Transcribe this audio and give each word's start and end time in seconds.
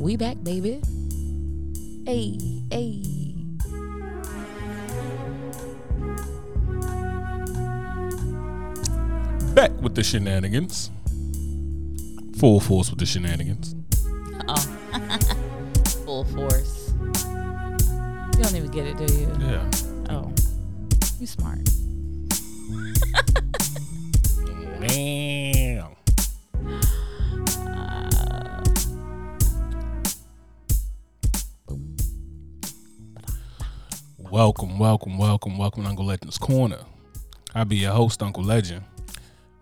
We 0.00 0.16
back, 0.16 0.42
baby. 0.42 0.80
Hey, 2.06 2.38
hey. 2.70 3.02
Back 9.52 9.72
with 9.82 9.94
the 9.94 10.02
shenanigans. 10.02 10.90
Full 12.38 12.60
force 12.60 12.88
with 12.88 12.98
the 12.98 13.04
shenanigans. 13.04 13.74
Oh. 14.48 14.56
Full 16.06 16.24
force. 16.24 16.94
You 16.96 18.42
don't 18.42 18.56
even 18.56 18.70
get 18.70 18.86
it, 18.86 18.96
do 18.96 19.14
you? 19.14 19.30
Yeah. 19.38 19.70
Oh. 20.08 20.32
You 21.18 21.26
smart. 21.26 21.68
Welcome, 34.40 34.78
welcome, 34.78 35.18
welcome, 35.18 35.58
welcome 35.58 35.82
to 35.82 35.88
Uncle 35.90 36.06
Legend's 36.06 36.38
Corner. 36.38 36.78
I'll 37.54 37.66
be 37.66 37.76
your 37.76 37.92
host, 37.92 38.22
Uncle 38.22 38.42
Legend. 38.42 38.82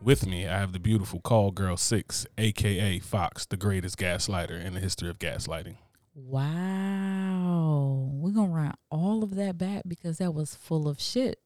With 0.00 0.24
me, 0.24 0.46
I 0.46 0.56
have 0.56 0.72
the 0.72 0.78
beautiful 0.78 1.18
Call 1.20 1.50
Girl 1.50 1.76
6, 1.76 2.26
aka 2.38 3.00
Fox, 3.00 3.44
the 3.44 3.56
greatest 3.56 3.98
gaslighter 3.98 4.64
in 4.64 4.74
the 4.74 4.80
history 4.80 5.10
of 5.10 5.18
gaslighting. 5.18 5.78
Wow. 6.14 8.08
We're 8.12 8.30
going 8.30 8.50
to 8.50 8.54
run 8.54 8.74
all 8.88 9.24
of 9.24 9.34
that 9.34 9.58
back 9.58 9.82
because 9.84 10.18
that 10.18 10.32
was 10.32 10.54
full 10.54 10.86
of 10.86 11.00
shit. 11.00 11.40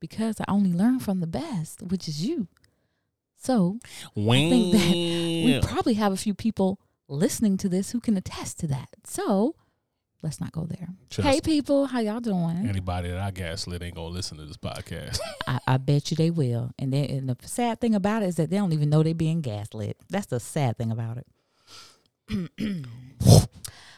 Because 0.00 0.40
I 0.40 0.44
only 0.48 0.72
learn 0.72 0.98
from 0.98 1.20
the 1.20 1.28
best, 1.28 1.82
which 1.82 2.08
is 2.08 2.26
you. 2.26 2.48
So 3.36 3.78
I 4.16 4.22
think 4.22 4.72
that 4.72 4.90
we 4.90 5.60
probably 5.62 5.94
have 5.94 6.12
a 6.12 6.16
few 6.16 6.34
people 6.34 6.80
listening 7.06 7.58
to 7.58 7.68
this 7.68 7.92
who 7.92 8.00
can 8.00 8.16
attest 8.16 8.58
to 8.58 8.66
that. 8.66 8.88
So 9.04 9.54
let's 10.22 10.40
not 10.40 10.52
go 10.52 10.64
there. 10.64 10.88
Trust 11.08 11.28
hey, 11.28 11.40
people, 11.40 11.86
how 11.86 12.00
y'all 12.00 12.20
doing? 12.20 12.66
Anybody 12.68 13.08
that 13.08 13.18
I 13.18 13.30
gaslit 13.30 13.82
ain't 13.82 13.94
gonna 13.94 14.08
listen 14.08 14.38
to 14.38 14.44
this 14.44 14.56
podcast. 14.56 15.18
I, 15.46 15.58
I 15.66 15.76
bet 15.78 16.10
you 16.10 16.16
they 16.16 16.30
will. 16.30 16.70
And, 16.78 16.92
they, 16.92 17.08
and 17.08 17.28
the 17.28 17.36
sad 17.46 17.80
thing 17.80 17.94
about 17.94 18.22
it 18.22 18.26
is 18.26 18.36
that 18.36 18.50
they 18.50 18.56
don't 18.56 18.72
even 18.72 18.90
know 18.90 19.02
they're 19.02 19.14
being 19.14 19.40
gaslit. 19.40 19.96
That's 20.08 20.26
the 20.26 20.40
sad 20.40 20.76
thing 20.78 20.90
about 20.90 21.18
it. 21.18 21.26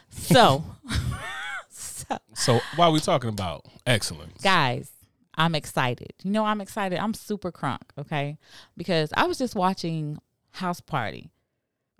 so, 0.09 0.63
so, 1.69 2.17
so 2.33 2.59
why 2.75 2.87
are 2.87 2.91
we 2.91 2.99
talking 2.99 3.29
about 3.29 3.65
excellence? 3.85 4.41
guys, 4.41 4.91
I'm 5.35 5.55
excited. 5.55 6.13
You 6.23 6.31
know, 6.31 6.45
I'm 6.45 6.61
excited. 6.61 6.99
I'm 6.99 7.13
super 7.13 7.51
crunk, 7.51 7.81
okay? 7.97 8.37
Because 8.77 9.11
I 9.15 9.25
was 9.25 9.37
just 9.37 9.55
watching 9.55 10.19
House 10.51 10.79
Party, 10.79 11.31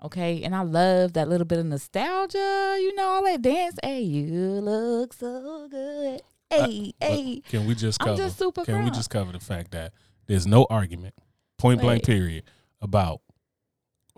okay? 0.02 0.42
And 0.42 0.54
I 0.54 0.62
love 0.62 1.12
that 1.14 1.28
little 1.28 1.46
bit 1.46 1.58
of 1.58 1.66
nostalgia, 1.66 2.78
you 2.80 2.94
know, 2.94 3.04
all 3.04 3.24
that 3.24 3.42
dance. 3.42 3.76
Hey, 3.82 4.00
you 4.02 4.30
look 4.60 5.12
so 5.12 5.68
good. 5.70 6.20
Uh, 6.50 6.66
hey, 6.66 6.76
Look, 6.76 6.94
hey. 7.00 7.42
Can 7.48 7.66
we 7.66 7.74
just 7.74 7.98
cover? 7.98 8.12
I'm 8.12 8.16
just 8.16 8.38
super 8.38 8.64
can 8.64 8.84
we 8.84 8.90
just 8.90 9.10
cover 9.10 9.32
the 9.32 9.40
fact 9.40 9.70
that 9.72 9.92
there's 10.26 10.46
no 10.46 10.66
argument, 10.70 11.14
point 11.58 11.80
blank 11.80 12.04
period, 12.04 12.44
about 12.80 13.20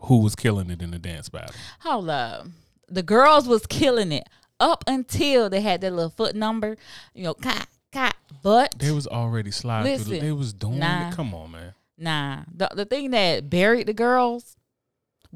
who 0.01 0.19
was 0.19 0.35
killing 0.35 0.71
it 0.71 0.83
in 0.83 0.91
the 0.91 0.99
dance 0.99 1.29
battle. 1.29 1.55
Hold 1.81 2.11
up. 2.11 2.47
The 2.89 3.03
girls 3.03 3.49
was 3.49 3.67
killing 3.67 4.13
it 4.13 4.29
up 4.61 4.85
until 4.87 5.51
they 5.51 5.61
had 5.61 5.81
that 5.81 5.93
little 5.93 6.11
foot 6.11 6.35
number, 6.37 6.77
you 7.15 7.25
know, 7.25 7.35
cat, 7.35 7.69
cat. 7.93 8.17
But 8.43 8.79
They 8.79 8.91
was 8.91 9.07
already 9.07 9.51
sliding 9.51 9.97
through. 9.97 10.05
The, 10.05 10.11
Listen, 10.11 10.27
they 10.27 10.33
was 10.33 10.53
doing 10.53 10.79
nah. 10.79 11.09
it. 11.09 11.15
Come 11.15 11.35
on, 11.35 11.51
man. 11.53 11.75
nah, 11.99 12.43
the 12.55 12.69
the 12.75 12.85
thing 12.85 13.11
that 13.11 13.49
buried 13.49 13.87
the 13.87 13.95
girls 13.95 14.57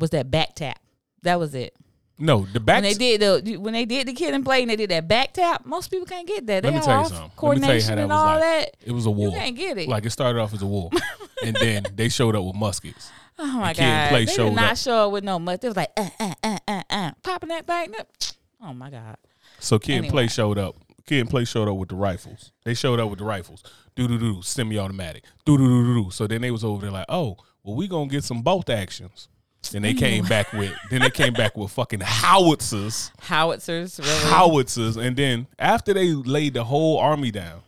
was 0.01 0.11
that 0.11 0.31
back 0.31 0.55
tap. 0.56 0.79
That 1.23 1.39
was 1.39 1.55
it. 1.55 1.75
No, 2.23 2.45
the 2.53 2.61
back. 2.61 2.83
when 2.83 2.83
they 2.83 2.95
did 2.95 3.20
the 3.45 3.56
when 3.56 3.72
they 3.72 3.87
did 3.87 4.06
the 4.06 4.12
kid 4.12 4.34
and 4.34 4.44
play 4.44 4.61
and 4.61 4.71
they 4.71 4.77
did 4.77 4.91
that 4.91 5.09
back 5.09 5.33
tap, 5.33 5.65
most 5.65 5.91
people 5.91 6.05
can't 6.06 6.27
get 6.28 6.47
that. 6.49 6.62
They 6.62 6.71
Let 6.71 6.75
me 6.75 6.81
all 6.81 6.84
tell 6.87 7.03
you 7.03 7.09
something. 7.09 7.21
Let 7.21 7.22
me 7.22 7.31
tell 7.66 7.75
you 7.77 7.81
coordination 7.81 7.97
that 7.97 7.99
and 8.03 8.09
was 8.11 8.19
all 8.19 8.27
like. 8.34 8.41
that. 8.41 8.77
It 8.84 8.93
was 8.93 9.06
a 9.06 9.09
You 9.11 9.15
war. 9.15 9.31
can't 9.33 9.56
get 9.56 9.78
it. 9.78 9.88
Like 9.88 10.05
it 10.05 10.11
started 10.11 10.38
off 10.38 10.53
as 10.53 10.61
a 10.62 10.66
war, 10.66 10.91
and 11.44 11.56
then 11.56 11.87
they 11.94 12.09
showed 12.11 12.37
up 12.37 12.44
with 12.44 12.56
muskets. 12.56 13.11
oh 13.38 13.47
my 13.61 13.72
Kid 13.72 13.84
and 13.84 14.05
god, 14.05 14.09
Play 14.11 14.25
they 14.27 14.33
showed 14.33 14.49
did 14.50 14.56
not 14.56 14.72
up. 14.72 14.77
show 14.78 15.06
up 15.06 15.12
with 15.12 15.25
no 15.25 15.38
muskets. 15.38 15.65
It 15.65 15.69
was 15.69 15.77
like 15.78 15.91
uh, 15.97 16.11
uh, 16.21 16.34
uh, 16.44 16.59
uh, 16.69 16.82
uh, 16.91 17.11
popping 17.22 17.49
that 17.50 17.67
thing 17.67 17.94
up. 17.99 18.09
Oh 18.62 18.75
my 18.75 18.91
god. 18.91 19.17
So 19.59 19.78
Kid 19.78 20.00
and 20.05 20.09
Play 20.09 20.27
showed 20.28 20.59
up. 20.59 20.77
Kid 21.06 21.21
and 21.21 21.31
Play 21.31 21.47
showed 21.47 21.67
up 21.67 21.77
with 21.78 21.88
the 21.88 21.94
rifles. 21.97 22.53
They 22.65 22.75
showed 22.75 23.00
up 23.00 23.09
with 23.09 23.19
the 23.21 23.25
rifles. 23.25 23.62
Do 23.97 24.06
do 24.06 24.19
do 24.19 24.43
semi-automatic. 24.43 25.25
Do 25.47 25.56
do 25.56 25.65
do 25.67 25.84
do 25.94 26.05
do. 26.05 26.11
So 26.11 26.27
then 26.27 26.43
they 26.43 26.50
was 26.50 26.62
over 26.62 26.82
there 26.82 26.91
like, 26.91 27.06
oh, 27.09 27.38
well, 27.65 27.75
we 27.75 27.88
gonna 27.88 28.09
get 28.09 28.22
some 28.22 28.43
both 28.43 28.69
actions. 28.69 29.28
Then 29.72 29.82
they 29.82 29.94
came 29.94 30.25
back 30.25 30.53
with. 30.53 30.72
Then 30.91 31.00
they 31.03 31.10
came 31.10 31.32
back 31.32 31.56
with 31.56 31.71
fucking 31.72 32.00
howitzers, 32.00 33.12
Howitzers, 33.21 33.98
really. 33.98 34.31
howitzers, 34.32 34.97
and 34.97 35.16
then 35.16 35.47
after 35.59 35.93
they 35.94 36.12
laid 36.12 36.54
the 36.54 36.65
whole 36.65 36.98
army 36.98 37.31
down, 37.31 37.60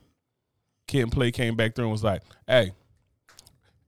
Kid 0.89 1.03
and 1.03 1.13
Play 1.13 1.31
came 1.31 1.55
back 1.55 1.75
through 1.75 1.85
and 1.85 1.93
was 1.93 2.03
like, 2.03 2.23
hey, 2.47 2.73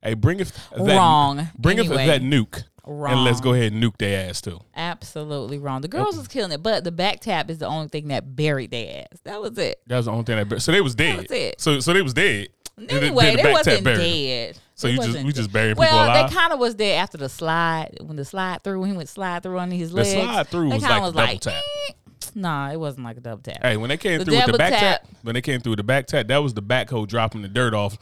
hey, 0.02 0.14
bring 0.14 0.40
it 0.40 0.52
that, 0.76 0.96
Wrong. 0.96 1.48
bring 1.58 1.78
Anyway. 1.78 2.04
it 2.04 2.06
that 2.06 2.20
nuke, 2.22 2.62
and 2.84 3.24
let's 3.24 3.40
go 3.40 3.54
ahead 3.54 3.72
and 3.72 3.82
nuke 3.82 3.96
their 3.98 4.28
ass 4.28 4.40
too. 4.40 4.60
Absolutely 4.76 5.58
wrong. 5.58 5.80
The 5.80 5.88
girls 5.88 6.16
was 6.16 6.28
killing 6.28 6.52
it, 6.52 6.62
but 6.62 6.84
the 6.84 6.92
back 6.92 7.20
tap 7.20 7.50
is 7.50 7.58
the 7.58 7.66
only 7.66 7.88
thing 7.88 8.08
that 8.08 8.36
buried 8.36 8.70
their 8.70 9.00
ass. 9.10 9.18
That 9.24 9.40
was 9.40 9.56
it. 9.58 9.80
That 9.86 9.96
was 9.96 10.06
the 10.06 10.12
only 10.12 10.24
thing 10.24 10.46
that. 10.48 10.60
So 10.60 10.70
they 10.72 10.80
was 10.82 10.94
dead. 10.94 11.22
was 11.22 11.30
it. 11.30 11.60
So 11.60 11.80
so 11.80 11.92
they 11.92 12.02
was 12.02 12.14
dead. 12.14 12.48
Anyway, 12.88 13.30
did 13.30 13.38
the 13.38 13.42
they 13.44 13.52
wasn't 13.52 13.84
dead. 13.84 14.58
So 14.76 14.88
you 14.88 14.96
just 14.96 15.22
we 15.24 15.32
just 15.32 15.48
dead. 15.48 15.52
burying 15.52 15.74
people 15.76 15.84
well, 15.84 16.04
alive. 16.06 16.28
they 16.30 16.34
kind 16.36 16.52
of 16.52 16.58
was 16.58 16.74
there 16.76 17.00
after 17.00 17.16
the 17.16 17.28
slide 17.28 17.96
when 18.00 18.16
the 18.16 18.24
slide 18.24 18.62
through. 18.64 18.80
When 18.80 18.90
he 18.90 18.96
went 18.96 19.08
slide 19.08 19.42
through 19.42 19.58
under 19.58 19.76
his 19.76 19.92
The 19.92 20.04
slide 20.04 20.48
through 20.48 20.70
was 20.70 20.82
like 20.82 21.14
double 21.14 21.38
tap. 21.38 21.62
"Eh." 21.88 21.92
Nah, 22.34 22.70
it 22.72 22.80
wasn't 22.80 23.04
like 23.04 23.16
a 23.16 23.20
double 23.20 23.42
tap. 23.42 23.58
Hey, 23.62 23.76
when 23.76 23.88
they 23.88 23.96
came 23.96 24.18
The 24.18 24.24
through 24.24 24.36
with 24.36 24.46
the 24.46 24.58
back 24.58 24.72
tap, 24.72 25.02
tap. 25.02 25.08
when 25.22 25.34
they 25.34 25.40
came 25.42 25.60
through 25.60 25.72
with 25.72 25.78
the 25.78 25.84
back 25.84 26.06
tap, 26.06 26.26
that 26.26 26.38
was 26.38 26.54
the 26.54 26.62
backhoe 26.62 27.06
dropping 27.06 27.42
the 27.42 27.48
dirt 27.48 27.74
off. 27.74 27.96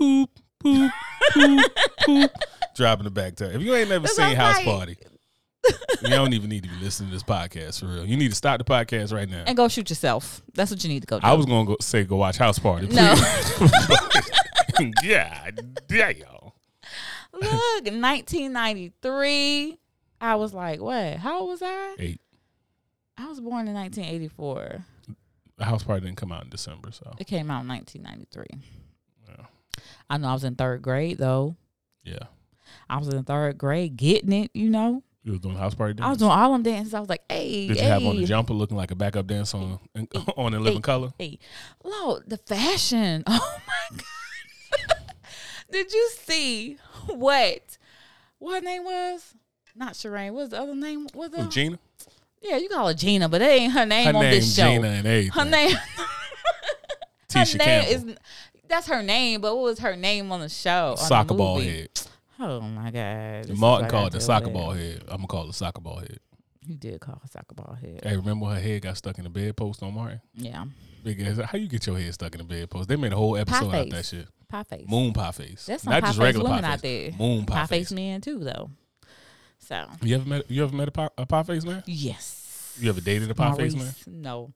Boop, 0.00 0.28
boop, 0.64 0.90
boop, 1.34 1.60
boop, 2.00 2.30
dropping 2.76 3.04
the 3.04 3.10
back 3.10 3.36
tap. 3.36 3.50
If 3.52 3.60
you 3.60 3.74
ain't 3.74 3.90
never 3.90 4.06
seen 4.06 4.34
House 4.34 4.56
like. 4.56 4.64
Party, 4.64 4.96
you 6.02 6.08
don't 6.08 6.32
even 6.32 6.48
need 6.48 6.62
to 6.62 6.70
be 6.70 6.76
listening 6.82 7.10
to 7.10 7.16
this 7.16 7.22
podcast 7.22 7.80
for 7.80 7.86
real. 7.86 8.06
You 8.06 8.16
need 8.16 8.30
to 8.30 8.34
stop 8.34 8.56
the 8.58 8.64
podcast 8.64 9.12
right 9.12 9.28
now. 9.28 9.44
And 9.46 9.56
go 9.56 9.68
shoot 9.68 9.90
yourself. 9.90 10.40
That's 10.54 10.70
what 10.70 10.82
you 10.82 10.88
need 10.88 11.00
to 11.00 11.06
go 11.06 11.20
do. 11.20 11.26
I 11.26 11.34
was 11.34 11.44
gonna 11.44 11.66
go 11.66 11.76
say 11.80 12.04
go 12.04 12.16
watch 12.16 12.38
House 12.38 12.58
Party. 12.58 12.86
No. 12.86 13.14
yeah, 15.02 15.50
yeah, 15.90 16.08
y'all. 16.10 16.54
Look, 17.32 17.86
1993. 18.62 19.78
I 20.20 20.34
was 20.36 20.54
like, 20.54 20.80
what? 20.80 21.16
How 21.16 21.40
old 21.40 21.50
was 21.50 21.62
I? 21.62 21.96
Eight. 21.98 22.20
I 23.16 23.28
was 23.28 23.40
born 23.40 23.68
in 23.68 23.74
1984. 23.74 24.84
The 25.56 25.64
House 25.64 25.82
Party 25.84 26.04
didn't 26.06 26.16
come 26.16 26.32
out 26.32 26.44
in 26.44 26.50
December, 26.50 26.90
so 26.92 27.12
It 27.18 27.26
came 27.26 27.50
out 27.50 27.62
in 27.62 27.68
1993. 27.68 28.60
Yeah. 29.28 29.46
I 30.10 30.16
know 30.18 30.28
I 30.28 30.32
was 30.32 30.44
in 30.44 30.54
third 30.56 30.82
grade 30.82 31.18
though. 31.18 31.56
yeah. 32.04 32.18
I 32.88 32.98
was 32.98 33.08
in 33.08 33.22
third 33.24 33.56
grade 33.58 33.96
getting 33.96 34.32
it, 34.32 34.50
you 34.54 34.68
know. 34.68 35.02
You 35.22 35.32
was 35.32 35.40
doing 35.40 35.56
House 35.56 35.74
Party. 35.74 36.02
I 36.02 36.08
was 36.10 36.18
doing 36.18 36.30
all 36.32 36.52
them 36.52 36.62
dances. 36.62 36.92
I 36.92 37.00
was 37.00 37.08
like, 37.08 37.22
hey, 37.30 37.66
Did 37.68 37.76
you 37.76 37.82
hey, 37.82 37.88
have 37.88 38.04
on 38.04 38.16
the 38.16 38.24
jumper 38.26 38.52
looking 38.52 38.76
like 38.76 38.90
a 38.90 38.94
backup 38.94 39.26
dance 39.26 39.54
on 39.54 39.78
on 40.36 40.52
in 40.54 40.62
living 40.62 40.78
Hey. 40.78 40.82
color? 40.82 41.12
hey. 41.18 41.38
Lord, 41.82 42.24
the 42.26 42.36
fashion. 42.36 43.22
Oh 43.28 43.58
my 43.66 43.96
God. 43.96 44.04
Did 45.74 45.92
you 45.92 46.08
see 46.12 46.78
what 47.08 47.78
what 48.38 48.54
her 48.54 48.60
name 48.60 48.84
was? 48.84 49.34
Not 49.74 49.94
Shireen. 49.94 50.32
What's 50.32 50.50
the 50.50 50.60
other 50.60 50.74
name? 50.76 51.08
What's 51.14 51.34
the, 51.34 51.42
oh, 51.42 51.48
Gina? 51.48 51.80
yeah, 52.40 52.58
you 52.58 52.68
call 52.68 52.86
her 52.86 52.94
Gina, 52.94 53.28
but 53.28 53.38
that 53.38 53.50
ain't 53.50 53.72
her 53.72 53.84
name 53.84 54.06
Her 54.06 54.14
on 54.14 54.22
name 54.22 54.30
this 54.30 54.54
show. 54.54 54.62
Gina 54.62 54.86
and 54.86 55.06
everything. 55.06 55.32
Her 55.32 55.44
name 55.44 55.76
Tisha 57.28 57.52
her 57.52 57.58
name 57.58 57.84
Campbell. 57.84 58.10
is 58.10 58.16
that's 58.68 58.86
her 58.86 59.02
name, 59.02 59.40
but 59.40 59.56
what 59.56 59.64
was 59.64 59.78
her 59.80 59.96
name 59.96 60.30
on 60.30 60.40
the 60.40 60.48
show? 60.48 60.90
on 60.90 60.96
the 60.96 61.02
soccer 61.02 61.34
ball 61.34 61.58
head. 61.58 61.88
Oh 62.38 62.60
my 62.60 62.90
god. 62.92 63.44
this 63.44 63.58
Martin 63.58 63.90
called 63.90 64.12
the 64.12 64.20
soccer 64.20 64.46
with. 64.46 64.54
ball 64.54 64.70
head. 64.70 65.02
I'm 65.08 65.16
gonna 65.16 65.26
call 65.26 65.48
it 65.48 65.54
soccer 65.54 65.80
ball 65.80 65.98
head. 65.98 66.20
You 66.64 66.76
did 66.76 67.00
call 67.00 67.16
her 67.20 67.28
soccer 67.28 67.54
ball 67.54 67.76
head. 67.80 68.00
Hey, 68.04 68.16
remember 68.16 68.46
her 68.46 68.60
head 68.60 68.82
got 68.82 68.96
stuck 68.96 69.18
in 69.18 69.24
the 69.24 69.30
bedpost 69.30 69.82
on 69.82 69.92
Martin? 69.92 70.20
Yeah. 70.34 70.66
Big 71.02 71.20
ass. 71.20 71.38
How 71.44 71.58
you 71.58 71.66
get 71.68 71.84
your 71.86 71.98
head 71.98 72.14
stuck 72.14 72.32
in 72.34 72.38
the 72.38 72.44
bedpost? 72.44 72.88
They 72.88 72.96
made 72.96 73.12
a 73.12 73.16
whole 73.16 73.36
episode 73.36 73.74
out 73.74 73.90
that 73.90 74.06
shit. 74.06 74.28
Pie 74.54 74.62
face. 74.76 74.88
Moon 74.88 75.12
pie 75.12 75.32
face. 75.32 75.66
That's 75.66 75.82
some 75.82 75.90
Not 75.92 76.02
pie 76.02 76.06
just 76.08 76.18
face 76.18 76.24
regular 76.26 76.44
women 76.50 76.62
pie 76.64 76.72
out 76.74 76.80
face. 76.80 77.10
there. 77.16 77.18
Moon 77.18 77.44
pie, 77.44 77.54
Pie 77.54 77.66
face. 77.66 77.88
face 77.88 77.92
men 77.92 78.20
too 78.20 78.38
though. 78.38 78.70
So 79.58 79.86
You 80.02 80.14
ever 80.16 80.28
met 80.28 80.50
you 80.50 80.62
ever 80.62 80.76
met 80.76 80.88
a 80.88 80.90
pie, 80.92 81.08
a 81.18 81.26
pie 81.26 81.42
face 81.42 81.64
man? 81.64 81.82
yes. 81.86 82.76
You 82.80 82.88
ever 82.90 83.00
dated 83.00 83.30
a 83.30 83.34
pie 83.34 83.54
face 83.56 83.72
man? 83.74 83.82
Maurice, 83.84 84.06
No. 84.06 84.52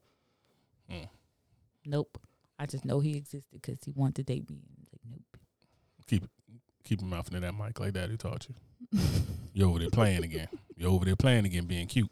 Hmm. 0.89 1.05
Nope. 1.85 2.19
I 2.61 2.67
just 2.67 2.85
know 2.85 3.01
he 3.01 3.17
existed 3.17 3.45
because 3.53 3.79
he 3.85 3.91
wanted 3.93 4.17
to 4.17 4.23
date 4.25 4.49
me. 4.51 4.59
Like, 4.93 5.01
nope. 5.11 5.37
Keep 6.07 6.25
it 6.25 6.31
keep 6.85 7.01
your 7.01 7.11
mouth 7.11 7.27
into 7.29 7.41
that 7.41 7.55
mic 7.55 7.81
like 7.81 7.95
that. 7.95 8.09
Who 8.11 8.17
taught 8.17 8.47
you? 8.49 9.01
You're 9.53 9.69
over 9.69 9.79
there 9.81 9.91
playing 9.91 10.23
again. 10.25 10.49
You're 10.77 10.91
over 10.91 11.05
there 11.05 11.17
playing 11.17 11.45
again, 11.45 11.65
being 11.67 11.87
cute. 11.89 12.11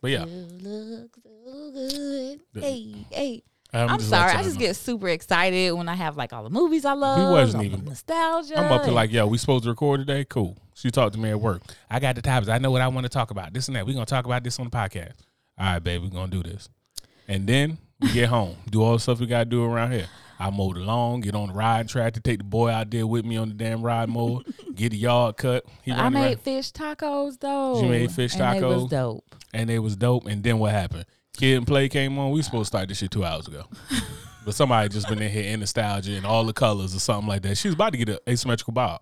But 0.00 0.10
yeah, 0.10 0.24
You 0.24 0.48
look 0.60 1.16
so 1.22 1.70
good. 1.72 2.40
The- 2.52 2.60
Hey, 2.60 3.06
hey. 3.12 3.42
I'm, 3.74 3.88
I'm 3.90 4.00
sorry. 4.00 4.32
I 4.32 4.42
just 4.42 4.56
know. 4.56 4.60
get 4.66 4.76
super 4.76 5.08
excited 5.08 5.72
when 5.72 5.88
I 5.88 5.94
have 5.94 6.16
like 6.16 6.32
all 6.32 6.44
the 6.44 6.50
movies 6.50 6.84
I 6.84 6.92
love. 6.92 7.18
He 7.18 7.24
wasn't 7.24 7.64
even- 7.64 7.84
nostalgia. 7.84 8.58
I'm 8.58 8.70
up 8.70 8.84
to 8.84 8.90
like, 8.90 9.10
yo, 9.12 9.26
we 9.26 9.38
supposed 9.38 9.64
to 9.64 9.70
record 9.70 10.00
today? 10.00 10.24
Cool. 10.28 10.56
She 10.74 10.90
talked 10.90 11.14
to 11.14 11.20
me 11.20 11.30
at 11.30 11.40
work. 11.40 11.62
I 11.90 12.00
got 12.00 12.14
the 12.16 12.22
topics. 12.22 12.48
I 12.50 12.58
know 12.58 12.70
what 12.70 12.82
I 12.82 12.88
want 12.88 13.04
to 13.04 13.08
talk 13.10 13.30
about. 13.30 13.52
This 13.52 13.68
and 13.68 13.76
that. 13.76 13.86
We're 13.86 13.94
gonna 13.94 14.06
talk 14.06 14.24
about 14.26 14.42
this 14.44 14.58
on 14.58 14.66
the 14.66 14.70
podcast. 14.70 15.12
All 15.58 15.66
right, 15.66 15.78
babe, 15.78 16.02
we're 16.02 16.08
gonna 16.10 16.30
do 16.30 16.42
this. 16.42 16.68
And 17.28 17.46
then 17.46 17.78
we 18.00 18.12
get 18.12 18.28
home, 18.28 18.56
do 18.68 18.82
all 18.82 18.94
the 18.94 18.98
stuff 18.98 19.20
we 19.20 19.26
gotta 19.26 19.44
do 19.44 19.64
around 19.64 19.92
here. 19.92 20.06
I 20.40 20.50
mow 20.50 20.72
the 20.72 20.80
lawn, 20.80 21.20
get 21.20 21.34
on 21.36 21.48
the 21.48 21.54
ride 21.54 21.88
track 21.88 22.14
to 22.14 22.20
take 22.20 22.38
the 22.38 22.44
boy 22.44 22.68
out 22.70 22.90
there 22.90 23.06
with 23.06 23.24
me 23.24 23.36
on 23.36 23.48
the 23.50 23.54
damn 23.54 23.80
ride 23.80 24.08
mower, 24.08 24.40
get 24.74 24.90
the 24.90 24.96
yard 24.98 25.36
cut. 25.36 25.64
He 25.82 25.92
I 25.92 26.08
made 26.08 26.24
around. 26.24 26.40
fish 26.40 26.72
tacos 26.72 27.38
though. 27.38 27.80
You 27.82 27.88
made 27.88 28.10
fish 28.10 28.34
and 28.34 28.40
They 28.60 28.66
was 28.66 28.84
tacos? 28.84 28.90
dope. 28.90 29.24
and 29.54 29.70
it 29.70 29.78
was 29.78 29.94
dope. 29.94 30.26
And 30.26 30.42
then 30.42 30.58
what 30.58 30.72
happened? 30.72 31.04
Kid 31.36 31.56
and 31.58 31.66
Play 31.66 31.88
came 31.88 32.18
on. 32.18 32.30
We 32.30 32.42
supposed 32.42 32.64
to 32.72 32.76
start 32.76 32.88
this 32.88 32.98
shit 32.98 33.10
two 33.10 33.24
hours 33.24 33.46
ago. 33.48 33.64
But 34.44 34.56
somebody 34.56 34.88
just 34.88 35.08
been 35.08 35.22
in 35.22 35.30
here 35.30 35.52
in 35.54 35.60
nostalgia 35.60 36.16
and 36.16 36.26
all 36.26 36.44
the 36.44 36.52
colors 36.52 36.96
or 36.96 36.98
something 36.98 37.28
like 37.28 37.42
that. 37.42 37.56
She 37.56 37.68
was 37.68 37.76
about 37.76 37.92
to 37.92 37.96
get 37.96 38.08
an 38.08 38.18
asymmetrical 38.28 38.72
bob. 38.72 39.00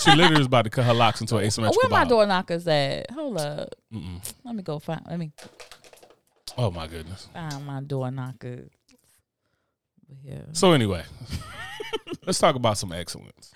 she 0.00 0.10
literally 0.16 0.38
was 0.38 0.48
about 0.48 0.62
to 0.62 0.70
cut 0.70 0.84
her 0.86 0.92
locks 0.92 1.20
into 1.20 1.36
an 1.36 1.44
asymmetrical 1.44 1.88
where 1.88 1.88
my 1.88 2.02
bob. 2.02 2.08
door 2.08 2.26
knockers 2.26 2.66
at? 2.66 3.08
Hold 3.12 3.38
up. 3.38 3.68
Mm-mm. 3.94 4.32
Let 4.44 4.56
me 4.56 4.64
go 4.64 4.80
find. 4.80 5.02
Let 5.08 5.20
me 5.20 5.30
Oh 6.58 6.72
my 6.72 6.88
goodness. 6.88 7.28
find 7.32 7.64
my 7.64 7.80
door 7.80 8.10
knockers. 8.10 8.70
Yeah. 10.24 10.40
So 10.50 10.72
anyway, 10.72 11.04
let's 12.26 12.40
talk 12.40 12.56
about 12.56 12.76
some 12.76 12.90
excellence. 12.92 13.52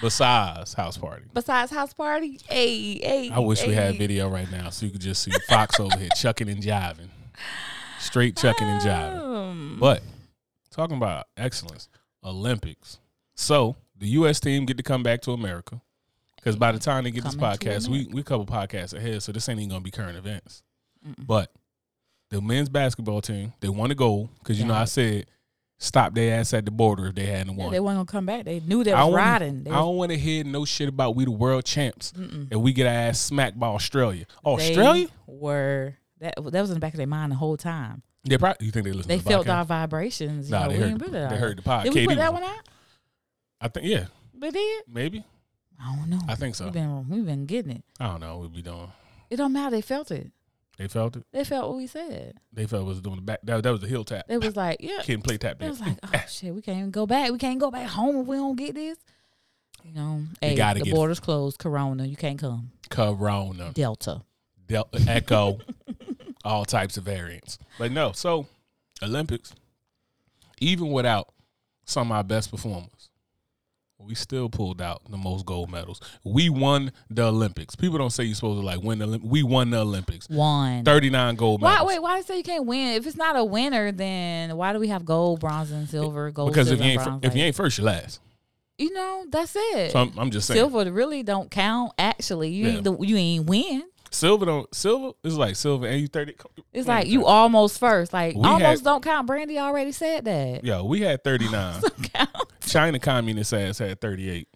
Besides 0.00 0.74
house 0.74 0.98
party. 0.98 1.26
Besides 1.32 1.70
house 1.70 1.94
party, 1.94 2.40
hey, 2.48 2.98
hey. 2.98 3.30
I 3.30 3.38
wish 3.38 3.64
we 3.64 3.72
had 3.72 3.92
hey. 3.92 3.98
video 3.98 4.28
right 4.28 4.50
now 4.50 4.70
so 4.70 4.84
you 4.84 4.90
could 4.90 5.00
just 5.00 5.22
see 5.22 5.30
Fox 5.48 5.78
over 5.78 5.96
here 5.96 6.08
chucking 6.16 6.48
and 6.48 6.60
jiving. 6.60 7.08
Straight 7.98 8.36
chucking 8.36 8.66
and 8.66 8.80
jiving. 8.82 9.20
Um, 9.20 9.76
But 9.80 10.02
talking 10.70 10.96
about 10.96 11.26
excellence, 11.36 11.88
Olympics. 12.22 12.98
So 13.34 13.76
the 13.96 14.08
U.S. 14.08 14.40
team 14.40 14.66
get 14.66 14.76
to 14.76 14.82
come 14.82 15.02
back 15.02 15.20
to 15.22 15.32
America 15.32 15.80
because 16.36 16.56
by 16.56 16.72
the 16.72 16.78
time 16.78 17.04
they 17.04 17.10
get 17.10 17.24
this 17.24 17.34
Coming 17.34 17.58
to 17.58 17.66
podcast, 17.66 17.88
we 17.88 18.06
we 18.12 18.20
a 18.20 18.24
couple 18.24 18.46
podcasts 18.46 18.94
ahead, 18.94 19.22
so 19.22 19.32
this 19.32 19.48
ain't 19.48 19.58
even 19.60 19.70
gonna 19.70 19.80
be 19.80 19.90
current 19.90 20.18
events. 20.18 20.62
Mm-mm. 21.06 21.26
But 21.26 21.50
the 22.30 22.40
men's 22.40 22.68
basketball 22.68 23.20
team, 23.20 23.52
they 23.60 23.68
won 23.68 23.90
a 23.90 23.94
goal 23.94 24.30
because 24.40 24.58
you 24.58 24.66
know 24.66 24.74
I 24.74 24.84
said 24.84 25.26
stop 25.78 26.14
their 26.14 26.38
ass 26.38 26.54
at 26.54 26.64
the 26.64 26.70
border 26.70 27.08
if 27.08 27.14
they 27.14 27.26
hadn't 27.26 27.56
yeah, 27.56 27.64
won. 27.64 27.72
they 27.72 27.80
weren't 27.80 27.96
gonna 27.96 28.06
come 28.06 28.26
back. 28.26 28.44
They 28.44 28.60
knew 28.60 28.84
they 28.84 28.92
was 28.92 29.06
don't 29.06 29.14
riding. 29.14 29.64
They 29.64 29.70
I 29.70 29.76
don't 29.76 29.96
want 29.96 30.12
to 30.12 30.18
hear 30.18 30.44
no 30.44 30.64
shit 30.64 30.88
about 30.88 31.16
we 31.16 31.24
the 31.24 31.30
world 31.30 31.64
champs 31.64 32.12
Mm-mm. 32.12 32.48
and 32.50 32.62
we 32.62 32.72
get 32.72 32.86
our 32.86 32.92
ass 32.92 33.20
smacked 33.20 33.58
by 33.58 33.66
Australia. 33.68 34.24
They 34.44 34.50
Australia? 34.50 35.08
were 35.26 35.94
that 36.20 36.34
that 36.36 36.60
was 36.60 36.70
in 36.70 36.74
the 36.74 36.80
back 36.80 36.92
of 36.94 36.98
their 36.98 37.06
mind 37.06 37.32
the 37.32 37.36
whole 37.36 37.56
time. 37.56 38.02
They 38.24 38.38
probably 38.38 38.66
you 38.66 38.72
think 38.72 38.84
they 38.86 38.92
listen 38.92 39.08
They 39.08 39.18
to 39.18 39.24
the 39.24 39.30
felt 39.30 39.46
podcast? 39.46 39.54
our 39.56 39.64
vibrations. 39.64 40.48
You 40.48 40.52
Nah, 40.56 40.62
know, 40.64 40.68
they 40.70 40.74
we 40.76 40.90
heard, 40.90 41.00
they 41.30 41.36
heard 41.36 41.58
the 41.58 41.62
podcast. 41.62 41.82
Did 41.84 41.94
we 41.94 42.06
put 42.06 42.16
that 42.16 42.32
one 42.32 42.42
out? 42.42 42.60
I 43.60 43.68
think 43.68 43.86
yeah, 43.86 44.06
We 44.40 44.50
did. 44.50 44.84
maybe. 44.88 45.24
I 45.80 45.94
don't 45.96 46.08
know. 46.08 46.20
I 46.28 46.34
think 46.34 46.54
so. 46.54 46.64
We've 46.64 46.72
been 46.74 47.08
we've 47.08 47.26
been 47.26 47.46
getting 47.46 47.72
it. 47.72 47.84
I 48.00 48.06
don't 48.06 48.20
know 48.20 48.38
what 48.38 48.52
we 48.52 48.62
doing. 48.62 48.90
It 49.30 49.36
don't 49.36 49.52
matter. 49.52 49.70
They 49.76 49.80
felt 49.82 50.10
it. 50.10 50.30
They 50.78 50.88
felt 50.88 51.16
it. 51.16 51.24
They 51.32 51.44
felt 51.44 51.68
what 51.68 51.76
we 51.76 51.86
said. 51.86 52.34
They 52.52 52.66
felt 52.66 52.82
it 52.82 52.86
was 52.86 53.00
doing 53.00 53.16
the 53.16 53.22
back. 53.22 53.40
That, 53.44 53.62
that 53.62 53.70
was 53.70 53.80
the 53.80 53.86
heel 53.86 54.04
tap. 54.04 54.24
It 54.28 54.42
was 54.42 54.56
like, 54.56 54.78
yeah. 54.80 55.00
And 55.08 55.22
play 55.22 55.36
tap 55.38 55.62
It 55.62 55.68
was 55.68 55.80
like, 55.80 55.98
oh 56.02 56.24
shit, 56.28 56.52
we 56.54 56.62
can't 56.62 56.78
even 56.78 56.90
go 56.90 57.06
back. 57.06 57.30
We 57.30 57.38
can't 57.38 57.60
go 57.60 57.70
back 57.70 57.88
home 57.88 58.16
if 58.22 58.26
we 58.26 58.36
don't 58.36 58.56
get 58.56 58.74
this. 58.74 58.98
You 59.84 59.92
know, 59.94 60.16
You 60.42 60.48
hey, 60.48 60.54
gotta 60.56 60.78
the 60.80 60.84
get 60.86 60.92
it. 60.92 60.94
borders 60.96 61.20
closed. 61.20 61.58
Corona, 61.58 62.06
you 62.06 62.16
can't 62.16 62.38
come. 62.38 62.70
Corona, 62.90 63.70
Delta. 63.72 64.22
Del- 64.66 64.88
Echo, 65.06 65.58
all 66.44 66.64
types 66.64 66.96
of 66.96 67.04
variants. 67.04 67.58
But 67.78 67.92
no, 67.92 68.12
so 68.12 68.46
Olympics, 69.02 69.52
even 70.60 70.90
without 70.92 71.28
some 71.84 72.10
of 72.10 72.16
our 72.16 72.24
best 72.24 72.50
performers, 72.50 73.08
we 73.98 74.14
still 74.14 74.50
pulled 74.50 74.82
out 74.82 75.00
the 75.08 75.16
most 75.16 75.46
gold 75.46 75.70
medals. 75.70 75.98
We 76.24 76.50
won 76.50 76.92
the 77.08 77.24
Olympics. 77.26 77.74
People 77.74 77.96
don't 77.96 78.10
say 78.10 78.24
you're 78.24 78.34
supposed 78.34 78.60
to 78.60 78.66
like 78.66 78.82
win 78.82 78.98
the 78.98 79.06
Olymp- 79.06 79.24
We 79.24 79.42
won 79.42 79.70
the 79.70 79.78
Olympics. 79.80 80.28
Won 80.28 80.84
39 80.84 81.36
gold 81.36 81.62
Why? 81.62 81.72
medals. 81.72 81.88
Wait. 81.88 82.02
Why 82.02 82.20
do 82.20 82.26
say 82.26 82.36
you 82.36 82.42
can't 82.42 82.66
win? 82.66 82.94
If 82.94 83.06
it's 83.06 83.16
not 83.16 83.36
a 83.36 83.44
winner, 83.44 83.92
then 83.92 84.56
why 84.56 84.72
do 84.74 84.78
we 84.78 84.88
have 84.88 85.04
gold, 85.06 85.40
bronze, 85.40 85.70
and 85.70 85.88
silver? 85.88 86.30
Gold, 86.30 86.50
because 86.50 86.70
if 86.70 86.80
you 86.80 86.84
ain't 86.84 87.02
bronze, 87.02 87.24
if 87.24 87.34
you 87.34 87.44
ain't 87.44 87.56
first, 87.56 87.78
you 87.78 87.84
last. 87.84 88.20
you 88.76 88.92
know, 88.92 89.24
that's 89.30 89.54
it. 89.56 89.92
So 89.92 90.00
I'm, 90.00 90.12
I'm 90.18 90.30
just 90.30 90.48
saying. 90.48 90.58
silver 90.58 90.90
really 90.92 91.22
don't 91.22 91.50
count. 91.50 91.92
Actually, 91.98 92.50
you 92.50 92.66
Yeah. 92.66 92.72
ain't 92.74 92.84
the, 92.84 92.96
you 92.98 93.16
ain't 93.16 93.46
win. 93.46 93.84
Silver 94.14 94.46
don't 94.46 94.74
silver 94.74 95.12
is 95.24 95.36
like 95.36 95.56
silver 95.56 95.86
and 95.86 96.00
you 96.00 96.06
30. 96.08 96.34
It's 96.72 96.86
like 96.88 97.08
you 97.08 97.26
almost 97.26 97.78
first. 97.80 98.12
Like 98.12 98.36
We 98.36 98.42
almost 98.44 98.62
had- 98.64 98.84
don't 98.84 99.02
count. 99.02 99.26
Brandy 99.26 99.58
already 99.58 99.92
said 99.92 100.24
that. 100.24 100.64
Yo, 100.64 100.84
we 100.84 101.00
had 101.00 101.24
39. 101.24 101.80
China 102.66 102.98
communist 102.98 103.52
ass 103.52 103.78
had 103.78 104.00
38. 104.00 104.48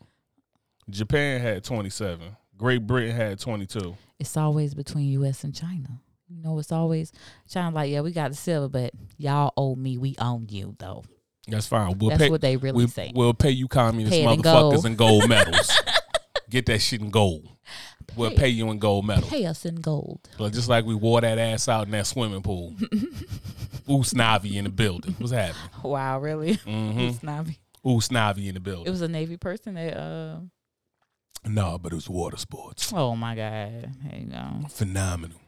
Japan 0.91 1.41
had 1.41 1.65
27. 1.65 2.37
Great 2.57 2.87
Britain 2.87 3.15
had 3.15 3.39
22. 3.39 3.97
It's 4.19 4.37
always 4.37 4.75
between 4.75 5.11
U.S. 5.13 5.45
and 5.45 5.55
China. 5.55 6.01
You 6.29 6.43
know, 6.43 6.59
it's 6.59 6.73
always 6.73 7.13
China. 7.49 7.75
Like, 7.75 7.91
yeah, 7.91 8.01
we 8.01 8.11
got 8.13 8.31
the 8.31 8.37
silver, 8.37 8.69
but 8.69 8.93
y'all 9.17 9.53
owe 9.57 9.75
me. 9.77 9.97
We 9.99 10.15
own 10.19 10.47
you, 10.51 10.75
though. 10.79 11.05
That's 11.47 11.67
fine. 11.67 11.97
We'll 11.99 12.11
That's 12.11 12.23
pay 12.23 12.31
what 12.31 12.41
they 12.43 12.57
really 12.57 12.85
we, 12.85 12.91
say. 12.91 13.13
We'll 13.15 13.33
pay 13.35 13.51
you 13.51 13.69
communist 13.69 14.13
Pay 14.13 14.25
motherfuckers 14.25 14.43
gold. 14.43 14.87
in 14.87 14.97
gold 14.97 15.29
medals. 15.29 15.71
Get 16.51 16.67
that 16.67 16.81
shit 16.81 17.01
in 17.01 17.11
gold. 17.11 17.49
We'll 18.17 18.31
Pay- 18.31 18.37
pay 18.37 18.49
you 18.49 18.71
in 18.71 18.79
gold 18.79 19.07
medal. 19.07 19.29
Pay 19.29 19.45
us 19.47 19.65
in 19.67 19.77
gold. 19.77 20.29
But 20.39 20.53
just 20.53 20.69
like 20.69 20.85
we 20.85 20.95
wore 20.95 21.21
that 21.21 21.39
ass 21.39 21.69
out 21.69 21.85
in 21.87 21.91
that 21.93 22.07
swimming 22.07 22.43
pool. 22.43 22.75
Usnavi 23.89 24.55
in 24.55 24.65
the 24.65 24.71
building. 24.71 25.15
What's 25.19 25.33
happening? 25.33 25.63
Wow, 25.83 26.19
really? 26.21 26.55
Mm-hmm. 26.67 27.01
It's 27.01 27.19
Navi. 27.19 27.59
Usnavi 27.85 28.49
in 28.49 28.55
the 28.55 28.61
building. 28.61 28.87
It 28.87 28.91
was 28.91 29.03
a 29.03 29.09
Navy 29.09 29.37
person 29.37 29.75
that. 29.75 29.97
uh 29.97 30.37
no, 31.45 31.79
but 31.79 31.93
it 31.93 31.95
was 31.95 32.09
water 32.09 32.37
sports. 32.37 32.93
Oh 32.93 33.15
my 33.15 33.35
God! 33.37 33.93
There 34.05 34.19
you 34.19 34.27
go. 34.27 34.69
Phenomenal. 34.69 35.39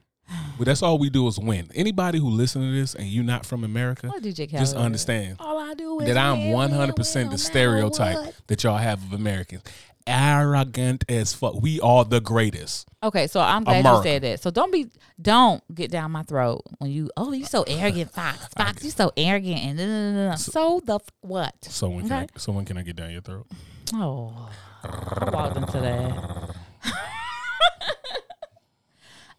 But 0.57 0.67
that's 0.67 0.83
all 0.83 0.99
we 0.99 1.11
do 1.11 1.27
is 1.27 1.39
win. 1.39 1.69
Anybody 1.75 2.21
who 2.21 2.31
listen 2.31 2.63
to 2.63 2.71
this 2.73 2.95
and 2.95 3.07
you 3.07 3.23
not 3.23 3.45
from 3.45 3.65
America, 3.65 4.09
Khaled? 4.09 4.23
just 4.49 4.77
understand 4.77 5.37
All 5.41 5.59
I 5.59 5.75
do 5.75 5.99
is 6.01 6.07
that 6.07 6.17
I'm 6.17 6.53
win, 6.53 6.71
win, 6.71 6.71
100% 6.71 7.15
win, 7.15 7.25
no 7.27 7.33
the 7.33 7.39
stereotype 7.39 8.35
that 8.47 8.63
y'all 8.63 8.77
have 8.77 9.03
of 9.03 9.13
Americans. 9.13 9.63
Arrogant 10.07 11.05
as 11.09 11.35
fuck. 11.35 11.61
We 11.61 11.81
are 11.81 12.05
the 12.05 12.21
greatest. 12.21 12.89
Okay, 13.03 13.27
so 13.27 13.41
I'm 13.41 13.65
glad 13.65 13.81
America. 13.81 13.99
you 13.99 14.03
said 14.15 14.23
that. 14.23 14.41
So 14.43 14.51
don't 14.51 14.73
be, 14.73 14.89
don't 15.21 15.63
get 15.75 15.91
down 15.91 16.11
my 16.11 16.23
throat 16.23 16.63
when 16.79 16.91
you. 16.91 17.11
Oh, 17.17 17.33
you 17.33 17.45
so 17.45 17.63
arrogant, 17.67 18.11
Fox. 18.11 18.49
Fox, 18.57 18.85
you 18.85 18.91
so 18.91 19.13
arrogant, 19.17 19.61
and 19.61 20.31
da. 20.31 20.35
so 20.37 20.81
the 20.85 20.97
f- 20.97 21.03
what? 21.21 21.55
So 21.65 21.89
when 21.91 22.09
can 22.09 22.13
I, 22.13 22.27
so 22.37 22.53
when 22.53 22.65
can 22.65 22.77
I 22.79 22.83
get 22.83 22.97
down 22.97 23.11
your 23.11 23.21
throat? 23.23 23.47
Oh, 23.95 24.51
I 24.85 25.31
walked 25.33 25.57
into 25.57 25.81
that. 25.81 26.55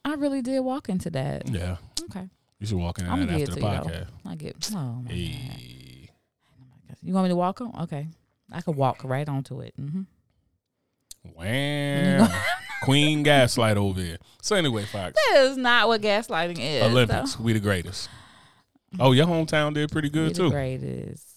I 0.05 0.13
really 0.15 0.41
did 0.41 0.59
walk 0.61 0.89
into 0.89 1.09
that. 1.11 1.47
Yeah. 1.49 1.77
Okay, 2.03 2.27
You 2.59 2.67
should 2.67 2.77
walk 2.77 2.99
in 2.99 3.05
that 3.05 3.29
after 3.29 3.55
the 3.55 3.61
podcast. 3.61 4.07
I 4.25 4.35
get. 4.35 4.71
Oh 4.73 5.03
my 5.03 5.11
God. 5.11 5.59
You 7.03 7.13
want 7.13 7.25
me 7.25 7.29
to 7.29 7.35
walk 7.35 7.61
on? 7.61 7.71
Okay, 7.83 8.07
I 8.51 8.61
could 8.61 8.75
walk 8.75 9.03
right 9.03 9.27
onto 9.27 9.61
it. 9.61 9.73
hmm 9.75 10.01
Wow. 11.23 12.41
Queen 12.83 13.21
Gaslight 13.23 13.77
over 13.77 14.01
here. 14.01 14.17
So 14.41 14.55
anyway, 14.55 14.85
Fox. 14.85 15.13
That 15.13 15.41
is 15.41 15.57
not 15.57 15.87
what 15.87 16.01
gaslighting 16.01 16.57
is. 16.59 16.83
Olympics. 16.83 17.39
We 17.39 17.53
the 17.53 17.59
greatest. 17.59 18.09
Oh, 18.99 19.11
your 19.11 19.27
hometown 19.27 19.73
did 19.73 19.91
pretty 19.91 20.09
good 20.09 20.29
We 20.29 20.33
too. 20.33 20.43
the 20.45 20.49
greatest. 20.49 21.27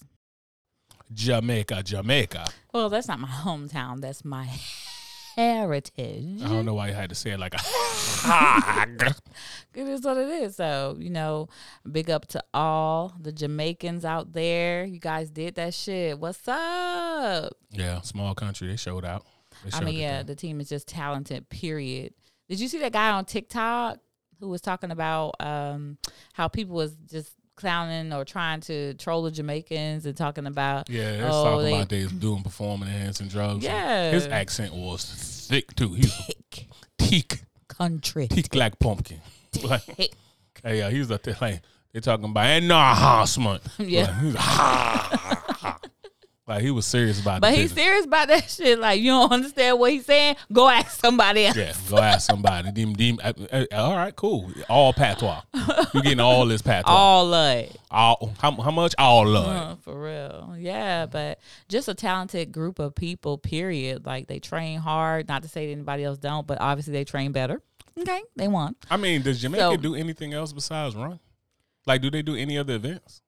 Jamaica, 1.13 1.83
Jamaica. 1.83 2.45
Well, 2.73 2.89
that's 2.89 3.07
not 3.07 3.19
my 3.19 3.27
hometown. 3.27 4.01
That's 4.01 4.25
my 4.25 4.49
heritage. 5.35 6.41
I 6.43 6.47
don't 6.47 6.65
know 6.65 6.73
why 6.73 6.87
you 6.87 6.93
had 6.93 7.09
to 7.09 7.15
say 7.15 7.31
it 7.31 7.39
like 7.39 7.53
a 7.53 7.59
hog. 7.61 9.13
It 9.75 9.87
is 9.87 10.01
what 10.01 10.17
it 10.17 10.27
is. 10.29 10.55
So, 10.55 10.95
you 10.99 11.09
know, 11.09 11.49
big 11.89 12.09
up 12.09 12.25
to 12.29 12.43
all 12.53 13.13
the 13.19 13.31
Jamaicans 13.31 14.03
out 14.03 14.33
there. 14.33 14.83
You 14.83 14.99
guys 14.99 15.29
did 15.29 15.55
that 15.55 15.73
shit. 15.73 16.17
What's 16.19 16.47
up? 16.47 17.53
Yeah, 17.71 18.01
small 18.01 18.33
country. 18.33 18.67
They 18.67 18.77
showed 18.77 19.05
out. 19.05 19.25
I 19.73 19.81
mean, 19.83 19.95
yeah, 19.95 20.23
the 20.23 20.35
team 20.35 20.59
is 20.61 20.69
just 20.69 20.87
talented, 20.87 21.49
period. 21.49 22.13
Did 22.49 22.59
you 22.59 22.67
see 22.67 22.79
that 22.79 22.91
guy 22.91 23.11
on 23.11 23.25
TikTok 23.25 23.97
who 24.39 24.49
was 24.49 24.61
talking 24.61 24.91
about 24.91 25.35
um, 25.39 25.97
how 26.33 26.47
people 26.47 26.75
was 26.75 26.93
just 27.09 27.31
clowning 27.55 28.11
or 28.13 28.25
trying 28.25 28.59
to 28.59 28.93
troll 28.95 29.23
the 29.23 29.31
Jamaicans 29.31 30.05
and 30.05 30.15
talking 30.15 30.45
about 30.45 30.89
Yeah, 30.89 31.17
they're 31.17 31.27
Oh, 31.31 31.43
talking 31.45 31.65
they- 31.65 31.73
about 31.75 31.89
they 31.89 32.05
doing 32.05 32.43
performing 32.43 32.89
enhancing 32.89 33.29
drugs. 33.29 33.63
Yeah. 33.63 34.11
His 34.11 34.27
accent 34.27 34.73
was 34.73 35.05
thick 35.49 35.73
too. 35.75 35.93
He 35.93 36.01
was 36.01 36.31
thick 36.99 37.41
country. 37.67 38.27
teak 38.27 38.53
like 38.55 38.77
pumpkin. 38.79 39.21
Like, 39.63 39.83
Thick. 39.83 40.13
hey, 40.63 40.79
yeah, 40.79 40.89
he's 40.89 41.09
up 41.09 41.23
there 41.23 41.37
like 41.39 41.61
they 41.93 42.01
talking 42.01 42.25
about 42.25 42.45
enhancement. 42.45 43.61
Yeah. 43.79 44.01
Like, 44.03 44.15
he's 44.21 44.33
like, 44.33 44.43
"Ha, 44.43 45.09
ha, 45.13 45.53
ha." 45.53 45.79
Like 46.47 46.61
he 46.61 46.69
was 46.69 46.85
serious 46.85 47.19
about. 47.19 47.41
But 47.41 47.55
he's 47.55 47.73
business. 47.73 47.83
serious 47.85 48.05
about 48.05 48.27
that 48.27 48.49
shit. 48.49 48.77
Like 48.79 49.01
you 49.01 49.09
don't 49.09 49.31
understand 49.31 49.79
what 49.79 49.91
he's 49.91 50.05
saying. 50.05 50.35
Go 50.53 50.69
ask 50.69 50.99
somebody 50.99 51.47
else. 51.47 51.57
Yeah, 51.57 51.73
go 51.89 51.97
ask 51.97 52.27
somebody. 52.27 52.71
Dem, 52.71 52.93
dem, 52.93 53.17
uh, 53.23 53.33
uh, 53.51 53.65
all 53.71 53.95
right, 53.95 54.15
cool. 54.15 54.51
All 54.69 54.93
patois. 54.93 55.41
You're 55.93 56.03
getting 56.03 56.19
all 56.19 56.45
this 56.45 56.61
patois. 56.61 56.91
All 56.91 57.33
of 57.33 57.57
it. 57.57 57.75
All 57.89 58.31
how, 58.39 58.51
how 58.51 58.69
much? 58.69 58.93
All 58.99 59.35
of. 59.35 59.45
Uh, 59.47 59.75
for 59.77 59.99
real. 59.99 60.55
Yeah, 60.59 61.07
but 61.07 61.39
just 61.67 61.87
a 61.87 61.95
talented 61.95 62.51
group 62.51 62.77
of 62.77 62.93
people, 62.93 63.39
period. 63.39 64.05
Like 64.05 64.27
they 64.27 64.37
train 64.37 64.77
hard. 64.79 65.27
Not 65.27 65.41
to 65.43 65.49
say 65.49 65.65
that 65.65 65.71
anybody 65.71 66.03
else 66.03 66.19
don't, 66.19 66.45
but 66.45 66.61
obviously 66.61 66.93
they 66.93 67.05
train 67.05 67.31
better. 67.31 67.59
Okay. 67.99 68.21
They 68.35 68.47
won. 68.47 68.75
I 68.91 68.97
mean, 68.97 69.23
does 69.23 69.41
Jamaica 69.41 69.61
So- 69.71 69.77
do 69.77 69.95
anything 69.95 70.33
else 70.33 70.53
besides 70.53 70.95
run? 70.95 71.19
Like, 71.87 72.01
do 72.01 72.11
they 72.11 72.21
do 72.21 72.35
any 72.35 72.57
other 72.57 72.75
events? 72.75 73.21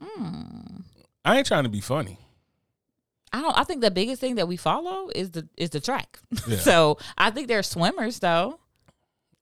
Hmm. 0.00 0.82
I 1.24 1.38
ain't 1.38 1.46
trying 1.46 1.62
to 1.64 1.68
be 1.70 1.80
funny. 1.80 2.18
I 3.32 3.40
don't 3.42 3.56
I 3.56 3.64
think 3.64 3.80
the 3.80 3.90
biggest 3.90 4.20
thing 4.20 4.34
that 4.36 4.48
we 4.48 4.56
follow 4.56 5.08
is 5.14 5.30
the 5.30 5.48
is 5.56 5.70
the 5.70 5.80
track. 5.80 6.18
Yeah. 6.46 6.56
so 6.70 6.98
I 7.16 7.30
think 7.30 7.48
they're 7.48 7.62
swimmers 7.62 8.18
though. 8.18 8.58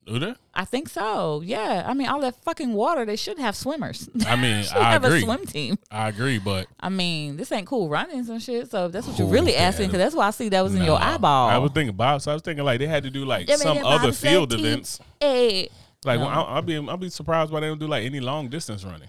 Do 0.07 0.19
they? 0.19 0.35
I 0.55 0.65
think 0.65 0.89
so. 0.89 1.43
Yeah. 1.45 1.85
I 1.87 1.93
mean, 1.93 2.09
all 2.09 2.21
that 2.23 2.35
fucking 2.43 2.73
water, 2.73 3.05
they 3.05 3.17
should 3.17 3.39
have 3.39 3.55
swimmers. 3.55 4.09
I 4.27 4.37
mean, 4.37 4.65
should 4.65 4.79
I 4.79 4.93
have 4.93 5.05
agree. 5.05 5.19
a 5.19 5.23
swim 5.23 5.45
team. 5.45 5.79
I 5.91 6.09
agree, 6.09 6.39
but 6.39 6.67
I 6.81 6.89
mean, 6.89 7.37
this 7.37 7.53
ain't 7.53 7.67
cool 7.67 7.91
running 7.91 8.25
some 8.25 8.39
shit. 8.39 8.71
So 8.71 8.87
if 8.87 8.93
that's 8.93 9.07
what 9.07 9.19
you're 9.19 9.29
really 9.29 9.55
asking, 9.55 9.89
because 9.89 9.99
that's 9.99 10.15
why 10.15 10.29
I 10.29 10.31
see 10.31 10.49
that 10.49 10.63
was 10.63 10.75
in 10.75 10.83
your 10.83 10.99
eyeball. 10.99 11.51
I 11.51 11.59
was 11.59 11.73
thinking 11.73 11.91
about. 11.91 12.23
So 12.23 12.31
I 12.31 12.35
was 12.35 12.43
thinking 12.43 12.65
like 12.65 12.79
they 12.79 12.87
had 12.87 13.03
to 13.03 13.11
do 13.11 13.27
like 13.27 13.49
Yeah, 13.51 13.57
some 13.57 13.85
other 13.85 14.13
field 14.13 14.53
events. 14.55 14.99
Hey, 15.21 15.69
Like 16.07 16.21
No. 16.21 16.25
when 16.27 16.35
I, 16.35 16.41
I'll 16.41 16.63
be 16.63 16.77
I'll 16.77 16.97
be 16.97 17.11
surprised 17.11 17.53
why 17.53 17.61
they 17.61 17.67
don't 17.67 17.79
do 17.79 17.87
like 17.87 18.05
any 18.05 18.21
long 18.21 18.49
distance 18.49 18.85
running. 18.85 19.09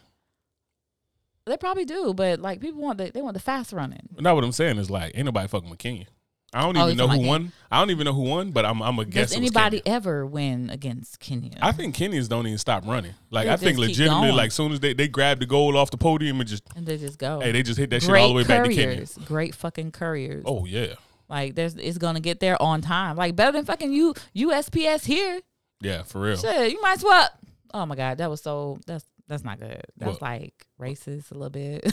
They 1.50 1.58
probably 1.58 1.86
do, 1.86 2.14
but 2.14 2.40
like 2.40 2.62
people 2.62 2.82
want 2.82 2.98
the 2.98 3.12
they 3.12 3.22
want 3.22 3.34
the 3.34 3.40
fast 3.42 3.74
running. 3.74 4.08
Not 4.18 4.36
what 4.36 4.44
I'm 4.44 4.52
saying 4.52 4.78
is 4.78 4.90
like 4.90 5.12
ain't 5.16 5.26
nobody 5.26 5.48
fucking 5.48 5.70
with 5.70 5.80
Kenya. 5.80 6.06
I 6.52 6.62
don't 6.64 6.76
Oh, 6.78 6.86
even 6.88 6.98
know 6.98 7.08
who 7.08 7.20
won. 7.28 7.52
I 7.70 7.78
don't 7.80 7.92
even 7.92 8.06
know 8.06 8.14
who 8.14 8.24
won, 8.24 8.50
but 8.50 8.66
I'm 8.66 8.82
I'm 8.82 8.98
a 8.98 9.06
guess. 9.06 9.30
Does 9.30 9.38
anybody 9.38 9.84
ever 9.86 10.26
win 10.26 10.72
against 10.72 11.20
Kenya? 11.20 11.52
I 11.62 11.72
think 11.72 11.96
Kenyans 11.96 12.28
don't 12.28 12.48
even 12.48 12.58
stop 12.58 12.88
running. 12.88 13.14
Like 13.30 13.46
They 13.46 13.54
I 13.54 13.58
think 13.58 13.78
legitimately, 13.78 14.32
like 14.32 14.52
soon 14.52 14.72
as 14.72 14.80
they, 14.80 14.94
they 14.94 15.08
grab 15.08 15.40
the 15.40 15.46
goal 15.46 15.78
off 15.78 15.92
the 15.92 15.98
podium 15.98 16.40
and 16.40 16.50
just 16.50 16.64
and 16.76 16.88
they 16.88 16.98
just 16.98 17.20
go. 17.20 17.40
hey, 17.40 17.52
they 17.52 17.62
just 17.62 17.78
hit 17.78 17.92
that 17.92 18.02
shit 18.02 18.16
all 18.16 18.30
the 18.30 18.34
way 18.34 18.44
back 18.46 18.66
to 18.66 18.74
Kenya. 18.74 19.06
great 19.26 19.54
fucking 19.54 19.92
couriers. 19.92 20.44
Oh 20.48 20.66
yeah, 20.66 20.96
Like 21.30 21.54
there's 21.54 21.76
it's 21.76 22.00
gonna 22.00 22.20
get 22.20 22.40
there 22.40 22.60
on 22.60 22.82
time. 22.82 23.16
Like 23.16 23.36
better 23.36 23.52
than 23.52 23.66
fucking 23.66 23.94
you 23.94 24.16
USPS 24.36 25.06
here. 25.06 25.42
yeah, 25.82 26.02
for 26.02 26.20
real. 26.22 26.38
Shit, 26.38 26.72
you 26.72 26.82
might 26.82 26.94
as 26.98 27.04
well. 27.04 27.30
Oh 27.76 27.86
my 27.86 27.96
god, 27.96 28.18
that 28.18 28.28
was 28.32 28.42
so 28.42 28.80
that's 28.88 29.06
that's 29.30 29.44
not 29.46 29.60
good. 29.60 29.82
That's 29.98 30.14
What? 30.14 30.22
like 30.22 30.68
racist 30.80 31.32
a 31.32 31.36
little 31.36 31.50
bit. 31.50 31.90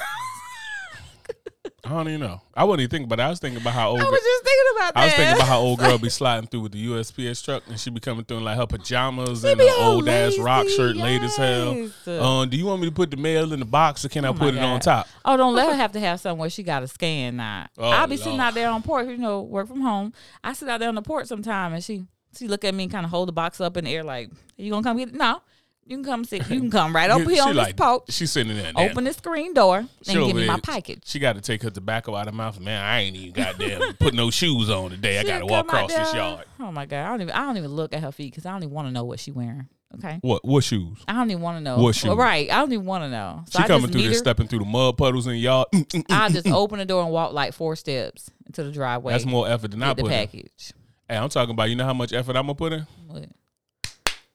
I 1.85 1.91
don't 1.91 2.09
even 2.09 2.21
know. 2.21 2.41
I 2.53 2.65
wasn't 2.65 2.81
even 2.83 2.91
thinking 2.91 3.09
but. 3.09 3.21
I 3.21 3.29
was 3.31 3.39
thinking 3.39 3.61
about 3.61 3.73
how 3.75 3.91
old. 3.91 4.01
I 4.01 4.05
was 4.05 4.21
just 4.21 4.45
thinking 4.45 4.77
about 4.77 4.95
that. 4.95 5.01
I 5.01 5.05
was 5.05 5.15
thinking 5.15 5.37
about 5.37 5.47
how 5.47 5.59
old 5.61 5.79
girl 5.79 5.99
be 5.99 6.09
sliding 6.09 6.49
through 6.49 6.63
with 6.63 6.73
the 6.73 6.85
USPS 6.89 7.45
truck 7.45 7.63
and 7.69 7.79
she 7.79 7.91
be 7.91 8.01
coming 8.01 8.25
through 8.25 8.39
in 8.39 8.45
like 8.45 8.57
her 8.57 8.67
pajamas 8.67 9.43
She 9.43 9.53
and 9.53 9.61
an 9.61 9.73
old 9.79 10.09
ass 10.09 10.37
rock 10.39 10.65
lazy, 10.65 10.77
shirt, 10.77 10.97
late 10.97 11.23
as 11.23 11.37
hell. 11.37 11.89
Um, 12.21 12.49
do 12.51 12.57
you 12.57 12.67
want 12.67 12.81
me 12.83 12.89
to 12.89 12.93
put 12.95 13.13
the 13.13 13.17
mail 13.17 13.53
in 13.53 13.61
the 13.61 13.65
box 13.67 14.05
or 14.05 14.09
can 14.09 14.25
I 14.25 14.29
Oh 14.29 14.33
my 14.33 14.39
put 14.39 14.55
it 14.55 14.63
on 14.63 14.81
top? 14.81 15.07
Oh, 15.25 15.37
don't 15.37 15.55
let 15.55 15.69
her 15.69 15.77
have 15.77 15.93
to 15.93 16.01
have 16.01 16.19
somewhere 16.19 16.51
she 16.51 16.65
got 16.65 16.81
to 16.81 16.89
scan 16.89 17.37
now. 17.37 17.69
Oh, 17.79 17.89
I'll 17.89 18.09
be 18.09 18.17
sitting 18.17 18.41
out 18.41 18.55
there 18.55 18.69
on 18.69 18.83
porch, 18.83 19.07
you 19.07 19.17
know, 19.17 19.43
work 19.43 19.69
from 19.69 19.81
home. 19.81 20.13
I 20.43 20.55
sit 20.55 20.69
out 20.69 20.81
there 20.81 20.89
on 20.89 20.97
the 20.97 21.03
porch 21.03 21.27
sometime 21.29 21.73
and 21.73 21.85
she 21.85 22.05
she 22.37 22.49
look 22.49 22.65
at 22.65 22.75
me 22.75 22.85
and 22.85 22.93
kind 22.93 23.05
of 23.05 23.11
hold 23.11 23.29
the 23.29 23.33
box 23.33 23.61
up 23.61 23.77
in 23.77 23.85
the 23.85 23.95
air 23.95 24.03
like, 24.03 24.29
Are 24.29 24.35
you 24.63 24.71
gonna 24.73 24.83
come 24.83 24.97
get 24.97 25.11
it? 25.11 25.15
No. 25.15 25.41
You 25.87 25.99
can 25.99 26.05
come 26.05 26.25
sit. 26.25 26.51
You 26.51 26.61
can 26.61 26.71
come 26.71 26.95
right 26.95 27.11
over 27.11 27.31
here 27.31 27.45
on 27.45 27.55
like, 27.55 27.77
this 27.77 27.87
porch. 27.87 28.03
She's 28.11 28.33
sitting 28.33 28.57
there. 28.57 28.73
Open 28.75 29.05
the 29.05 29.13
screen 29.13 29.55
door 29.55 29.79
and 29.79 29.89
She 30.03 30.15
give 30.15 30.35
me 30.35 30.47
my 30.47 30.59
package. 30.59 31.03
She 31.05 31.21
got 31.21 31.37
to 31.37 31.41
take 31.41 31.63
her 31.63 31.71
tobacco 31.71 32.17
out 32.17 32.27
of 32.27 32.35
her 32.35 32.37
mouth. 32.37 32.59
Man, 32.59 32.83
I 32.83 33.01
ain't 33.03 33.17
even 33.17 33.33
goddamn 33.33 33.95
put 34.01 34.13
no 34.13 34.31
shoes 34.31 34.69
on 34.69 34.91
today. 34.91 35.19
I 35.19 35.23
got 35.23 35.39
to 35.39 35.47
walk 35.47 35.67
across 35.67 35.95
this 35.95 36.13
yard. 36.13 36.45
Oh 36.59 36.73
my 36.73 36.87
god, 36.87 37.07
I 37.07 37.09
don't 37.11 37.23
even 37.23 37.35
I 37.35 37.47
don't 37.47 37.57
even 37.57 37.71
look 37.71 37.95
at 37.95 38.03
her 38.03 38.11
feet 38.11 38.33
because 38.33 38.47
I 38.47 38.51
don't 38.51 38.65
even 38.65 38.75
want 38.75 38.89
to 38.89 38.93
know 38.93 39.05
what 39.05 39.21
she 39.21 39.31
wearing. 39.31 39.69
Okay, 39.95 40.19
What? 40.21 40.45
What 40.45 40.65
shoes? 40.65 40.99
I 41.07 41.13
don't 41.13 41.31
even 41.31 41.43
want 41.43 41.59
to 41.59 41.63
know. 41.63 41.79
What 41.79 41.95
shoes? 41.95 42.13
Right, 42.13 42.51
I 42.51 42.57
don't 42.57 42.73
even 42.73 42.85
want 42.85 43.05
to 43.05 43.09
know. 43.09 43.45
So 43.49 43.61
She 43.61 43.65
I 43.65 43.69
coming 43.69 43.89
through 43.89 44.03
there, 44.03 44.15
stepping 44.15 44.49
through 44.49 44.59
the 44.59 44.65
mud 44.65 44.99
puddles 44.99 45.27
in 45.27 45.35
the 45.35 45.39
yard. 45.39 45.69
Mm, 45.73 45.87
mm, 45.87 46.05
I 46.11 46.29
mm, 46.29 46.33
just 46.33 46.49
open 46.49 46.81
the 46.81 46.85
door 46.85 47.05
and 47.05 47.13
walk 47.13 47.33
like 47.33 47.55
four 47.55 47.77
steps 47.77 48.29
into 48.45 48.65
the 48.65 48.73
driveway. 48.73 49.13
That's 49.13 49.25
more 49.25 49.49
effort 49.49 49.71
than 49.71 49.83
I 49.83 49.91
get 49.91 49.99
the 49.99 50.03
put 50.03 50.13
in. 50.13 50.19
package. 50.19 50.73
Hey, 51.09 51.17
I'm 51.17 51.29
talking 51.29 51.53
about. 51.53 51.71
You 51.71 51.77
know 51.77 51.85
how 51.85 51.95
much 51.95 52.13
effort 52.13 52.37
I'm 52.37 52.47
gonna 52.47 52.55
put 52.57 52.73
in? 52.73 52.87
What? 53.07 53.29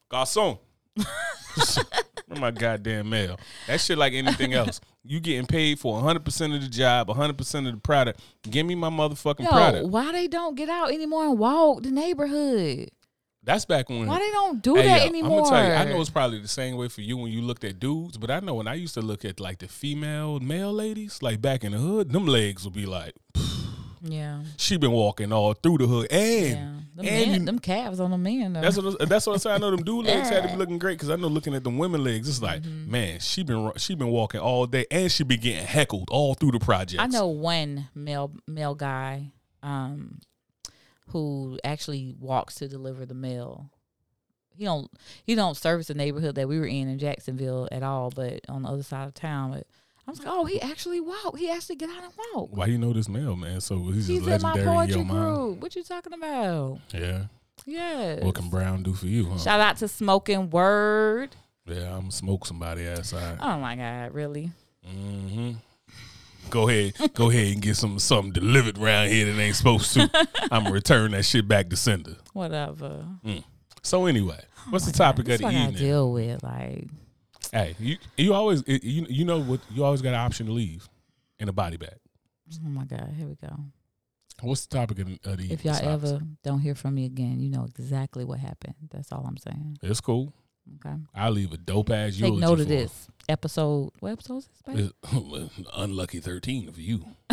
Garcon. 0.10 0.58
My 2.40 2.52
goddamn 2.52 3.10
mail. 3.10 3.38
That 3.68 3.82
shit 3.82 3.98
like 3.98 4.14
anything 4.14 4.54
else. 4.54 4.80
You 5.04 5.20
getting 5.20 5.46
paid 5.46 5.80
for 5.80 6.02
100% 6.02 6.56
of 6.56 6.62
the 6.62 6.70
job, 6.70 7.08
100% 7.08 7.68
of 7.68 7.74
the 7.74 7.80
product. 7.82 8.22
Give 8.50 8.66
me 8.66 8.76
my 8.76 8.90
motherfucking 8.90 9.42
Yo, 9.44 9.50
product. 9.50 9.88
why 9.90 10.12
they 10.12 10.28
don't 10.28 10.56
get 10.56 10.70
out 10.70 10.92
anymore 10.92 11.26
and 11.26 11.38
walk 11.38 11.84
the 11.84 11.92
neighborhood? 11.92 12.90
That's 13.44 13.66
back 13.66 13.90
when. 13.90 14.06
Why 14.06 14.20
they 14.20 14.30
don't 14.30 14.62
do 14.62 14.76
Hey, 14.76 14.84
that 14.84 15.02
yo, 15.02 15.08
anymore? 15.08 15.40
I'm 15.40 15.44
gonna 15.46 15.50
tell 15.64 15.68
you, 15.68 15.74
I 15.74 15.86
know 15.92 16.00
it's 16.00 16.12
probably 16.12 16.40
the 16.40 16.48
same 16.48 16.78
way 16.78 16.88
for 16.88 17.02
you 17.02 17.18
when 17.18 17.32
you 17.32 17.42
looked 17.42 17.64
at 17.64 17.80
dudes, 17.80 18.18
but 18.18 18.30
I 18.30 18.40
know 18.40 18.54
when 18.54 18.68
I 18.68 18.76
used 18.76 18.94
to 18.94 19.02
look 19.02 19.26
at 19.26 19.40
like 19.40 19.58
the 19.58 19.68
female 19.68 20.40
male 20.40 20.72
ladies, 20.72 21.24
like 21.24 21.42
back 21.42 21.64
in 21.64 21.72
the 21.72 21.80
hood, 21.80 22.12
them 22.12 22.28
legs 22.28 22.64
would 22.64 22.76
be 22.76 22.86
like, 22.86 23.16
yeah, 24.04 24.42
she 24.58 24.78
been 24.78 24.92
walking 24.92 25.32
all 25.32 25.54
through 25.54 25.78
the 25.80 25.88
hood, 25.88 26.08
and 26.12 26.46
yeah. 26.48 26.72
Them, 26.94 27.06
and 27.08 27.32
men, 27.32 27.46
them 27.46 27.60
calves 27.60 28.00
on 28.02 28.12
the 28.12 28.18
men. 28.18 28.52
Though. 28.54 28.62
That's 28.62 28.78
what 28.78 29.08
that's 29.10 29.26
what 29.26 29.34
I 29.36 29.38
say. 29.38 29.52
I 29.52 29.58
know 29.58 29.72
them 29.72 29.84
dude 29.84 30.06
legs 30.06 30.28
had 30.30 30.44
to 30.44 30.50
be 30.50 30.56
looking 30.58 30.78
great 30.78 30.98
because 30.98 31.10
I 31.10 31.16
know 31.16 31.28
looking 31.30 31.54
at 31.56 31.64
them 31.64 31.78
women 31.78 32.04
legs, 32.04 32.28
it's 32.28 32.42
like, 32.42 32.64
Mm-hmm. 32.64 32.92
man, 32.92 33.20
she 33.20 33.44
been 33.44 33.72
she 33.78 33.96
been 33.96 34.10
walking 34.10 34.42
all 34.42 34.66
day 34.66 34.86
and 34.92 35.10
she 35.12 35.24
been 35.24 35.40
getting 35.40 35.66
heckled 35.66 36.10
all 36.12 36.34
through 36.34 36.52
the 36.52 36.60
project. 36.60 37.02
I 37.02 37.08
know 37.08 37.28
one 37.28 37.88
male 37.96 38.34
male 38.46 38.76
guy 38.76 39.32
um, 39.64 40.20
who 41.08 41.60
actually 41.64 42.16
walks 42.20 42.56
to 42.56 42.68
deliver 42.68 43.06
the 43.06 43.14
mail. 43.14 43.70
He 44.54 44.66
don't 44.66 44.92
he 45.24 45.34
don't 45.36 45.56
service 45.56 45.88
the 45.88 45.94
neighborhood 45.94 46.36
that 46.36 46.48
we 46.50 46.60
were 46.60 46.66
in 46.68 46.90
in 46.90 47.00
Jacksonville 47.00 47.70
at 47.72 47.84
all, 47.84 48.10
but 48.10 48.42
on 48.50 48.64
the 48.64 48.70
other 48.70 48.84
side 48.84 49.08
of 49.08 49.14
town. 49.14 49.52
But 49.52 49.66
I 50.12 50.14
was 50.14 50.20
like, 50.20 50.28
oh, 50.30 50.44
he 50.44 50.60
actually 50.62 51.00
walked. 51.00 51.38
He 51.38 51.50
actually 51.50 51.78
get 51.78 51.90
out 51.90 52.04
and 52.04 52.12
walk. 52.34 52.50
Why 52.52 52.66
you 52.66 52.78
know 52.78 52.92
this 52.92 53.08
male 53.08 53.38
man? 53.38 53.62
So 53.62 53.78
he's, 53.92 54.08
He's 54.08 54.26
just 54.26 54.36
in 54.36 54.42
my 54.42 54.54
legendary 54.56 54.84
in 54.84 54.90
your 54.90 54.98
poetry 55.06 55.06
group. 55.06 55.60
What 55.62 55.76
you 55.78 55.84
talking 55.84 56.12
about? 56.12 56.80
Yeah. 56.94 57.24
Yes. 57.66 58.22
What 58.22 58.36
can 58.36 58.50
Brown 58.50 58.84
do 58.84 58.94
for 58.94 59.06
you, 59.06 59.30
huh? 59.30 59.38
Shout 59.38 59.62
out 59.62 59.78
to 59.78 59.88
Smoking 59.88 60.50
Word. 60.50 61.38
yeah, 61.66 61.96
I'm 61.96 62.12
smoke 62.12 62.46
somebody 62.46 62.90
outside. 62.90 63.38
Oh 63.40 63.58
my 63.60 63.78
God, 63.78 64.14
really? 64.14 64.52
Mm-hmm. 64.86 65.52
Go 66.50 66.68
ahead, 66.68 67.14
go 67.14 67.30
ahead 67.30 67.54
and 67.54 67.62
get 67.62 67.78
some 67.78 67.98
something 68.00 68.34
delivered 68.34 68.78
around 68.78 69.08
here 69.10 69.32
that 69.32 69.40
ain't 69.40 69.56
supposed 69.56 69.94
to. 69.94 70.10
I'm 70.52 70.64
gonna 70.64 70.72
return 70.74 71.12
that 71.12 71.24
shit 71.24 71.48
back 71.48 71.70
to 71.70 71.78
sender. 71.78 72.18
Whatever. 72.34 73.06
So 73.84 74.08
anyway, 74.08 74.40
what's 74.70 74.86
the 74.86 74.92
Oh 74.92 74.98
topic 74.98 75.28
God, 75.28 75.34
of 75.34 75.40
the 75.40 75.46
what 75.46 75.56
I 75.56 75.72
deal 75.72 76.12
with. 76.12 76.44
Like, 76.44 76.88
Hey, 77.52 77.76
you 77.80 77.98
you 78.18 78.34
always 78.34 78.64
you 78.68 79.06
you 79.10 79.26
know 79.26 79.42
what 79.42 79.60
you 79.74 79.84
always 79.84 80.02
got 80.02 80.10
an 80.10 80.16
option 80.16 80.46
to 80.46 80.52
leave 80.52 80.88
in 81.40 81.50
a 81.50 81.54
body 81.54 81.78
bag. 81.78 81.98
oh 82.66 82.70
my 82.70 82.86
God, 82.86 83.14
here 83.18 83.28
we 83.28 83.36
go. 83.36 83.56
What's 84.42 84.66
the 84.66 84.76
topic 84.76 85.00
of 85.00 85.08
the, 85.08 85.20
of 85.26 85.38
the 85.38 85.52
If 85.52 85.64
y'all 85.66 85.78
ever 85.88 86.20
don't 86.44 86.60
hear 86.60 86.74
from 86.74 86.96
me 86.96 87.06
again, 87.06 87.40
you 87.40 87.50
know 87.50 87.66
exactly 87.66 88.26
what 88.26 88.40
happened. 88.40 88.76
That's 88.90 89.12
all 89.12 89.26
I'm 89.28 89.38
saying. 89.38 89.78
It's 89.84 90.02
cool. 90.02 90.34
Okay. 90.78 90.96
I'll 91.14 91.32
leave 91.32 91.52
a 91.52 91.58
dope 91.58 91.90
ass 91.92 92.18
Take 92.18 92.34
note 92.36 92.60
of 92.60 92.68
this 92.68 93.08
episode. 93.28 93.92
What 94.00 94.14
episode 94.14 94.38
is 94.38 94.48
this? 94.66 94.92
Unlucky 95.76 96.20
thirteen 96.20 96.70
of 96.70 96.80
you. 96.80 97.06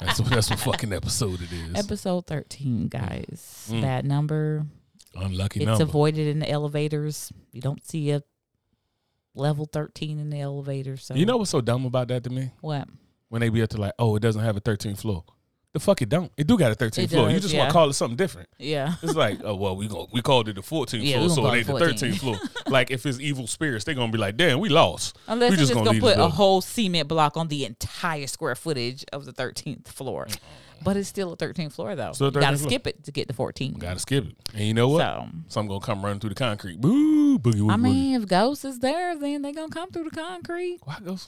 that's 0.00 0.20
what 0.20 0.30
that's 0.30 0.50
what 0.50 0.58
fucking 0.60 0.92
episode 0.92 1.40
it 1.42 1.52
is. 1.52 1.74
Episode 1.74 2.26
13, 2.26 2.88
guys. 2.88 3.68
Mm. 3.70 3.82
Bad 3.82 4.06
number. 4.06 4.66
Unlucky 5.14 5.60
It's 5.60 5.66
number. 5.66 5.84
avoided 5.84 6.26
in 6.28 6.40
the 6.40 6.50
elevators. 6.50 7.32
You 7.52 7.60
don't 7.60 7.84
see 7.84 8.10
a 8.10 8.22
level 9.34 9.68
13 9.70 10.18
in 10.18 10.30
the 10.30 10.40
elevator. 10.40 10.96
So 10.96 11.14
you 11.14 11.26
know 11.26 11.36
what's 11.36 11.50
so 11.50 11.60
dumb 11.60 11.84
about 11.84 12.08
that 12.08 12.24
to 12.24 12.30
me? 12.30 12.52
what? 12.60 12.88
When 13.28 13.40
they 13.40 13.48
be 13.48 13.62
up 13.62 13.70
to 13.70 13.78
like, 13.78 13.94
oh, 13.98 14.14
it 14.14 14.20
doesn't 14.20 14.42
have 14.42 14.56
a 14.56 14.60
13th 14.60 14.98
floor. 14.98 15.24
The 15.74 15.80
fuck 15.80 16.00
it 16.02 16.08
don't. 16.08 16.30
It 16.36 16.46
do 16.46 16.56
got 16.56 16.70
a 16.72 16.76
13th 16.76 16.98
It 16.98 17.10
floor. 17.10 17.26
you 17.28 17.34
does, 17.34 17.42
just 17.42 17.52
yeah. 17.54 17.60
want 17.60 17.70
to 17.70 17.72
call 17.72 17.90
it 17.90 17.94
something 17.94 18.16
different. 18.16 18.48
Yeah. 18.58 18.94
It's 19.02 19.14
like, 19.16 19.40
oh 19.44 19.56
well, 19.56 19.74
we 19.76 19.88
go 19.88 20.08
we 20.12 20.22
called 20.22 20.48
it 20.48 20.54
the 20.54 20.62
14th 20.62 20.92
Yeah, 21.04 21.20
we 21.20 21.28
floor, 21.28 21.28
gonna 21.28 21.34
so 21.34 21.46
it 21.52 21.56
ain't 21.58 21.66
the 21.66 21.72
14. 21.72 22.12
13th 22.12 22.18
floor. 22.20 22.36
like 22.68 22.90
if 22.92 23.04
it's 23.04 23.18
evil 23.20 23.46
spirits, 23.48 23.84
they 23.84 23.92
gonna 23.94 24.12
be 24.12 24.18
like, 24.18 24.36
damn, 24.36 24.60
we 24.60 24.68
lost. 24.68 25.18
Unless 25.26 25.50
we 25.50 25.56
you're 25.56 25.60
just 25.66 25.74
gonna 25.74 25.90
leave 25.90 26.00
put 26.00 26.12
a 26.12 26.16
building. 26.16 26.36
whole 26.36 26.60
cement 26.60 27.08
block 27.08 27.36
on 27.36 27.48
the 27.48 27.64
entire 27.64 28.26
square 28.28 28.54
footage 28.54 29.04
of 29.12 29.24
the 29.26 29.32
13th 29.32 29.88
floor. 29.88 30.26
Oh, 30.30 30.34
but 30.84 30.96
it's 30.96 31.08
still 31.08 31.32
a 31.32 31.36
13th 31.36 31.72
floor 31.72 31.96
though. 31.96 32.12
Still 32.12 32.28
a 32.28 32.30
you 32.30 32.40
got 32.40 32.50
to 32.50 32.56
13th 32.56 32.58
floor. 32.60 32.70
skip 32.70 32.86
it 32.86 33.04
to 33.04 33.10
get 33.12 33.26
to 33.26 33.34
14. 33.34 33.74
Gotta 33.74 33.98
skip 33.98 34.26
it. 34.26 34.36
And 34.54 34.62
you 34.64 34.74
know 34.74 34.88
what? 34.90 35.00
So, 35.00 35.26
Some 35.48 35.66
gonna 35.66 35.80
come 35.80 36.04
running 36.04 36.20
through 36.20 36.30
the 36.30 36.36
concrete. 36.36 36.80
Boo, 36.80 37.36
boogie 37.40 37.54
woogie. 37.54 37.72
I 37.72 37.76
woogie. 37.76 37.80
mean, 37.82 38.14
if 38.22 38.28
Ghost 38.28 38.64
is 38.64 38.78
there, 38.78 39.18
then 39.18 39.42
they 39.42 39.50
going 39.50 39.70
to 39.70 39.74
come 39.74 39.90
through 39.90 40.04
the 40.04 40.10
concrete. 40.10 40.78
Why 40.84 40.98
go? 41.04 41.18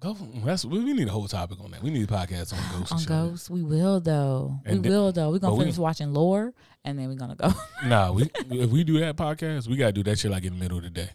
Go. 0.00 0.16
That's 0.44 0.64
we 0.64 0.82
we 0.84 0.92
need 0.92 1.08
a 1.08 1.10
whole 1.12 1.28
topic 1.28 1.58
on 1.60 1.70
that. 1.70 1.82
We 1.82 1.90
need 1.90 2.04
a 2.08 2.12
podcast 2.12 2.52
on 2.52 2.58
ghosts. 2.78 2.92
On 2.92 2.96
and 2.98 3.00
shit. 3.00 3.08
Ghost, 3.08 3.50
we 3.50 3.62
will 3.62 4.00
though. 4.00 4.58
And 4.66 4.76
we 4.82 4.88
then- 4.88 4.92
will 4.92 5.12
though. 5.12 5.30
We're 5.30 5.38
gonna 5.38 5.52
but 5.52 5.58
we- 5.58 5.64
finish 5.64 5.78
watching 5.78 6.12
Lore, 6.12 6.52
and 6.84 6.98
then 6.98 7.08
we're 7.08 7.14
gonna 7.14 7.36
go. 7.36 7.52
Nah, 7.86 8.12
we 8.12 8.30
if 8.50 8.70
we 8.70 8.84
do 8.84 8.98
that 9.00 9.16
podcast, 9.16 9.68
we 9.68 9.76
gotta 9.76 9.92
do 9.92 10.02
that 10.04 10.18
shit 10.18 10.30
like 10.30 10.44
in 10.44 10.52
the 10.54 10.58
middle 10.58 10.78
of 10.78 10.84
the 10.84 10.90
day. 10.90 11.10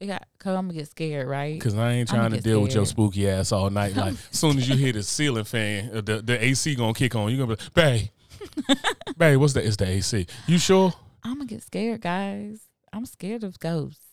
it 0.00 0.06
got 0.06 0.26
cause 0.38 0.56
I'm 0.56 0.66
gonna 0.68 0.78
get 0.78 0.88
scared, 0.88 1.28
right? 1.28 1.60
Cause 1.60 1.74
I 1.76 1.92
ain't 1.92 2.08
trying 2.08 2.30
to 2.32 2.40
deal 2.40 2.54
scared. 2.54 2.62
with 2.62 2.74
your 2.74 2.86
spooky 2.86 3.28
ass 3.28 3.52
all 3.52 3.70
night. 3.70 3.94
Like, 3.94 4.14
as 4.14 4.28
soon 4.38 4.56
as 4.58 4.68
you 4.68 4.76
hear 4.76 4.92
the 4.92 5.02
ceiling 5.02 5.44
fan, 5.44 5.90
uh, 5.94 6.00
the 6.00 6.22
the 6.22 6.42
AC 6.44 6.74
gonna 6.74 6.94
kick 6.94 7.14
on. 7.14 7.30
You 7.30 7.36
gonna 7.38 7.54
be, 7.56 7.62
like, 7.62 7.74
babe, 7.74 8.76
babe, 9.18 9.38
what's 9.38 9.52
that? 9.52 9.64
It's 9.64 9.76
the 9.76 9.86
AC. 9.86 10.26
You 10.48 10.58
sure? 10.58 10.92
I'm 11.22 11.34
gonna 11.34 11.44
get 11.46 11.62
scared, 11.62 12.00
guys. 12.00 12.60
I'm 12.92 13.06
scared 13.06 13.44
of 13.44 13.58
ghosts, 13.60 14.04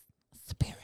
spirits. 0.48 0.76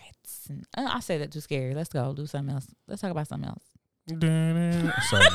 Uh, 0.50 0.88
I 0.92 1.00
say 1.00 1.18
that 1.18 1.32
too 1.32 1.40
scary. 1.40 1.74
Let's 1.74 1.88
go 1.88 2.12
do 2.14 2.26
something 2.26 2.54
else. 2.54 2.66
Let's 2.86 3.00
talk 3.00 3.10
about 3.10 3.28
something 3.28 3.48
else. 3.48 3.64
Sorry. 5.10 5.26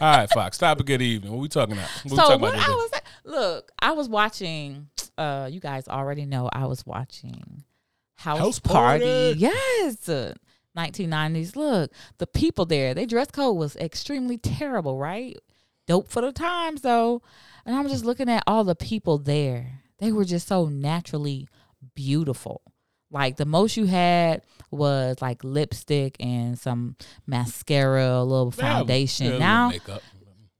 All 0.00 0.16
right, 0.16 0.30
Fox. 0.30 0.56
Stop 0.56 0.80
a 0.80 0.84
good 0.84 1.02
evening. 1.02 1.32
What 1.32 1.40
we 1.40 1.48
talking 1.48 1.74
about? 1.74 1.88
What 2.04 2.10
so 2.10 2.16
talking 2.16 2.40
what 2.40 2.54
about 2.54 2.68
I 2.68 2.72
was 2.72 2.90
look, 3.24 3.72
I 3.78 3.92
was 3.92 4.08
watching. 4.08 4.88
Uh, 5.18 5.48
you 5.50 5.58
guys 5.58 5.88
already 5.88 6.24
know 6.24 6.48
I 6.52 6.66
was 6.66 6.86
watching 6.86 7.64
House, 8.14 8.38
House 8.38 8.60
Party. 8.60 9.04
Party. 9.04 9.34
Yes. 9.36 10.08
1990s. 10.76 11.56
Look, 11.56 11.90
the 12.18 12.26
people 12.26 12.66
there, 12.66 12.94
their 12.94 13.06
dress 13.06 13.30
code 13.32 13.56
was 13.56 13.74
extremely 13.76 14.38
terrible, 14.38 14.96
right? 14.96 15.36
Dope 15.88 16.08
for 16.08 16.20
the 16.20 16.32
times 16.32 16.82
though. 16.82 17.22
And 17.66 17.74
I'm 17.74 17.88
just 17.88 18.04
looking 18.04 18.28
at 18.28 18.44
all 18.46 18.64
the 18.64 18.76
people 18.76 19.18
there. 19.18 19.80
They 19.98 20.12
were 20.12 20.24
just 20.24 20.46
so 20.46 20.66
naturally 20.66 21.48
beautiful. 21.94 22.62
Like 23.10 23.36
the 23.36 23.46
most 23.46 23.76
you 23.76 23.86
had 23.86 24.42
was 24.70 25.20
like 25.22 25.42
lipstick 25.44 26.16
and 26.20 26.58
some 26.58 26.96
mascara, 27.26 28.18
a 28.18 28.24
little 28.24 28.50
foundation. 28.50 29.32
Yeah, 29.32 29.38
now 29.38 29.72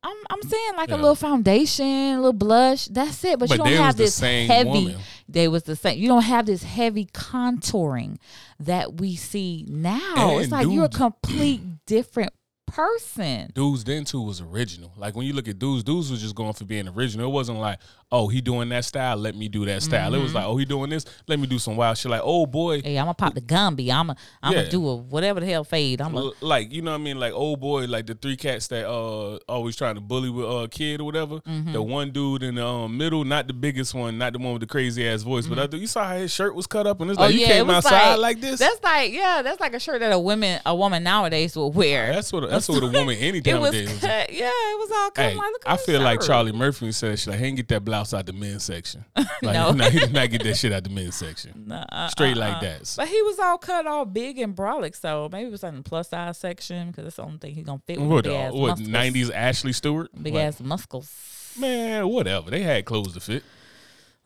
I'm 0.02 0.16
I'm 0.30 0.42
saying 0.42 0.72
like 0.76 0.88
yeah. 0.90 0.94
a 0.94 0.98
little 0.98 1.14
foundation, 1.14 1.86
a 1.86 2.16
little 2.16 2.32
blush. 2.32 2.86
That's 2.86 3.22
it. 3.24 3.38
But, 3.38 3.48
but 3.48 3.58
you 3.58 3.64
don't 3.64 3.72
have 3.74 3.96
this 3.96 4.18
heavy. 4.20 4.68
Woman. 4.68 4.96
They 5.28 5.48
was 5.48 5.64
the 5.64 5.76
same. 5.76 5.98
You 5.98 6.08
don't 6.08 6.22
have 6.22 6.46
this 6.46 6.62
heavy 6.62 7.06
contouring 7.06 8.16
that 8.60 8.94
we 9.00 9.16
see 9.16 9.66
now. 9.68 10.00
And 10.16 10.42
it's 10.42 10.52
like 10.52 10.64
dude, 10.64 10.74
you're 10.74 10.84
a 10.84 10.88
complete 10.88 11.60
different 11.86 12.32
person. 12.66 13.50
Dudes 13.54 13.84
then 13.84 14.04
too 14.04 14.22
was 14.22 14.40
original. 14.40 14.92
Like 14.96 15.16
when 15.16 15.26
you 15.26 15.32
look 15.32 15.48
at 15.48 15.58
dudes, 15.58 15.82
dudes 15.82 16.10
was 16.10 16.22
just 16.22 16.34
going 16.34 16.52
for 16.52 16.64
being 16.64 16.88
original. 16.88 17.28
It 17.28 17.32
wasn't 17.32 17.58
like, 17.58 17.80
oh, 18.10 18.28
he 18.28 18.40
doing 18.40 18.68
that 18.70 18.84
style, 18.84 19.16
let 19.16 19.36
me 19.36 19.48
do 19.48 19.64
that 19.66 19.82
style. 19.82 20.10
Mm-hmm. 20.10 20.20
It 20.20 20.22
was 20.22 20.28
mm-hmm. 20.28 20.36
like, 20.36 20.46
oh, 20.46 20.56
he 20.56 20.64
doing 20.64 20.90
this, 20.90 21.04
let 21.26 21.38
me 21.38 21.46
do 21.46 21.58
some 21.58 21.76
wild 21.76 21.98
shit. 21.98 22.10
Like, 22.10 22.22
oh 22.24 22.46
boy, 22.46 22.80
hey, 22.82 22.98
I'm 22.98 23.04
gonna 23.04 23.14
pop 23.14 23.34
the 23.34 23.40
Gumby. 23.40 23.90
I'm 23.90 24.08
gonna, 24.08 24.16
I'm 24.42 24.54
gonna 24.54 24.68
do 24.68 24.88
a 24.88 24.96
whatever 24.96 25.40
the 25.40 25.46
hell 25.46 25.64
fade. 25.64 26.00
I'm 26.00 26.14
gonna 26.14 26.30
like, 26.40 26.72
you 26.72 26.82
know 26.82 26.92
what 26.92 27.00
I 27.00 27.04
mean? 27.04 27.18
Like, 27.18 27.32
oh 27.34 27.56
boy, 27.56 27.84
like 27.86 28.06
the 28.06 28.14
three 28.14 28.36
cats 28.36 28.68
that 28.68 28.88
uh 28.88 29.38
always 29.48 29.76
trying 29.76 29.96
to 29.96 30.00
bully 30.00 30.30
with 30.30 30.46
a 30.46 30.48
uh, 30.48 30.66
kid 30.68 31.00
or 31.00 31.04
whatever. 31.04 31.36
Mm-hmm. 31.40 31.72
The 31.72 31.82
one 31.82 32.10
dude 32.10 32.42
in 32.42 32.54
the 32.56 32.66
um, 32.66 32.96
middle, 32.96 33.24
not 33.24 33.46
the 33.46 33.52
biggest 33.52 33.94
one, 33.94 34.18
not 34.18 34.32
the 34.32 34.38
one 34.38 34.52
with 34.52 34.60
the 34.60 34.66
crazy 34.66 35.06
ass 35.06 35.22
voice, 35.22 35.46
mm-hmm. 35.46 35.54
but 35.54 35.74
you 35.74 35.86
saw 35.86 36.04
how 36.04 36.16
his 36.16 36.32
shirt 36.32 36.54
was 36.54 36.66
cut 36.66 36.86
up 36.86 37.00
and 37.00 37.10
it's 37.10 37.18
oh, 37.18 37.22
like 37.22 37.30
oh, 37.30 37.34
you 37.34 37.40
yeah, 37.40 37.46
came 37.48 37.70
outside 37.70 38.14
like, 38.14 38.36
like, 38.36 38.40
this. 38.40 38.60
That's 38.60 38.82
like, 38.82 39.12
yeah, 39.12 39.42
that's 39.42 39.60
like 39.60 39.74
a 39.74 39.80
shirt 39.80 40.00
that 40.00 40.12
a 40.12 40.18
woman 40.18 40.60
a 40.64 40.74
woman 40.74 41.02
nowadays 41.02 41.56
will 41.56 41.72
wear. 41.72 42.12
That's 42.12 42.32
what 42.32 42.48
that's 42.48 42.68
what 42.68 42.82
a 42.82 42.86
woman 42.86 43.16
any 43.18 43.40
was 43.40 44.00
cut, 44.00 44.32
Yeah, 44.32 44.50
it 44.50 44.78
was 44.78 44.90
all. 44.90 45.10
Hey, 45.16 45.34
like, 45.34 45.44
I 45.66 45.76
feel 45.76 46.00
like 46.00 46.20
Charlie 46.20 46.52
Murphy 46.52 46.92
said, 46.92 47.18
"She 47.18 47.30
like, 47.30 47.38
hey, 47.38 47.50
get 47.52 47.68
that 47.68 47.84
blouse 47.84 47.97
out 48.14 48.26
the 48.26 48.32
men's 48.32 48.64
section." 48.64 49.04
Like, 49.40 49.76
no, 49.76 49.84
he 49.90 50.00
did 50.00 50.12
not 50.12 50.30
get 50.30 50.42
that 50.42 50.56
shit 50.56 50.72
out 50.72 50.82
the 50.82 50.90
men's 50.90 51.14
section. 51.14 51.64
Nah, 51.68 52.08
Straight 52.08 52.36
uh-uh. 52.36 52.40
like 52.40 52.60
that. 52.60 52.92
But 52.96 53.06
he 53.06 53.22
was 53.22 53.38
all 53.38 53.56
cut 53.56 53.86
all 53.86 54.04
big 54.04 54.38
and 54.40 54.54
brolic, 54.54 54.96
so 54.96 55.28
maybe 55.30 55.46
it 55.46 55.52
was 55.52 55.62
in 55.62 55.76
the 55.76 55.82
plus 55.82 56.08
size 56.08 56.38
section 56.38 56.88
because 56.88 57.04
that's 57.04 57.16
the 57.16 57.22
only 57.22 57.38
thing 57.38 57.54
he's 57.54 57.64
gonna 57.64 57.80
fit 57.86 58.00
with. 58.00 58.08
What, 58.08 58.26
uh, 58.26 58.50
what 58.50 58.80
nineties 58.80 59.30
Ashley 59.30 59.72
Stewart? 59.72 60.10
Big 60.20 60.34
like, 60.34 60.44
ass 60.44 60.60
muscles. 60.60 61.54
Man, 61.58 62.08
whatever. 62.08 62.50
They 62.50 62.62
had 62.62 62.84
clothes 62.84 63.14
to 63.14 63.20
fit. 63.20 63.44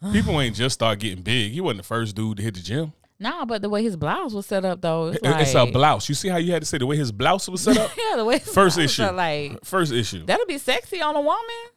People 0.12 0.40
ain't 0.40 0.56
just 0.56 0.74
start 0.74 0.98
getting 0.98 1.22
big. 1.22 1.52
He 1.52 1.60
wasn't 1.60 1.78
the 1.78 1.86
first 1.86 2.16
dude 2.16 2.38
to 2.38 2.42
hit 2.42 2.54
the 2.54 2.60
gym. 2.60 2.92
Nah, 3.22 3.44
but 3.44 3.62
the 3.62 3.68
way 3.68 3.84
his 3.84 3.94
blouse 3.94 4.32
was 4.32 4.46
set 4.46 4.64
up 4.64 4.80
though, 4.80 5.08
it's, 5.08 5.20
it's 5.22 5.54
a 5.54 5.66
blouse. 5.66 6.08
You 6.08 6.14
see 6.16 6.28
how 6.28 6.38
you 6.38 6.52
had 6.52 6.62
to 6.62 6.66
say 6.66 6.78
the 6.78 6.86
way 6.86 6.96
his 6.96 7.12
blouse 7.12 7.48
was 7.48 7.60
set 7.60 7.76
up? 7.76 7.92
yeah, 7.96 8.16
the 8.16 8.24
way 8.24 8.40
first 8.40 8.78
issue, 8.78 9.04
like 9.04 9.64
first 9.64 9.92
issue. 9.92 10.24
That'll 10.24 10.46
be 10.46 10.58
sexy 10.58 11.00
on 11.00 11.14
a 11.14 11.20
woman. 11.20 11.70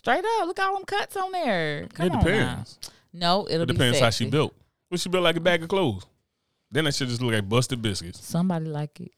Straight 0.00 0.24
up, 0.24 0.46
look 0.46 0.58
all 0.58 0.76
them 0.76 0.86
cuts 0.86 1.14
on 1.14 1.30
there. 1.30 1.86
Come 1.92 2.06
it 2.06 2.12
depends. 2.12 2.78
No, 3.12 3.46
it'll 3.50 3.64
it 3.64 3.66
depends 3.66 4.00
how 4.00 4.08
she 4.08 4.30
built. 4.30 4.54
What 4.88 4.98
she 4.98 5.10
built 5.10 5.24
like 5.24 5.36
a 5.36 5.40
bag 5.40 5.62
of 5.62 5.68
clothes. 5.68 6.06
Then 6.70 6.84
that 6.84 6.94
should 6.94 7.10
just 7.10 7.20
look 7.20 7.34
like 7.34 7.46
busted 7.46 7.82
biscuits. 7.82 8.26
Somebody 8.26 8.64
like 8.64 8.98
it. 8.98 9.12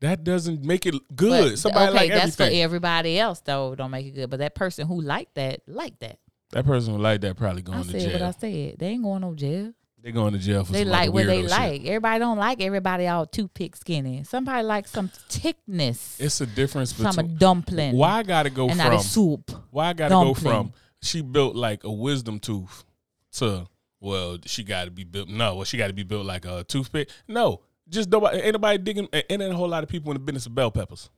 That 0.00 0.24
doesn't 0.24 0.64
make 0.64 0.86
it 0.86 0.94
good. 1.14 1.50
But, 1.50 1.58
Somebody 1.58 1.88
okay, 1.88 1.94
like 1.94 2.08
that's 2.08 2.40
everything. 2.40 2.58
for 2.58 2.64
everybody 2.64 3.18
else 3.18 3.40
though. 3.40 3.74
Don't 3.74 3.90
make 3.90 4.06
it 4.06 4.12
good. 4.12 4.30
But 4.30 4.38
that 4.38 4.54
person 4.54 4.86
who 4.86 4.98
liked 5.02 5.34
that, 5.34 5.60
like 5.66 5.98
that. 5.98 6.20
That 6.52 6.64
person 6.64 6.94
who 6.94 6.98
like 6.98 7.20
that 7.20 7.36
probably 7.36 7.60
going 7.60 7.80
I 7.80 7.82
to 7.82 7.90
said 7.90 8.00
jail. 8.00 8.12
What 8.14 8.22
I 8.22 8.30
said, 8.30 8.78
they 8.78 8.86
ain't 8.86 9.02
going 9.02 9.20
no 9.20 9.34
jail. 9.34 9.74
They 10.06 10.12
going 10.12 10.34
to 10.34 10.38
jail 10.38 10.60
for 10.60 10.66
something. 10.66 10.84
they 10.84 10.88
like 10.88 11.12
what 11.12 11.26
they 11.26 11.40
shit. 11.40 11.50
like. 11.50 11.84
Everybody 11.84 12.20
don't 12.20 12.38
like 12.38 12.60
everybody 12.60 13.08
all 13.08 13.26
toothpick 13.26 13.74
skinny. 13.74 14.22
Somebody 14.22 14.62
likes 14.62 14.92
some 14.92 15.08
thickness. 15.28 16.20
It's 16.20 16.40
a 16.40 16.46
difference 16.46 16.92
between 16.92 17.12
some 17.12 17.34
dumpling. 17.34 17.96
Why 17.96 18.18
I 18.18 18.22
gotta 18.22 18.50
go 18.50 18.68
and 18.68 18.80
from 18.80 19.00
soup? 19.00 19.50
Why 19.72 19.88
I 19.88 19.92
gotta 19.94 20.10
dumpling. 20.10 20.44
go 20.44 20.50
from 20.50 20.72
she 21.02 21.22
built 21.22 21.56
like 21.56 21.82
a 21.82 21.90
wisdom 21.90 22.38
tooth 22.38 22.84
to 23.32 23.66
well 23.98 24.38
she 24.46 24.62
got 24.62 24.84
to 24.84 24.92
be 24.92 25.02
built 25.02 25.28
no 25.28 25.56
well 25.56 25.64
she 25.64 25.76
got 25.76 25.88
to 25.88 25.92
be 25.92 26.04
built 26.04 26.24
like 26.24 26.44
a 26.44 26.62
toothpick 26.62 27.10
no 27.26 27.62
just 27.88 28.08
nobody 28.08 28.38
ain't 28.38 28.52
nobody 28.52 28.78
digging 28.78 29.08
ain't, 29.12 29.42
a 29.42 29.54
whole 29.56 29.68
lot 29.68 29.82
of 29.82 29.88
people 29.88 30.12
in 30.12 30.14
the 30.18 30.20
business 30.20 30.46
of 30.46 30.54
bell 30.54 30.70
peppers. 30.70 31.10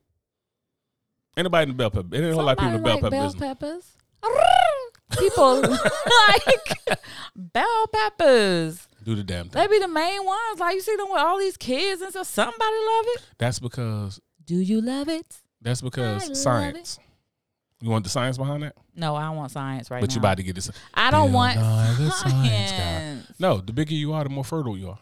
Ain't 1.37 1.45
nobody 1.45 1.65
in 1.65 1.69
the 1.69 1.75
bell 1.75 1.91
pepper. 1.91 2.09
Ain't 2.17 2.25
a 2.25 2.33
whole 2.33 2.43
lot 2.43 2.53
of 2.53 2.59
people 2.59 2.75
in 2.75 2.83
the 2.83 2.85
bell 2.85 2.95
like 2.95 3.03
pepper 3.03 3.11
bell 3.11 3.27
business. 3.27 3.43
peppers. 3.43 3.93
people 5.19 5.61
like 6.29 6.99
peppers 8.01 8.89
do 9.05 9.15
the 9.15 9.25
damn 9.25 9.49
thing. 9.49 9.61
They 9.61 9.67
be 9.69 9.79
the 9.79 9.89
main 9.89 10.25
ones. 10.25 10.61
Like 10.61 10.75
you 10.75 10.81
see 10.81 10.97
them 10.97 11.09
with 11.11 11.21
all 11.21 11.39
these 11.39 11.57
kids 11.57 12.03
and 12.03 12.11
stuff. 12.11 12.27
Somebody 12.27 12.59
love 12.61 13.05
it. 13.09 13.23
That's 13.39 13.59
because. 13.59 14.21
Do 14.45 14.57
you 14.57 14.81
love 14.81 15.09
it? 15.09 15.37
That's 15.61 15.81
because 15.81 16.31
I 16.31 16.33
science. 16.35 16.99
You 17.81 17.91
want 17.91 18.05
the 18.05 18.11
science 18.11 18.37
behind 18.39 18.63
that? 18.65 18.75
No, 18.97 19.15
I 19.15 19.27
don't 19.27 19.37
want 19.37 19.51
science 19.51 19.91
right 19.91 20.01
but 20.01 20.07
now. 20.11 20.15
But 20.15 20.15
you 20.15 20.19
about 20.21 20.37
to 20.39 20.43
get 20.43 20.55
this. 20.55 20.71
I 20.95 21.11
don't 21.11 21.33
want 21.33 21.55
science. 21.57 22.71
science 22.71 23.33
no, 23.39 23.59
the 23.59 23.73
bigger 23.73 23.95
you 23.95 24.13
are, 24.13 24.25
the 24.25 24.31
more 24.31 24.45
fertile 24.45 24.77
you 24.77 24.91
are. 24.91 24.99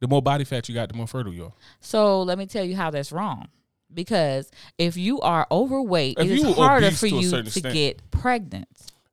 The 0.00 0.06
more 0.06 0.22
body 0.22 0.44
fat 0.44 0.68
you 0.68 0.74
got, 0.74 0.88
the 0.88 0.94
more 0.94 1.08
fertile 1.08 1.32
you 1.32 1.46
are. 1.46 1.52
So 1.80 2.22
let 2.22 2.38
me 2.38 2.46
tell 2.46 2.64
you 2.64 2.76
how 2.76 2.90
that's 2.90 3.10
wrong. 3.10 3.48
Because 3.92 4.50
if 4.76 4.96
you 4.96 5.20
are 5.20 5.46
overweight, 5.50 6.18
if 6.18 6.30
it 6.30 6.30
is 6.30 6.56
harder 6.56 6.90
for 6.92 7.06
you 7.06 7.30
to 7.30 7.38
extent. 7.38 7.74
get 7.74 8.10
pregnant. 8.10 8.68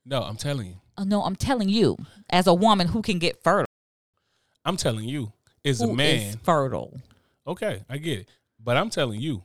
No, 0.05 0.21
I'm 0.21 0.35
telling 0.35 0.67
you. 0.67 0.75
Uh, 0.97 1.03
no, 1.03 1.23
I'm 1.23 1.35
telling 1.35 1.69
you, 1.69 1.97
as 2.29 2.47
a 2.47 2.53
woman 2.53 2.87
who 2.87 3.01
can 3.01 3.19
get 3.19 3.43
fertile. 3.43 3.65
I'm 4.63 4.77
telling 4.77 5.05
you, 5.05 5.31
as 5.63 5.81
a 5.81 5.91
man 5.91 6.37
fertile. 6.43 6.99
Okay, 7.47 7.83
I 7.89 7.97
get 7.97 8.19
it, 8.19 8.29
but 8.63 8.77
I'm 8.77 8.89
telling 8.89 9.19
you, 9.19 9.43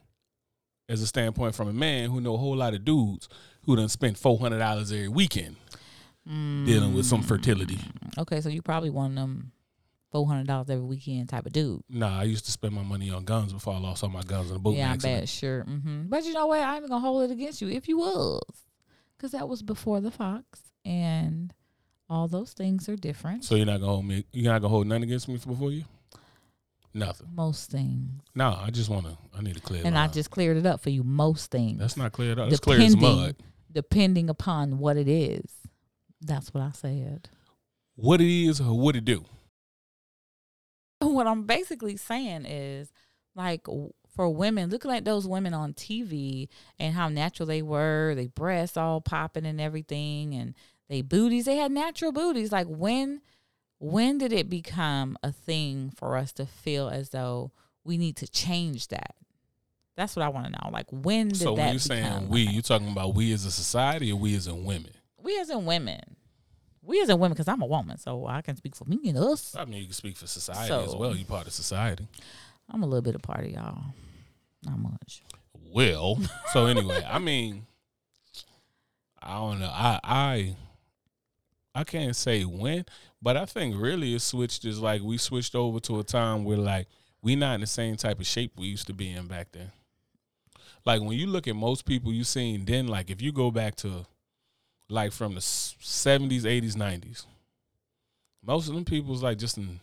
as 0.89 1.01
a 1.01 1.07
standpoint 1.07 1.55
from 1.55 1.67
a 1.67 1.73
man 1.73 2.09
who 2.09 2.19
know 2.19 2.33
a 2.33 2.37
whole 2.37 2.55
lot 2.55 2.73
of 2.73 2.83
dudes 2.83 3.29
who 3.63 3.75
done 3.75 3.89
spent 3.89 4.17
four 4.17 4.37
hundred 4.39 4.59
dollars 4.59 4.91
every 4.91 5.07
weekend 5.07 5.55
mm. 6.27 6.65
dealing 6.65 6.93
with 6.93 7.05
some 7.05 7.21
fertility. 7.21 7.79
Okay, 8.17 8.41
so 8.41 8.49
you 8.49 8.61
probably 8.61 8.89
one 8.89 9.11
of 9.11 9.15
them 9.15 9.51
four 10.11 10.27
hundred 10.27 10.47
dollars 10.47 10.69
every 10.69 10.83
weekend 10.83 11.29
type 11.29 11.45
of 11.45 11.53
dude. 11.53 11.81
Nah, 11.89 12.19
I 12.19 12.23
used 12.23 12.45
to 12.45 12.51
spend 12.51 12.73
my 12.73 12.83
money 12.83 13.09
on 13.09 13.23
guns 13.23 13.53
before 13.53 13.73
I 13.73 13.77
lost 13.77 14.03
all 14.03 14.09
my 14.09 14.23
guns 14.23 14.47
in 14.47 14.55
the 14.55 14.59
boat. 14.59 14.75
Yeah, 14.75 14.91
I 14.91 14.97
bet 14.97 15.29
sure. 15.29 15.63
Mm-hmm. 15.63 16.03
But 16.09 16.25
you 16.25 16.33
know 16.33 16.47
what? 16.47 16.59
I'm 16.61 16.81
gonna 16.87 16.99
hold 16.99 17.29
it 17.29 17.33
against 17.33 17.61
you 17.61 17.69
if 17.69 17.87
you 17.87 17.99
was, 17.99 18.41
because 19.21 19.33
that 19.33 19.47
was 19.47 19.61
before 19.61 20.01
the 20.01 20.09
Fox 20.09 20.61
and 20.83 21.53
all 22.09 22.27
those 22.27 22.53
things 22.53 22.89
are 22.89 22.95
different. 22.95 23.45
So 23.45 23.53
you're 23.53 23.67
not 23.67 23.79
gonna 23.79 23.91
hold 23.91 24.05
me. 24.05 24.25
You're 24.33 24.51
not 24.51 24.61
gonna 24.61 24.69
hold 24.69 24.87
nothing 24.87 25.03
against 25.03 25.27
me 25.27 25.37
before 25.37 25.71
you. 25.71 25.83
Nothing. 26.91 27.27
Most 27.35 27.69
things. 27.69 28.09
No, 28.33 28.57
I 28.59 28.71
just 28.71 28.89
want 28.89 29.05
to. 29.05 29.17
I 29.37 29.41
need 29.41 29.53
to 29.55 29.61
clear. 29.61 29.83
And 29.85 29.97
I 29.97 30.07
just 30.07 30.31
cleared 30.31 30.57
it 30.57 30.65
up 30.65 30.81
for 30.81 30.89
you. 30.89 31.03
Most 31.03 31.51
things. 31.51 31.79
That's 31.79 31.95
not 31.95 32.11
cleared 32.13 32.39
up. 32.39 32.49
It's 32.51 32.59
clear 32.59 32.81
as 32.81 32.97
mud. 32.97 33.35
Depending 33.71 34.27
upon 34.29 34.79
what 34.79 34.97
it 34.97 35.07
is, 35.07 35.45
that's 36.19 36.51
what 36.53 36.63
I 36.63 36.71
said. 36.71 37.29
What 37.95 38.19
it 38.21 38.45
is 38.45 38.59
or 38.59 38.77
what 38.77 38.95
it 38.95 39.05
do. 39.05 39.23
What 41.03 41.25
I'm 41.25 41.45
basically 41.45 41.97
saying 41.97 42.45
is, 42.45 42.91
like, 43.35 43.67
for 44.13 44.29
women, 44.29 44.69
looking 44.69 44.91
at 44.91 45.05
those 45.05 45.27
women 45.27 45.53
on 45.53 45.73
TV 45.73 46.47
and 46.79 46.93
how 46.93 47.09
natural 47.09 47.47
they 47.47 47.61
were, 47.61 48.13
they 48.15 48.27
breasts 48.27 48.77
all 48.77 49.01
popping 49.01 49.45
and 49.45 49.61
everything, 49.61 50.33
and 50.33 50.53
they 50.89 51.01
booties, 51.01 51.45
they 51.45 51.55
had 51.55 51.71
natural 51.71 52.11
booties. 52.11 52.51
Like 52.51 52.67
when 52.67 53.21
when 53.79 54.19
did 54.19 54.31
it 54.31 54.49
become 54.49 55.17
a 55.23 55.31
thing 55.31 55.91
for 55.95 56.15
us 56.15 56.31
to 56.33 56.45
feel 56.45 56.87
as 56.89 57.09
though 57.09 57.51
we 57.83 57.97
need 57.97 58.15
to 58.17 58.27
change 58.27 58.89
that? 58.89 59.15
That's 59.95 60.15
what 60.15 60.23
I 60.23 60.29
want 60.29 60.45
to 60.45 60.51
know. 60.51 60.69
Like 60.71 60.85
when 60.91 61.29
did 61.29 61.37
so 61.37 61.55
that? 61.55 61.61
So 61.79 61.93
when 61.95 62.03
you're 62.03 62.11
saying 62.11 62.29
we, 62.29 62.41
you 62.41 62.61
talking 62.61 62.91
about 62.91 63.15
we 63.15 63.33
as 63.33 63.45
a 63.45 63.51
society 63.51 64.11
or 64.11 64.17
we 64.17 64.35
as 64.35 64.47
in 64.47 64.65
women? 64.65 64.91
We 65.17 65.39
as 65.39 65.49
in 65.49 65.65
women. 65.65 66.01
We 66.83 66.99
as 67.01 67.09
in 67.09 67.19
women, 67.19 67.33
because 67.33 67.47
I'm 67.47 67.61
a 67.61 67.67
woman, 67.67 67.97
so 67.97 68.25
I 68.25 68.41
can 68.41 68.55
speak 68.55 68.75
for 68.75 68.85
me 68.85 68.99
and 69.05 69.17
us. 69.17 69.55
I 69.55 69.65
mean, 69.65 69.79
you 69.81 69.85
can 69.85 69.93
speak 69.93 70.17
for 70.17 70.25
society 70.25 70.67
so, 70.67 70.83
as 70.83 70.95
well. 70.95 71.15
You're 71.15 71.25
part 71.25 71.45
of 71.45 71.53
society. 71.53 72.07
I'm 72.69 72.83
a 72.83 72.85
little 72.85 73.01
bit 73.01 73.15
a 73.15 73.19
part 73.19 73.45
of 73.45 73.51
y'all. 73.51 73.83
Not 74.63 74.79
much. 74.79 75.23
Well, 75.73 76.19
so 76.53 76.65
anyway, 76.65 77.03
I 77.07 77.19
mean, 77.19 77.65
I 79.21 79.33
don't 79.35 79.59
know. 79.59 79.71
I 79.71 79.99
I 80.03 80.55
I 81.73 81.83
can't 81.83 82.15
say 82.15 82.43
when, 82.43 82.85
But 83.21 83.37
I 83.37 83.45
think 83.45 83.75
really 83.77 84.15
it 84.15 84.21
switched 84.21 84.65
is 84.65 84.79
like 84.79 85.01
we 85.01 85.17
switched 85.17 85.55
over 85.55 85.79
to 85.81 85.99
a 85.99 86.03
time 86.03 86.43
where 86.43 86.57
like 86.57 86.87
we 87.21 87.35
not 87.35 87.55
in 87.55 87.61
the 87.61 87.67
same 87.67 87.95
type 87.95 88.19
of 88.19 88.25
shape 88.25 88.53
we 88.57 88.67
used 88.67 88.87
to 88.87 88.93
be 88.93 89.11
in 89.11 89.27
back 89.27 89.51
then. 89.51 89.71
Like 90.85 91.01
when 91.01 91.11
you 91.11 91.27
look 91.27 91.47
at 91.47 91.55
most 91.55 91.85
people 91.85 92.11
you 92.11 92.23
seen 92.23 92.65
then, 92.65 92.87
like 92.87 93.09
if 93.11 93.21
you 93.21 93.31
go 93.31 93.51
back 93.51 93.75
to 93.77 94.05
like 94.89 95.11
from 95.11 95.35
the 95.35 95.41
seventies, 95.41 96.45
eighties, 96.45 96.75
nineties, 96.75 97.25
most 98.43 98.67
of 98.67 98.73
them 98.73 98.85
people 98.85 99.11
was 99.11 99.23
like 99.23 99.37
just 99.37 99.57
in 99.57 99.79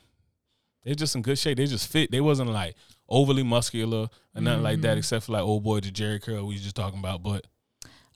they're 0.85 0.95
just 0.95 1.15
in 1.15 1.23
good 1.23 1.39
shape. 1.39 1.59
They 1.59 1.67
just 1.67 1.89
fit. 1.89 2.11
They 2.11 2.21
wasn't 2.21 2.51
like 2.51 2.75
overly 3.09 3.43
muscular 3.43 4.09
and 4.35 4.45
nothing 4.45 4.59
mm-hmm. 4.59 4.65
like 4.65 4.81
that, 4.83 4.91
mm-hmm. 4.91 4.99
except 4.99 5.27
for 5.27 5.33
like 5.33 5.43
old 5.43 5.65
boy 5.65 5.81
the 5.81 5.91
Jheri 5.91 6.23
curl 6.23 6.47
we 6.47 6.55
was 6.55 6.63
just 6.63 6.77
talking 6.77 6.99
about. 6.99 7.23
But 7.23 7.47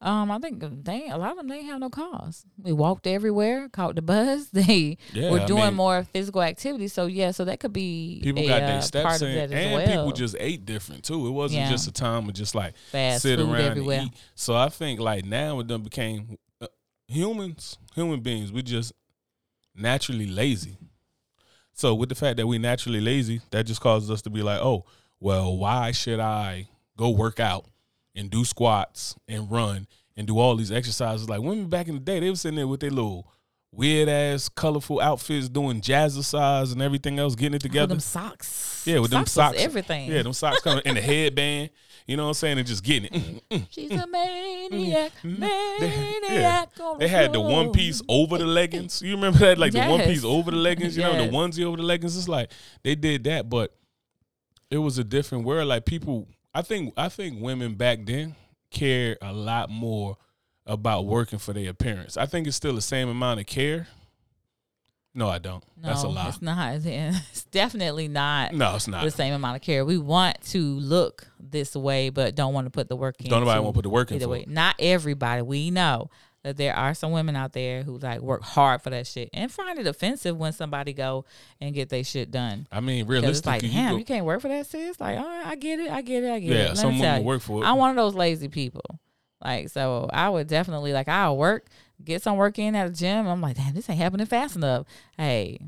um, 0.02 0.32
I 0.32 0.38
think 0.40 0.60
they 0.84 1.08
a 1.08 1.16
lot 1.16 1.30
of 1.30 1.36
them 1.36 1.48
they 1.48 1.62
have 1.62 1.78
no 1.78 1.88
cars. 1.88 2.44
They 2.58 2.72
walked 2.72 3.06
everywhere, 3.06 3.68
caught 3.68 3.94
the 3.94 4.02
bus. 4.02 4.48
They 4.52 4.98
yeah, 5.12 5.30
were 5.30 5.46
doing 5.46 5.62
I 5.62 5.66
mean, 5.66 5.74
more 5.74 6.02
physical 6.02 6.42
activity. 6.42 6.88
So 6.88 7.06
yeah, 7.06 7.30
so 7.30 7.44
that 7.44 7.60
could 7.60 7.72
be 7.72 8.20
people 8.22 8.42
a, 8.42 8.48
got 8.48 8.60
their 8.60 8.78
uh, 8.78 8.80
steps 8.80 9.22
in, 9.22 9.52
and 9.52 9.74
well. 9.74 9.86
people 9.86 10.12
just 10.12 10.34
ate 10.40 10.66
different 10.66 11.04
too. 11.04 11.26
It 11.26 11.30
wasn't 11.30 11.62
yeah. 11.62 11.70
just 11.70 11.86
a 11.86 11.92
time 11.92 12.28
of 12.28 12.34
just 12.34 12.54
like 12.54 12.74
Fast 12.90 13.22
sit 13.22 13.38
around 13.38 13.54
everywhere. 13.56 14.00
and 14.00 14.08
eat. 14.08 14.20
So 14.34 14.56
I 14.56 14.68
think 14.70 14.98
like 14.98 15.24
now 15.24 15.60
it 15.60 15.68
done 15.68 15.82
became 15.82 16.36
uh, 16.60 16.66
humans, 17.06 17.78
human 17.94 18.20
beings. 18.20 18.50
We 18.50 18.62
just 18.62 18.92
naturally 19.76 20.26
lazy. 20.26 20.76
So 21.74 21.94
with 21.94 22.08
the 22.08 22.14
fact 22.14 22.36
that 22.36 22.46
we 22.46 22.58
naturally 22.58 23.00
lazy, 23.00 23.40
that 23.50 23.64
just 23.66 23.80
causes 23.80 24.10
us 24.10 24.22
to 24.22 24.30
be 24.30 24.42
like, 24.42 24.60
oh, 24.60 24.84
well, 25.20 25.56
why 25.56 25.92
should 25.92 26.20
I 26.20 26.68
go 26.96 27.10
work 27.10 27.40
out 27.40 27.66
and 28.14 28.30
do 28.30 28.44
squats 28.44 29.16
and 29.28 29.50
run 29.50 29.86
and 30.16 30.26
do 30.26 30.38
all 30.38 30.56
these 30.56 30.72
exercises? 30.72 31.28
Like 31.28 31.40
women 31.40 31.68
back 31.68 31.88
in 31.88 31.94
the 31.94 32.00
day, 32.00 32.20
they 32.20 32.30
were 32.30 32.36
sitting 32.36 32.56
there 32.56 32.68
with 32.68 32.80
their 32.80 32.90
little 32.90 33.26
weird 33.72 34.08
ass 34.08 34.48
colorful 34.48 35.00
outfits 35.00 35.48
doing 35.48 35.80
jazzercise 35.80 36.72
and 36.72 36.82
everything 36.82 37.18
else, 37.18 37.34
getting 37.34 37.54
it 37.54 37.62
together. 37.62 37.82
With 37.82 37.90
them 37.90 38.00
socks. 38.00 38.82
Yeah, 38.86 38.98
with 38.98 39.10
socks 39.10 39.34
them 39.34 39.44
socks. 39.44 39.62
Everything. 39.62 40.10
Yeah, 40.10 40.22
them 40.22 40.32
socks 40.32 40.60
coming 40.60 40.82
in 40.84 40.94
the 40.94 41.00
headband. 41.00 41.70
You 42.06 42.16
know 42.16 42.24
what 42.24 42.30
I'm 42.30 42.34
saying? 42.34 42.58
And 42.58 42.66
just 42.66 42.82
getting 42.82 43.04
it. 43.04 43.12
Mm, 43.12 43.42
mm, 43.50 43.58
mm, 43.58 43.66
She's 43.70 43.90
a 43.90 44.06
maniac, 44.06 45.12
maniac. 45.22 46.68
Yeah. 46.78 46.94
They 46.98 47.08
had 47.08 47.32
the 47.32 47.40
one 47.40 47.72
piece 47.72 48.02
over 48.08 48.38
the 48.38 48.46
leggings. 48.46 49.02
You 49.02 49.14
remember 49.14 49.38
that? 49.40 49.58
Like 49.58 49.72
yes. 49.72 49.86
the 49.86 49.90
one 49.90 50.00
piece 50.02 50.24
over 50.24 50.50
the 50.50 50.56
leggings, 50.56 50.96
you 50.96 51.02
yes. 51.02 51.14
know, 51.14 51.24
the 51.26 51.30
onesie 51.30 51.64
over 51.64 51.76
the 51.76 51.82
leggings. 51.82 52.16
It's 52.16 52.28
like 52.28 52.50
they 52.82 52.94
did 52.94 53.24
that, 53.24 53.48
but 53.48 53.74
it 54.70 54.78
was 54.78 54.98
a 54.98 55.04
different 55.04 55.44
world. 55.44 55.68
Like 55.68 55.84
people 55.84 56.28
I 56.54 56.62
think 56.62 56.92
I 56.96 57.08
think 57.08 57.40
women 57.40 57.74
back 57.74 58.00
then 58.04 58.36
care 58.70 59.16
a 59.22 59.32
lot 59.32 59.70
more 59.70 60.16
about 60.66 61.06
working 61.06 61.38
for 61.38 61.52
their 61.52 61.70
appearance. 61.70 62.16
I 62.16 62.26
think 62.26 62.46
it's 62.46 62.56
still 62.56 62.74
the 62.74 62.82
same 62.82 63.08
amount 63.08 63.40
of 63.40 63.46
care. 63.46 63.88
No, 65.14 65.28
I 65.28 65.38
don't. 65.38 65.62
No, 65.76 65.88
That's 65.88 66.02
a 66.04 66.08
lie. 66.08 66.28
It's 66.28 66.42
not. 66.42 66.80
It's 66.84 67.44
definitely 67.44 68.08
not. 68.08 68.54
No, 68.54 68.76
it's 68.76 68.88
not 68.88 69.04
the 69.04 69.10
same 69.10 69.34
amount 69.34 69.56
of 69.56 69.62
care. 69.62 69.84
We 69.84 69.98
want 69.98 70.40
to 70.46 70.58
look 70.58 71.26
this 71.38 71.76
way, 71.76 72.08
but 72.08 72.34
don't 72.34 72.54
want 72.54 72.66
to 72.66 72.70
put 72.70 72.88
the 72.88 72.96
work 72.96 73.20
in. 73.20 73.28
Don't 73.28 73.40
nobody 73.40 73.60
want 73.60 73.74
to 73.74 73.78
put 73.78 73.82
the 73.82 73.90
work 73.90 74.10
in. 74.10 74.16
Either 74.16 74.28
way, 74.28 74.44
not 74.48 74.76
everybody. 74.78 75.42
We 75.42 75.70
know 75.70 76.10
that 76.42 76.56
there 76.56 76.74
are 76.74 76.94
some 76.94 77.12
women 77.12 77.36
out 77.36 77.52
there 77.52 77.82
who 77.82 77.98
like 77.98 78.20
work 78.20 78.42
hard 78.42 78.82
for 78.82 78.90
that 78.90 79.06
shit 79.06 79.30
and 79.32 79.50
find 79.50 79.78
it 79.78 79.86
offensive 79.86 80.36
when 80.36 80.52
somebody 80.52 80.92
go 80.92 81.24
and 81.60 81.74
get 81.74 81.88
their 81.88 82.04
shit 82.04 82.30
done. 82.30 82.66
I 82.72 82.80
mean, 82.80 83.06
realistically, 83.06 83.52
it's 83.54 83.62
like, 83.62 83.72
damn, 83.72 83.92
you, 83.92 83.98
you, 83.98 84.04
can't 84.04 84.24
work 84.24 84.40
for 84.40 84.48
that, 84.48 84.66
sis. 84.66 84.98
Like, 84.98 85.18
oh, 85.18 85.42
I 85.44 85.54
get 85.56 85.78
it, 85.78 85.90
I 85.90 86.02
get 86.02 86.24
it, 86.24 86.30
I 86.30 86.40
get 86.40 86.48
yeah, 86.48 86.56
it. 86.56 86.68
Yeah, 86.68 86.74
some 86.74 86.98
women 86.98 87.24
work 87.24 87.42
for 87.42 87.62
it. 87.62 87.66
I'm 87.66 87.76
one 87.76 87.90
of 87.90 87.96
those 87.96 88.14
lazy 88.14 88.48
people. 88.48 88.82
Like, 89.44 89.68
so 89.68 90.08
I 90.12 90.28
would 90.30 90.46
definitely 90.46 90.92
like 90.92 91.08
I'll 91.08 91.36
work, 91.36 91.66
get 92.04 92.22
some 92.22 92.36
work 92.36 92.58
in 92.58 92.74
at 92.74 92.86
a 92.86 92.90
gym. 92.90 93.26
I'm 93.26 93.40
like, 93.40 93.56
damn, 93.56 93.74
this 93.74 93.88
ain't 93.88 93.98
happening 93.98 94.26
fast 94.26 94.56
enough. 94.56 94.86
Hey, 95.16 95.58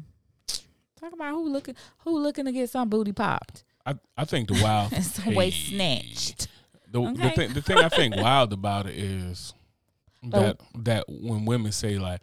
talk 1.01 1.13
about 1.13 1.33
who 1.33 1.49
looking 1.49 1.77
who 1.99 2.19
looking 2.19 2.45
to 2.47 2.53
get 2.53 2.71
some 2.71 2.89
booty 2.89 3.13
popped. 3.13 3.65
I 3.87 3.95
I 4.17 4.25
think 4.25 4.49
the 4.49 4.63
wild 4.63 4.93
some 5.03 5.35
waist 5.35 5.69
snatched. 5.69 6.49
The, 6.91 7.03
okay. 7.03 7.23
the 7.23 7.31
thing 7.31 7.53
the 7.55 7.63
thing 7.63 7.79
I 7.79 7.89
think 7.89 8.17
wild 8.17 8.53
about 8.53 8.87
it 8.87 8.97
is 8.97 9.55
that 10.25 10.61
that 10.77 11.05
when 11.09 11.45
women 11.45 11.73
say 11.73 11.99
like, 11.99 12.21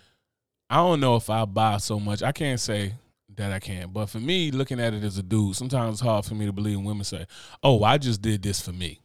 I 0.69 0.77
don't 0.77 0.99
know 0.99 1.15
if 1.15 1.29
I 1.29 1.45
buy 1.45 1.77
so 1.77 1.99
much. 1.99 2.23
I 2.23 2.31
can't 2.31 2.59
say 2.59 2.93
that 3.35 3.51
I 3.51 3.59
can, 3.59 3.89
but 3.89 4.07
for 4.07 4.19
me, 4.19 4.51
looking 4.51 4.79
at 4.79 4.93
it 4.93 5.03
as 5.03 5.17
a 5.17 5.23
dude, 5.23 5.55
sometimes 5.55 5.95
it's 5.95 6.01
hard 6.01 6.25
for 6.25 6.35
me 6.35 6.45
to 6.45 6.51
believe 6.51 6.77
when 6.77 6.85
women 6.85 7.03
say, 7.03 7.25
"Oh, 7.63 7.83
I 7.83 7.97
just 7.97 8.21
did 8.21 8.41
this 8.41 8.61
for 8.61 8.73
me." 8.73 8.99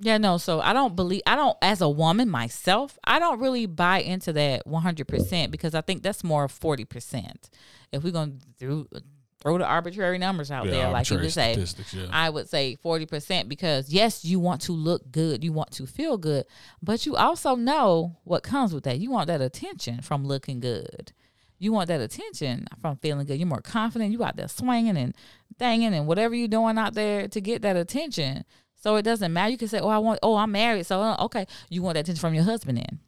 Yeah, 0.00 0.18
no. 0.18 0.38
So 0.38 0.60
I 0.60 0.72
don't 0.72 0.94
believe 0.94 1.22
I 1.26 1.34
don't 1.34 1.56
as 1.60 1.80
a 1.80 1.88
woman 1.88 2.28
myself, 2.28 2.98
I 3.04 3.18
don't 3.18 3.40
really 3.40 3.66
buy 3.66 4.00
into 4.00 4.32
that 4.34 4.66
100% 4.66 5.50
because 5.50 5.74
I 5.74 5.80
think 5.80 6.02
that's 6.02 6.22
more 6.22 6.46
40%. 6.46 7.50
If 7.90 8.04
we're 8.04 8.12
going 8.12 8.40
to 8.60 8.86
throw 9.40 9.58
the 9.58 9.64
arbitrary 9.64 10.18
numbers 10.18 10.50
out 10.50 10.66
yeah, 10.66 10.72
there, 10.72 10.90
like 10.90 11.10
you 11.10 11.18
would 11.18 11.32
say. 11.32 11.56
Yeah. 11.92 12.06
I 12.10 12.30
would 12.30 12.48
say 12.48 12.76
40% 12.84 13.48
because 13.48 13.90
yes, 13.90 14.24
you 14.24 14.38
want 14.38 14.62
to 14.62 14.72
look 14.72 15.10
good, 15.10 15.42
you 15.42 15.52
want 15.52 15.72
to 15.72 15.86
feel 15.86 16.16
good, 16.16 16.44
but 16.82 17.06
you 17.06 17.16
also 17.16 17.54
know 17.54 18.16
what 18.24 18.42
comes 18.42 18.72
with 18.72 18.84
that. 18.84 18.98
You 18.98 19.10
want 19.10 19.28
that 19.28 19.40
attention 19.40 20.02
from 20.02 20.24
looking 20.24 20.60
good. 20.60 21.12
You 21.58 21.72
want 21.72 21.88
that 21.88 22.00
attention 22.00 22.66
from 22.80 22.96
feeling 22.98 23.26
good. 23.26 23.38
You're 23.38 23.48
more 23.48 23.60
confident. 23.60 24.12
You 24.12 24.22
out 24.22 24.36
there 24.36 24.46
swinging 24.46 24.96
and 24.96 25.14
thanging 25.58 25.92
and 25.92 26.06
whatever 26.06 26.34
you're 26.34 26.46
doing 26.46 26.78
out 26.78 26.94
there 26.94 27.26
to 27.26 27.40
get 27.40 27.62
that 27.62 27.76
attention. 27.76 28.44
So 28.78 28.96
it 28.96 29.02
doesn't 29.02 29.32
matter. 29.32 29.50
You 29.50 29.58
can 29.58 29.68
say, 29.68 29.80
"Oh, 29.80 29.88
I 29.88 29.98
want. 29.98 30.20
Oh, 30.22 30.36
I'm 30.36 30.52
married. 30.52 30.86
So 30.86 31.00
uh, 31.00 31.16
okay, 31.20 31.46
you 31.68 31.82
want 31.82 31.94
that 31.94 32.00
attention 32.00 32.20
from 32.20 32.34
your 32.34 32.44
husband 32.44 32.78
then." 32.78 33.00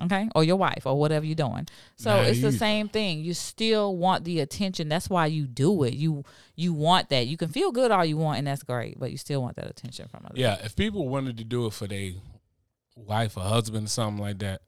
okay 0.00 0.28
or 0.34 0.44
your 0.44 0.56
wife 0.56 0.86
or 0.86 0.98
whatever 0.98 1.26
you're 1.26 1.34
doing 1.34 1.66
so 1.96 2.20
it's 2.20 2.40
the 2.40 2.52
same 2.52 2.88
thing 2.88 3.20
you 3.20 3.34
still 3.34 3.96
want 3.96 4.24
the 4.24 4.40
attention 4.40 4.88
that's 4.88 5.10
why 5.10 5.26
you 5.26 5.46
do 5.46 5.82
it 5.82 5.94
you 5.94 6.24
you 6.54 6.72
want 6.72 7.08
that 7.08 7.26
you 7.26 7.36
can 7.36 7.48
feel 7.48 7.72
good 7.72 7.90
all 7.90 8.04
you 8.04 8.16
want 8.16 8.38
and 8.38 8.46
that's 8.46 8.62
great 8.62 8.98
but 8.98 9.10
you 9.10 9.16
still 9.16 9.42
want 9.42 9.56
that 9.56 9.68
attention 9.68 10.06
from 10.08 10.24
others 10.24 10.38
yeah 10.38 10.56
if 10.62 10.76
people 10.76 11.08
wanted 11.08 11.36
to 11.36 11.44
do 11.44 11.66
it 11.66 11.72
for 11.72 11.86
their 11.86 12.12
wife 12.96 13.36
or 13.36 13.42
husband 13.42 13.86
or 13.86 13.90
something 13.90 14.22
like 14.22 14.38
that 14.38 14.60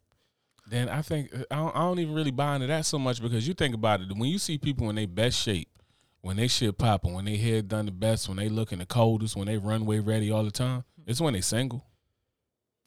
then 0.66 0.88
i 0.88 1.00
think 1.00 1.32
I 1.50 1.56
don't, 1.56 1.76
I 1.76 1.80
don't 1.80 1.98
even 2.00 2.14
really 2.14 2.32
buy 2.32 2.56
into 2.56 2.66
that 2.66 2.86
so 2.86 2.98
much 2.98 3.22
because 3.22 3.46
you 3.46 3.54
think 3.54 3.74
about 3.74 4.00
it 4.00 4.08
when 4.16 4.28
you 4.28 4.38
see 4.38 4.58
people 4.58 4.90
in 4.90 4.96
their 4.96 5.06
best 5.06 5.38
shape 5.38 5.68
when 6.22 6.36
they 6.36 6.48
shit 6.48 6.76
popping 6.76 7.14
when 7.14 7.24
they 7.24 7.36
head 7.36 7.68
done 7.68 7.86
the 7.86 7.92
best 7.92 8.28
when 8.28 8.36
they 8.36 8.48
looking 8.48 8.78
the 8.78 8.86
coldest 8.86 9.36
when 9.36 9.46
they 9.46 9.56
runway 9.56 9.98
ready 9.98 10.30
all 10.30 10.44
the 10.44 10.50
time 10.50 10.84
it's 11.06 11.20
when 11.20 11.34
they 11.34 11.40
single 11.40 11.84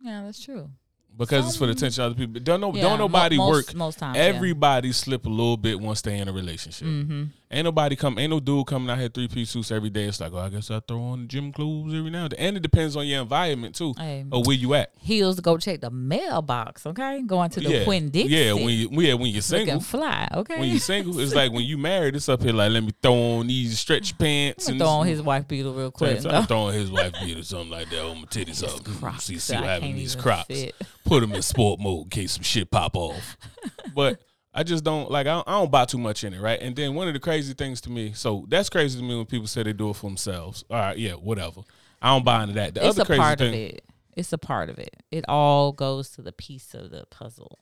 yeah 0.02 0.22
that's 0.24 0.44
true 0.44 0.70
because 1.18 1.42
Some, 1.42 1.48
it's 1.48 1.58
for 1.58 1.66
the 1.68 1.74
attention 1.74 2.04
of 2.04 2.12
other 2.12 2.20
people. 2.20 2.42
Don't 2.42 2.60
know, 2.60 2.74
yeah, 2.74 2.82
don't 2.82 2.98
nobody 2.98 3.38
most, 3.38 3.50
work. 3.68 3.76
Most 3.76 4.00
times, 4.00 4.18
everybody 4.18 4.90
yeah. 4.90 4.94
slip 4.94 5.26
a 5.26 5.30
little 5.30 5.58
bit 5.58 5.80
once 5.80 6.02
they 6.02 6.18
in 6.18 6.28
a 6.28 6.34
relationship. 6.34 6.88
Mm-hmm. 6.88 7.24
Ain't 7.54 7.66
nobody 7.66 7.96
come, 7.96 8.18
ain't 8.18 8.32
no 8.32 8.40
dude 8.40 8.66
coming 8.66 8.90
out 8.90 8.98
here 8.98 9.10
three 9.10 9.28
piece 9.28 9.52
suits 9.52 9.72
every 9.72 9.92
day. 9.92 10.06
It's 10.06 10.20
like, 10.20 10.34
oh, 10.34 10.40
I 10.40 10.50
guess 10.50 10.72
I 10.72 10.80
throw 10.80 11.00
on 11.00 11.28
gym 11.28 11.52
clothes 11.52 11.94
every 11.94 12.10
now 12.10 12.24
and 12.24 12.32
then. 12.32 12.40
And 12.40 12.58
it 12.58 12.62
depends 12.62 12.96
on 12.96 13.06
your 13.06 13.22
environment 13.22 13.76
too, 13.76 13.94
hey, 13.96 14.26
or 14.32 14.42
where 14.42 14.56
you 14.56 14.74
at. 14.74 14.92
Heels 14.98 15.40
go 15.40 15.58
check 15.58 15.82
the 15.82 15.92
mailbox. 15.92 16.88
Okay, 16.88 17.22
going 17.22 17.52
to 17.52 17.60
the 17.60 17.70
yeah. 17.70 17.88
Winn-Dixie. 17.88 18.34
Yeah, 18.34 18.54
when 18.54 18.70
you, 18.70 18.90
yeah, 18.94 19.14
when 19.14 19.32
you're 19.32 19.44
single, 19.44 19.80
fly. 19.82 20.28
Okay, 20.34 20.60
when 20.60 20.70
you're 20.70 20.80
single, 20.80 21.20
it's 21.20 21.36
like 21.36 21.52
when 21.52 21.64
you 21.64 21.78
married. 21.78 22.16
It's 22.16 22.28
up 22.28 22.42
here 22.42 22.54
like, 22.54 22.72
let 22.72 22.84
me 22.84 22.92
throw 23.04 23.14
on 23.38 23.46
these 23.46 23.80
stretch 23.80 24.18
pants 24.18 24.68
and 24.68 24.80
throw 24.80 24.88
on 24.88 25.06
his 25.06 25.22
wife 25.22 25.48
beater 25.48 25.70
real 25.70 25.92
quick. 25.92 26.26
I'm 26.26 26.48
throwing 26.48 26.74
his 26.74 26.90
wife 26.90 27.14
beater 27.22 27.44
something 27.44 27.70
like 27.70 27.90
that 27.92 28.04
on 28.04 28.18
my 28.18 28.26
titties 28.26 28.64
up. 28.64 29.22
See, 29.22 29.38
see 29.38 29.56
what 29.56 29.66
happens 29.66 29.96
these 29.96 30.16
crops. 30.16 30.48
Fit. 30.48 30.74
Put 31.06 31.20
them 31.20 31.34
in 31.34 31.44
sport 31.44 31.80
mode 31.80 32.06
in 32.06 32.10
case 32.10 32.32
some 32.32 32.44
shit 32.44 32.72
pop 32.72 32.96
off. 32.96 33.38
But 33.96 34.20
I 34.54 34.64
just 34.64 34.84
don't 34.84 35.10
like. 35.10 35.26
I 35.26 35.36
don't, 35.36 35.48
I 35.48 35.52
don't, 35.54 35.72
buy 35.72 35.86
too 35.86 35.98
much 35.98 36.24
in 36.24 36.34
it, 36.34 36.40
right? 36.40 36.62
And 36.62 36.76
then 36.76 36.94
one 36.94 37.08
of 37.08 37.14
the 37.14 37.20
crazy 37.20 37.54
things 37.54 37.82
to 37.82 37.90
me, 37.90 38.14
so 38.14 38.46
that's 38.50 38.70
crazy 38.70 39.00
to 39.00 39.04
me 39.04 39.16
when 39.16 39.26
people 39.26 39.48
say 39.48 39.64
they 39.64 39.74
do 39.74 39.90
it 39.90 39.96
for 39.96 40.08
themselves. 40.08 40.64
All 40.70 40.78
right, 40.78 40.98
yeah, 40.98 41.14
whatever. 41.14 41.62
I 42.02 42.10
don't 42.10 42.24
buy 42.24 42.44
into 42.44 42.56
that. 42.56 42.76
The 42.76 42.86
it's 42.86 43.00
other 43.00 43.06
crazy 43.06 43.20
part 43.20 43.40
thing, 43.40 43.54
of 43.54 43.60
it. 43.60 43.86
It's 44.16 44.32
a 44.32 44.38
part 44.38 44.70
of 44.70 44.78
it. 44.78 44.96
It 45.10 45.26
all 45.28 45.72
goes 45.72 46.10
to 46.12 46.22
the 46.22 46.32
piece 46.32 46.76
of 46.76 46.92
the 46.92 47.06
puzzle 47.10 47.60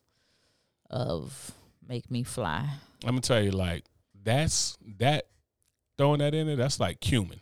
of 0.89 1.51
make 1.87 2.11
me 2.11 2.23
fly. 2.23 2.69
I'm 3.03 3.11
gonna 3.11 3.21
tell 3.21 3.41
you, 3.41 3.51
like 3.51 3.85
that's 4.23 4.77
that 4.99 5.27
throwing 5.97 6.19
that 6.19 6.33
in 6.33 6.47
there. 6.47 6.57
That's 6.57 6.79
like 6.79 6.99
cumin, 6.99 7.39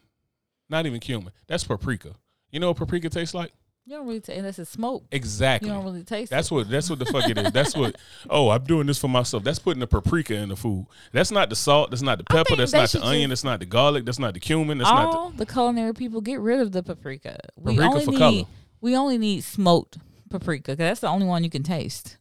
not 0.69 0.85
even 0.85 0.99
cumin. 0.99 1.33
That's 1.47 1.63
paprika. 1.63 2.13
You 2.51 2.59
know 2.59 2.67
what 2.67 2.77
paprika 2.77 3.09
tastes 3.09 3.33
like? 3.33 3.51
You 3.89 3.95
don't 3.95 4.05
really 4.05 4.19
taste 4.19 4.37
unless 4.37 4.59
it's 4.59 4.69
smoke. 4.69 5.03
Exactly. 5.11 5.67
You 5.67 5.73
don't 5.73 5.83
really 5.83 6.03
taste. 6.03 6.29
That's 6.29 6.51
it. 6.51 6.53
what. 6.53 6.69
That's 6.69 6.91
what 6.91 6.99
the 6.99 7.05
fuck 7.05 7.27
it 7.27 7.39
is. 7.39 7.51
That's 7.51 7.75
what. 7.75 7.95
Oh, 8.29 8.49
I'm 8.49 8.63
doing 8.63 8.85
this 8.85 8.99
for 8.99 9.07
myself. 9.07 9.43
That's 9.43 9.57
putting 9.57 9.79
the 9.79 9.87
paprika 9.87 10.35
in 10.35 10.49
the 10.49 10.55
food. 10.55 10.85
That's 11.11 11.31
not 11.31 11.49
the 11.49 11.55
salt. 11.55 11.89
That's 11.89 12.03
not 12.03 12.19
the 12.19 12.23
pepper. 12.25 12.55
That's 12.55 12.73
not 12.73 12.89
the 12.89 13.03
onion. 13.03 13.29
That's 13.29 13.43
not 13.43 13.59
the 13.59 13.65
garlic. 13.65 14.05
That's 14.05 14.19
not 14.19 14.35
the 14.35 14.39
cumin. 14.39 14.77
That's 14.77 14.89
all 14.89 15.29
not 15.29 15.37
the, 15.37 15.45
the 15.45 15.51
culinary 15.51 15.93
people 15.93 16.21
get 16.21 16.39
rid 16.39 16.59
of 16.59 16.71
the 16.71 16.83
paprika. 16.83 17.39
We 17.55 17.77
paprika 17.77 17.91
only 17.91 18.05
for 18.05 18.11
need, 18.11 18.17
color. 18.17 18.43
We 18.81 18.95
only 18.95 19.17
need 19.17 19.43
smoked 19.43 19.97
paprika. 20.29 20.73
Cause 20.73 20.77
that's 20.77 20.99
the 20.99 21.07
only 21.07 21.25
one 21.25 21.43
you 21.43 21.49
can 21.49 21.63
taste. 21.63 22.17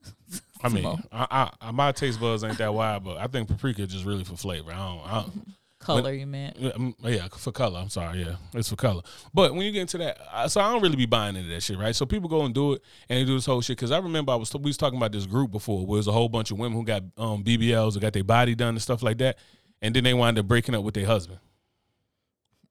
I 0.63 0.71
mean, 0.71 0.87
I, 1.13 1.51
I, 1.61 1.71
my 1.73 1.93
taste 1.93 2.19
buds 2.19 2.45
ain't 2.45 2.57
that 2.59 2.73
wild, 2.73 3.05
but 3.05 3.19
I 3.19 3.27
think 3.27 3.49
paprika 3.49 3.83
is 3.83 3.89
just 3.89 4.07
really 4.07 4.25
for 4.25 4.37
flavor. 4.37 4.73
I 4.73 4.77
don't. 4.77 5.07
I 5.07 5.21
don't 5.21 5.58
Color, 5.81 6.13
you 6.13 6.27
meant? 6.27 6.59
mm, 6.61 6.93
Yeah, 7.03 7.29
for 7.29 7.53
color. 7.53 7.79
I'm 7.79 7.89
sorry. 7.89 8.23
Yeah, 8.23 8.37
it's 8.53 8.69
for 8.69 8.77
color. 8.77 9.01
But 9.33 9.55
when 9.55 9.63
you 9.63 9.71
get 9.73 9.83
into 9.83 9.99
that, 9.99 10.51
so 10.51 10.61
I 10.61 10.73
don't 10.73 10.83
really 10.83 10.97
be 10.97 11.07
buying 11.07 11.37
into 11.37 11.49
that 11.51 11.63
shit, 11.63 11.79
right? 11.79 11.95
So 11.95 12.05
people 12.05 12.29
go 12.29 12.43
and 12.45 12.53
do 12.55 12.73
it, 12.75 12.83
and 13.09 13.19
they 13.19 13.25
do 13.25 13.35
this 13.35 13.47
whole 13.47 13.61
shit. 13.61 13.77
Because 13.77 13.93
I 13.93 13.99
remember 13.99 14.33
I 14.33 14.37
was 14.37 14.53
we 14.55 14.63
was 14.63 14.77
talking 14.77 14.97
about 14.97 15.13
this 15.13 15.25
group 15.27 15.51
before, 15.53 15.87
where 15.87 15.97
there's 15.99 16.09
a 16.09 16.13
whole 16.13 16.29
bunch 16.29 16.51
of 16.51 16.59
women 16.59 16.77
who 16.77 16.85
got 16.85 17.03
um, 17.17 17.45
BBLs 17.45 17.97
or 17.97 18.01
got 18.01 18.13
their 18.13 18.25
body 18.25 18.55
done 18.55 18.71
and 18.71 18.83
stuff 18.83 19.03
like 19.03 19.19
that, 19.19 19.39
and 19.81 19.95
then 19.95 20.03
they 20.05 20.15
wind 20.15 20.39
up 20.39 20.47
breaking 20.49 20.75
up 20.75 20.83
with 20.83 20.95
their 20.95 21.07
husband. 21.07 21.39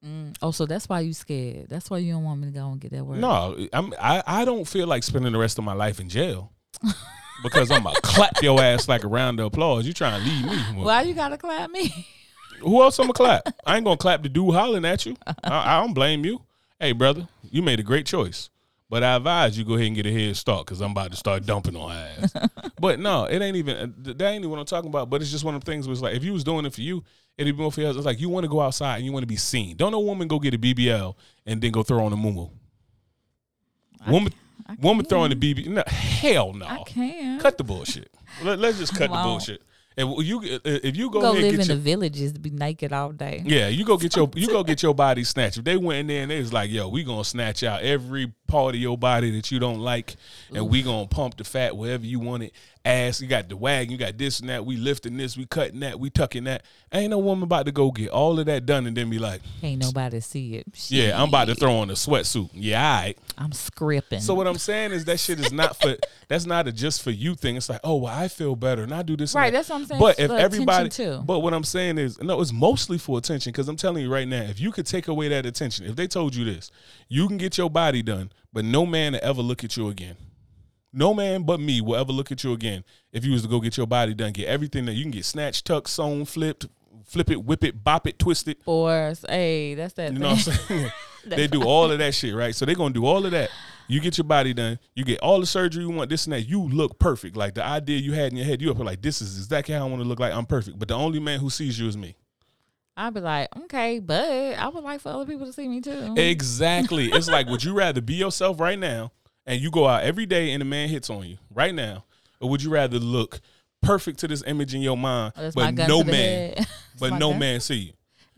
Mm. 0.05 0.35
Oh, 0.41 0.51
so 0.51 0.65
that's 0.65 0.87
why 0.87 0.99
you 0.99 1.13
scared. 1.13 1.69
That's 1.69 1.89
why 1.89 1.97
you 1.99 2.13
don't 2.13 2.23
want 2.23 2.41
me 2.41 2.47
to 2.47 2.53
go 2.53 2.67
and 2.69 2.79
get 2.79 2.91
that 2.91 3.05
work. 3.05 3.17
No, 3.17 3.57
I'm, 3.73 3.93
I 3.99 4.21
I 4.27 4.45
don't 4.45 4.65
feel 4.65 4.85
like 4.85 5.03
spending 5.03 5.31
the 5.31 5.39
rest 5.39 5.57
of 5.57 5.63
my 5.63 5.73
life 5.73 5.99
in 5.99 6.09
jail. 6.09 6.51
because 7.41 7.71
I'm 7.71 7.83
gonna 7.83 7.99
clap 8.03 8.41
your 8.43 8.61
ass 8.61 8.87
like 8.87 9.03
a 9.03 9.07
round 9.07 9.39
of 9.39 9.47
applause. 9.47 9.87
You 9.87 9.93
trying 9.93 10.21
to 10.21 10.27
leave 10.29 10.45
me? 10.75 10.83
Why 10.83 11.01
you 11.03 11.13
gotta 11.13 11.37
clap 11.37 11.71
me? 11.71 12.05
Who 12.59 12.81
else 12.81 12.99
I'm 12.99 13.05
gonna 13.05 13.13
clap? 13.13 13.53
I 13.65 13.75
ain't 13.75 13.85
gonna 13.85 13.97
clap 13.97 14.23
the 14.23 14.29
dude 14.29 14.53
hollering 14.53 14.85
at 14.85 15.05
you. 15.05 15.15
I, 15.25 15.77
I, 15.77 15.81
don't 15.81 15.93
blame 15.93 16.25
you. 16.25 16.41
Hey, 16.79 16.91
brother, 16.91 17.27
you 17.49 17.61
made 17.61 17.79
a 17.79 17.83
great 17.83 18.05
choice. 18.05 18.49
But 18.89 19.03
I 19.03 19.15
advise 19.15 19.57
you 19.57 19.65
go 19.65 19.73
ahead 19.73 19.87
and 19.87 19.95
get 19.95 20.05
a 20.05 20.11
head 20.11 20.37
start 20.37 20.65
because 20.65 20.79
I'm 20.79 20.91
about 20.91 21.11
to 21.11 21.17
start 21.17 21.45
dumping 21.45 21.75
on 21.75 21.89
her 21.89 22.09
ass. 22.21 22.33
but 22.79 22.99
no, 22.99 23.25
it 23.25 23.41
ain't 23.41 23.57
even 23.57 23.93
that 23.97 24.21
ain't 24.21 24.39
even 24.39 24.49
what 24.49 24.59
I'm 24.59 24.65
talking 24.65 24.89
about. 24.89 25.09
But 25.09 25.21
it's 25.21 25.31
just 25.31 25.43
one 25.43 25.55
of 25.55 25.63
the 25.63 25.69
things 25.69 25.87
was 25.87 26.01
like 26.01 26.15
if 26.15 26.23
you 26.23 26.31
was 26.31 26.45
doing 26.45 26.65
it 26.65 26.73
for 26.73 26.81
you, 26.81 27.03
it'd 27.37 27.53
be 27.53 27.61
more 27.61 27.71
for 27.71 27.81
you. 27.81 27.89
It's 27.89 28.05
like 28.05 28.21
you 28.21 28.29
want 28.29 28.45
to 28.45 28.49
go 28.49 28.61
outside 28.61 28.97
and 28.97 29.05
you 29.05 29.11
want 29.11 29.23
to 29.23 29.27
be 29.27 29.35
seen. 29.35 29.75
Don't 29.75 29.91
no 29.91 29.99
woman 29.99 30.29
go 30.29 30.39
get 30.39 30.53
a 30.53 30.57
BBL 30.57 31.15
and 31.45 31.61
then 31.61 31.71
go 31.71 31.83
throw 31.83 32.05
on 32.05 32.13
a 32.13 32.15
moo 32.15 32.47
Woman, 34.07 34.31
woman 34.79 35.05
throwing 35.05 35.31
the 35.31 35.35
BBL. 35.35 35.67
No, 35.67 35.83
hell 35.85 36.53
no. 36.53 36.65
I 36.65 36.83
can 36.83 37.39
cut 37.41 37.57
the 37.57 37.65
bullshit. 37.65 38.09
Let, 38.41 38.59
us 38.59 38.77
just 38.77 38.95
cut 38.95 39.09
wow. 39.09 39.17
the 39.17 39.29
bullshit. 39.29 39.61
If 39.97 40.27
you 40.27 40.59
if 40.63 40.95
you 40.95 41.09
go, 41.09 41.21
go 41.21 41.31
live 41.31 41.55
in 41.55 41.55
your, 41.55 41.65
the 41.65 41.75
villages 41.75 42.33
to 42.33 42.39
be 42.39 42.51
naked 42.51 42.93
all 42.93 43.11
day. 43.11 43.41
Yeah, 43.43 43.67
you 43.67 43.83
go 43.83 43.97
get 43.97 44.15
your 44.15 44.29
you 44.35 44.47
go 44.47 44.63
get 44.71 44.83
your 44.83 44.93
body 44.93 45.23
snatched. 45.23 45.57
If 45.57 45.63
they 45.63 45.75
went 45.75 46.01
in 46.01 46.07
there 46.07 46.21
and 46.21 46.31
they 46.31 46.39
was 46.39 46.53
like, 46.53 46.69
"Yo, 46.69 46.87
we 46.87 47.03
gonna 47.03 47.23
snatch 47.23 47.63
out 47.63 47.81
every 47.81 48.31
part 48.47 48.75
of 48.75 48.81
your 48.81 48.97
body 48.97 49.31
that 49.31 49.51
you 49.51 49.59
don't 49.59 49.79
like, 49.79 50.15
and 50.49 50.65
Oof. 50.65 50.69
we 50.69 50.81
gonna 50.83 51.07
pump 51.07 51.37
the 51.37 51.43
fat 51.43 51.75
wherever 51.75 52.05
you 52.05 52.19
want 52.19 52.43
it." 52.43 52.53
Ass, 52.85 53.19
you 53.19 53.27
got 53.27 53.49
the 53.49 53.57
wagon, 53.57 53.91
you 53.91 53.97
got 53.97 54.17
this 54.17 54.39
and 54.39 54.47
that. 54.47 54.65
We 54.65 54.77
lifting 54.77 55.17
this, 55.17 55.35
we 55.35 55.45
cutting 55.45 55.81
that, 55.81 55.99
we 55.99 56.09
tucking 56.09 56.45
that. 56.45 56.63
Ain't 56.93 57.09
no 57.09 57.17
woman 57.17 57.43
about 57.43 57.65
to 57.65 57.73
go 57.73 57.91
get 57.91 58.09
all 58.11 58.39
of 58.39 58.45
that 58.45 58.65
done 58.65 58.87
and 58.87 58.95
then 58.95 59.09
be 59.09 59.19
like, 59.19 59.41
"Ain't 59.61 59.81
nobody 59.81 60.21
see 60.21 60.55
it." 60.55 60.67
Shit. 60.73 60.97
Yeah, 60.97 61.21
I'm 61.21 61.27
about 61.27 61.49
to 61.49 61.55
throw 61.55 61.75
on 61.77 61.89
a 61.89 61.93
sweatsuit. 61.93 62.49
Yeah, 62.53 62.81
all 62.81 63.01
right. 63.01 63.17
I'm 63.37 63.51
scripting. 63.51 64.21
So 64.21 64.33
what 64.35 64.47
I'm 64.47 64.57
saying 64.57 64.93
is 64.93 65.03
that 65.05 65.19
shit 65.19 65.39
is 65.39 65.51
not 65.51 65.75
for. 65.75 65.97
that's 66.27 66.45
not 66.45 66.67
a 66.67 66.71
just 66.71 67.01
for 67.01 67.11
you 67.11 67.35
thing. 67.35 67.55
It's 67.55 67.69
like, 67.69 67.79
oh, 67.83 67.97
well, 67.97 68.13
I 68.13 68.27
feel 68.27 68.55
better 68.55 68.83
and 68.83 68.93
I 68.93 69.01
do 69.01 69.15
this. 69.15 69.33
Right. 69.33 69.51
That. 69.51 69.59
That's 69.59 69.69
what 69.69 69.75
I'm 69.77 69.85
saying. 69.85 69.99
But 69.99 70.19
if 70.19 70.31
everybody, 70.31 70.89
too. 70.89 71.21
but 71.25 71.39
what 71.39 71.53
I'm 71.53 71.63
saying 71.63 71.97
is, 71.97 72.21
no, 72.21 72.41
it's 72.41 72.51
mostly 72.51 72.97
for 72.97 73.17
attention. 73.17 73.51
Because 73.51 73.67
I'm 73.67 73.77
telling 73.77 74.03
you 74.03 74.11
right 74.11 74.27
now, 74.27 74.41
if 74.41 74.59
you 74.59 74.71
could 74.71 74.85
take 74.85 75.07
away 75.07 75.29
that 75.29 75.45
attention, 75.45 75.85
if 75.85 75.95
they 75.95 76.07
told 76.07 76.35
you 76.35 76.45
this, 76.45 76.71
you 77.07 77.27
can 77.27 77.37
get 77.37 77.57
your 77.57 77.69
body 77.69 78.01
done, 78.01 78.31
but 78.57 78.65
no 78.65 78.87
man 78.87 79.13
will 79.13 79.19
ever 79.21 79.43
look 79.43 79.63
at 79.63 79.77
you 79.77 79.87
again. 79.89 80.15
No 80.91 81.13
man 81.13 81.43
but 81.43 81.59
me 81.59 81.79
will 81.79 81.95
ever 81.95 82.11
look 82.11 82.31
at 82.31 82.43
you 82.43 82.53
again 82.53 82.83
if 83.11 83.23
you 83.23 83.31
was 83.31 83.43
to 83.43 83.47
go 83.47 83.59
get 83.59 83.77
your 83.77 83.85
body 83.85 84.15
done. 84.15 84.31
Get 84.31 84.47
everything 84.47 84.85
that 84.87 84.93
you 84.93 85.03
can 85.03 85.11
get 85.11 85.25
snatched, 85.25 85.67
tucked, 85.67 85.91
sewn, 85.91 86.25
flipped, 86.25 86.65
flip 87.05 87.29
it, 87.29 87.45
whip 87.45 87.63
it, 87.63 87.83
bop 87.83 88.07
it, 88.07 88.17
twist 88.17 88.47
it. 88.47 88.57
Or 88.65 89.13
hey, 89.29 89.75
that's 89.75 89.93
that. 89.93 90.11
You 90.11 90.17
know 90.17 90.29
what 90.29 90.47
I'm 90.47 90.53
saying? 90.55 90.91
they 91.27 91.45
do 91.45 91.65
all 91.65 91.91
of 91.91 91.99
that 91.99 92.15
shit, 92.15 92.33
right? 92.33 92.55
So 92.55 92.65
they're 92.65 92.73
gonna 92.73 92.95
do 92.95 93.05
all 93.05 93.23
of 93.23 93.29
that. 93.29 93.51
You 93.87 93.99
get 93.99 94.17
your 94.17 94.25
body 94.25 94.55
done, 94.55 94.79
you 94.95 95.05
get 95.05 95.19
all 95.19 95.39
the 95.39 95.45
surgery 95.45 95.83
you 95.83 95.91
want, 95.91 96.09
this 96.09 96.25
and 96.25 96.33
that. 96.33 96.49
You 96.49 96.67
look 96.67 96.97
perfect. 96.97 97.37
Like 97.37 97.53
the 97.53 97.63
idea 97.63 97.99
you 97.99 98.13
had 98.13 98.31
in 98.31 98.37
your 98.37 98.47
head, 98.47 98.59
you 98.59 98.71
up 98.71 98.79
like, 98.79 99.03
this 99.03 99.21
is 99.21 99.37
exactly 99.37 99.75
how 99.75 99.85
I 99.85 99.87
want 99.87 100.01
to 100.01 100.07
look 100.07 100.19
like. 100.19 100.33
I'm 100.33 100.47
perfect. 100.47 100.79
But 100.79 100.87
the 100.87 100.95
only 100.95 101.19
man 101.19 101.39
who 101.39 101.51
sees 101.51 101.79
you 101.79 101.87
is 101.87 101.95
me. 101.95 102.15
I'd 102.99 103.13
be 103.13 103.19
like, 103.19 103.55
okay, 103.55 103.99
but 103.99 104.57
I 104.57 104.67
would 104.69 104.83
like 104.83 105.01
for 105.01 105.09
other 105.09 105.25
people 105.25 105.45
to 105.45 105.53
see 105.53 105.67
me 105.67 105.81
too. 105.81 106.15
Exactly. 106.17 107.05
it's 107.13 107.29
like, 107.29 107.47
would 107.47 107.63
you 107.63 107.73
rather 107.73 108.01
be 108.01 108.15
yourself 108.15 108.59
right 108.59 108.77
now 108.77 109.11
and 109.45 109.61
you 109.61 109.69
go 109.69 109.87
out 109.87 110.01
every 110.01 110.25
day 110.25 110.51
and 110.51 110.63
a 110.63 110.65
man 110.65 110.89
hits 110.89 111.09
on 111.11 111.23
you 111.27 111.37
right 111.53 111.75
now, 111.75 112.05
or 112.41 112.49
would 112.49 112.63
you 112.63 112.71
rather 112.71 112.97
look 112.97 113.39
perfect 113.83 114.17
to 114.19 114.27
this 114.27 114.43
image 114.47 114.73
in 114.73 114.81
your 114.81 114.97
mind, 114.97 115.33
oh, 115.37 115.51
but 115.53 115.75
no 115.75 116.03
man, 116.03 116.55
but 116.99 117.11
no 117.19 117.29
gun. 117.29 117.39
man 117.39 117.59
see 117.59 117.75
you? 117.75 117.93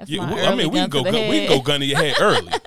Yeah, 0.06 0.24
I 0.24 0.56
mean, 0.56 0.70
we 0.70 0.80
can 0.80 0.90
go, 0.90 1.04
gun, 1.04 1.14
we 1.14 1.46
can 1.46 1.48
go 1.48 1.62
gun 1.62 1.80
to 1.80 1.86
your 1.86 1.98
head 1.98 2.16
early. 2.20 2.52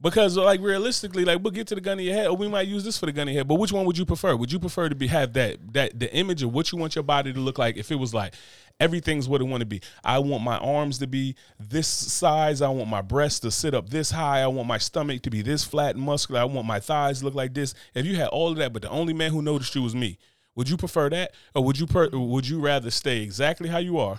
Because 0.00 0.36
like 0.36 0.60
realistically, 0.60 1.24
like 1.24 1.42
we'll 1.42 1.50
get 1.50 1.66
to 1.68 1.74
the 1.74 1.80
gun 1.80 1.98
in 1.98 2.06
your 2.06 2.14
head, 2.14 2.28
or 2.28 2.36
we 2.36 2.46
might 2.46 2.68
use 2.68 2.84
this 2.84 2.96
for 2.96 3.06
the 3.06 3.12
gun 3.12 3.26
in 3.26 3.34
your 3.34 3.40
head. 3.40 3.48
But 3.48 3.56
which 3.56 3.72
one 3.72 3.84
would 3.84 3.98
you 3.98 4.06
prefer? 4.06 4.36
Would 4.36 4.52
you 4.52 4.60
prefer 4.60 4.88
to 4.88 4.94
be 4.94 5.08
have 5.08 5.32
that 5.32 5.56
that 5.72 5.98
the 5.98 6.12
image 6.14 6.44
of 6.44 6.52
what 6.52 6.70
you 6.70 6.78
want 6.78 6.94
your 6.94 7.02
body 7.02 7.32
to 7.32 7.40
look 7.40 7.58
like? 7.58 7.76
If 7.76 7.90
it 7.90 7.96
was 7.96 8.14
like 8.14 8.34
everything's 8.80 9.28
what 9.28 9.40
it 9.40 9.44
want 9.44 9.60
to 9.60 9.66
be. 9.66 9.80
I 10.04 10.18
want 10.18 10.42
my 10.42 10.58
arms 10.58 10.98
to 10.98 11.06
be 11.06 11.34
this 11.58 11.88
size. 11.88 12.62
I 12.62 12.68
want 12.68 12.88
my 12.88 13.02
breasts 13.02 13.40
to 13.40 13.50
sit 13.50 13.74
up 13.74 13.90
this 13.90 14.10
high. 14.10 14.40
I 14.40 14.46
want 14.46 14.68
my 14.68 14.78
stomach 14.78 15.22
to 15.22 15.30
be 15.30 15.42
this 15.42 15.64
flat 15.64 15.96
and 15.96 16.04
muscular. 16.04 16.40
I 16.40 16.44
want 16.44 16.66
my 16.66 16.80
thighs 16.80 17.20
to 17.20 17.24
look 17.24 17.34
like 17.34 17.54
this. 17.54 17.74
If 17.94 18.06
you 18.06 18.16
had 18.16 18.28
all 18.28 18.50
of 18.50 18.56
that, 18.58 18.72
but 18.72 18.82
the 18.82 18.90
only 18.90 19.12
man 19.12 19.32
who 19.32 19.42
noticed 19.42 19.74
you 19.74 19.82
was 19.82 19.94
me, 19.94 20.18
would 20.54 20.68
you 20.68 20.76
prefer 20.76 21.08
that, 21.10 21.34
or 21.54 21.62
would 21.64 21.78
you 21.78 21.86
per, 21.86 22.08
would 22.12 22.48
you 22.48 22.60
rather 22.60 22.90
stay 22.90 23.22
exactly 23.22 23.68
how 23.68 23.78
you 23.78 23.98
are? 23.98 24.18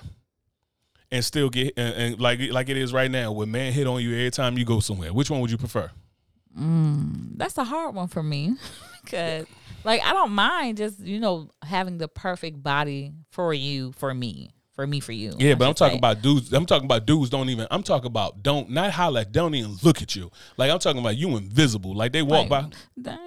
and 1.12 1.26
still 1.26 1.50
get 1.50 1.74
and, 1.78 1.94
and, 1.96 2.20
like 2.20 2.40
like 2.52 2.70
it 2.70 2.78
is 2.78 2.94
right 2.94 3.10
now, 3.10 3.32
with 3.32 3.50
man 3.50 3.74
hit 3.74 3.88
on 3.88 4.02
you 4.02 4.14
every 4.14 4.32
time 4.32 4.58
you 4.58 4.66
go 4.66 4.80
somewhere. 4.80 5.12
Which 5.14 5.30
one 5.30 5.42
would 5.42 5.52
you 5.52 5.58
prefer? 5.58 5.90
Mm, 6.58 7.38
that's 7.38 7.58
a 7.58 7.64
hard 7.64 7.96
one 7.96 8.08
for 8.08 8.24
me 8.24 8.56
because 9.04 9.46
like 9.84 10.02
I 10.04 10.14
don't 10.14 10.32
mind 10.32 10.78
just 10.78 11.00
you 11.00 11.20
know 11.20 11.50
having 11.64 11.98
the 11.98 12.08
perfect 12.08 12.62
body 12.62 13.14
for 13.32 13.54
you 13.54 13.92
for 13.94 14.14
me 14.14 14.52
for 14.80 14.88
me 14.88 15.02
for 15.02 15.12
you. 15.12 15.34
Yeah, 15.38 15.52
I 15.52 15.56
but 15.56 15.68
I'm 15.68 15.74
talking 15.74 15.96
say. 15.96 15.98
about 15.98 16.22
dudes. 16.22 16.54
I'm 16.54 16.66
talking 16.66 16.86
about 16.86 17.06
dudes. 17.06 17.30
Don't 17.30 17.50
even. 17.50 17.68
I'm 17.70 17.84
talking 17.84 18.08
about 18.08 18.42
don't 18.42 18.70
not 18.70 18.92
holler. 18.92 19.26
Don't 19.26 19.54
even 19.54 19.76
look 19.84 20.02
at 20.02 20.16
you. 20.16 20.32
Like 20.56 20.72
I'm 20.72 20.80
talking 20.80 21.02
about 21.02 21.18
you 21.18 21.36
invisible. 21.36 21.94
Like 21.94 22.14
they 22.14 22.22
walk 22.22 22.50
like, 22.50 22.72
by. 22.96 23.18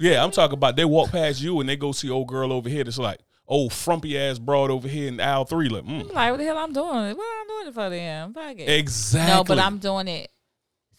Yeah, 0.00 0.24
I'm 0.24 0.32
talking 0.32 0.54
about 0.54 0.74
they 0.74 0.84
walk 0.84 1.10
past 1.10 1.40
you 1.40 1.60
and 1.60 1.68
they 1.68 1.76
go 1.76 1.92
see 1.92 2.10
old 2.10 2.26
girl 2.26 2.52
over 2.52 2.68
here. 2.68 2.82
That's 2.82 2.98
like 2.98 3.20
old 3.46 3.72
frumpy 3.72 4.18
ass 4.18 4.38
broad 4.38 4.70
over 4.70 4.88
here 4.88 5.08
in 5.08 5.20
aisle 5.20 5.44
three. 5.44 5.68
Like, 5.68 5.84
mm. 5.84 6.12
like, 6.12 6.30
what 6.30 6.36
the 6.38 6.44
hell 6.44 6.58
I'm 6.58 6.72
doing? 6.72 6.86
What 6.86 7.00
I'm 7.00 7.14
I 7.16 7.44
doing 7.48 7.68
it 7.68 7.74
for 7.74 7.90
them? 7.90 8.34
Exactly. 8.68 9.34
No, 9.34 9.44
but 9.44 9.58
I'm 9.58 9.78
doing 9.78 10.08
it. 10.08 10.30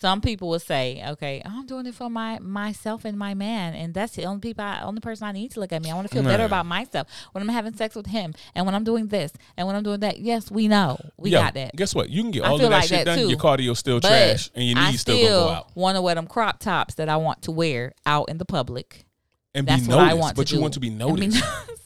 Some 0.01 0.21
people 0.21 0.47
will 0.47 0.59
say, 0.59 1.03
"Okay, 1.05 1.41
I'm 1.43 1.65
doing 1.65 1.85
it 1.85 1.93
for 1.93 2.09
my 2.09 2.39
myself 2.39 3.03
and 3.03 3.17
my 3.17 3.33
man, 3.33 3.73
and 3.73 3.93
that's 3.93 4.15
the 4.15 4.25
only 4.25 4.39
people, 4.39 4.63
I, 4.63 4.81
only 4.81 5.01
person 5.01 5.27
I 5.27 5.33
need 5.33 5.51
to 5.51 5.59
look 5.59 5.73
at 5.73 5.81
me. 5.81 5.91
I 5.91 5.93
want 5.93 6.07
to 6.07 6.13
feel 6.13 6.23
better 6.23 6.45
about 6.45 6.65
myself 6.65 7.07
when 7.33 7.41
I'm 7.41 7.49
having 7.49 7.73
sex 7.73 7.95
with 7.95 8.07
him, 8.07 8.33
and 8.55 8.65
when 8.65 8.75
I'm 8.75 8.85
doing 8.85 9.07
this, 9.07 9.33
and 9.57 9.67
when 9.67 9.75
I'm 9.75 9.83
doing 9.83 9.99
that. 9.99 10.19
Yes, 10.19 10.49
we 10.49 10.69
know, 10.69 10.97
we 11.17 11.31
Yo, 11.31 11.41
got 11.41 11.53
that. 11.55 11.75
Guess 11.75 11.93
what? 11.95 12.09
You 12.09 12.21
can 12.21 12.31
get 12.31 12.43
all 12.43 12.55
of 12.55 12.61
that 12.61 12.69
like 12.69 12.83
shit 12.83 13.05
that 13.05 13.05
done. 13.05 13.17
Too. 13.19 13.29
Your 13.29 13.39
cardio 13.39 13.75
still 13.75 13.99
but 13.99 14.07
trash, 14.07 14.49
and 14.55 14.65
your 14.65 14.75
knees 14.75 14.85
I 14.85 14.91
still, 14.95 15.17
still 15.17 15.47
go 15.47 15.53
out. 15.53 15.75
Want 15.75 15.97
to 15.97 16.01
wear 16.01 16.15
them 16.15 16.27
crop 16.27 16.59
tops 16.59 16.95
that 16.95 17.09
I 17.09 17.17
want 17.17 17.41
to 17.43 17.51
wear 17.51 17.93
out 18.05 18.29
in 18.29 18.37
the 18.37 18.45
public, 18.45 19.05
and 19.53 19.67
that's 19.67 19.85
be 19.85 19.89
noticed. 19.89 20.35
but 20.35 20.49
you 20.49 20.57
do. 20.57 20.61
want 20.61 20.75
to 20.75 20.79
be 20.79 20.89
noticed. 20.89 21.43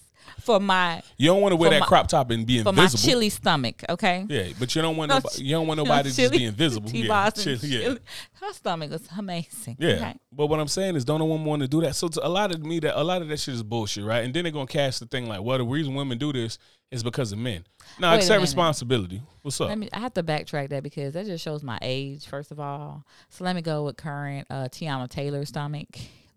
for 0.44 0.60
my. 0.60 1.02
You 1.18 1.28
don't 1.28 1.42
want 1.42 1.54
to 1.54 1.56
wear 1.56 1.70
that 1.72 1.80
my, 1.82 1.86
crop 1.86 2.08
top 2.08 2.30
and 2.32 2.46
be 2.46 2.60
invisible. 2.60 2.74
For 2.74 2.82
my 2.82 2.88
chilly 2.88 3.30
stomach, 3.30 3.84
okay. 3.90 4.26
Yeah, 4.28 4.50
but 4.60 4.76
you 4.76 4.82
don't 4.82 4.98
want 4.98 5.10
no, 5.10 5.16
nobody, 5.16 5.44
you 5.44 5.52
don't 5.52 5.68
want 5.68 5.78
nobody 5.78 6.10
to 6.10 6.16
just 6.16 6.32
be 6.32 6.46
invisible. 6.46 6.90
Yeah, 6.92 7.30
chili, 7.32 7.60
yeah. 7.64 7.96
Her 8.34 8.54
stomach 8.54 8.92
is 8.92 9.08
amazing. 9.18 9.78
Yeah, 9.80 9.90
okay. 9.90 10.16
but 10.32 10.48
what 10.48 10.60
I'm 10.60 10.68
saying 10.68 10.96
is, 10.96 11.06
don't 11.06 11.20
no 11.20 11.26
woman 11.26 11.46
want 11.46 11.62
to 11.62 11.68
do 11.68 11.82
that. 11.82 11.96
So 11.96 12.10
a 12.22 12.30
lot 12.30 12.54
of 12.54 12.64
me, 12.66 12.80
that 12.82 13.00
a 13.00 13.04
lot 13.04 13.22
of 13.22 13.30
that 13.30 13.40
shit 13.40 13.54
is 13.54 13.64
bullshit, 13.64 14.04
right? 14.04 14.24
And 14.24 14.34
then 14.34 14.44
they're 14.44 14.52
gonna 14.52 14.68
cast 14.68 15.00
the 15.00 15.06
thing 15.06 15.28
like, 15.28 15.42
well, 15.42 15.58
the 15.58 15.64
reason 15.64 15.96
women 15.96 16.18
do 16.18 16.34
this 16.34 16.58
is 16.92 17.04
because 17.04 17.32
of 17.32 17.40
men. 17.40 17.66
Now, 18.00 18.14
accept 18.14 18.42
responsibility. 18.42 19.22
What's 19.42 19.60
up? 19.60 19.76
Me, 19.78 19.90
I 19.92 20.00
have 20.00 20.14
to 20.14 20.24
backtrack 20.24 20.70
that 20.70 20.84
because 20.84 21.14
that 21.14 21.26
just 21.26 21.44
shows 21.44 21.64
my 21.64 21.80
age, 21.82 22.28
first 22.28 22.52
of 22.52 22.60
all. 22.60 23.06
So 23.30 23.44
let 23.44 23.56
me 23.56 23.62
go 23.62 23.84
with 23.84 23.98
current 23.98 24.48
uh, 24.50 24.68
Teyana 24.70 25.10
Taylor 25.10 25.46
stomach. 25.46 25.88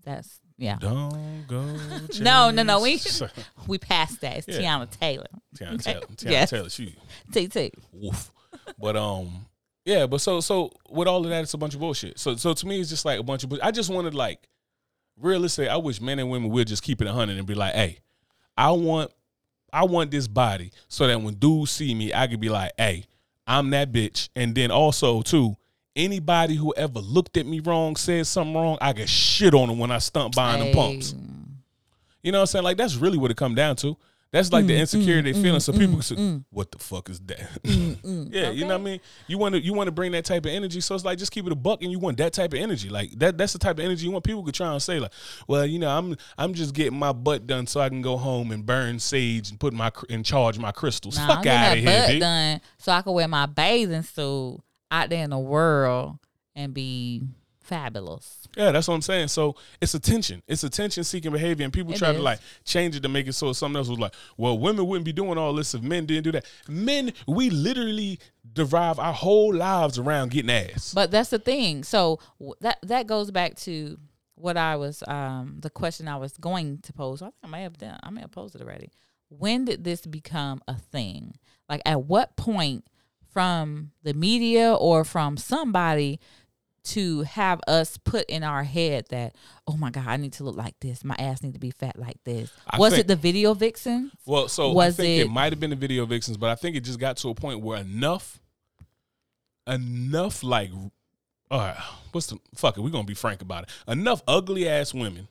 That's 0.05 0.41
yeah. 0.59 0.77
Don't 0.81 1.45
go. 1.47 1.63
no, 2.21 2.51
no, 2.51 2.63
no. 2.63 2.81
We 2.81 3.01
we 3.67 3.79
passed 3.79 4.21
that. 4.23 4.39
It's 4.39 4.49
yeah. 4.49 4.61
Teyana 4.61 4.91
Taylor. 4.91 5.27
Teyana 5.57 5.75
okay. 5.75 5.93
Taylor. 5.93 6.07
Teyana 6.07 6.31
yes. 6.31 6.51
Taylor. 6.51 6.71
She. 6.71 6.97
TT. 7.33 7.75
Woof. 7.93 8.33
But 8.79 8.97
um, 8.97 9.47
yeah. 9.85 10.07
But 10.07 10.21
so 10.21 10.41
so 10.41 10.71
with 10.89 11.09
all 11.09 11.23
of 11.23 11.31
that, 11.31 11.43
it's 11.43 11.55
a 11.55 11.59
bunch 11.59 11.75
of 11.75 11.81
bullshit. 11.81 12.19
So 12.19 12.37
so 12.37 12.55
to 12.55 12.67
me, 12.67 12.81
it's 12.81 12.91
just 12.91 13.05
like 13.05 13.21
a 13.21 13.23
bunch 13.23 13.45
of. 13.45 13.53
I 13.63 13.71
just 13.71 13.91
wanted 13.91 14.15
like, 14.15 14.49
realistically, 15.21 15.69
I 15.69 15.77
wish 15.77 16.01
men 16.01 16.19
and 16.19 16.31
women 16.31 16.51
would 16.51 16.69
just 16.69 16.83
keep 16.83 17.03
it 17.03 17.07
a 17.07 17.13
hundred 17.13 17.37
and 17.37 17.47
be 17.47 17.55
like, 17.55 17.75
hey, 17.75 17.99
I 18.57 18.71
want, 18.71 19.13
I 19.73 19.85
want 19.85 20.11
this 20.11 20.27
body 20.27 20.73
so 20.89 21.07
that 21.07 21.21
when 21.21 21.35
dudes 21.35 21.71
see 21.73 21.95
me, 21.95 22.15
I 22.15 22.27
could 22.27 22.41
be 22.41 22.49
like, 22.49 22.73
hey, 22.79 23.05
I'm 23.47 23.71
that 23.71 23.93
bitch, 23.93 24.31
and 24.35 24.55
then 24.55 24.71
also 24.71 25.21
too 25.23 25.57
anybody 25.97 26.55
who 26.55 26.75
ever 26.77 27.01
looked 27.01 27.37
at 27.37 27.47
me 27.47 27.61
wrong, 27.61 27.97
said 27.97 28.27
something 28.27 28.55
wrong, 28.55 28.79
I 28.81 28.93
get 28.93 29.09
shit 29.09 29.55
on 29.55 29.69
them 29.69 29.79
when 29.79 29.91
I 29.91 29.99
stunt 29.99 30.37
buying 30.37 30.63
hey. 30.63 30.71
the 30.71 30.77
pumps. 30.77 31.15
You 32.23 32.33
know 32.33 32.39
what 32.39 32.43
I'm 32.43 32.47
saying? 32.47 32.65
Like 32.65 32.77
that's 32.77 32.97
really 32.97 33.19
what 33.19 33.31
it 33.31 33.37
come 33.37 33.55
down 33.55 33.77
to. 33.77 33.97
That's 34.33 34.53
like 34.53 34.65
mm, 34.65 34.69
the 34.69 34.77
insecurity 34.77 35.33
mm, 35.33 35.41
feeling. 35.41 35.61
Mm, 35.61 35.63
so 35.63 35.73
people 35.73 36.03
say, 36.03 36.17
mm. 36.17 36.45
"What 36.51 36.73
the 36.73 36.79
fuck 36.79 37.09
is 37.09 37.21
that?" 37.21 37.63
Mm, 37.63 37.97
mm. 37.97 38.29
yeah, 38.33 38.49
okay. 38.49 38.53
you 38.53 38.63
know 38.63 38.75
what 38.75 38.81
I 38.81 38.85
mean. 38.85 39.01
You 39.29 39.39
want 39.39 39.55
to 39.55 39.61
you 39.61 39.73
want 39.73 39.87
to 39.87 39.93
bring 39.93 40.13
that 40.13 40.25
type 40.25 40.45
of 40.45 40.51
energy. 40.51 40.81
So 40.81 40.97
it's 40.97 41.05
like 41.05 41.17
just 41.17 41.31
keep 41.31 41.47
it 41.47 41.53
a 41.53 41.57
buck, 41.57 41.83
and 41.83 41.93
you 41.93 42.01
want 42.01 42.19
that 42.19 42.33
type 42.33 42.53
of 42.53 42.59
energy. 42.59 42.89
Like 42.89 43.13
that. 43.21 43.39
That's 43.39 43.53
the 43.53 43.61
type 43.61 43.79
of 43.79 43.85
energy 43.85 44.05
you 44.05 44.11
want. 44.11 44.25
People 44.25 44.43
could 44.43 44.55
try 44.55 44.71
and 44.71 44.83
say 44.83 44.99
like, 44.99 45.13
"Well, 45.47 45.65
you 45.65 45.79
know, 45.79 45.89
I'm 45.89 46.17
I'm 46.37 46.53
just 46.53 46.75
getting 46.75 46.99
my 46.99 47.13
butt 47.13 47.47
done 47.47 47.69
so 47.69 47.81
I 47.81 47.89
can 47.89 48.03
go 48.03 48.17
home 48.17 48.51
and 48.51 48.67
burn 48.67 48.99
sage 48.99 49.51
and 49.51 49.61
put 49.61 49.73
my 49.73 49.93
and 50.11 50.25
charge 50.25 50.59
my 50.59 50.73
crystals." 50.73 51.17
Nah, 51.17 51.29
Fuck 51.29 51.47
out 51.47 51.79
of 51.79 51.85
here, 51.85 52.19
done 52.19 52.61
so 52.79 52.93
I 52.93 53.03
can 53.03 53.13
wear 53.13 53.29
my 53.29 53.47
bathing 53.47 54.03
suit 54.03 54.61
out 54.91 55.11
there 55.11 55.25
in 55.25 55.31
the 55.31 55.39
world 55.39 56.19
and 56.55 56.73
be 56.73 57.23
fabulous. 57.67 58.47
Yeah, 58.57 58.71
that's 58.71 58.89
what 58.89 58.95
I'm 58.95 59.03
saying. 59.03 59.29
So 59.29 59.57
it's 59.81 59.95
attention. 59.95 60.43
It's 60.47 60.65
attention 60.65 61.05
seeking 61.05 61.33
behavior, 61.33 61.65
and 61.65 61.73
people 61.73 61.93
it 61.93 61.99
try 61.99 62.11
is. 62.11 62.17
to 62.17 62.23
like 62.23 62.39
change 62.65 62.97
it 62.97 63.03
to 63.03 63.09
make 63.09 63.27
it 63.27 63.35
so 63.35 63.53
something 63.53 63.77
else 63.77 63.89
was 63.89 63.99
like, 63.99 64.15
well, 64.37 64.59
women 64.59 64.87
wouldn't 64.87 65.05
be 65.05 65.13
doing 65.13 65.37
all 65.37 65.53
this 65.53 65.75
if 65.75 65.83
men 65.83 66.07
didn't 66.07 66.25
do 66.25 66.33
that. 66.33 66.47
Men, 66.69 67.13
we 67.27 67.51
literally 67.51 68.19
derive 68.53 68.99
our 68.99 69.13
whole 69.13 69.55
lives 69.55 69.99
around 69.99 70.31
getting 70.31 70.51
ass. 70.51 70.95
But 70.95 71.11
that's 71.11 71.31
the 71.31 71.39
thing. 71.39 71.83
So 71.85 72.21
that 72.61 72.79
that 72.83 73.07
goes 73.07 73.31
back 73.31 73.57
to 73.57 73.99
what 74.37 74.57
I 74.57 74.77
was 74.77 75.03
um 75.07 75.57
the 75.61 75.71
question 75.71 76.09
I 76.09 76.17
was 76.17 76.37
going 76.37 76.79
to 76.79 76.93
pose. 76.93 77.21
I 77.21 77.27
think 77.27 77.35
I 77.43 77.49
may 77.49 77.63
have 77.63 77.79
done. 77.79 77.99
I 78.03 78.11
may 78.11 78.21
have 78.23 78.33
posed 78.33 78.55
it 78.55 78.63
already. 78.63 78.91
When 79.29 79.65
did 79.65 79.83
this 79.83 80.07
become 80.07 80.63
a 80.69 80.75
thing? 80.77 81.35
Like 81.69 81.83
at 81.85 82.05
what 82.05 82.37
point 82.37 82.85
from 83.37 83.91
the 84.03 84.15
media 84.15 84.73
or 84.73 85.05
from 85.05 85.37
somebody 85.37 86.19
to 86.83 87.21
have 87.25 87.61
us 87.69 87.99
put 87.99 88.25
in 88.31 88.43
our 88.43 88.65
head 88.65 89.05
that 89.11 89.37
oh 89.69 89.77
my 89.77 89.91
god 89.91 90.07
i 90.07 90.17
need 90.17 90.33
to 90.33 90.43
look 90.43 90.57
like 90.57 90.75
this. 90.81 91.05
My 91.05 91.15
ass 91.19 91.43
need 91.43 91.53
to 91.53 91.61
be 91.61 91.71
fat 91.71 91.99
like 91.99 92.17
this. 92.25 92.51
I 92.67 92.79
was 92.79 92.95
think, 92.95 93.03
it 93.03 93.09
the 93.09 93.17
video 93.17 93.53
vixens? 93.53 94.13
Well 94.25 94.49
so 94.49 94.73
was 94.73 94.99
I 94.99 95.03
think 95.03 95.21
it, 95.21 95.27
it 95.27 95.31
might 95.31 95.53
have 95.53 95.61
been 95.61 95.69
the 95.69 95.77
video 95.77 96.07
vixens 96.07 96.39
but 96.39 96.49
i 96.49 96.55
think 96.55 96.77
it 96.77 96.81
just 96.81 96.99
got 96.99 97.19
to 97.19 97.29
a 97.29 97.35
point 97.35 97.61
where 97.61 97.79
enough 97.79 98.41
enough 99.67 100.43
like 100.43 100.71
all 101.51 101.59
right 101.59 101.77
what's 102.13 102.29
the 102.29 102.39
fuck 102.55 102.79
it 102.79 102.81
we're 102.81 102.89
gonna 102.89 103.05
be 103.05 103.13
frank 103.13 103.43
about 103.43 103.65
it. 103.65 103.71
Enough 103.87 104.23
ugly 104.27 104.67
ass 104.67 104.95
women 104.95 105.29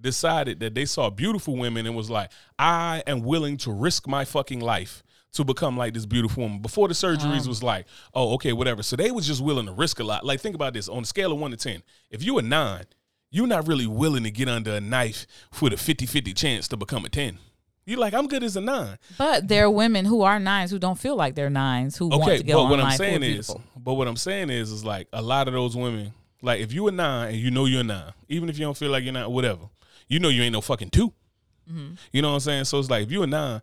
decided 0.00 0.58
that 0.60 0.74
they 0.74 0.86
saw 0.86 1.10
beautiful 1.10 1.54
women 1.54 1.84
and 1.84 1.94
was 1.94 2.08
like 2.08 2.30
i 2.58 3.02
am 3.06 3.20
willing 3.20 3.58
to 3.58 3.70
risk 3.70 4.08
my 4.08 4.24
fucking 4.24 4.60
life 4.60 5.02
to 5.32 5.44
become 5.44 5.76
like 5.76 5.94
this 5.94 6.06
beautiful 6.06 6.42
woman. 6.42 6.60
Before 6.60 6.88
the 6.88 6.94
surgeries 6.94 7.42
um, 7.42 7.48
was 7.48 7.62
like, 7.62 7.86
oh, 8.14 8.34
okay, 8.34 8.52
whatever. 8.52 8.82
So 8.82 8.96
they 8.96 9.10
was 9.10 9.26
just 9.26 9.40
willing 9.40 9.66
to 9.66 9.72
risk 9.72 9.98
a 10.00 10.04
lot. 10.04 10.24
Like 10.24 10.40
think 10.40 10.54
about 10.54 10.74
this 10.74 10.88
on 10.88 11.02
a 11.02 11.06
scale 11.06 11.32
of 11.32 11.38
one 11.38 11.50
to 11.50 11.56
ten. 11.56 11.82
If 12.10 12.22
you 12.22 12.38
a 12.38 12.42
nine, 12.42 12.84
you're 13.30 13.46
not 13.46 13.66
really 13.66 13.86
willing 13.86 14.24
to 14.24 14.30
get 14.30 14.48
under 14.48 14.74
a 14.74 14.80
knife 14.80 15.26
for 15.50 15.70
the 15.70 15.76
50-50 15.76 16.36
chance 16.36 16.68
to 16.68 16.76
become 16.76 17.04
a 17.04 17.08
ten. 17.08 17.38
You're 17.84 17.98
like, 17.98 18.14
I'm 18.14 18.28
good 18.28 18.44
as 18.44 18.56
a 18.56 18.60
nine. 18.60 18.96
But 19.18 19.48
there 19.48 19.64
are 19.64 19.70
women 19.70 20.04
who 20.04 20.22
are 20.22 20.38
nines 20.38 20.70
who 20.70 20.78
don't 20.78 20.98
feel 20.98 21.16
like 21.16 21.34
they're 21.34 21.50
nines 21.50 21.96
who 21.96 22.06
okay, 22.06 22.16
want 22.16 22.38
to 22.38 22.42
get 22.44 22.54
but 22.54 22.64
what 22.66 22.80
I'm 22.80 22.96
saying 22.96 23.22
is, 23.24 23.52
but 23.76 23.94
what 23.94 24.06
I'm 24.06 24.16
saying 24.16 24.50
is, 24.50 24.70
is 24.70 24.84
like 24.84 25.08
a 25.12 25.20
lot 25.20 25.48
of 25.48 25.54
those 25.54 25.76
women, 25.76 26.12
like 26.42 26.60
if 26.60 26.72
you 26.72 26.86
a 26.86 26.92
nine 26.92 27.30
and 27.30 27.38
you 27.38 27.50
know 27.50 27.64
you're 27.64 27.80
a 27.80 27.84
nine, 27.84 28.12
even 28.28 28.48
if 28.48 28.58
you 28.58 28.64
don't 28.64 28.76
feel 28.76 28.90
like 28.90 29.02
you're 29.02 29.12
not, 29.12 29.32
whatever, 29.32 29.62
you 30.06 30.20
know 30.20 30.28
you 30.28 30.42
ain't 30.42 30.52
no 30.52 30.60
fucking 30.60 30.90
2 30.90 31.08
mm-hmm. 31.08 31.94
You 32.12 32.22
know 32.22 32.28
what 32.28 32.34
I'm 32.34 32.40
saying? 32.40 32.64
So 32.66 32.78
it's 32.78 32.90
like 32.90 33.04
if 33.04 33.10
you 33.10 33.24
a 33.24 33.26
nine, 33.26 33.62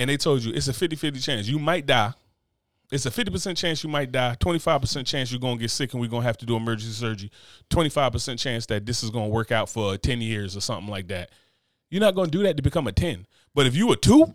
and 0.00 0.08
they 0.08 0.16
told 0.16 0.42
you 0.42 0.52
it's 0.54 0.66
a 0.66 0.72
50-50 0.72 1.22
chance. 1.22 1.46
You 1.46 1.58
might 1.58 1.84
die. 1.84 2.14
It's 2.90 3.04
a 3.06 3.10
50% 3.10 3.56
chance 3.56 3.84
you 3.84 3.90
might 3.90 4.10
die. 4.10 4.34
25% 4.40 5.06
chance 5.06 5.30
you're 5.30 5.38
going 5.38 5.58
to 5.58 5.60
get 5.60 5.70
sick 5.70 5.92
and 5.92 6.00
we're 6.00 6.08
going 6.08 6.22
to 6.22 6.26
have 6.26 6.38
to 6.38 6.46
do 6.46 6.56
emergency 6.56 6.92
surgery. 6.92 7.30
25% 7.68 8.38
chance 8.38 8.66
that 8.66 8.86
this 8.86 9.02
is 9.02 9.10
going 9.10 9.26
to 9.26 9.30
work 9.30 9.52
out 9.52 9.68
for 9.68 9.96
10 9.96 10.20
years 10.22 10.56
or 10.56 10.60
something 10.60 10.88
like 10.88 11.06
that. 11.08 11.30
You're 11.90 12.00
not 12.00 12.14
going 12.14 12.30
to 12.30 12.36
do 12.36 12.42
that 12.44 12.56
to 12.56 12.62
become 12.62 12.86
a 12.86 12.92
10 12.92 13.26
but 13.54 13.66
if 13.66 13.76
you 13.76 13.92
a 13.92 13.96
2 13.96 14.32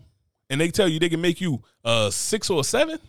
and 0.49 0.61
they 0.61 0.69
tell 0.69 0.87
you 0.87 0.99
they 0.99 1.09
can 1.09 1.21
make 1.21 1.41
you 1.41 1.63
a 1.83 2.11
6 2.11 2.49
or 2.49 2.61
a 2.61 2.63
7 2.63 2.99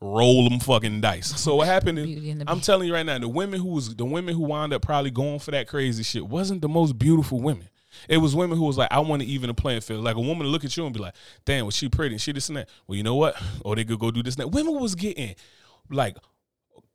roll 0.00 0.48
them 0.48 0.58
fucking 0.58 1.00
dice. 1.00 1.40
So 1.40 1.56
what 1.56 1.68
happened 1.68 1.98
is, 1.98 2.42
I'm 2.48 2.60
telling 2.60 2.88
you 2.88 2.94
right 2.94 3.06
now, 3.06 3.18
the 3.18 3.28
women 3.28 3.60
who 3.60 3.68
was 3.68 3.94
the 3.94 4.04
women 4.04 4.34
who 4.34 4.42
wound 4.42 4.72
up 4.72 4.82
probably 4.82 5.12
going 5.12 5.38
for 5.38 5.52
that 5.52 5.68
crazy 5.68 6.02
shit 6.02 6.26
wasn't 6.26 6.60
the 6.62 6.68
most 6.68 6.98
beautiful 6.98 7.40
women. 7.40 7.68
It 8.08 8.18
was 8.18 8.34
women 8.34 8.58
who 8.58 8.64
was 8.64 8.78
like, 8.78 8.88
I 8.90 9.00
want 9.00 9.22
to 9.22 9.28
even 9.28 9.50
a 9.50 9.54
playing 9.54 9.80
field. 9.80 10.04
Like 10.04 10.16
a 10.16 10.20
woman 10.20 10.44
to 10.44 10.48
look 10.48 10.64
at 10.64 10.76
you 10.76 10.84
and 10.84 10.94
be 10.94 11.00
like, 11.00 11.14
damn, 11.44 11.66
was 11.66 11.76
she 11.76 11.88
pretty? 11.88 12.14
And 12.14 12.20
she 12.20 12.32
this 12.32 12.48
and 12.48 12.58
that. 12.58 12.68
Well, 12.86 12.96
you 12.96 13.02
know 13.02 13.14
what? 13.14 13.36
Or 13.64 13.72
oh, 13.72 13.74
they 13.76 13.84
could 13.84 13.98
go 13.98 14.10
do 14.10 14.22
this 14.22 14.34
and 14.34 14.42
that. 14.42 14.48
Women 14.48 14.80
was 14.80 14.94
getting 14.94 15.34
like 15.90 16.16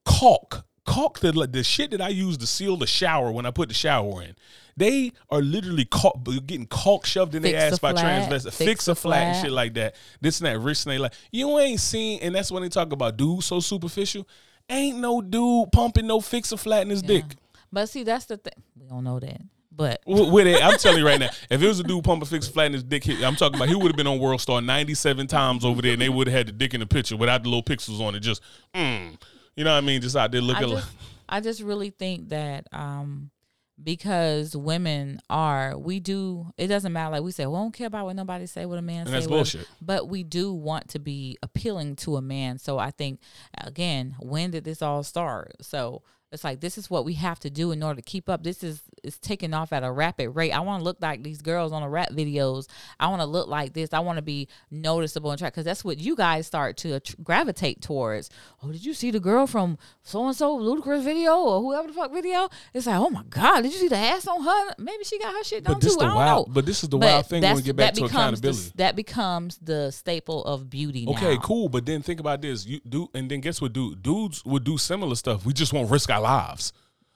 caulk. 0.05 0.65
Caulk 0.85 1.19
the 1.19 1.31
like, 1.37 1.51
the 1.51 1.63
shit 1.63 1.91
that 1.91 2.01
I 2.01 2.09
use 2.09 2.37
to 2.37 2.47
seal 2.47 2.77
the 2.77 2.87
shower 2.87 3.31
when 3.31 3.45
I 3.45 3.51
put 3.51 3.69
the 3.69 3.75
shower 3.75 4.21
in. 4.21 4.35
They 4.75 5.11
are 5.29 5.41
literally 5.41 5.85
caulk, 5.85 6.23
getting 6.45 6.67
caulk 6.67 7.05
shoved 7.05 7.35
in 7.35 7.41
their 7.41 7.57
ass 7.57 7.79
by 7.79 7.93
transvestites. 7.93 8.53
Fix, 8.53 8.57
fix 8.57 8.87
a 8.87 8.95
flat, 8.95 9.19
flat 9.19 9.23
and 9.23 9.45
shit 9.45 9.51
like 9.51 9.73
that. 9.73 9.95
This 10.21 10.39
and 10.39 10.47
that. 10.47 10.59
Rich 10.59 10.85
and 10.85 10.93
they 10.93 10.97
like, 10.97 11.13
you 11.31 11.57
ain't 11.59 11.79
seen, 11.79 12.19
and 12.21 12.35
that's 12.35 12.51
when 12.51 12.63
they 12.63 12.69
talk 12.69 12.91
about 12.91 13.17
dudes 13.17 13.45
so 13.45 13.59
superficial. 13.59 14.27
Ain't 14.69 14.99
no 14.99 15.21
dude 15.21 15.71
pumping 15.71 16.07
no 16.07 16.21
fix 16.21 16.51
a 16.51 16.57
flat 16.57 16.83
in 16.83 16.89
his 16.89 17.01
yeah. 17.01 17.07
dick. 17.07 17.25
But 17.71 17.89
see, 17.89 18.03
that's 18.03 18.25
the 18.25 18.37
thing. 18.37 18.63
We 18.79 18.87
don't 18.87 19.03
know 19.03 19.19
that. 19.19 19.41
But 19.77 20.01
with 20.07 20.47
it, 20.47 20.61
I'm 20.63 20.75
telling 20.79 20.97
you 20.97 21.05
right 21.05 21.19
now, 21.19 21.29
if 21.51 21.61
it 21.61 21.67
was 21.67 21.79
a 21.79 21.83
dude 21.83 22.03
pumping 22.03 22.27
fix 22.27 22.47
flat 22.47 22.65
in 22.65 22.73
his 22.73 22.83
dick, 22.83 23.07
I'm 23.23 23.35
talking 23.35 23.57
about 23.57 23.69
he 23.69 23.75
would 23.75 23.85
have 23.85 23.95
been 23.95 24.07
on 24.07 24.17
World 24.17 24.41
Star 24.41 24.59
97 24.59 25.27
times 25.27 25.63
over 25.63 25.83
there, 25.83 25.93
and 25.93 26.01
they 26.01 26.09
would 26.09 26.27
have 26.27 26.35
had 26.35 26.47
the 26.47 26.51
dick 26.51 26.73
in 26.73 26.79
the 26.79 26.87
picture 26.87 27.15
without 27.15 27.43
the 27.43 27.49
little 27.49 27.61
pixels 27.61 28.01
on 28.01 28.15
it. 28.15 28.21
Just, 28.21 28.41
mm, 28.73 29.15
you 29.55 29.63
know 29.63 29.71
what 29.71 29.77
I 29.77 29.81
mean? 29.81 30.01
Just 30.01 30.15
out 30.15 30.31
there 30.31 30.41
looking. 30.41 30.63
I 30.65 30.75
just, 30.75 30.91
I 31.29 31.41
just 31.41 31.61
really 31.61 31.91
think 31.91 32.29
that 32.29 32.67
um, 32.73 33.29
because 33.81 34.57
women 34.57 35.19
are, 35.29 35.77
we 35.77 35.99
do. 35.99 36.47
It 36.57 36.67
doesn't 36.67 36.91
matter. 36.91 37.11
Like 37.11 37.21
we 37.21 37.31
say, 37.31 37.45
we 37.45 37.53
don't 37.53 37.71
care 37.71 37.85
about 37.85 38.05
what 38.05 38.15
nobody 38.15 38.47
say, 38.47 38.65
what 38.65 38.79
a 38.79 38.81
man 38.81 39.01
and 39.01 39.09
say. 39.09 39.13
That's 39.13 39.27
bullshit. 39.27 39.67
But 39.79 40.09
we 40.09 40.23
do 40.23 40.51
want 40.53 40.89
to 40.89 40.99
be 40.99 41.37
appealing 41.43 41.97
to 41.97 42.17
a 42.17 42.21
man. 42.21 42.57
So 42.57 42.79
I 42.79 42.89
think 42.89 43.19
again, 43.63 44.15
when 44.19 44.49
did 44.49 44.63
this 44.63 44.81
all 44.81 45.03
start? 45.03 45.53
So 45.61 46.01
it's 46.31 46.43
like 46.43 46.59
this 46.59 46.77
is 46.77 46.89
what 46.89 47.05
we 47.05 47.13
have 47.13 47.39
to 47.39 47.49
do 47.49 47.71
in 47.71 47.81
order 47.81 48.01
to 48.01 48.05
keep 48.05 48.29
up. 48.29 48.43
This 48.43 48.63
is 48.63 48.81
is 49.03 49.17
taking 49.17 49.53
off 49.53 49.71
at 49.71 49.83
a 49.83 49.91
rapid 49.91 50.31
rate. 50.31 50.51
I 50.51 50.59
want 50.59 50.81
to 50.81 50.83
look 50.83 50.97
like 51.01 51.23
these 51.23 51.41
girls 51.41 51.71
on 51.71 51.81
the 51.81 51.87
rap 51.87 52.09
videos. 52.09 52.67
I 52.99 53.07
want 53.07 53.21
to 53.21 53.25
look 53.25 53.47
like 53.47 53.73
this. 53.73 53.93
I 53.93 53.99
want 53.99 54.17
to 54.17 54.21
be 54.21 54.49
noticeable 54.69 55.31
and 55.31 55.39
track 55.39 55.53
because 55.53 55.65
that's 55.65 55.85
what 55.85 55.97
you 55.97 56.15
guys 56.15 56.45
start 56.45 56.75
to 56.77 56.99
gravitate 57.23 57.81
towards. 57.81 58.29
Oh, 58.61 58.71
did 58.71 58.83
you 58.83 58.93
see 58.93 59.11
the 59.11 59.19
girl 59.19 59.47
from 59.47 59.77
so 60.03 60.25
and 60.25 60.35
so 60.35 60.57
Ludacris 60.57 61.03
video 61.03 61.37
or 61.37 61.61
whoever 61.61 61.87
the 61.87 61.93
fuck 61.93 62.13
video? 62.13 62.49
It's 62.73 62.87
like, 62.87 62.99
oh 62.99 63.09
my 63.09 63.23
god, 63.29 63.61
did 63.61 63.71
you 63.71 63.79
see 63.79 63.87
the 63.87 63.97
ass 63.97 64.27
on 64.27 64.43
her? 64.43 64.73
Maybe 64.77 65.03
she 65.05 65.19
got 65.19 65.33
her 65.33 65.43
shit 65.43 65.63
done 65.63 65.79
too. 65.79 65.95
I 65.99 66.05
don't 66.05 66.15
wild, 66.15 66.47
know. 66.47 66.53
But 66.53 66.65
this 66.65 66.83
is 66.83 66.89
the 66.89 66.97
but 66.97 67.07
wild 67.07 67.25
thing 67.27 67.41
when 67.41 67.55
we 67.55 67.61
get 67.61 67.75
back 67.77 67.93
to 67.93 68.05
accountability. 68.05 68.71
The, 68.71 68.77
that 68.77 68.95
becomes 68.97 69.57
the 69.59 69.91
staple 69.91 70.43
of 70.43 70.69
beauty. 70.69 71.05
Okay, 71.07 71.35
now. 71.35 71.41
cool. 71.41 71.69
But 71.69 71.85
then 71.85 72.01
think 72.01 72.19
about 72.19 72.41
this. 72.41 72.65
You 72.65 72.81
do, 72.87 73.09
and 73.13 73.31
then 73.31 73.39
guess 73.39 73.61
what? 73.61 73.71
Dude, 73.71 74.03
dudes 74.03 74.43
would 74.43 74.65
do 74.65 74.77
similar 74.77 75.15
stuff. 75.15 75.45
We 75.45 75.53
just 75.53 75.71
won't 75.71 75.89
risk 75.89 76.09
our 76.09 76.16
lives. 76.17 76.73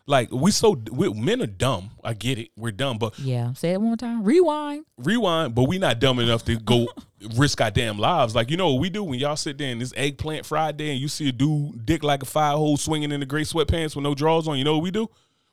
Like 0.07 0.31
we 0.31 0.51
so 0.51 0.71
we, 0.91 1.13
men 1.13 1.41
are 1.41 1.47
dumb. 1.47 1.91
I 2.03 2.13
get 2.13 2.37
it. 2.37 2.49
We're 2.57 2.71
dumb, 2.71 2.97
but 2.97 3.17
yeah. 3.19 3.53
Say 3.53 3.71
it 3.71 3.77
one 3.79 3.87
more 3.89 3.97
time. 3.97 4.23
Rewind. 4.23 4.85
Rewind. 4.97 5.55
But 5.55 5.69
we 5.69 5.77
not 5.77 5.99
dumb 5.99 6.19
enough 6.19 6.43
to 6.45 6.57
go 6.57 6.87
risk 7.35 7.61
our 7.61 7.71
damn 7.71 7.99
lives. 7.99 8.35
Like 8.35 8.49
you 8.49 8.57
know 8.57 8.73
what 8.73 8.81
we 8.81 8.89
do 8.89 9.03
when 9.03 9.19
y'all 9.19 9.35
sit 9.35 9.57
there 9.57 9.71
in 9.71 9.79
this 9.79 9.93
eggplant 9.95 10.45
Friday 10.45 10.91
and 10.91 10.99
you 10.99 11.07
see 11.07 11.29
a 11.29 11.31
dude 11.31 11.85
dick 11.85 12.03
like 12.03 12.23
a 12.23 12.25
fire 12.25 12.57
hole 12.57 12.77
swinging 12.77 13.11
in 13.11 13.19
the 13.19 13.25
gray 13.25 13.43
sweatpants 13.43 13.95
with 13.95 14.03
no 14.03 14.15
drawers 14.15 14.47
on. 14.47 14.57
You 14.57 14.63
know 14.63 14.73
what 14.73 14.83
we 14.83 14.91
do? 14.91 15.07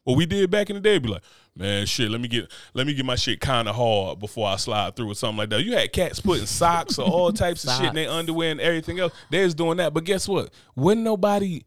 What 0.05 0.17
we 0.17 0.25
did 0.25 0.51
back 0.51 0.71
in 0.71 0.77
the 0.77 0.81
day, 0.81 0.97
be 0.99 1.09
like, 1.09 1.23
man, 1.55 1.85
shit. 1.85 2.11
Let 2.11 2.23
me 2.23 2.29
get 2.29 2.51
let 2.73 2.87
me 2.87 2.95
get 2.95 3.05
my 3.05 3.17
shit 3.17 3.41
kind 3.41 3.69
of 3.69 3.77
hard 3.77 4.19
before 4.19 4.49
I 4.49 4.57
slide 4.57 4.97
through 4.97 5.11
or 5.11 5.15
something 5.15 5.37
like 5.37 5.51
that. 5.51 5.63
You 5.63 5.75
had 5.75 5.93
cats 5.93 6.19
putting 6.19 6.47
socks 6.47 6.99
or 6.99 7.07
all 7.07 7.31
types 7.31 7.65
of 7.65 7.77
shit 7.77 7.91
in 7.91 7.95
their 7.95 8.09
underwear 8.09 8.51
and 8.51 8.61
everything 8.61 8.99
else. 8.99 9.13
They 9.31 9.45
was 9.45 9.55
doing 9.55 9.77
that, 9.77 9.93
but 9.93 10.05
guess 10.05 10.27
what? 10.27 10.51
When 10.75 11.05
nobody 11.05 11.65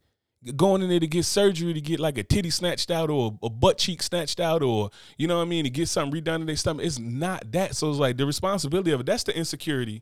going 0.56 0.82
in 0.82 0.90
there 0.90 1.00
to 1.00 1.08
get 1.08 1.24
surgery 1.24 1.74
to 1.74 1.82
get 1.82 2.00
like 2.00 2.18
a 2.18 2.24
titty 2.24 2.50
snatched 2.50 2.90
out 2.90 3.10
or 3.10 3.38
a 3.44 3.50
butt 3.50 3.78
cheek 3.78 4.02
snatched 4.02 4.40
out 4.40 4.64
or 4.64 4.90
you 5.18 5.28
know 5.28 5.38
what 5.38 5.44
I 5.44 5.46
mean 5.46 5.64
to 5.66 5.70
get 5.70 5.88
something 5.88 6.22
redone 6.22 6.42
in 6.42 6.46
their 6.48 6.56
stomach. 6.56 6.86
It's 6.86 6.98
not 6.98 7.52
that. 7.52 7.76
So 7.76 7.90
it's 7.90 8.00
like 8.00 8.18
the 8.18 8.26
responsibility 8.26 8.92
of 8.92 9.02
it. 9.02 9.06
That's 9.06 9.24
the 9.24 9.38
insecurity 9.38 10.02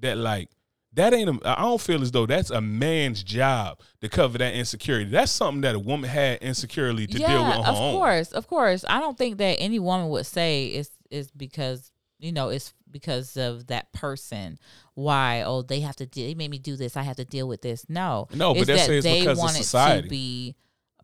that 0.00 0.18
like 0.18 0.50
that 0.94 1.14
ain't 1.14 1.30
a, 1.30 1.58
I 1.58 1.62
don't 1.62 1.80
feel 1.80 2.02
as 2.02 2.10
though 2.10 2.26
that's 2.26 2.50
a 2.50 2.60
man's 2.60 3.22
job 3.22 3.80
to 4.00 4.08
cover 4.08 4.38
that 4.38 4.54
insecurity. 4.54 5.10
That's 5.10 5.32
something 5.32 5.60
that 5.62 5.74
a 5.74 5.78
woman 5.78 6.10
had 6.10 6.42
insecurity 6.42 7.06
to 7.06 7.18
yeah, 7.18 7.28
deal 7.28 7.44
with 7.46 7.56
on 7.56 7.64
her 7.64 7.70
own. 7.70 7.88
Of 7.88 7.94
course, 7.94 8.32
of 8.32 8.46
course. 8.48 8.84
I 8.88 9.00
don't 9.00 9.16
think 9.16 9.38
that 9.38 9.56
any 9.60 9.78
woman 9.78 10.08
would 10.08 10.26
say 10.26 10.66
it's 10.66 10.90
is 11.10 11.30
because 11.30 11.90
you 12.20 12.32
know 12.32 12.50
it's 12.50 12.74
because 12.90 13.36
of 13.36 13.66
that 13.68 13.92
person. 13.92 14.58
Why? 14.94 15.42
Oh 15.42 15.62
they 15.62 15.80
have 15.80 15.96
to 15.96 16.06
de- 16.06 16.28
they 16.28 16.34
made 16.34 16.50
me 16.50 16.58
do 16.58 16.76
this. 16.76 16.96
I 16.96 17.02
have 17.02 17.16
to 17.16 17.24
deal 17.24 17.48
with 17.48 17.62
this. 17.62 17.88
No. 17.88 18.28
No 18.34 18.54
but 18.54 18.66
that 18.66 19.02
they 19.02 19.26
want 19.34 19.58
it 19.58 19.64
to 19.64 20.08
be 20.08 20.56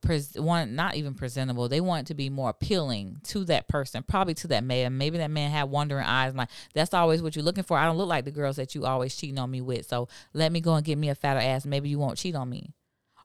pres- 0.02 0.34
want 0.36 0.72
not 0.72 0.96
even 0.96 1.14
presentable. 1.14 1.68
They 1.68 1.80
want 1.80 2.02
it 2.02 2.06
to 2.08 2.14
be 2.14 2.30
more 2.30 2.50
appealing 2.50 3.20
to 3.24 3.44
that 3.46 3.68
person 3.68 4.02
probably 4.02 4.34
to 4.34 4.48
that 4.48 4.64
man. 4.64 4.96
Maybe 4.96 5.18
that 5.18 5.30
man 5.30 5.50
had 5.50 5.64
wandering 5.64 6.04
eyes 6.04 6.34
like 6.34 6.48
that's 6.74 6.94
always 6.94 7.22
what 7.22 7.36
you're 7.36 7.44
looking 7.44 7.64
for. 7.64 7.76
I 7.78 7.84
don't 7.84 7.98
look 7.98 8.08
like 8.08 8.24
the 8.24 8.30
girls 8.30 8.56
that 8.56 8.74
you 8.74 8.84
always 8.84 9.16
cheating 9.16 9.38
on 9.38 9.50
me 9.50 9.60
with. 9.60 9.88
So 9.88 10.08
let 10.32 10.52
me 10.52 10.60
go 10.60 10.74
and 10.74 10.84
get 10.84 10.98
me 10.98 11.08
a 11.08 11.14
fatter 11.14 11.40
ass. 11.40 11.66
Maybe 11.66 11.88
you 11.88 11.98
won't 11.98 12.18
cheat 12.18 12.34
on 12.34 12.48
me. 12.48 12.72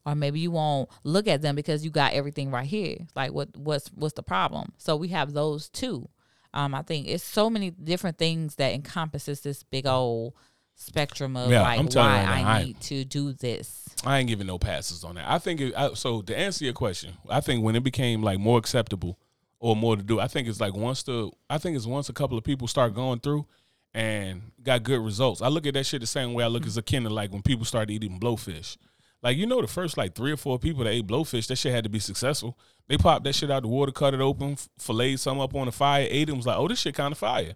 Or 0.04 0.16
maybe 0.16 0.40
you 0.40 0.50
won't 0.50 0.90
look 1.04 1.28
at 1.28 1.44
them 1.44 1.56
because 1.56 1.86
you 1.86 1.92
got 1.92 2.14
everything 2.14 2.50
right 2.50 2.66
here. 2.66 2.98
Like 3.16 3.34
what 3.34 3.56
what's 3.56 3.90
what's 3.90 4.16
the 4.16 4.24
problem? 4.24 4.74
So 4.78 4.96
we 4.96 5.10
have 5.10 5.34
those 5.34 5.70
two 5.70 6.10
Um, 6.54 6.76
I 6.76 6.82
think 6.82 7.08
it's 7.08 7.24
so 7.24 7.50
many 7.50 7.72
different 7.72 8.18
things 8.18 8.56
that 8.56 8.74
encompasses 8.74 9.42
this 9.42 9.64
big 9.64 9.88
old 9.88 10.34
spectrum 10.76 11.38
of 11.38 11.50
yeah, 11.52 11.62
like 11.62 11.94
why 11.94 12.24
right 12.24 12.46
I, 12.46 12.60
I 12.60 12.64
need 12.64 12.80
to 12.82 13.06
do 13.06 13.34
this. 13.34 13.88
I 14.06 14.20
ain't 14.20 14.28
giving 14.28 14.48
no 14.48 14.58
passes 14.58 15.04
on 15.04 15.16
that. 15.16 15.30
I 15.30 15.38
think 15.38 15.62
it, 15.62 15.74
I, 15.78 15.94
so. 15.94 16.22
To 16.24 16.38
answer 16.38 16.66
your 16.66 16.74
question, 16.74 17.14
I 17.30 17.40
think 17.40 17.64
when 17.64 17.76
it 17.76 17.84
became 17.84 18.22
like 18.22 18.40
more 18.40 18.58
acceptable 18.58 19.18
or 19.60 19.76
more 19.76 19.96
to 19.96 20.04
do, 20.04 20.20
I 20.20 20.28
think 20.28 20.48
it's 20.48 20.60
like 20.60 20.74
once 20.74 21.04
the 21.04 21.32
I 21.50 21.58
think 21.58 21.76
it's 21.78 21.86
once 21.86 22.10
a 22.10 22.14
couple 22.14 22.38
of 22.38 22.44
people 22.44 22.68
start 22.68 22.94
going 22.94 23.20
through 23.20 23.46
and 23.94 24.42
got 24.64 24.84
good 24.84 25.02
results. 25.02 25.42
I 25.42 25.48
look 25.50 25.66
at 25.66 25.74
that 25.76 25.86
shit 25.86 26.02
the 26.02 26.08
same 26.08 26.34
way 26.34 26.44
I 26.44 26.48
look 26.48 26.66
as 26.66 26.78
akin 26.78 27.04
to 27.04 27.10
like 27.10 27.32
when 27.32 27.42
people 27.42 27.66
started 27.66 27.94
eating 27.94 28.20
blowfish. 28.20 28.78
Like 29.24 29.38
you 29.38 29.46
know, 29.46 29.62
the 29.62 29.68
first 29.68 29.98
like 29.98 30.16
three 30.16 30.32
or 30.32 30.38
four 30.38 30.58
people 30.58 30.84
that 30.84 30.92
ate 30.92 31.08
blowfish, 31.08 31.48
that 31.48 31.58
shit 31.58 31.74
had 31.74 31.84
to 31.84 31.90
be 31.90 32.00
successful. 32.00 32.58
They 32.88 32.98
popped 32.98 33.24
that 33.26 33.36
shit 33.36 33.52
out 33.52 33.62
the 33.62 33.70
water, 33.70 33.92
cut 33.92 34.14
it 34.14 34.22
open, 34.22 34.58
filleted 34.80 35.20
some 35.20 35.40
up 35.40 35.56
on 35.56 35.68
the 35.68 35.72
fire, 35.72 36.08
ate 36.10 36.30
it. 36.30 36.36
Was 36.36 36.48
like, 36.48 36.58
oh, 36.58 36.68
this 36.68 36.80
shit 36.80 36.96
kind 36.96 37.12
of 37.12 37.18
fire. 37.18 37.44
Mm-hmm. 37.44 37.56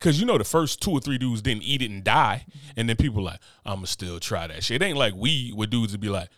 Cause 0.00 0.18
you 0.18 0.26
know 0.26 0.38
the 0.38 0.44
first 0.44 0.80
two 0.80 0.90
or 0.90 1.00
three 1.00 1.18
dudes 1.18 1.42
didn't 1.42 1.62
eat 1.62 1.82
it 1.82 1.90
and 1.90 2.02
die, 2.02 2.46
and 2.76 2.88
then 2.88 2.96
people 2.96 3.22
like, 3.22 3.40
I'ma 3.64 3.84
still 3.84 4.18
try 4.18 4.46
that 4.48 4.64
shit. 4.64 4.82
It 4.82 4.84
ain't 4.84 4.98
like 4.98 5.14
we 5.14 5.52
with 5.54 5.70
dudes 5.70 5.92
to 5.92 5.98
be 5.98 6.08
like, 6.08 6.28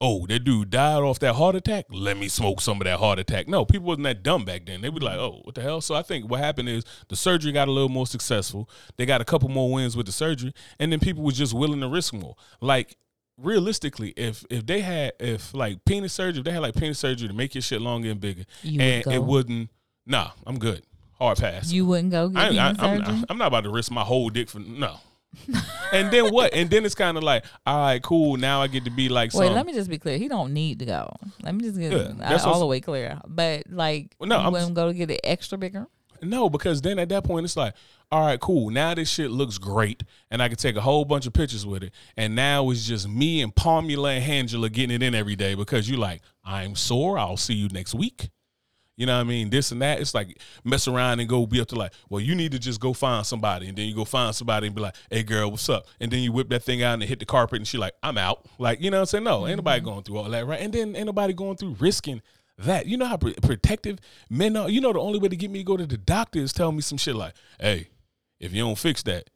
oh, 0.00 0.26
that 0.26 0.40
dude 0.40 0.68
died 0.68 1.02
off 1.02 1.18
that 1.20 1.34
heart 1.34 1.54
attack. 1.54 1.86
Let 1.90 2.18
me 2.18 2.28
smoke 2.28 2.60
some 2.60 2.80
of 2.80 2.84
that 2.84 2.98
heart 2.98 3.18
attack. 3.18 3.48
No, 3.48 3.64
people 3.64 3.86
wasn't 3.86 4.04
that 4.04 4.22
dumb 4.22 4.44
back 4.44 4.66
then. 4.66 4.82
They 4.82 4.90
would 4.90 5.00
be 5.00 5.06
like, 5.06 5.18
oh, 5.18 5.40
what 5.44 5.54
the 5.54 5.62
hell? 5.62 5.80
So 5.80 5.94
I 5.94 6.02
think 6.02 6.30
what 6.30 6.40
happened 6.40 6.68
is 6.68 6.84
the 7.08 7.16
surgery 7.16 7.52
got 7.52 7.68
a 7.68 7.72
little 7.72 7.88
more 7.88 8.06
successful. 8.06 8.68
They 8.96 9.06
got 9.06 9.22
a 9.22 9.24
couple 9.24 9.48
more 9.48 9.72
wins 9.72 9.96
with 9.96 10.04
the 10.04 10.12
surgery, 10.12 10.52
and 10.78 10.92
then 10.92 11.00
people 11.00 11.22
was 11.22 11.38
just 11.38 11.54
willing 11.54 11.80
to 11.80 11.88
risk 11.88 12.12
more. 12.12 12.36
Like 12.60 12.96
realistically, 13.38 14.10
if 14.16 14.44
if 14.50 14.66
they 14.66 14.80
had 14.80 15.12
if 15.18 15.54
like 15.54 15.84
penis 15.84 16.12
surgery, 16.12 16.40
if 16.40 16.44
they 16.44 16.52
had 16.52 16.62
like 16.62 16.74
penis 16.74 16.98
surgery 16.98 17.28
to 17.28 17.34
make 17.34 17.54
your 17.54 17.62
shit 17.62 17.80
longer 17.80 18.10
and 18.10 18.20
bigger, 18.20 18.44
you 18.62 18.80
and 18.80 19.06
it 19.06 19.22
wouldn't. 19.22 19.70
Nah, 20.06 20.30
I'm 20.46 20.58
good. 20.58 20.82
Hard 21.18 21.38
pass. 21.38 21.72
You 21.72 21.86
wouldn't 21.86 22.10
go 22.10 22.28
get 22.28 22.38
I, 22.38 22.48
penis 22.48 22.78
I, 22.78 22.94
I'm, 22.96 23.24
I'm 23.28 23.38
not 23.38 23.48
about 23.48 23.64
to 23.64 23.70
risk 23.70 23.90
my 23.90 24.02
whole 24.02 24.28
dick 24.30 24.48
for 24.48 24.58
no. 24.58 24.98
and 25.92 26.10
then 26.12 26.32
what? 26.32 26.54
And 26.54 26.70
then 26.70 26.84
it's 26.84 26.94
kind 26.94 27.16
of 27.16 27.22
like, 27.22 27.44
all 27.66 27.78
right, 27.78 28.02
cool. 28.02 28.36
Now 28.36 28.62
I 28.62 28.66
get 28.68 28.84
to 28.84 28.90
be 28.90 29.08
like. 29.08 29.34
Wait, 29.34 29.50
let 29.50 29.66
me 29.66 29.72
just 29.72 29.90
be 29.90 29.98
clear. 29.98 30.18
He 30.18 30.28
don't 30.28 30.52
need 30.52 30.78
to 30.80 30.86
go. 30.86 31.12
Let 31.42 31.54
me 31.54 31.64
just 31.64 31.78
get 31.78 31.92
yeah, 31.92 32.38
all 32.44 32.60
the 32.60 32.66
way 32.66 32.80
clear. 32.80 33.20
But 33.26 33.70
like, 33.70 34.14
well, 34.18 34.28
no, 34.28 34.38
I'm 34.38 34.52
going 34.52 34.68
to 34.68 34.72
go 34.72 34.88
to 34.88 34.94
get 34.94 35.10
it 35.10 35.20
extra 35.24 35.58
bigger. 35.58 35.86
No, 36.26 36.48
because 36.48 36.80
then 36.82 36.98
at 36.98 37.08
that 37.10 37.24
point 37.24 37.44
it's 37.44 37.56
like, 37.56 37.74
all 38.10 38.26
right, 38.26 38.38
cool. 38.38 38.70
Now 38.70 38.94
this 38.94 39.08
shit 39.08 39.30
looks 39.30 39.58
great, 39.58 40.04
and 40.30 40.42
I 40.42 40.48
can 40.48 40.56
take 40.56 40.76
a 40.76 40.80
whole 40.80 41.04
bunch 41.04 41.26
of 41.26 41.32
pictures 41.32 41.66
with 41.66 41.82
it. 41.82 41.92
And 42.16 42.36
now 42.36 42.70
it's 42.70 42.86
just 42.86 43.08
me 43.08 43.42
and 43.42 43.54
Palmula 43.54 44.16
and 44.16 44.24
Angela 44.24 44.68
getting 44.68 44.94
it 44.94 45.02
in 45.02 45.14
every 45.14 45.36
day 45.36 45.54
because 45.54 45.88
you're 45.88 45.98
like, 45.98 46.22
I'm 46.44 46.76
sore. 46.76 47.18
I'll 47.18 47.36
see 47.36 47.54
you 47.54 47.68
next 47.68 47.94
week. 47.94 48.30
You 48.96 49.06
know 49.06 49.16
what 49.16 49.22
I 49.22 49.24
mean? 49.24 49.50
This 49.50 49.72
and 49.72 49.82
that. 49.82 50.00
It's 50.00 50.14
like 50.14 50.38
mess 50.62 50.86
around 50.86 51.18
and 51.18 51.28
go 51.28 51.46
be 51.46 51.60
up 51.60 51.68
to 51.68 51.74
like, 51.74 51.92
well, 52.08 52.20
you 52.20 52.34
need 52.34 52.52
to 52.52 52.58
just 52.58 52.78
go 52.80 52.92
find 52.92 53.26
somebody. 53.26 53.68
And 53.68 53.76
then 53.76 53.88
you 53.88 53.94
go 53.94 54.04
find 54.04 54.34
somebody 54.34 54.68
and 54.68 54.76
be 54.76 54.82
like, 54.82 54.94
hey 55.10 55.24
girl, 55.24 55.50
what's 55.50 55.68
up? 55.68 55.86
And 55.98 56.10
then 56.10 56.20
you 56.20 56.30
whip 56.30 56.48
that 56.50 56.62
thing 56.62 56.82
out 56.82 56.94
and 56.94 57.02
hit 57.02 57.18
the 57.18 57.26
carpet 57.26 57.56
and 57.56 57.66
she 57.66 57.76
like, 57.76 57.94
I'm 58.02 58.18
out. 58.18 58.46
Like, 58.58 58.80
you 58.80 58.90
know 58.90 58.98
what 58.98 59.02
I'm 59.02 59.06
saying? 59.06 59.24
No, 59.24 59.40
mm-hmm. 59.40 59.48
ain't 59.48 59.56
nobody 59.56 59.80
mm-hmm. 59.80 59.88
going 59.88 60.02
through 60.04 60.18
all 60.18 60.30
that, 60.30 60.46
right? 60.46 60.60
And 60.60 60.72
then 60.72 60.94
ain't 60.94 61.06
nobody 61.06 61.32
going 61.32 61.56
through 61.56 61.76
risking 61.80 62.22
that. 62.58 62.86
You 62.86 62.96
know 62.96 63.06
how 63.06 63.16
protective 63.16 63.98
men 64.30 64.56
are. 64.56 64.68
You 64.68 64.80
know 64.80 64.92
the 64.92 65.00
only 65.00 65.18
way 65.18 65.28
to 65.28 65.36
get 65.36 65.50
me 65.50 65.60
to 65.60 65.64
go 65.64 65.76
to 65.76 65.86
the 65.86 65.96
doctor 65.96 66.38
is 66.38 66.52
tell 66.52 66.72
me 66.72 66.80
some 66.80 66.98
shit 66.98 67.16
like, 67.16 67.34
hey, 67.60 67.88
if 68.40 68.52
you 68.52 68.62
don't 68.62 68.78
fix 68.78 69.02
that, 69.04 69.30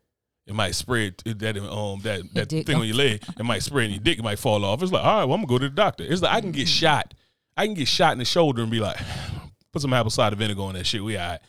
it 0.46 0.54
might 0.54 0.74
spread 0.74 1.18
that 1.26 1.56
um 1.58 2.00
that 2.00 2.22
that 2.34 2.48
thing 2.48 2.76
on 2.76 2.86
your 2.86 2.96
leg. 2.96 3.22
It 3.38 3.44
might 3.44 3.62
spread 3.62 3.86
in 3.86 3.90
your 3.92 4.00
dick. 4.00 4.18
It 4.18 4.22
might 4.22 4.38
fall 4.38 4.64
off. 4.64 4.82
It's 4.82 4.92
like, 4.92 5.04
all 5.04 5.18
right, 5.18 5.24
well, 5.24 5.34
I'm 5.34 5.42
gonna 5.42 5.46
go 5.46 5.58
to 5.58 5.68
the 5.68 5.74
doctor. 5.74 6.04
It's 6.04 6.22
like 6.22 6.32
I 6.32 6.40
can 6.40 6.52
get 6.52 6.66
mm-hmm. 6.66 6.86
shot. 6.86 7.14
I 7.56 7.66
can 7.66 7.74
get 7.74 7.88
shot 7.88 8.12
in 8.12 8.18
the 8.18 8.24
shoulder 8.24 8.62
and 8.62 8.70
be 8.70 8.80
like, 8.80 8.96
put 9.72 9.82
some 9.82 9.92
apple 9.92 10.10
cider 10.10 10.36
vinegar 10.36 10.62
on 10.62 10.74
that 10.74 10.86
shit. 10.86 11.04
We 11.04 11.16
all 11.16 11.30
right. 11.30 11.40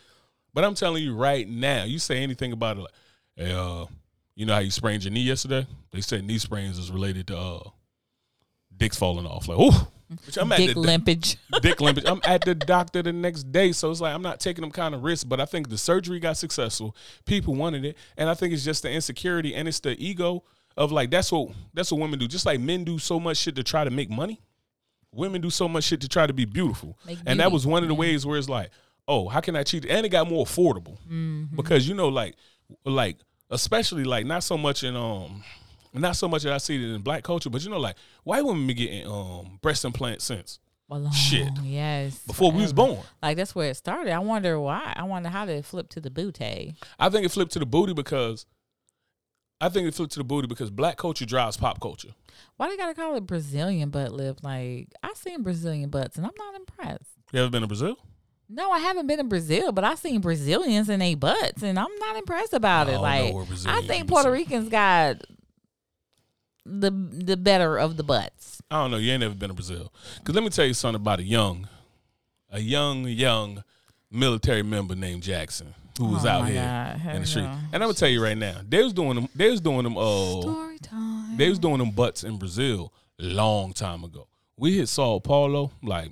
But 0.53 0.63
I'm 0.63 0.75
telling 0.75 1.03
you 1.03 1.15
right 1.15 1.47
now, 1.47 1.83
you 1.83 1.99
say 1.99 2.23
anything 2.23 2.51
about 2.51 2.77
it, 2.77 2.81
like, 2.81 2.93
hey, 3.35 3.53
uh, 3.53 3.85
you 4.35 4.45
know 4.45 4.53
how 4.53 4.59
you 4.59 4.71
sprained 4.71 5.03
your 5.03 5.13
knee 5.13 5.21
yesterday? 5.21 5.67
They 5.91 6.01
said 6.01 6.25
knee 6.25 6.39
sprains 6.39 6.77
is 6.77 6.91
related 6.91 7.27
to 7.27 7.37
uh, 7.37 7.69
dicks 8.75 8.97
falling 8.97 9.27
off. 9.27 9.47
Like, 9.47 9.57
oh, 9.59 9.87
I'm 10.37 10.49
dick 10.49 10.73
the, 10.73 10.79
limpage. 10.79 11.37
Dick 11.61 11.81
limpage. 11.81 12.05
I'm 12.07 12.21
at 12.25 12.43
the 12.43 12.55
doctor 12.55 13.03
the 13.03 13.13
next 13.13 13.51
day, 13.51 13.71
so 13.71 13.91
it's 13.91 14.01
like 14.01 14.13
I'm 14.13 14.21
not 14.21 14.39
taking 14.39 14.61
them 14.61 14.71
kind 14.71 14.95
of 14.95 15.03
risks. 15.03 15.23
But 15.23 15.39
I 15.39 15.45
think 15.45 15.69
the 15.69 15.77
surgery 15.77 16.19
got 16.19 16.37
successful. 16.37 16.95
People 17.25 17.55
wanted 17.55 17.85
it, 17.85 17.97
and 18.17 18.29
I 18.29 18.33
think 18.33 18.53
it's 18.53 18.63
just 18.63 18.83
the 18.83 18.91
insecurity 18.91 19.53
and 19.53 19.67
it's 19.67 19.79
the 19.79 19.95
ego 20.03 20.43
of 20.77 20.91
like 20.91 21.11
that's 21.11 21.31
what 21.31 21.49
that's 21.73 21.91
what 21.91 22.01
women 22.01 22.17
do. 22.17 22.27
Just 22.27 22.45
like 22.45 22.59
men 22.59 22.83
do 22.83 22.97
so 22.97 23.19
much 23.19 23.37
shit 23.37 23.55
to 23.55 23.63
try 23.63 23.83
to 23.83 23.91
make 23.91 24.09
money, 24.09 24.41
women 25.13 25.41
do 25.41 25.49
so 25.49 25.67
much 25.67 25.83
shit 25.83 26.01
to 26.01 26.07
try 26.07 26.25
to 26.25 26.33
be 26.33 26.45
beautiful. 26.45 26.97
Make 27.05 27.17
and 27.17 27.25
beauty. 27.25 27.37
that 27.39 27.51
was 27.51 27.67
one 27.67 27.83
of 27.83 27.89
the 27.89 27.95
ways 27.95 28.25
where 28.25 28.37
it's 28.37 28.49
like, 28.49 28.71
oh, 29.07 29.27
how 29.27 29.41
can 29.41 29.55
I 29.55 29.63
cheat? 29.63 29.85
And 29.85 30.05
it 30.05 30.09
got 30.09 30.29
more 30.29 30.45
affordable 30.45 30.97
mm-hmm. 31.07 31.55
because 31.55 31.87
you 31.87 31.93
know, 31.95 32.09
like, 32.09 32.35
like 32.85 33.17
especially 33.49 34.03
like 34.03 34.25
not 34.25 34.43
so 34.43 34.57
much 34.57 34.83
in 34.83 34.95
um 34.95 35.43
not 35.93 36.15
so 36.15 36.27
much 36.27 36.43
that 36.43 36.53
I 36.53 36.57
see 36.57 36.75
it 36.75 36.95
in 36.95 37.01
black 37.01 37.23
culture, 37.23 37.49
but 37.49 37.63
you 37.63 37.69
know, 37.69 37.79
like 37.79 37.95
white 38.23 38.43
women 38.43 38.67
be 38.67 38.73
getting 38.73 39.07
um 39.07 39.59
breast 39.61 39.85
implants 39.85 40.25
since 40.25 40.59
well, 40.89 41.11
shit. 41.11 41.49
Yes. 41.63 42.17
Before 42.25 42.49
forever. 42.49 42.57
we 42.57 42.63
was 42.63 42.73
born. 42.73 42.99
Like 43.21 43.37
that's 43.37 43.53
where 43.53 43.69
it 43.69 43.75
started. 43.75 44.11
I 44.11 44.19
wonder 44.19 44.59
why. 44.59 44.93
I 44.95 45.03
wonder 45.03 45.29
how 45.29 45.45
did 45.45 45.57
it 45.57 45.65
flip 45.65 45.89
to 45.89 46.01
the 46.01 46.09
booty. 46.09 46.75
I 46.97 47.09
think 47.09 47.25
it 47.25 47.29
flipped 47.29 47.51
to 47.53 47.59
the 47.59 47.65
booty 47.65 47.93
because 47.93 48.47
I 49.61 49.69
think 49.69 49.87
it 49.87 49.93
flipped 49.93 50.13
to 50.13 50.19
the 50.19 50.23
booty 50.23 50.47
because 50.47 50.71
black 50.71 50.97
culture 50.97 51.25
drives 51.25 51.57
pop 51.57 51.79
culture. 51.79 52.09
Why 52.57 52.69
they 52.69 52.77
gotta 52.77 52.95
call 52.95 53.15
it 53.15 53.27
Brazilian 53.27 53.89
butt 53.89 54.11
lift? 54.11 54.43
Like 54.43 54.87
I 55.03 55.13
seen 55.13 55.43
Brazilian 55.43 55.89
butts 55.89 56.17
and 56.17 56.25
I'm 56.25 56.33
not 56.37 56.55
impressed. 56.55 57.11
You 57.31 57.41
ever 57.41 57.51
been 57.51 57.61
to 57.61 57.67
Brazil? 57.67 57.97
No, 58.51 58.71
I 58.71 58.79
haven't 58.79 59.05
been 59.05 59.19
in 59.19 59.29
Brazil, 59.29 59.71
but 59.71 59.83
I've 59.83 59.99
seen 59.99 60.21
Brazilians 60.21 60.89
in 60.89 61.01
their 61.01 61.15
butts, 61.15 61.61
and 61.61 61.77
I'm 61.77 61.95
not 61.99 62.15
impressed 62.15 62.55
about 62.55 62.89
it. 62.89 62.97
Like 62.97 63.31
I 63.67 63.83
think 63.83 64.07
Puerto 64.07 64.31
Ricans 64.31 64.69
got 64.69 65.17
the 66.69 66.91
the 66.91 67.37
better 67.37 67.77
of 67.77 67.97
the 67.97 68.03
butts. 68.03 68.61
I 68.69 68.81
don't 68.81 68.91
know. 68.91 68.97
You 68.97 69.11
ain't 69.11 69.21
never 69.21 69.35
been 69.35 69.49
to 69.49 69.55
Brazil. 69.55 69.91
Cause 70.23 70.35
let 70.35 70.43
me 70.43 70.49
tell 70.49 70.65
you 70.65 70.73
something 70.73 71.01
about 71.01 71.19
a 71.19 71.23
young, 71.23 71.67
a 72.51 72.59
young 72.59 73.05
young 73.07 73.63
military 74.11 74.63
member 74.63 74.95
named 74.95 75.23
Jackson 75.23 75.73
who 75.97 76.05
was 76.07 76.25
oh 76.25 76.29
out 76.29 76.47
here 76.47 76.61
God. 76.61 77.15
in 77.15 77.21
the 77.21 77.27
street. 77.27 77.43
And 77.43 77.75
I'm 77.75 77.81
gonna 77.81 77.93
tell 77.93 78.09
you 78.09 78.23
right 78.23 78.37
now, 78.37 78.61
they 78.67 78.81
was 78.81 78.93
doing 78.93 79.15
them. 79.15 79.27
They 79.35 79.49
was 79.49 79.61
doing 79.61 79.83
them. 79.83 79.97
Uh, 79.97 80.41
Story 80.41 80.79
time. 80.79 81.37
They 81.37 81.49
was 81.49 81.59
doing 81.59 81.77
them 81.77 81.91
butts 81.91 82.23
in 82.23 82.37
Brazil 82.37 82.93
long 83.19 83.73
time 83.73 84.03
ago. 84.03 84.27
We 84.57 84.77
hit 84.77 84.87
Sao 84.87 85.19
Paulo 85.19 85.71
like 85.83 86.11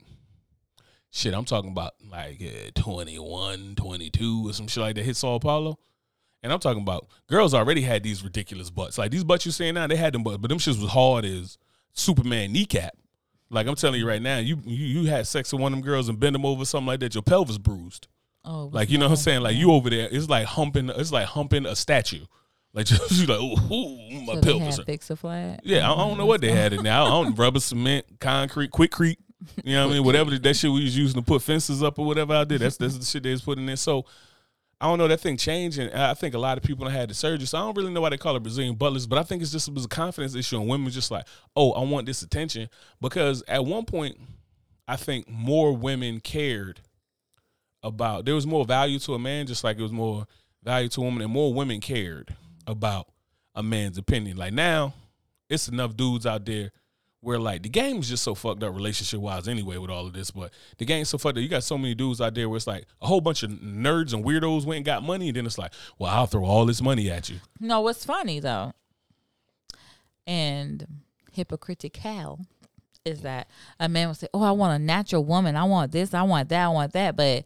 shit. 1.11 1.33
I'm 1.33 1.45
talking 1.45 1.71
about 1.71 1.93
like 2.11 2.41
uh, 2.41 2.71
21, 2.81 3.75
22 3.75 4.49
or 4.49 4.53
some 4.53 4.67
shit 4.67 4.81
like 4.81 4.95
that. 4.95 5.05
Hit 5.05 5.15
Sao 5.15 5.39
Paulo. 5.39 5.79
And 6.43 6.53
I'm 6.53 6.59
talking 6.59 6.81
about 6.81 7.07
girls 7.27 7.53
already 7.53 7.81
had 7.81 8.03
these 8.03 8.23
ridiculous 8.23 8.69
butts. 8.69 8.97
Like 8.97 9.11
these 9.11 9.23
butts 9.23 9.45
you're 9.45 9.53
seeing 9.53 9.73
now, 9.73 9.87
they 9.87 9.95
had 9.95 10.13
them 10.13 10.23
butts, 10.23 10.37
but 10.37 10.49
them 10.49 10.59
shits 10.59 10.81
was 10.81 10.91
hard 10.91 11.25
as 11.25 11.57
Superman 11.93 12.51
kneecap. 12.51 12.95
Like 13.49 13.67
I'm 13.67 13.75
telling 13.75 13.99
you 13.99 14.07
right 14.07 14.21
now, 14.21 14.37
you 14.37 14.59
you, 14.65 15.01
you 15.01 15.09
had 15.09 15.25
sex 15.25 15.51
with 15.51 15.61
one 15.61 15.73
of 15.73 15.79
them 15.79 15.85
girls 15.85 16.09
and 16.09 16.19
bend 16.19 16.35
them 16.35 16.45
over 16.45 16.65
something 16.65 16.87
like 16.87 16.99
that, 16.99 17.15
your 17.15 17.23
pelvis 17.23 17.57
bruised. 17.57 18.07
Oh, 18.43 18.69
like 18.71 18.89
you 18.89 18.97
know 18.97 19.05
what 19.05 19.11
I'm 19.11 19.17
saying? 19.17 19.41
Like 19.41 19.55
you 19.55 19.71
over 19.71 19.89
there, 19.89 20.07
it's 20.11 20.29
like 20.29 20.45
humping, 20.45 20.89
it's 20.89 21.11
like 21.11 21.27
humping 21.27 21.65
a 21.65 21.75
statue. 21.75 22.25
Like 22.73 22.85
just 22.87 23.11
you 23.11 23.25
like, 23.25 23.39
ooh, 23.39 24.21
my 24.25 24.35
so 24.35 24.41
pelvis. 24.41 24.79
Fix 24.85 25.09
a 25.09 25.15
flat. 25.15 25.61
Yeah, 25.63 25.89
I, 25.89 25.93
I, 25.93 26.07
don't 26.07 26.17
know 26.17 26.25
what 26.25 26.41
they 26.41 26.51
had 26.51 26.73
in 26.73 26.83
there. 26.83 26.93
I 26.93 27.05
don't 27.05 27.35
rubber 27.35 27.59
cement, 27.59 28.05
concrete, 28.19 28.71
Quikrete. 28.71 29.17
You 29.63 29.75
know 29.75 29.87
what 29.87 29.91
I 29.91 29.95
mean? 29.95 30.03
Whatever 30.05 30.37
that 30.37 30.53
shit 30.55 30.71
we 30.71 30.83
was 30.83 30.97
using 30.97 31.21
to 31.21 31.25
put 31.25 31.41
fences 31.41 31.81
up 31.83 31.99
or 31.99 32.05
whatever 32.05 32.33
I 32.33 32.43
did. 32.43 32.61
That's 32.61 32.77
that's 32.77 32.97
the 32.97 33.05
shit 33.05 33.23
they 33.23 33.31
was 33.31 33.41
putting 33.41 33.67
in. 33.69 33.77
So 33.77 34.05
I 34.79 34.85
don't 34.87 34.99
know 34.99 35.07
that 35.07 35.21
thing 35.21 35.37
changing. 35.37 35.91
I 35.91 36.13
think 36.13 36.35
a 36.35 36.39
lot 36.39 36.57
of 36.57 36.63
people 36.63 36.87
had 36.87 37.09
the 37.09 37.15
surgery. 37.15 37.47
So 37.47 37.57
I 37.57 37.61
don't 37.61 37.75
really 37.75 37.91
know 37.91 38.01
why 38.01 38.09
they 38.09 38.17
call 38.17 38.35
it 38.35 38.43
Brazilian 38.43 38.75
butt 38.75 38.93
but 39.09 39.17
I 39.17 39.23
think 39.23 39.41
it's 39.41 39.51
just 39.51 39.67
it 39.67 39.73
was 39.73 39.85
a 39.85 39.89
confidence 39.89 40.35
issue, 40.35 40.59
and 40.59 40.67
women 40.67 40.91
just 40.91 41.09
like, 41.09 41.25
oh, 41.55 41.71
I 41.71 41.83
want 41.83 42.05
this 42.05 42.21
attention 42.21 42.69
because 43.01 43.43
at 43.47 43.65
one 43.65 43.85
point, 43.85 44.17
I 44.87 44.95
think 44.95 45.27
more 45.29 45.73
women 45.75 46.19
cared 46.19 46.81
about 47.83 48.25
there 48.25 48.35
was 48.35 48.45
more 48.45 48.65
value 48.65 48.99
to 48.99 49.13
a 49.15 49.19
man, 49.19 49.47
just 49.47 49.63
like 49.63 49.77
it 49.77 49.81
was 49.81 49.91
more 49.91 50.27
value 50.63 50.89
to 50.89 51.01
a 51.01 51.03
woman, 51.03 51.23
and 51.23 51.31
more 51.31 51.53
women 51.53 51.81
cared 51.81 52.35
about 52.67 53.07
a 53.55 53.63
man's 53.63 53.97
opinion. 53.97 54.37
Like 54.37 54.53
now, 54.53 54.93
it's 55.49 55.67
enough 55.67 55.97
dudes 55.97 56.27
out 56.27 56.45
there 56.45 56.71
where 57.27 57.37
like 57.37 57.61
the 57.61 57.69
game 57.69 57.97
is 57.99 58.07
just 58.07 58.23
so 58.23 58.33
fucked 58.33 58.63
up 58.63 58.73
relationship 58.73 59.19
wise 59.19 59.49
anyway 59.49 59.77
with 59.77 59.91
all 59.91 60.07
of 60.07 60.13
this. 60.13 60.31
But 60.31 60.53
the 60.77 60.85
game's 60.85 61.09
so 61.09 61.17
fucked 61.17 61.37
up. 61.37 61.43
You 61.43 61.49
got 61.49 61.63
so 61.63 61.77
many 61.77 61.93
dudes 61.93 62.21
out 62.21 62.33
there 62.33 62.47
where 62.47 62.55
it's 62.55 62.65
like 62.65 62.85
a 63.01 63.07
whole 63.07 63.19
bunch 63.19 63.43
of 63.43 63.51
nerds 63.51 64.13
and 64.13 64.23
weirdos 64.23 64.63
went 64.63 64.77
and 64.77 64.85
got 64.85 65.03
money, 65.03 65.27
and 65.27 65.35
then 65.35 65.45
it's 65.45 65.57
like, 65.57 65.73
well, 65.99 66.09
I'll 66.09 66.25
throw 66.25 66.45
all 66.45 66.65
this 66.65 66.81
money 66.81 67.11
at 67.11 67.29
you. 67.29 67.41
No, 67.59 67.81
what's 67.81 68.05
funny 68.05 68.39
though, 68.39 68.71
and 70.25 70.87
hypocritical 71.33 72.39
is 73.03 73.21
that 73.21 73.49
a 73.77 73.89
man 73.89 74.07
will 74.07 74.15
say, 74.15 74.29
"Oh, 74.33 74.43
I 74.43 74.51
want 74.51 74.81
a 74.81 74.83
natural 74.83 75.25
woman. 75.25 75.57
I 75.57 75.65
want 75.65 75.91
this. 75.91 76.13
I 76.13 76.23
want 76.23 76.47
that. 76.49 76.63
I 76.63 76.69
want 76.69 76.93
that," 76.93 77.17
but 77.17 77.43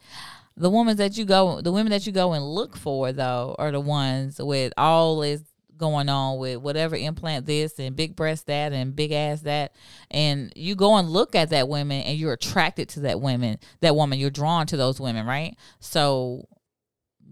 the 0.56 0.70
women 0.70 0.96
that 0.98 1.18
you 1.18 1.26
go, 1.26 1.60
the 1.60 1.72
women 1.72 1.90
that 1.90 2.06
you 2.06 2.12
go 2.12 2.34
and 2.34 2.46
look 2.46 2.78
for 2.78 3.12
though, 3.12 3.56
are 3.58 3.72
the 3.72 3.80
ones 3.80 4.40
with 4.40 4.74
all 4.78 5.22
this 5.22 5.42
going 5.82 6.08
on 6.08 6.38
with 6.38 6.60
whatever 6.60 6.96
implant 6.96 7.46
this 7.46 7.78
and 7.78 7.96
big 7.98 8.16
breast 8.16 8.48
that 8.48 8.72
and 8.72 8.96
big 8.96 9.12
ass 9.12 9.42
that 9.42 9.76
and 10.10 10.54
you 10.56 10.76
go 10.76 10.96
and 10.96 11.10
look 11.10 11.36
at 11.36 11.50
that 11.50 11.68
woman 11.68 12.02
and 12.04 12.18
you're 12.18 12.32
attracted 12.32 12.88
to 12.88 13.02
that 13.02 13.20
woman 13.20 13.60
that 13.82 13.94
woman 13.94 14.18
you're 14.18 14.30
drawn 14.30 14.66
to 14.66 14.78
those 14.78 15.02
women 15.02 15.26
right 15.26 15.58
so 15.82 16.48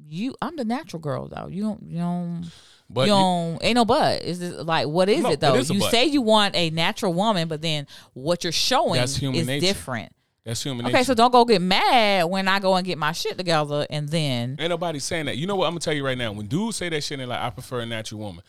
you 0.10 0.36
I'm 0.42 0.56
the 0.56 0.66
natural 0.66 1.00
girl 1.00 1.28
though. 1.28 1.48
You 1.48 1.64
don't 1.64 1.84
you 1.84 1.98
don't 2.00 2.52
but 2.90 3.02
you 3.02 3.08
don't 3.08 3.64
ain't 3.64 3.76
no 3.76 3.86
but. 3.86 4.24
Is 4.24 4.42
it 4.42 4.66
like 4.66 4.88
what 4.88 5.10
is 5.10 5.24
no, 5.24 5.32
it 5.32 5.40
though? 5.40 5.56
It 5.56 5.62
is 5.62 5.70
you 5.70 5.82
say 5.82 6.06
you 6.06 6.22
want 6.22 6.56
a 6.56 6.70
natural 6.72 7.14
woman, 7.14 7.48
but 7.48 7.62
then 7.62 7.88
what 8.14 8.44
you're 8.44 8.52
showing 8.52 9.02
is 9.02 9.22
nature. 9.22 9.60
different. 9.60 10.14
That's 10.50 10.64
human 10.64 10.84
okay, 10.88 11.04
so 11.04 11.14
don't 11.14 11.30
go 11.30 11.46
get 11.46 11.62
mad 11.62 12.24
when 12.24 12.48
I 12.48 12.58
go 12.58 12.76
and 12.76 12.84
get 12.84 12.98
my 12.98 13.12
shit 13.12 13.38
together 13.38 13.86
and 13.88 14.10
then 14.10 14.56
ain't 14.60 14.72
nobody 14.72 14.98
saying 14.98 15.28
that. 15.28 15.38
You 15.38 15.46
know 15.46 15.56
what? 15.56 15.68
I'm 15.68 15.74
gonna 15.74 15.82
tell 15.82 15.94
you 15.94 16.04
right 16.04 16.18
now. 16.18 16.32
When 16.32 16.48
dudes 16.48 16.78
say 16.78 16.90
that 16.90 17.04
shit, 17.04 17.20
and 17.20 17.30
like 17.30 17.40
I 17.40 17.52
prefer 17.52 17.82
a 17.82 17.86
natural 17.86 18.20
woman. 18.20 18.44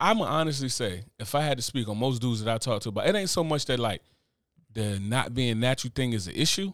I'm 0.00 0.16
gonna 0.16 0.30
honestly 0.30 0.70
say, 0.70 1.04
if 1.18 1.34
I 1.34 1.42
had 1.42 1.58
to 1.58 1.62
speak 1.62 1.88
on 1.88 1.98
most 1.98 2.22
dudes 2.22 2.42
that 2.42 2.54
I 2.54 2.56
talk 2.56 2.80
to 2.82 2.88
about, 2.88 3.06
it 3.06 3.14
ain't 3.14 3.28
so 3.28 3.44
much 3.44 3.66
that 3.66 3.78
like 3.78 4.00
the 4.72 4.98
not 4.98 5.34
being 5.34 5.60
natural 5.60 5.92
thing 5.94 6.14
is 6.14 6.26
an 6.26 6.34
issue. 6.34 6.72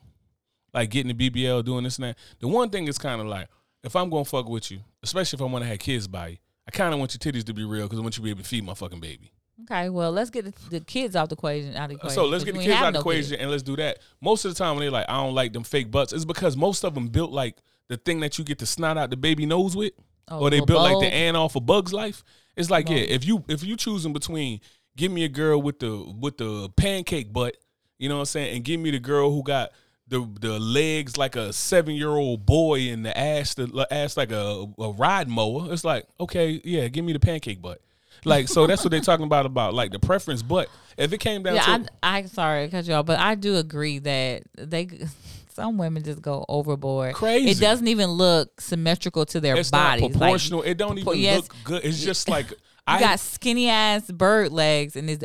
Like 0.72 0.90
getting 0.90 1.16
the 1.16 1.30
BBL, 1.30 1.64
doing 1.64 1.82
this 1.82 1.96
and 1.96 2.04
that. 2.04 2.16
The 2.38 2.46
one 2.46 2.70
thing 2.70 2.86
is 2.86 2.98
kind 2.98 3.20
of 3.20 3.26
like, 3.26 3.48
if 3.82 3.96
I'm 3.96 4.10
gonna 4.10 4.24
fuck 4.24 4.48
with 4.48 4.70
you, 4.70 4.78
especially 5.02 5.38
if 5.38 5.42
I 5.42 5.46
want 5.46 5.64
to 5.64 5.68
have 5.68 5.80
kids 5.80 6.06
by 6.06 6.28
you, 6.28 6.36
I 6.68 6.70
kind 6.70 6.94
of 6.94 7.00
want 7.00 7.14
your 7.14 7.32
titties 7.32 7.44
to 7.46 7.52
be 7.52 7.64
real 7.64 7.86
because 7.86 7.98
I 7.98 8.02
want 8.02 8.16
you 8.16 8.20
to 8.20 8.24
be 8.24 8.30
able 8.30 8.42
to 8.42 8.48
feed 8.48 8.64
my 8.64 8.74
fucking 8.74 9.00
baby. 9.00 9.32
Okay, 9.62 9.90
well, 9.90 10.10
let's 10.10 10.30
get 10.30 10.44
the, 10.44 10.70
the 10.70 10.80
kids 10.80 11.14
out 11.14 11.28
the 11.28 11.34
equation. 11.34 11.76
Out 11.76 11.84
of 11.84 11.88
the 11.90 11.94
equation. 11.96 12.14
So 12.14 12.26
let's 12.26 12.44
get 12.44 12.54
the 12.54 12.60
kids 12.60 12.74
out 12.74 12.86
the 12.86 12.90
no 12.92 13.00
equation 13.00 13.30
kids. 13.30 13.42
and 13.42 13.50
let's 13.50 13.62
do 13.62 13.76
that. 13.76 13.98
Most 14.20 14.44
of 14.44 14.52
the 14.52 14.58
time 14.58 14.74
when 14.74 14.80
they're 14.80 14.90
like, 14.90 15.06
I 15.08 15.22
don't 15.22 15.34
like 15.34 15.52
them 15.52 15.62
fake 15.62 15.90
butts, 15.90 16.12
it's 16.12 16.24
because 16.24 16.56
most 16.56 16.84
of 16.84 16.94
them 16.94 17.08
built 17.08 17.30
like 17.30 17.56
the 17.88 17.96
thing 17.96 18.20
that 18.20 18.38
you 18.38 18.44
get 18.44 18.58
to 18.60 18.66
snot 18.66 18.96
out 18.98 19.10
the 19.10 19.16
baby 19.16 19.46
nose 19.46 19.76
with, 19.76 19.92
oh, 20.28 20.40
or 20.40 20.50
they 20.50 20.58
built 20.58 20.80
bulb. 20.80 20.92
like 20.92 21.00
the 21.00 21.14
ant 21.14 21.36
off 21.36 21.54
a 21.54 21.58
of 21.58 21.66
Bug's 21.66 21.92
Life. 21.92 22.24
It's 22.56 22.70
like, 22.70 22.88
yeah, 22.88 22.96
if 22.96 23.24
you 23.24 23.44
if 23.48 23.62
you 23.62 23.76
choosing 23.76 24.12
between 24.12 24.60
give 24.96 25.12
me 25.12 25.24
a 25.24 25.28
girl 25.28 25.60
with 25.60 25.78
the 25.78 26.12
with 26.18 26.38
the 26.38 26.68
pancake 26.76 27.32
butt, 27.32 27.56
you 27.98 28.08
know 28.08 28.16
what 28.16 28.20
I'm 28.22 28.26
saying, 28.26 28.56
and 28.56 28.64
give 28.64 28.80
me 28.80 28.90
the 28.90 28.98
girl 28.98 29.30
who 29.30 29.42
got 29.42 29.70
the 30.08 30.28
the 30.40 30.58
legs 30.58 31.16
like 31.16 31.36
a 31.36 31.52
seven 31.52 31.94
year 31.94 32.10
old 32.10 32.44
boy 32.44 32.90
and 32.90 33.04
the 33.06 33.16
ass 33.16 33.54
the 33.54 33.86
ass 33.90 34.16
like 34.16 34.32
a, 34.32 34.66
a 34.78 34.90
ride 34.90 35.28
mower. 35.28 35.72
It's 35.72 35.84
like 35.84 36.06
okay, 36.20 36.60
yeah, 36.64 36.88
give 36.88 37.04
me 37.04 37.12
the 37.12 37.20
pancake 37.20 37.62
butt. 37.62 37.80
Like 38.24 38.48
so, 38.48 38.66
that's 38.66 38.84
what 38.84 38.90
they're 38.90 39.00
talking 39.00 39.26
about 39.26 39.46
about 39.46 39.74
like 39.74 39.90
the 39.90 39.98
preference. 39.98 40.42
But 40.42 40.68
if 40.96 41.12
it 41.12 41.18
came 41.18 41.42
down 41.42 41.56
yeah, 41.56 41.78
to, 41.78 41.88
I, 42.02 42.18
I 42.18 42.22
sorry 42.26 42.68
cut 42.68 42.84
y'all, 42.84 43.02
but 43.02 43.18
I 43.18 43.34
do 43.34 43.56
agree 43.56 43.98
that 44.00 44.44
they 44.56 44.88
some 45.54 45.78
women 45.78 46.02
just 46.02 46.22
go 46.22 46.44
overboard. 46.48 47.14
Crazy. 47.14 47.50
It 47.50 47.60
doesn't 47.60 47.88
even 47.88 48.10
look 48.10 48.60
symmetrical 48.60 49.26
to 49.26 49.40
their 49.40 49.56
it's 49.56 49.70
bodies. 49.70 50.10
Proportional. 50.10 50.60
Like, 50.60 50.68
it 50.68 50.78
don't 50.78 50.98
even 50.98 51.18
yes, 51.18 51.42
look 51.42 51.56
good. 51.64 51.84
It's 51.84 52.02
just 52.02 52.28
like 52.28 52.50
you 52.50 52.56
I 52.86 53.00
got 53.00 53.20
skinny 53.20 53.68
ass 53.68 54.10
bird 54.10 54.52
legs 54.52 54.96
and 54.96 55.08
this 55.08 55.22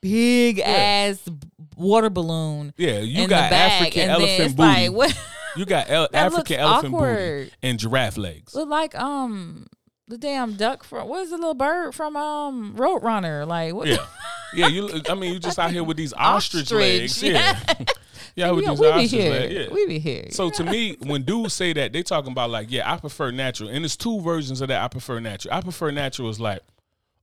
big 0.00 0.58
yeah. 0.58 1.10
ass 1.10 1.28
water 1.76 2.10
balloon. 2.10 2.72
Yeah, 2.76 3.00
you 3.00 3.26
got 3.26 3.52
African 3.52 4.08
elephant 4.08 4.56
booty. 4.56 4.88
Like, 4.88 5.14
you 5.56 5.64
got 5.66 5.90
el- 5.90 6.08
African 6.14 6.60
elephant 6.60 6.94
awkward. 6.94 7.44
booty 7.44 7.52
and 7.62 7.78
giraffe 7.78 8.16
legs. 8.16 8.54
Look 8.54 8.68
like 8.68 8.94
um 8.94 9.66
the 10.10 10.18
damn 10.18 10.54
duck 10.54 10.84
from 10.84 11.08
what 11.08 11.22
is 11.22 11.30
the 11.30 11.36
little 11.36 11.54
bird 11.54 11.94
from 11.94 12.16
um 12.16 12.74
Roadrunner? 12.76 13.46
Like 13.46 13.74
what? 13.74 13.86
Yeah, 13.86 14.04
yeah. 14.52 14.66
You, 14.66 15.00
I 15.08 15.14
mean, 15.14 15.32
you 15.32 15.38
just 15.38 15.58
out 15.58 15.70
here 15.70 15.84
with 15.84 15.96
these 15.96 16.12
ostrich, 16.16 16.64
ostrich. 16.64 17.00
legs. 17.00 17.22
Yeah, 17.22 17.58
yeah. 18.34 18.50
with 18.50 18.66
these 18.66 18.80
we 18.80 18.86
ostrich 18.88 19.12
legs. 19.12 19.54
Yeah, 19.54 19.72
we 19.72 19.86
be 19.86 19.98
here. 19.98 20.26
So 20.32 20.50
to 20.50 20.64
me, 20.64 20.96
when 21.00 21.22
dudes 21.22 21.54
say 21.54 21.72
that, 21.72 21.92
they 21.92 22.02
talking 22.02 22.32
about 22.32 22.50
like, 22.50 22.70
yeah, 22.70 22.92
I 22.92 22.96
prefer 22.98 23.30
natural, 23.30 23.70
and 23.70 23.84
there's 23.84 23.96
two 23.96 24.20
versions 24.20 24.60
of 24.60 24.68
that. 24.68 24.82
I 24.82 24.88
prefer 24.88 25.20
natural. 25.20 25.54
I 25.54 25.60
prefer 25.60 25.90
natural 25.90 26.28
is 26.28 26.40
like 26.40 26.60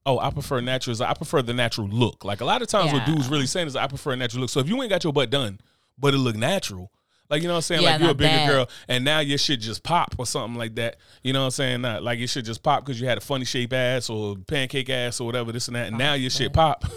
oh, 0.08 0.20
I 0.20 0.32
prefer 0.32 0.62
natural. 0.62 1.04
I 1.04 1.14
prefer 1.14 1.42
the 1.42 1.54
natural 1.54 1.90
look. 1.90 2.24
Like 2.24 2.40
a 2.40 2.46
lot 2.46 2.62
of 2.62 2.70
times, 2.70 2.94
yeah. 2.94 3.00
what 3.00 3.06
dudes 3.06 3.28
really 3.28 3.46
saying 3.46 3.68
is, 3.68 3.76
I 3.76 3.88
prefer 3.88 4.14
a 4.14 4.16
natural 4.16 4.42
look. 4.42 4.50
So 4.50 4.62
if 4.62 4.70
you 4.70 4.82
ain't 4.82 4.90
got 4.90 5.04
your 5.04 5.12
butt 5.12 5.30
done, 5.30 5.60
but 5.98 6.14
it 6.14 6.18
look 6.18 6.38
natural, 6.38 6.92
like 7.30 7.42
you 7.42 7.48
know 7.48 7.56
what 7.56 7.58
I'm 7.58 7.62
saying, 7.64 7.82
yeah, 7.82 7.92
like 7.92 8.02
you're 8.02 8.12
a 8.12 8.16
bigger 8.16 8.30
bad. 8.30 8.50
girl, 8.50 8.70
and 8.88 9.04
now 9.04 9.20
your 9.20 9.38
shit 9.38 9.60
just 9.60 9.84
pop 9.84 10.16
or 10.18 10.26
something 10.26 10.58
like 10.58 10.76
that. 10.76 10.98
You 11.24 11.34
know 11.34 11.42
what 11.42 11.46
I'm 11.46 11.52
saying? 11.52 11.82
Not 11.82 12.04
like 12.04 12.20
your 12.20 12.28
shit 12.28 12.46
just 12.46 12.64
pop 12.64 12.86
because 12.86 13.00
you 13.02 13.08
had 13.08 13.18
a 13.18 13.22
funny 13.22 13.46
shape 13.46 13.74
ass 13.74 14.10
or 14.10 14.36
pancake 14.36 14.90
ass 14.90 15.20
or 15.20 15.26
whatever 15.26 15.52
this 15.52 15.68
and 15.68 15.76
that, 15.76 15.88
and 15.88 15.96
oh, 15.96 16.00
now 16.00 16.14
your 16.14 16.30
shit 16.30 16.54
pop. 16.54 16.86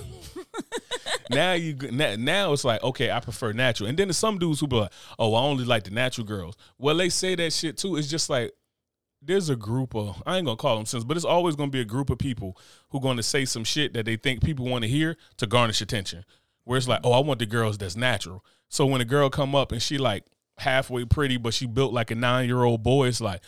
now 1.30 1.52
you 1.52 1.74
now 1.90 2.52
it's 2.52 2.64
like 2.64 2.82
okay, 2.82 3.10
I 3.10 3.20
prefer 3.20 3.52
natural, 3.52 3.88
and 3.88 3.98
then 3.98 4.08
there's 4.08 4.18
some 4.18 4.38
dudes 4.38 4.60
who 4.60 4.66
be 4.66 4.76
like, 4.76 4.92
oh, 5.18 5.34
I 5.34 5.42
only 5.42 5.64
like 5.64 5.84
the 5.84 5.90
natural 5.90 6.26
girls. 6.26 6.56
Well, 6.78 6.96
they 6.96 7.08
say 7.08 7.34
that 7.34 7.52
shit 7.52 7.76
too. 7.76 7.96
It's 7.96 8.08
just 8.08 8.30
like 8.30 8.52
there's 9.22 9.50
a 9.50 9.56
group 9.56 9.94
of 9.94 10.22
I 10.26 10.36
ain't 10.36 10.46
gonna 10.46 10.56
call 10.56 10.76
them 10.76 10.86
sins, 10.86 11.04
but 11.04 11.16
it's 11.16 11.26
always 11.26 11.56
gonna 11.56 11.70
be 11.70 11.80
a 11.80 11.84
group 11.84 12.10
of 12.10 12.18
people 12.18 12.56
who 12.90 13.00
gonna 13.00 13.22
say 13.22 13.44
some 13.44 13.64
shit 13.64 13.92
that 13.94 14.04
they 14.04 14.16
think 14.16 14.42
people 14.42 14.66
want 14.66 14.82
to 14.82 14.88
hear 14.88 15.16
to 15.38 15.46
garnish 15.46 15.80
attention. 15.80 16.24
Where 16.64 16.76
it's 16.76 16.88
like, 16.88 17.00
oh, 17.04 17.12
I 17.12 17.20
want 17.20 17.40
the 17.40 17.46
girls 17.46 17.78
that's 17.78 17.96
natural. 17.96 18.44
So 18.70 18.86
when 18.86 19.00
a 19.00 19.04
girl 19.04 19.28
come 19.28 19.54
up 19.54 19.72
and 19.72 19.82
she 19.82 19.98
like 19.98 20.24
halfway 20.58 21.04
pretty, 21.04 21.36
but 21.36 21.52
she 21.52 21.66
built 21.66 21.92
like 21.92 22.10
a 22.10 22.14
nine 22.14 22.46
year 22.46 22.62
old 22.62 22.82
boy, 22.82 23.08
it's 23.08 23.20
like, 23.20 23.42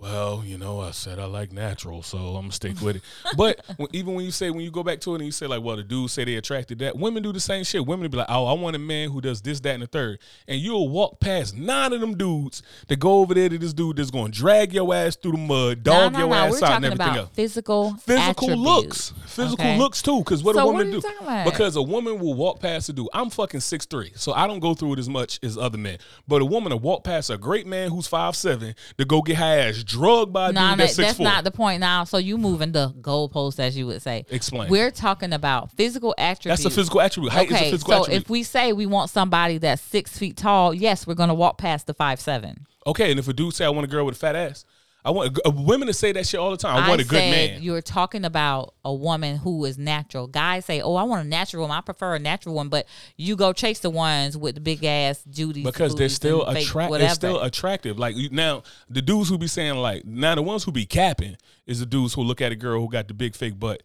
well, 0.00 0.44
you 0.46 0.58
know, 0.58 0.80
I 0.80 0.92
said 0.92 1.18
I 1.18 1.24
like 1.24 1.52
natural, 1.52 2.02
so 2.02 2.18
I'm 2.18 2.42
gonna 2.42 2.52
stick 2.52 2.80
with 2.80 2.96
it. 2.96 3.02
But 3.36 3.60
when, 3.76 3.88
even 3.92 4.14
when 4.14 4.24
you 4.24 4.30
say 4.30 4.50
when 4.50 4.60
you 4.60 4.70
go 4.70 4.82
back 4.82 5.00
to 5.00 5.12
it 5.12 5.16
and 5.16 5.24
you 5.24 5.32
say 5.32 5.46
like, 5.46 5.62
well, 5.62 5.76
the 5.76 5.82
dudes 5.82 6.12
say 6.12 6.24
they 6.24 6.36
attracted 6.36 6.78
that, 6.80 6.96
women 6.96 7.22
do 7.22 7.32
the 7.32 7.40
same 7.40 7.64
shit. 7.64 7.84
Women 7.84 8.08
be 8.10 8.16
like, 8.16 8.28
oh, 8.28 8.46
I 8.46 8.52
want 8.52 8.76
a 8.76 8.78
man 8.78 9.10
who 9.10 9.20
does 9.20 9.42
this, 9.42 9.60
that, 9.60 9.74
and 9.74 9.82
the 9.82 9.86
third, 9.88 10.18
and 10.46 10.60
you'll 10.60 10.88
walk 10.88 11.18
past 11.18 11.56
nine 11.56 11.92
of 11.92 12.00
them 12.00 12.16
dudes 12.16 12.62
that 12.86 13.00
go 13.00 13.18
over 13.20 13.34
there 13.34 13.48
to 13.48 13.58
this 13.58 13.72
dude 13.72 13.96
that's 13.96 14.10
gonna 14.10 14.30
drag 14.30 14.72
your 14.72 14.94
ass 14.94 15.16
through 15.16 15.32
the 15.32 15.38
mud, 15.38 15.82
dog 15.82 16.12
no, 16.12 16.18
no, 16.18 16.24
your 16.26 16.28
no. 16.28 16.34
ass 16.34 16.60
We're 16.60 16.68
out, 16.68 16.76
and 16.76 16.84
everything 16.84 17.16
else. 17.16 17.30
Physical, 17.32 17.94
physical 17.94 18.56
looks, 18.56 19.12
physical 19.26 19.64
okay. 19.64 19.78
looks 19.78 20.00
too. 20.00 20.18
Because 20.18 20.44
what 20.44 20.54
so 20.54 20.62
a 20.62 20.66
woman 20.66 20.92
what 20.92 21.02
do, 21.02 21.50
because 21.50 21.74
a 21.74 21.82
woman 21.82 22.20
will 22.20 22.34
walk 22.34 22.60
past 22.60 22.88
a 22.88 22.92
dude. 22.92 23.08
I'm 23.12 23.30
fucking 23.30 23.60
six 23.60 23.84
three, 23.84 24.12
so 24.14 24.32
I 24.32 24.46
don't 24.46 24.60
go 24.60 24.74
through 24.74 24.92
it 24.92 24.98
as 25.00 25.08
much 25.08 25.40
as 25.42 25.58
other 25.58 25.78
men. 25.78 25.98
But 26.28 26.42
a 26.42 26.44
woman 26.44 26.72
will 26.72 26.78
walk 26.78 27.02
past 27.02 27.30
a 27.30 27.36
great 27.36 27.66
man 27.66 27.90
who's 27.90 28.06
five 28.06 28.36
seven 28.36 28.76
to 28.96 29.04
go 29.04 29.22
get 29.22 29.38
her 29.38 29.44
ass 29.44 29.87
drugged 29.88 30.32
by 30.32 30.50
a 30.50 30.52
nah, 30.52 30.70
dude 30.70 30.80
that's, 30.80 30.96
that's 30.96 31.18
not 31.18 31.42
the 31.42 31.50
point 31.50 31.80
now. 31.80 32.04
So 32.04 32.18
you 32.18 32.38
moving 32.38 32.70
the 32.72 32.90
goalpost, 33.00 33.58
as 33.58 33.76
you 33.76 33.86
would 33.86 34.02
say. 34.02 34.24
Explain. 34.30 34.70
We're 34.70 34.90
talking 34.92 35.32
about 35.32 35.72
physical 35.72 36.14
attributes. 36.16 36.62
That's 36.62 36.74
a 36.74 36.76
physical 36.76 37.00
attribute. 37.00 37.32
Height 37.32 37.50
okay, 37.50 37.70
physical 37.70 37.92
so 37.92 38.00
attribute. 38.02 38.22
if 38.22 38.30
we 38.30 38.42
say 38.44 38.72
we 38.72 38.86
want 38.86 39.10
somebody 39.10 39.58
that's 39.58 39.82
six 39.82 40.16
feet 40.16 40.36
tall, 40.36 40.72
yes, 40.72 41.06
we're 41.06 41.14
gonna 41.14 41.34
walk 41.34 41.58
past 41.58 41.86
the 41.86 41.94
five 41.94 42.20
seven. 42.20 42.66
Okay, 42.86 43.10
and 43.10 43.18
if 43.18 43.26
a 43.26 43.32
dude 43.32 43.54
say 43.54 43.64
I 43.64 43.70
want 43.70 43.84
a 43.84 43.88
girl 43.88 44.04
with 44.06 44.14
a 44.14 44.18
fat 44.18 44.36
ass, 44.36 44.64
I 45.04 45.10
want 45.10 45.38
uh, 45.46 45.50
women 45.50 45.86
to 45.86 45.94
say 45.94 46.12
that 46.12 46.26
shit 46.26 46.40
all 46.40 46.50
the 46.50 46.56
time. 46.56 46.82
I 46.82 46.88
want 46.88 47.00
a 47.00 47.04
good 47.04 47.16
man. 47.16 47.62
You're 47.62 47.80
talking 47.80 48.24
about 48.24 48.74
a 48.84 48.92
woman 48.92 49.36
who 49.36 49.64
is 49.64 49.78
natural. 49.78 50.26
Guys 50.26 50.64
say, 50.64 50.80
"Oh, 50.80 50.96
I 50.96 51.04
want 51.04 51.24
a 51.24 51.28
natural 51.28 51.62
woman. 51.62 51.76
I 51.76 51.80
prefer 51.80 52.16
a 52.16 52.18
natural 52.18 52.54
one." 52.54 52.68
But 52.68 52.86
you 53.16 53.36
go 53.36 53.52
chase 53.52 53.78
the 53.78 53.90
ones 53.90 54.36
with 54.36 54.56
the 54.56 54.60
big 54.60 54.84
ass 54.84 55.22
Judy 55.30 55.62
because 55.62 55.94
they're 55.94 56.08
still 56.08 56.44
attractive. 56.46 56.98
They're 56.98 57.10
still 57.10 57.40
attractive. 57.40 57.98
Like 57.98 58.16
now, 58.32 58.64
the 58.90 59.00
dudes 59.00 59.28
who 59.28 59.38
be 59.38 59.46
saying 59.46 59.76
like 59.76 60.04
now 60.04 60.34
the 60.34 60.42
ones 60.42 60.64
who 60.64 60.72
be 60.72 60.84
capping 60.84 61.36
is 61.66 61.80
the 61.80 61.86
dudes 61.86 62.14
who 62.14 62.22
look 62.22 62.40
at 62.40 62.50
a 62.52 62.56
girl 62.56 62.80
who 62.80 62.88
got 62.88 63.08
the 63.08 63.14
big 63.14 63.34
fake 63.34 63.58
butt 63.58 63.84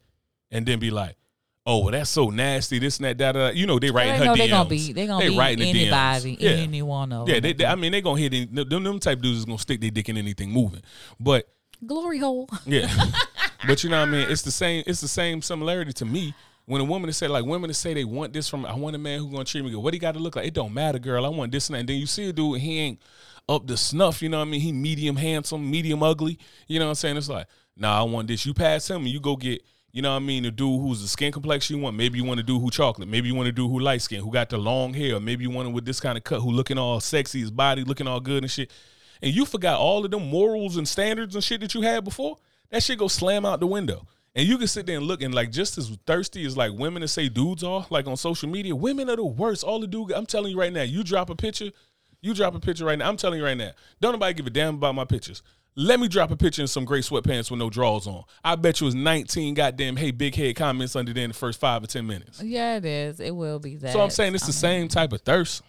and 0.51 0.66
then 0.66 0.80
be 0.80 0.89
like, 0.91 1.16
oh, 1.66 1.80
well, 1.80 1.91
that's 1.91 2.09
so 2.09 2.30
nasty. 2.30 2.80
This 2.80 2.97
and 2.97 3.05
that, 3.05 3.18
da 3.18 3.32
da. 3.32 3.49
You 3.49 3.66
know, 3.66 3.80
they 3.80 3.91
writing 3.91 4.16
her 4.16 4.26
DMs. 4.26 4.38
They 4.38 4.49
gonna 4.49 4.70
be, 4.70 4.93
they 4.93 5.07
gonna 5.07 5.24
they 5.24 5.30
be 5.30 5.38
writing 5.38 5.68
anybody, 5.68 6.36
the 6.36 6.45
DMs. 6.45 6.57
Yeah. 6.57 6.64
any 6.64 6.82
one 6.82 7.11
of 7.14 7.28
yeah, 7.28 7.36
them. 7.36 7.45
Yeah, 7.45 7.53
they, 7.57 7.66
I 7.66 7.76
mean, 7.76 7.91
they 7.91 8.01
gonna 8.01 8.20
hit 8.20 8.34
any, 8.34 8.45
them. 8.45 8.84
Them 8.84 8.99
type 8.99 9.22
dudes 9.22 9.39
is 9.39 9.45
gonna 9.45 9.57
stick 9.57 9.82
their 9.82 9.91
dick 9.91 10.09
in 10.09 10.18
anything 10.18 10.51
moving. 10.51 10.82
But 11.20 11.47
glory 11.86 12.20
hole. 12.20 12.49
Yeah, 12.66 12.93
but 13.68 13.84
you 13.84 13.89
know 13.89 13.99
what 13.99 14.09
I 14.09 14.11
mean. 14.11 14.30
It's 14.30 14.41
the 14.41 14.51
same. 14.51 14.84
It's 14.88 15.01
the 15.01 15.07
same 15.07 15.41
similarity 15.41 15.93
to 15.93 16.05
me. 16.05 16.34
When 16.66 16.80
a 16.80 16.86
woman 16.86 17.07
to 17.07 17.14
say 17.14 17.28
like 17.28 17.43
women 17.43 17.68
to 17.68 17.74
say 17.74 17.93
they 17.93 18.05
want 18.05 18.32
this 18.32 18.47
from 18.47 18.66
I 18.66 18.74
want 18.74 18.95
a 18.95 18.99
man 18.99 19.20
who 19.20 19.30
gonna 19.30 19.43
treat 19.43 19.66
me 19.66 19.72
good. 19.72 19.80
What 19.80 19.93
he 19.93 19.99
got 19.99 20.14
to 20.14 20.20
look 20.20 20.38
like? 20.38 20.47
It 20.47 20.53
don't 20.53 20.74
matter, 20.74 20.99
girl. 20.99 21.26
I 21.26 21.30
want 21.30 21.51
this 21.51 21.68
and 21.68 21.76
that. 21.76 21.80
And 21.82 21.89
then 21.89 21.97
you 21.97 22.05
see 22.05 22.30
a 22.30 22.34
dude, 22.34 22.61
he 22.61 22.80
ain't 22.80 23.01
up 23.49 23.68
to 23.68 23.76
snuff. 23.78 24.22
You 24.22 24.30
know 24.30 24.39
what 24.39 24.47
I 24.47 24.51
mean? 24.51 24.61
He 24.61 24.72
medium 24.72 25.18
handsome, 25.18 25.70
medium 25.70 26.01
ugly. 26.01 26.39
You 26.68 26.80
know 26.80 26.86
what 26.86 26.91
I'm 26.91 26.95
saying? 26.95 27.18
It's 27.18 27.30
like, 27.30 27.47
nah, 27.76 27.99
I 27.99 28.03
want 28.03 28.30
this. 28.30 28.45
You 28.45 28.53
pass 28.53 28.89
him, 28.89 29.01
and 29.01 29.09
you 29.09 29.20
go 29.20 29.36
get 29.36 29.61
you 29.94 30.02
know 30.02 30.10
what 30.10 30.24
I 30.24 30.26
mean? 30.26 30.41
The 30.41 30.50
dude 30.50 30.82
who's 30.82 31.04
the 31.04 31.08
skin 31.08 31.32
complexion 31.32 31.78
you 31.78 31.84
want. 31.84 31.96
Maybe 31.96 32.18
you 32.18 32.26
want 32.26 32.39
to 32.39 32.44
do 32.44 32.60
who 32.60 32.72
chocolate. 32.72 33.08
Maybe 33.08 33.28
you 33.28 33.36
want 33.36 33.46
to 33.46 33.52
do 33.52 33.70
who 33.70 33.80
light 33.80 34.02
skin, 34.02 34.22
who 34.22 34.32
got 34.32 34.50
the 34.50 34.58
long 34.58 34.91
hair. 34.91 35.20
Maybe 35.20 35.44
you 35.44 35.52
want 35.52 35.72
with 35.72 35.86
this 35.86 36.00
kind 36.00 36.18
of 36.18 36.24
cut, 36.24 36.41
who 36.41 36.50
looking 36.50 36.80
all 36.80 37.00
sexy, 37.00 37.41
his 37.41 37.52
body 37.52 37.84
looking 37.84 38.08
all 38.08 38.20
good 38.20 38.44
and 38.44 38.52
shit. 38.52 38.72
And 39.22 39.34
you 39.34 39.46
forgot 39.46 39.80
all 39.80 40.04
of 40.04 40.10
them 40.10 40.28
morals 40.28 40.78
and 40.78 40.88
standards 40.88 41.36
and 41.36 41.44
shit 41.44 41.62
that 41.62 41.76
you 41.76 41.82
had 41.82 42.04
before. 42.04 42.38
That 42.72 42.82
shit 42.82 42.98
go 42.98 43.08
slam 43.08 43.46
out 43.46 43.60
the 43.60 43.68
window. 43.68 44.08
And 44.36 44.48
you 44.48 44.58
can 44.58 44.68
sit 44.68 44.88
there 44.88 44.98
and 44.98 45.06
look 45.06 45.22
and 45.22 45.34
like 45.34 45.52
just 45.52 45.78
as 45.78 45.96
thirsty 46.08 46.44
as 46.44 46.58
like 46.58 46.72
women 46.74 47.04
to 47.04 47.08
say 47.08 47.30
dudes 47.30 47.64
are, 47.64 47.86
like 47.91 48.08
on 48.08 48.18
social 48.18 48.50
media, 48.50 48.76
women 48.76 49.12
are 49.12 49.16
the 49.16 49.24
worst. 49.24 49.64
All 49.64 49.80
the 49.80 49.86
dude, 49.86 50.12
I'm 50.12 50.26
telling 50.26 50.54
you 50.54 50.60
right 50.60 50.74
now, 50.74 50.82
you 50.82 51.04
drop 51.04 51.30
a 51.30 51.36
picture, 51.36 51.70
you 52.20 52.34
drop 52.34 52.56
a 52.56 52.60
picture 52.60 52.86
right 52.86 52.98
now. 52.98 53.08
I'm 53.08 53.18
telling 53.18 53.38
you 53.38 53.46
right 53.46 53.58
now, 53.58 53.74
don't 54.02 54.14
nobody 54.14 54.34
give 54.34 54.48
a 54.48 54.50
damn 54.50 54.76
about 54.76 54.96
my 54.96 55.06
pictures. 55.06 55.44
Let 55.76 55.99
me 55.99 56.07
drop 56.07 56.30
a 56.30 56.36
picture 56.36 56.61
in 56.61 56.67
some 56.67 56.86
gray 56.86 56.99
sweatpants 56.99 57.49
with 57.49 57.59
no 57.59 57.69
drawers 57.69 58.05
on. 58.05 58.24
I 58.43 58.55
bet 58.55 58.80
you 58.80 58.86
was 58.86 58.93
19 58.93 59.55
goddamn 59.55 59.95
hey 59.95 60.11
big 60.11 60.36
head 60.36 60.55
comments 60.55 60.95
under 60.95 61.13
there 61.13 61.24
in 61.24 61.32
the 61.32 61.36
first 61.36 61.59
five 61.59 61.84
or 61.84 61.88
ten 61.88 62.05
minutes. 62.05 62.41
Yeah, 62.43 62.78
it 62.78 62.86
is. 62.86 63.19
It 63.19 63.36
will 63.36 63.59
be 63.59 63.78
that. 63.78 63.91
So 63.91 64.01
I'm 64.01 64.11
saying 64.11 64.36
it's 64.36 64.45
the 64.45 64.53
same 64.53 64.88
type 64.88 65.13
of 65.13 65.21
thirst. 65.21 65.63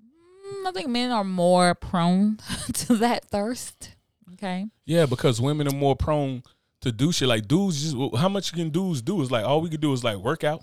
Mm, 0.00 0.66
I 0.66 0.72
think 0.72 0.88
men 0.88 1.10
are 1.12 1.24
more 1.24 1.74
prone 1.74 2.38
to 2.74 2.96
that 2.96 3.24
thirst. 3.24 3.94
Okay. 4.34 4.66
Yeah, 4.84 5.06
because 5.06 5.40
women 5.40 5.66
are 5.66 5.74
more 5.74 5.96
prone 5.96 6.42
to 6.82 6.92
do 6.92 7.10
shit. 7.10 7.28
Like 7.28 7.48
dudes, 7.48 7.82
just 7.82 8.16
how 8.16 8.28
much 8.28 8.52
can 8.52 8.68
dudes 8.68 9.00
do 9.00 9.22
is 9.22 9.30
like 9.30 9.46
all 9.46 9.62
we 9.62 9.70
can 9.70 9.80
do 9.80 9.92
is 9.94 10.04
like 10.04 10.18
work 10.18 10.44
out, 10.44 10.62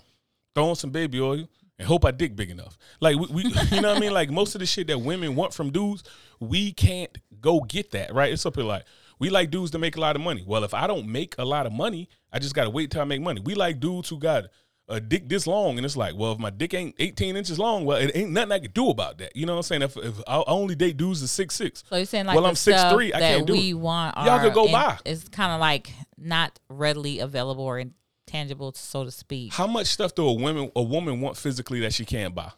throw 0.54 0.68
on 0.68 0.76
some 0.76 0.90
baby 0.90 1.20
oil, 1.20 1.48
and 1.78 1.88
hope 1.88 2.04
I 2.04 2.10
dick 2.12 2.36
big 2.36 2.50
enough. 2.50 2.78
Like 3.00 3.16
we, 3.16 3.26
we 3.26 3.42
you 3.72 3.80
know 3.80 3.88
what 3.88 3.96
I 3.96 4.00
mean? 4.00 4.12
Like 4.12 4.30
most 4.30 4.54
of 4.54 4.60
the 4.60 4.66
shit 4.66 4.86
that 4.86 4.98
women 4.98 5.34
want 5.34 5.52
from 5.52 5.70
dudes, 5.70 6.04
we 6.40 6.72
can't 6.72 7.16
go 7.44 7.60
get 7.60 7.92
that, 7.92 8.12
right? 8.12 8.32
It's 8.32 8.44
up 8.46 8.56
here 8.56 8.64
like 8.64 8.84
we 9.20 9.30
like 9.30 9.50
dudes 9.50 9.70
to 9.72 9.78
make 9.78 9.96
a 9.96 10.00
lot 10.00 10.16
of 10.16 10.22
money. 10.22 10.42
Well, 10.44 10.64
if 10.64 10.74
I 10.74 10.86
don't 10.86 11.06
make 11.06 11.36
a 11.38 11.44
lot 11.44 11.66
of 11.66 11.72
money, 11.72 12.08
I 12.32 12.38
just 12.40 12.54
gotta 12.54 12.70
wait 12.70 12.90
till 12.90 13.02
I 13.02 13.04
make 13.04 13.20
money. 13.20 13.40
We 13.44 13.54
like 13.54 13.78
dudes 13.78 14.08
who 14.08 14.18
got 14.18 14.46
a 14.88 15.00
dick 15.00 15.28
this 15.28 15.46
long, 15.46 15.76
and 15.76 15.84
it's 15.84 15.96
like, 15.96 16.14
well, 16.16 16.32
if 16.32 16.38
my 16.38 16.50
dick 16.50 16.74
ain't 16.74 16.94
18 16.98 17.36
inches 17.36 17.58
long, 17.58 17.84
well, 17.84 17.98
it 17.98 18.10
ain't 18.14 18.30
nothing 18.30 18.52
I 18.52 18.58
can 18.58 18.70
do 18.72 18.90
about 18.90 19.18
that. 19.18 19.34
You 19.34 19.46
know 19.46 19.54
what 19.54 19.58
I'm 19.58 19.62
saying? 19.62 19.82
If, 19.82 19.96
if 19.96 20.20
I 20.26 20.42
only 20.46 20.74
date 20.74 20.96
dudes 20.96 21.22
is 21.22 21.30
six 21.30 21.54
six, 21.54 21.84
so 21.88 21.96
you're 21.96 22.06
saying 22.06 22.26
like, 22.26 22.34
well, 22.34 22.46
I'm 22.46 22.56
six 22.56 22.82
three, 22.84 23.12
I 23.12 23.20
can't 23.20 23.46
do 23.46 23.52
we 23.52 23.70
it. 23.70 23.74
want 23.74 24.16
y'all 24.16 24.40
could 24.40 24.54
go 24.54 24.70
buy. 24.72 24.98
It's 25.04 25.28
kind 25.28 25.52
of 25.52 25.60
like 25.60 25.92
not 26.16 26.58
readily 26.68 27.20
available 27.20 27.64
or 27.64 27.78
intangible, 27.78 28.72
so 28.72 29.04
to 29.04 29.10
speak. 29.10 29.52
How 29.52 29.66
much 29.66 29.86
stuff 29.86 30.14
do 30.14 30.26
a 30.26 30.32
woman 30.32 30.70
a 30.74 30.82
woman 30.82 31.20
want 31.20 31.36
physically 31.36 31.80
that 31.80 31.92
she 31.92 32.04
can't 32.04 32.34
buy? 32.34 32.50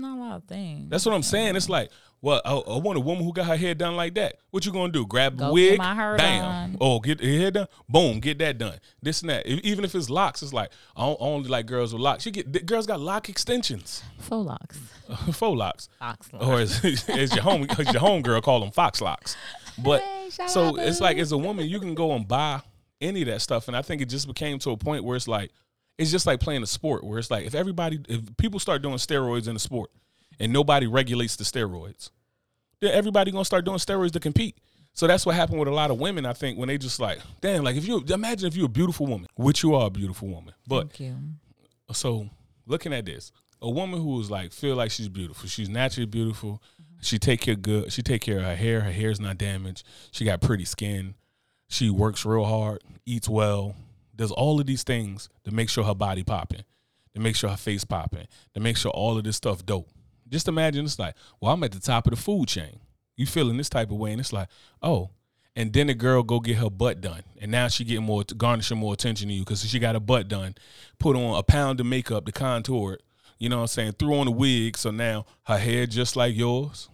Not 0.00 0.18
a 0.18 0.20
lot 0.20 0.36
of 0.36 0.44
things. 0.44 0.90
That's 0.90 1.04
what 1.04 1.14
I'm 1.14 1.22
saying. 1.22 1.56
It's 1.56 1.68
like, 1.68 1.90
well, 2.22 2.42
I, 2.44 2.52
I, 2.52 2.78
want 2.78 2.98
a 2.98 3.00
woman 3.00 3.24
who 3.24 3.32
got 3.32 3.46
her 3.46 3.56
hair 3.56 3.74
done 3.74 3.96
like 3.96 4.14
that. 4.14 4.36
What 4.50 4.66
you 4.66 4.72
gonna 4.72 4.92
do? 4.92 5.06
Grab 5.06 5.40
a 5.40 5.50
wig, 5.50 5.78
bam. 5.78 6.16
Done. 6.18 6.76
Oh, 6.80 7.00
get 7.00 7.22
your 7.22 7.38
hair 7.40 7.50
done, 7.50 7.66
boom, 7.88 8.20
get 8.20 8.38
that 8.38 8.58
done. 8.58 8.78
This 9.00 9.22
and 9.22 9.30
that. 9.30 9.46
Even 9.46 9.84
if 9.84 9.94
it's 9.94 10.10
locks, 10.10 10.42
it's 10.42 10.52
like 10.52 10.70
I 10.94 11.14
only 11.18 11.48
like 11.48 11.64
girls 11.64 11.94
with 11.94 12.02
locks. 12.02 12.26
You 12.26 12.32
get 12.32 12.52
the, 12.52 12.60
girls 12.60 12.86
got 12.86 13.00
lock 13.00 13.30
extensions. 13.30 14.02
Faux 14.18 14.46
locks. 14.46 14.78
faux 15.32 15.56
locks. 15.56 15.88
Fox 15.98 16.32
locks. 16.32 16.46
Or 16.46 16.60
as, 16.60 17.08
as 17.08 17.34
your 17.34 17.42
home, 17.42 17.66
as 17.78 17.92
your 17.92 18.00
home 18.00 18.20
girl 18.20 18.40
call 18.42 18.60
them 18.60 18.70
fox 18.70 19.00
locks. 19.00 19.36
But 19.82 20.02
hey, 20.02 20.28
so 20.46 20.76
it's 20.76 21.00
like 21.00 21.16
as 21.16 21.32
a 21.32 21.38
woman, 21.38 21.68
you 21.68 21.80
can 21.80 21.94
go 21.94 22.12
and 22.12 22.28
buy 22.28 22.60
any 23.00 23.22
of 23.22 23.28
that 23.28 23.40
stuff, 23.40 23.66
and 23.68 23.76
I 23.76 23.80
think 23.80 24.02
it 24.02 24.10
just 24.10 24.26
became 24.26 24.58
to 24.60 24.70
a 24.72 24.76
point 24.76 25.04
where 25.04 25.16
it's 25.16 25.28
like 25.28 25.52
it's 26.00 26.10
just 26.10 26.26
like 26.26 26.40
playing 26.40 26.62
a 26.62 26.66
sport 26.66 27.04
where 27.04 27.18
it's 27.18 27.30
like 27.30 27.44
if 27.44 27.54
everybody 27.54 28.00
if 28.08 28.36
people 28.38 28.58
start 28.58 28.80
doing 28.80 28.96
steroids 28.96 29.46
in 29.46 29.54
the 29.54 29.60
sport 29.60 29.90
and 30.38 30.50
nobody 30.50 30.86
regulates 30.86 31.36
the 31.36 31.44
steroids, 31.44 32.10
then 32.80 32.92
everybody 32.92 33.30
gonna 33.30 33.44
start 33.44 33.66
doing 33.66 33.76
steroids 33.76 34.12
to 34.12 34.20
compete. 34.20 34.56
So 34.94 35.06
that's 35.06 35.26
what 35.26 35.34
happened 35.34 35.58
with 35.58 35.68
a 35.68 35.72
lot 35.74 35.90
of 35.90 36.00
women. 36.00 36.24
I 36.24 36.32
think 36.32 36.58
when 36.58 36.68
they 36.68 36.78
just 36.78 37.00
like, 37.00 37.18
damn, 37.42 37.62
like 37.64 37.76
if 37.76 37.86
you 37.86 38.02
imagine 38.08 38.48
if 38.48 38.56
you're 38.56 38.66
a 38.66 38.68
beautiful 38.68 39.06
woman, 39.06 39.28
which 39.36 39.62
you 39.62 39.74
are 39.74 39.88
a 39.88 39.90
beautiful 39.90 40.28
woman, 40.28 40.54
but 40.66 40.98
so 41.92 42.30
looking 42.66 42.94
at 42.94 43.04
this, 43.04 43.30
a 43.60 43.68
woman 43.68 44.00
who 44.00 44.18
is 44.20 44.30
like 44.30 44.52
feel 44.52 44.76
like 44.76 44.90
she's 44.90 45.10
beautiful, 45.10 45.48
she's 45.50 45.68
naturally 45.68 46.06
beautiful, 46.06 46.62
mm-hmm. 46.80 47.02
she 47.02 47.18
take 47.18 47.42
care 47.42 47.56
good, 47.56 47.92
she 47.92 48.00
take 48.00 48.22
care 48.22 48.38
of 48.38 48.44
her 48.44 48.56
hair, 48.56 48.80
her 48.80 48.90
hair's 48.90 49.20
not 49.20 49.36
damaged, 49.36 49.86
she 50.12 50.24
got 50.24 50.40
pretty 50.40 50.64
skin, 50.64 51.14
she 51.68 51.90
works 51.90 52.24
real 52.24 52.44
hard, 52.44 52.82
eats 53.04 53.28
well, 53.28 53.76
does 54.20 54.30
all 54.30 54.60
of 54.60 54.66
these 54.66 54.82
things 54.82 55.30
to 55.44 55.50
make 55.50 55.70
sure 55.70 55.82
her 55.82 55.94
body 55.94 56.22
popping, 56.22 56.62
to 57.14 57.20
make 57.20 57.34
sure 57.34 57.48
her 57.48 57.56
face 57.56 57.84
popping, 57.84 58.26
to 58.52 58.60
make 58.60 58.76
sure 58.76 58.90
all 58.90 59.16
of 59.16 59.24
this 59.24 59.36
stuff 59.36 59.64
dope. 59.64 59.88
Just 60.28 60.46
imagine 60.46 60.84
it's 60.84 60.98
like, 60.98 61.14
well, 61.40 61.54
I'm 61.54 61.64
at 61.64 61.72
the 61.72 61.80
top 61.80 62.06
of 62.06 62.10
the 62.10 62.20
food 62.20 62.46
chain. 62.46 62.80
You 63.16 63.24
feeling 63.24 63.56
this 63.56 63.70
type 63.70 63.90
of 63.90 63.96
way, 63.96 64.12
and 64.12 64.20
it's 64.20 64.32
like, 64.32 64.48
oh, 64.82 65.08
and 65.56 65.72
then 65.72 65.86
the 65.86 65.94
girl 65.94 66.22
go 66.22 66.38
get 66.38 66.58
her 66.58 66.68
butt 66.68 67.00
done, 67.00 67.22
and 67.40 67.50
now 67.50 67.68
she 67.68 67.82
getting 67.82 68.04
more 68.04 68.22
garnishing 68.36 68.76
more 68.76 68.92
attention 68.92 69.28
to 69.28 69.34
you 69.34 69.40
because 69.40 69.66
she 69.66 69.78
got 69.78 69.94
her 69.94 70.00
butt 70.00 70.28
done, 70.28 70.54
put 70.98 71.16
on 71.16 71.38
a 71.38 71.42
pound 71.42 71.80
of 71.80 71.86
makeup 71.86 72.26
to 72.26 72.32
contour 72.32 72.92
it. 72.92 73.02
You 73.38 73.48
know 73.48 73.56
what 73.56 73.62
I'm 73.62 73.68
saying? 73.68 73.92
Threw 73.92 74.18
on 74.18 74.28
a 74.28 74.32
wig, 74.32 74.76
so 74.76 74.90
now 74.90 75.24
her 75.44 75.56
hair 75.56 75.86
just 75.86 76.14
like 76.14 76.36
yours, 76.36 76.90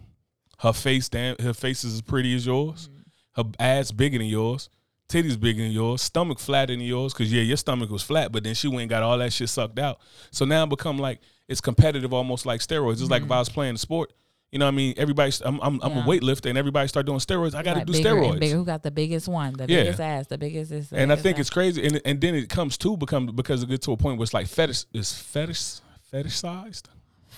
her 0.59 0.71
face 0.71 1.09
damn, 1.09 1.35
her 1.41 1.53
face 1.53 1.83
is 1.83 1.95
as 1.95 2.01
pretty 2.01 2.33
as 2.35 2.45
yours, 2.45 2.87
mm-hmm. 2.87 3.41
her 3.41 3.51
ass 3.59 3.91
bigger 3.91 4.17
than 4.17 4.27
yours, 4.27 4.69
titties 5.09 5.39
bigger 5.39 5.63
than 5.63 5.71
yours, 5.71 6.01
stomach 6.01 6.39
flatter 6.39 6.73
than 6.73 6.81
yours, 6.81 7.13
because 7.13 7.31
yeah, 7.31 7.41
your 7.41 7.57
stomach 7.57 7.89
was 7.89 8.03
flat, 8.03 8.31
but 8.31 8.43
then 8.43 8.53
she 8.53 8.67
went 8.67 8.81
and 8.81 8.89
got 8.89 9.03
all 9.03 9.17
that 9.17 9.33
shit 9.33 9.49
sucked 9.49 9.79
out. 9.79 9.99
So 10.31 10.45
now 10.45 10.63
it 10.63 10.69
become 10.69 10.97
like 10.97 11.19
it's 11.47 11.61
competitive, 11.61 12.13
almost 12.13 12.45
like 12.45 12.61
steroids. 12.61 12.93
It's 12.93 13.03
mm-hmm. 13.03 13.11
like 13.11 13.23
if 13.23 13.31
I 13.31 13.33
mm-hmm. 13.33 13.39
was 13.39 13.49
playing 13.49 13.75
a 13.75 13.77
sport. 13.77 14.13
You 14.51 14.59
know 14.59 14.65
what 14.65 14.73
I 14.73 14.77
mean? 14.77 14.93
Everybody, 14.95 15.33
I'm 15.43 15.59
I'm, 15.59 15.79
I'm 15.83 15.97
a 15.97 16.01
weightlifter, 16.03 16.45
and 16.45 16.57
everybody 16.57 16.87
start 16.87 17.05
doing 17.05 17.19
steroids. 17.19 17.53
I 17.53 17.63
got 17.63 17.73
to 17.73 17.83
do 17.83 17.91
steroids. 17.91 18.39
Bigger, 18.39 18.55
who 18.55 18.63
got 18.63 18.81
the 18.81 18.91
biggest 18.91 19.27
one? 19.27 19.53
The 19.53 19.65
yeah. 19.67 19.83
biggest 19.83 19.99
ass, 19.99 20.27
the 20.27 20.37
biggest. 20.37 20.71
Is 20.71 20.93
and 20.93 21.11
I 21.11 21.17
think 21.17 21.35
ass. 21.35 21.41
it's 21.41 21.49
crazy, 21.49 21.85
and 21.85 22.01
and 22.05 22.21
then 22.21 22.33
it 22.33 22.47
comes 22.47 22.77
to 22.77 22.95
become 22.95 23.25
because 23.27 23.63
it 23.63 23.69
gets 23.69 23.85
to 23.87 23.91
a 23.91 23.97
point 23.97 24.17
where 24.17 24.23
it's 24.23 24.33
like 24.33 24.47
fetish 24.47 24.85
is 24.93 25.11
fetish 25.13 25.81
fetishized. 26.13 26.83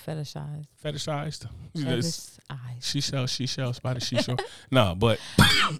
Fetishized. 0.06 0.66
Fetishized. 0.84 1.48
Fetishized. 1.78 2.40
She 2.82 3.02
shall, 3.02 3.28
she 3.28 3.46
shall, 3.48 3.74
spider, 3.74 4.00
she 4.00 4.22
shall. 4.22 4.38
no, 4.72 4.96
but. 4.98 5.20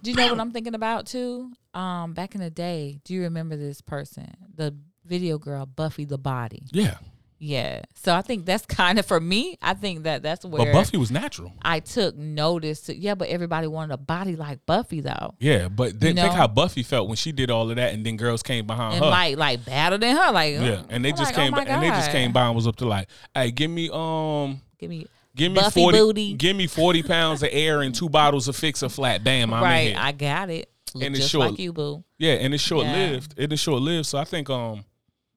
do 0.02 0.10
you 0.10 0.16
know 0.16 0.28
what 0.28 0.40
I'm 0.40 0.52
thinking 0.52 0.74
about 0.74 1.06
too? 1.06 1.52
Um, 1.74 2.12
back 2.14 2.34
in 2.34 2.40
the 2.40 2.50
day, 2.50 3.00
do 3.04 3.14
you 3.14 3.22
remember 3.22 3.56
this 3.56 3.80
person, 3.80 4.32
the 4.54 4.76
video 5.04 5.38
girl 5.38 5.66
Buffy 5.66 6.04
the 6.04 6.18
Body? 6.18 6.62
Yeah. 6.72 6.98
Yeah. 7.40 7.82
So 7.94 8.14
I 8.14 8.22
think 8.22 8.44
that's 8.44 8.66
kind 8.66 8.98
of 8.98 9.06
for 9.06 9.18
me. 9.18 9.58
I 9.60 9.74
think 9.74 10.04
that 10.04 10.22
that's 10.22 10.44
where. 10.44 10.66
But 10.66 10.72
Buffy 10.72 10.98
was 10.98 11.10
natural. 11.10 11.52
I 11.62 11.80
took 11.80 12.16
notice. 12.16 12.82
To, 12.82 12.96
yeah, 12.96 13.14
but 13.14 13.28
everybody 13.28 13.66
wanted 13.66 13.94
a 13.94 13.96
body 13.96 14.36
like 14.36 14.64
Buffy 14.66 15.00
though. 15.00 15.34
Yeah, 15.40 15.68
but 15.68 15.98
then 15.98 16.16
you 16.16 16.22
think 16.22 16.34
how 16.34 16.46
Buffy 16.46 16.82
felt 16.82 17.08
when 17.08 17.16
she 17.16 17.32
did 17.32 17.50
all 17.50 17.68
of 17.68 17.76
that, 17.76 17.94
and 17.94 18.04
then 18.04 18.16
girls 18.16 18.42
came 18.42 18.66
behind 18.66 18.94
and 18.94 19.04
her, 19.04 19.10
like 19.10 19.36
like 19.38 19.64
better 19.64 19.98
than 19.98 20.16
her, 20.16 20.30
like 20.30 20.54
yeah, 20.54 20.82
and 20.90 21.04
they 21.04 21.10
just 21.10 21.24
like, 21.24 21.34
came 21.34 21.54
oh 21.54 21.58
and 21.58 21.82
they 21.82 21.88
just 21.88 22.10
came 22.10 22.32
by 22.32 22.46
and 22.46 22.54
was 22.54 22.66
up 22.66 22.76
to 22.76 22.86
like, 22.86 23.08
hey, 23.34 23.50
give 23.50 23.70
me 23.70 23.90
um, 23.92 24.60
give 24.78 24.90
me. 24.90 25.06
Give 25.36 25.52
me 25.52 25.60
Buffy 25.60 25.80
40 25.82 25.98
booty. 25.98 26.34
Give 26.34 26.56
me 26.56 26.66
40 26.66 27.04
pounds 27.04 27.42
of 27.44 27.50
air 27.52 27.82
and 27.82 27.94
two 27.94 28.08
bottles 28.08 28.48
of 28.48 28.56
fix 28.56 28.82
a 28.82 28.88
flat. 28.88 29.22
Bam, 29.22 29.54
I'm 29.54 29.62
right, 29.62 29.94
I 29.96 30.10
got 30.10 30.50
it. 30.50 30.68
Look 30.92 31.04
and 31.04 31.14
it's 31.14 31.28
short, 31.28 31.52
like 31.52 31.60
you, 31.60 31.72
boo. 31.72 32.04
Yeah, 32.18 32.32
and 32.32 32.52
it's 32.52 32.62
short 32.62 32.84
lived. 32.84 33.34
It 33.36 33.52
is 33.52 33.60
short 33.60 33.80
lived. 33.80 34.06
So 34.06 34.18
I 34.18 34.24
think 34.24 34.50
um 34.50 34.84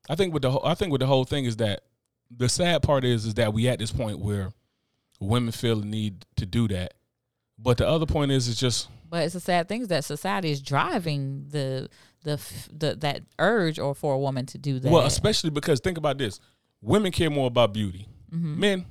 I 0.09 0.15
think 0.15 0.33
with 0.33 0.41
the 0.41 0.49
whole 0.49 0.65
I 0.65 0.73
think 0.73 0.91
with 0.91 1.01
the 1.01 1.05
whole 1.05 1.25
thing 1.25 1.45
is 1.45 1.57
that 1.57 1.83
the 2.37 2.49
sad 2.49 2.83
part 2.83 3.03
is 3.03 3.25
is 3.25 3.33
that 3.35 3.53
we 3.53 3.67
at 3.67 3.79
this 3.79 3.91
point 3.91 4.19
where 4.19 4.51
women 5.19 5.51
feel 5.51 5.77
the 5.77 5.85
need 5.85 6.25
to 6.35 6.45
do 6.45 6.67
that. 6.69 6.93
But 7.57 7.77
the 7.77 7.87
other 7.87 8.05
point 8.05 8.31
is, 8.31 8.47
it's 8.47 8.59
just. 8.59 8.89
But 9.09 9.23
it's 9.23 9.35
a 9.35 9.39
sad 9.39 9.69
thing 9.69 9.81
is 9.81 9.87
that 9.89 10.03
society 10.03 10.51
is 10.51 10.61
driving 10.61 11.45
the 11.49 11.87
the 12.23 12.41
the 12.71 12.95
that 12.95 13.21
urge 13.39 13.79
or 13.79 13.93
for 13.93 14.13
a 14.13 14.19
woman 14.19 14.45
to 14.47 14.57
do 14.57 14.79
that. 14.79 14.91
Well, 14.91 15.05
especially 15.05 15.51
because 15.51 15.79
think 15.79 15.97
about 15.97 16.17
this: 16.17 16.39
women 16.81 17.11
care 17.11 17.29
more 17.29 17.47
about 17.47 17.73
beauty. 17.73 18.07
Mm-hmm. 18.33 18.59
Men, 18.59 18.85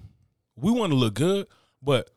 we 0.57 0.70
want 0.70 0.93
to 0.93 0.97
look 0.97 1.14
good, 1.14 1.47
but 1.82 2.11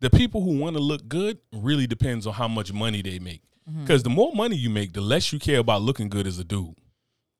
the 0.00 0.10
people 0.10 0.42
who 0.42 0.58
want 0.58 0.76
to 0.76 0.82
look 0.82 1.06
good 1.08 1.38
really 1.52 1.86
depends 1.86 2.26
on 2.26 2.34
how 2.34 2.48
much 2.48 2.72
money 2.72 3.02
they 3.02 3.18
make. 3.20 3.42
Because 3.64 4.02
mm-hmm. 4.02 4.10
the 4.10 4.14
more 4.16 4.32
money 4.34 4.56
you 4.56 4.68
make, 4.68 4.92
the 4.92 5.00
less 5.00 5.32
you 5.32 5.38
care 5.38 5.60
about 5.60 5.82
looking 5.82 6.08
good 6.08 6.26
as 6.26 6.38
a 6.40 6.44
dude. 6.44 6.74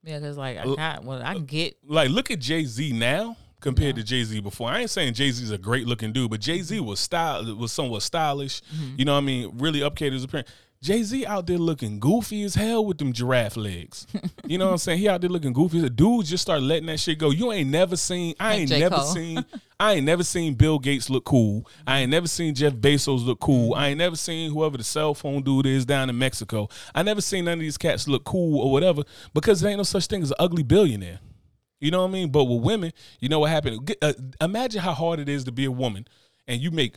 Yeah, 0.05 0.19
because 0.19 0.37
like 0.37 0.59
I 0.59 0.65
got 0.65 1.05
well, 1.05 1.23
I 1.23 1.39
get 1.39 1.77
like 1.87 2.11
look 2.11 2.31
at 2.31 2.39
Jay 2.41 2.65
Z 2.65 2.93
now 2.93 3.37
compared 3.61 3.97
yeah. 3.97 4.03
to 4.03 4.09
Jay 4.09 4.25
Z 4.25 4.41
before. 4.41 4.69
I 4.69 4.81
ain't 4.81 4.91
saying 4.91 5.15
Jay 5.15 5.31
Z 5.31 5.43
is 5.43 5.51
a 5.51 5.59
great 5.59 5.87
looking 5.87 6.13
dude, 6.13 6.31
but 6.31 6.41
Jay 6.41 6.61
Z 6.61 6.81
was 6.81 7.01
style 7.01 7.55
was 7.57 7.73
somewhat 7.73 8.03
stylish. 8.03 8.61
Mm-hmm. 8.63 8.95
You 8.99 9.05
know 9.05 9.13
what 9.13 9.19
I 9.19 9.23
mean? 9.23 9.59
Really 9.59 9.81
updated 9.81 10.13
his 10.13 10.25
appearance. 10.25 10.49
Jay 10.83 11.05
Z 11.05 11.25
out 11.27 11.47
there 11.47 11.59
looking 11.59 12.01
goofy 12.01 12.43
as 12.43 12.57
hell 12.57 12.85
with 12.85 12.99
them 12.99 13.13
giraffe 13.13 13.57
legs. 13.57 14.07
You 14.45 14.59
know 14.59 14.67
what 14.67 14.73
I'm 14.73 14.79
saying? 14.79 14.99
He 14.99 15.09
out 15.09 15.21
there 15.21 15.31
looking 15.31 15.53
goofy. 15.55 15.81
The 15.81 15.89
dudes 15.89 16.29
just 16.29 16.43
start 16.43 16.61
letting 16.61 16.87
that 16.87 16.99
shit 17.01 17.17
go. 17.19 17.31
You 17.31 17.53
ain't 17.53 17.71
never 17.71 17.97
seen. 17.97 18.35
I 18.39 18.57
ain't 18.57 18.71
never 18.71 18.97
Cole. 18.97 19.05
seen. 19.05 19.45
I 19.81 19.95
ain't 19.95 20.05
never 20.05 20.25
seen 20.25 20.55
Bill 20.55 20.79
Gates 20.79 21.09
look 21.09 21.25
cool. 21.25 21.67
I 21.87 22.01
ain't 22.01 22.11
never 22.11 22.27
seen 22.27 22.55
Jeff 22.55 22.75
Bezos 22.75 23.25
look 23.25 23.41
cool. 23.41 23.73
I 23.75 23.89
ain't 23.89 23.99
never 23.99 24.17
seen 24.17 24.51
whoever 24.51 24.77
the 24.77 24.85
cell 24.85 25.15
phone 25.15 25.43
dude 25.43 25.65
is 25.67 25.87
down 25.87 26.11
in 26.11 26.19
Mexico. 26.19 26.69
I 26.95 27.03
never 27.03 27.21
seen 27.23 27.47
none 27.47 27.55
of 27.55 27.61
these 27.61 27.79
cats 27.79 28.07
look 28.09 28.25
cool 28.25 28.61
or 28.61 28.73
whatever 28.73 29.05
because 29.33 29.61
there 29.61 29.71
ain't 29.71 29.79
no 29.79 29.85
such 29.85 30.07
thing 30.07 30.23
as 30.23 30.31
an 30.33 30.37
ugly 30.39 30.65
billionaire. 30.65 31.21
You 31.81 31.93
know 31.93 32.03
what 32.03 32.09
I 32.11 32.13
mean? 32.13 32.31
But 32.31 32.45
with 32.45 32.61
women, 32.63 32.93
you 33.21 33.29
know 33.31 33.39
what 33.39 33.51
happened? 33.51 33.95
Uh, 34.03 34.13
imagine 34.41 34.83
how 34.83 34.93
hard 34.93 35.19
it 35.19 35.29
is 35.31 35.45
to 35.45 35.53
be 35.53 35.65
a 35.65 35.73
woman 35.73 36.07
and 36.47 36.61
you 36.61 36.71
make 36.73 36.97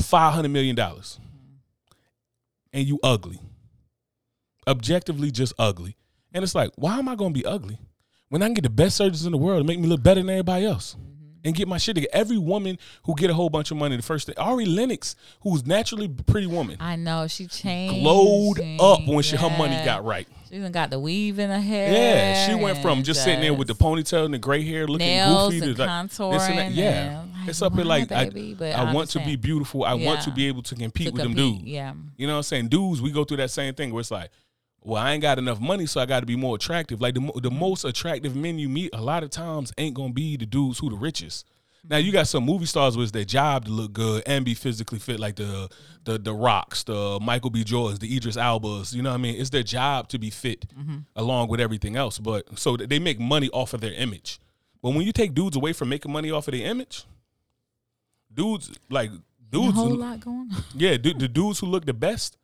five 0.00 0.32
hundred 0.32 0.50
million 0.50 0.76
dollars 0.76 1.18
and 2.76 2.86
you 2.86 3.00
ugly. 3.02 3.40
Objectively 4.68 5.30
just 5.30 5.54
ugly. 5.58 5.96
And 6.34 6.44
it's 6.44 6.54
like, 6.54 6.70
why 6.76 6.98
am 6.98 7.08
I 7.08 7.14
gonna 7.14 7.30
be 7.30 7.44
ugly? 7.44 7.78
When 8.28 8.42
I 8.42 8.46
can 8.46 8.54
get 8.54 8.64
the 8.64 8.70
best 8.70 8.96
surgeons 8.96 9.24
in 9.24 9.32
the 9.32 9.38
world 9.38 9.62
to 9.62 9.66
make 9.66 9.80
me 9.80 9.88
look 9.88 10.02
better 10.02 10.20
than 10.20 10.28
everybody 10.28 10.66
else. 10.66 10.94
And 11.46 11.54
get 11.54 11.68
my 11.68 11.78
shit 11.78 11.94
together. 11.94 12.10
Every 12.12 12.38
woman 12.38 12.76
who 13.04 13.14
get 13.14 13.30
a 13.30 13.34
whole 13.34 13.48
bunch 13.48 13.70
of 13.70 13.76
money 13.76 13.96
the 13.96 14.02
first 14.02 14.26
day. 14.26 14.34
Ari 14.36 14.66
Lennox, 14.66 15.14
who's 15.42 15.64
naturally 15.64 16.06
a 16.06 16.22
pretty 16.24 16.48
woman. 16.48 16.76
I 16.80 16.96
know. 16.96 17.28
She 17.28 17.46
changed. 17.46 18.02
Glowed 18.02 18.58
up 18.80 19.06
when 19.06 19.14
yeah. 19.14 19.20
she, 19.20 19.36
her 19.36 19.50
money 19.50 19.80
got 19.84 20.04
right. 20.04 20.26
She 20.48 20.56
even 20.56 20.72
got 20.72 20.90
the 20.90 20.98
weave 20.98 21.38
in 21.38 21.50
her 21.50 21.60
hair. 21.60 21.92
Yeah, 21.92 22.46
she 22.48 22.54
went 22.60 22.78
from 22.78 23.04
just 23.04 23.22
sitting 23.22 23.42
there 23.42 23.54
with 23.54 23.68
the 23.68 23.76
ponytail 23.76 24.24
and 24.24 24.34
the 24.34 24.38
gray 24.38 24.64
hair, 24.64 24.88
looking 24.88 25.06
nails 25.06 25.54
goofy 25.54 25.66
and 25.66 25.76
to 25.76 25.82
contouring. 25.82 26.50
And 26.50 26.74
yeah, 26.74 27.24
like, 27.38 27.48
it's 27.48 27.62
up 27.62 27.74
here 27.74 27.84
like 27.84 28.08
baby, 28.08 28.56
I, 28.60 28.90
I 28.90 28.92
want 28.92 29.10
to 29.10 29.20
be 29.20 29.36
beautiful. 29.36 29.84
I 29.84 29.94
yeah. 29.94 30.06
want 30.06 30.22
to 30.22 30.32
be 30.32 30.48
able 30.48 30.62
to 30.62 30.74
compete 30.74 31.08
to 31.08 31.12
with 31.12 31.22
compete, 31.22 31.36
them 31.36 31.52
dudes. 31.58 31.64
Yeah, 31.64 31.94
you 32.16 32.26
know 32.26 32.34
what 32.34 32.38
I'm 32.38 32.42
saying? 32.44 32.68
Dudes, 32.68 33.00
we 33.00 33.12
go 33.12 33.24
through 33.24 33.38
that 33.38 33.52
same 33.52 33.74
thing 33.74 33.92
where 33.92 34.00
it's 34.00 34.10
like, 34.10 34.30
well, 34.86 35.02
I 35.02 35.12
ain't 35.12 35.22
got 35.22 35.38
enough 35.38 35.60
money, 35.60 35.84
so 35.84 36.00
I 36.00 36.06
got 36.06 36.20
to 36.20 36.26
be 36.26 36.36
more 36.36 36.54
attractive. 36.54 37.00
Like 37.00 37.14
the 37.14 37.32
the 37.42 37.50
most 37.50 37.84
attractive 37.84 38.36
men 38.36 38.56
you 38.56 38.68
meet, 38.68 38.90
a 38.92 39.00
lot 39.02 39.24
of 39.24 39.30
times 39.30 39.72
ain't 39.76 39.94
gonna 39.94 40.12
be 40.12 40.36
the 40.36 40.46
dudes 40.46 40.78
who 40.78 40.90
the 40.90 40.96
richest. 40.96 41.44
Now 41.88 41.96
you 41.96 42.12
got 42.12 42.28
some 42.28 42.44
movie 42.44 42.66
stars 42.66 42.96
where 42.96 43.02
it's 43.02 43.10
their 43.12 43.24
job 43.24 43.64
to 43.64 43.70
look 43.72 43.92
good 43.92 44.22
and 44.26 44.44
be 44.44 44.54
physically 44.54 45.00
fit, 45.00 45.18
like 45.18 45.34
the 45.34 45.68
the 46.04 46.18
the 46.18 46.32
Rocks, 46.32 46.84
the 46.84 47.18
Michael 47.20 47.50
B. 47.50 47.64
Jordans, 47.64 47.98
the 47.98 48.16
Idris 48.16 48.36
Elbas. 48.36 48.94
You 48.94 49.02
know 49.02 49.10
what 49.10 49.16
I 49.16 49.18
mean? 49.18 49.40
It's 49.40 49.50
their 49.50 49.64
job 49.64 50.08
to 50.10 50.20
be 50.20 50.30
fit 50.30 50.68
mm-hmm. 50.68 50.98
along 51.16 51.48
with 51.48 51.60
everything 51.60 51.96
else. 51.96 52.20
But 52.20 52.56
so 52.56 52.76
they 52.76 53.00
make 53.00 53.18
money 53.18 53.48
off 53.50 53.74
of 53.74 53.80
their 53.80 53.92
image. 53.92 54.38
But 54.82 54.90
when 54.90 55.02
you 55.02 55.12
take 55.12 55.34
dudes 55.34 55.56
away 55.56 55.72
from 55.72 55.88
making 55.88 56.12
money 56.12 56.30
off 56.30 56.46
of 56.46 56.52
their 56.52 56.64
image, 56.64 57.04
dudes 58.32 58.70
like 58.88 59.10
dudes, 59.50 59.76
a 59.76 59.80
whole 59.80 59.96
lot 59.96 60.20
going. 60.20 60.48
on. 60.52 60.64
Yeah, 60.76 60.96
the, 60.96 61.12
the 61.12 61.26
dudes 61.26 61.58
who 61.58 61.66
look 61.66 61.86
the 61.86 61.94
best 61.94 62.36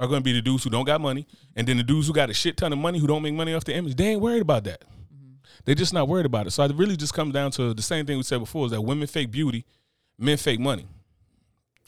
are 0.00 0.08
going 0.08 0.20
to 0.20 0.24
be 0.24 0.32
the 0.32 0.42
dudes 0.42 0.64
who 0.64 0.70
don't 0.70 0.86
got 0.86 1.00
money, 1.00 1.26
and 1.54 1.68
then 1.68 1.76
the 1.76 1.82
dudes 1.82 2.06
who 2.06 2.12
got 2.12 2.30
a 2.30 2.34
shit 2.34 2.56
ton 2.56 2.72
of 2.72 2.78
money 2.78 2.98
who 2.98 3.06
don't 3.06 3.22
make 3.22 3.34
money 3.34 3.54
off 3.54 3.64
the 3.64 3.74
image. 3.74 3.94
They 3.94 4.06
ain't 4.06 4.20
worried 4.20 4.42
about 4.42 4.64
that. 4.64 4.80
Mm-hmm. 4.80 5.34
They're 5.66 5.74
just 5.74 5.92
not 5.92 6.08
worried 6.08 6.26
about 6.26 6.46
it. 6.46 6.52
So 6.52 6.64
it 6.64 6.74
really 6.74 6.96
just 6.96 7.14
comes 7.14 7.34
down 7.34 7.50
to 7.52 7.74
the 7.74 7.82
same 7.82 8.06
thing 8.06 8.16
we 8.16 8.22
said 8.22 8.40
before: 8.40 8.64
is 8.64 8.72
that 8.72 8.80
women 8.80 9.06
fake 9.06 9.30
beauty, 9.30 9.66
men 10.18 10.38
fake 10.38 10.58
money. 10.58 10.88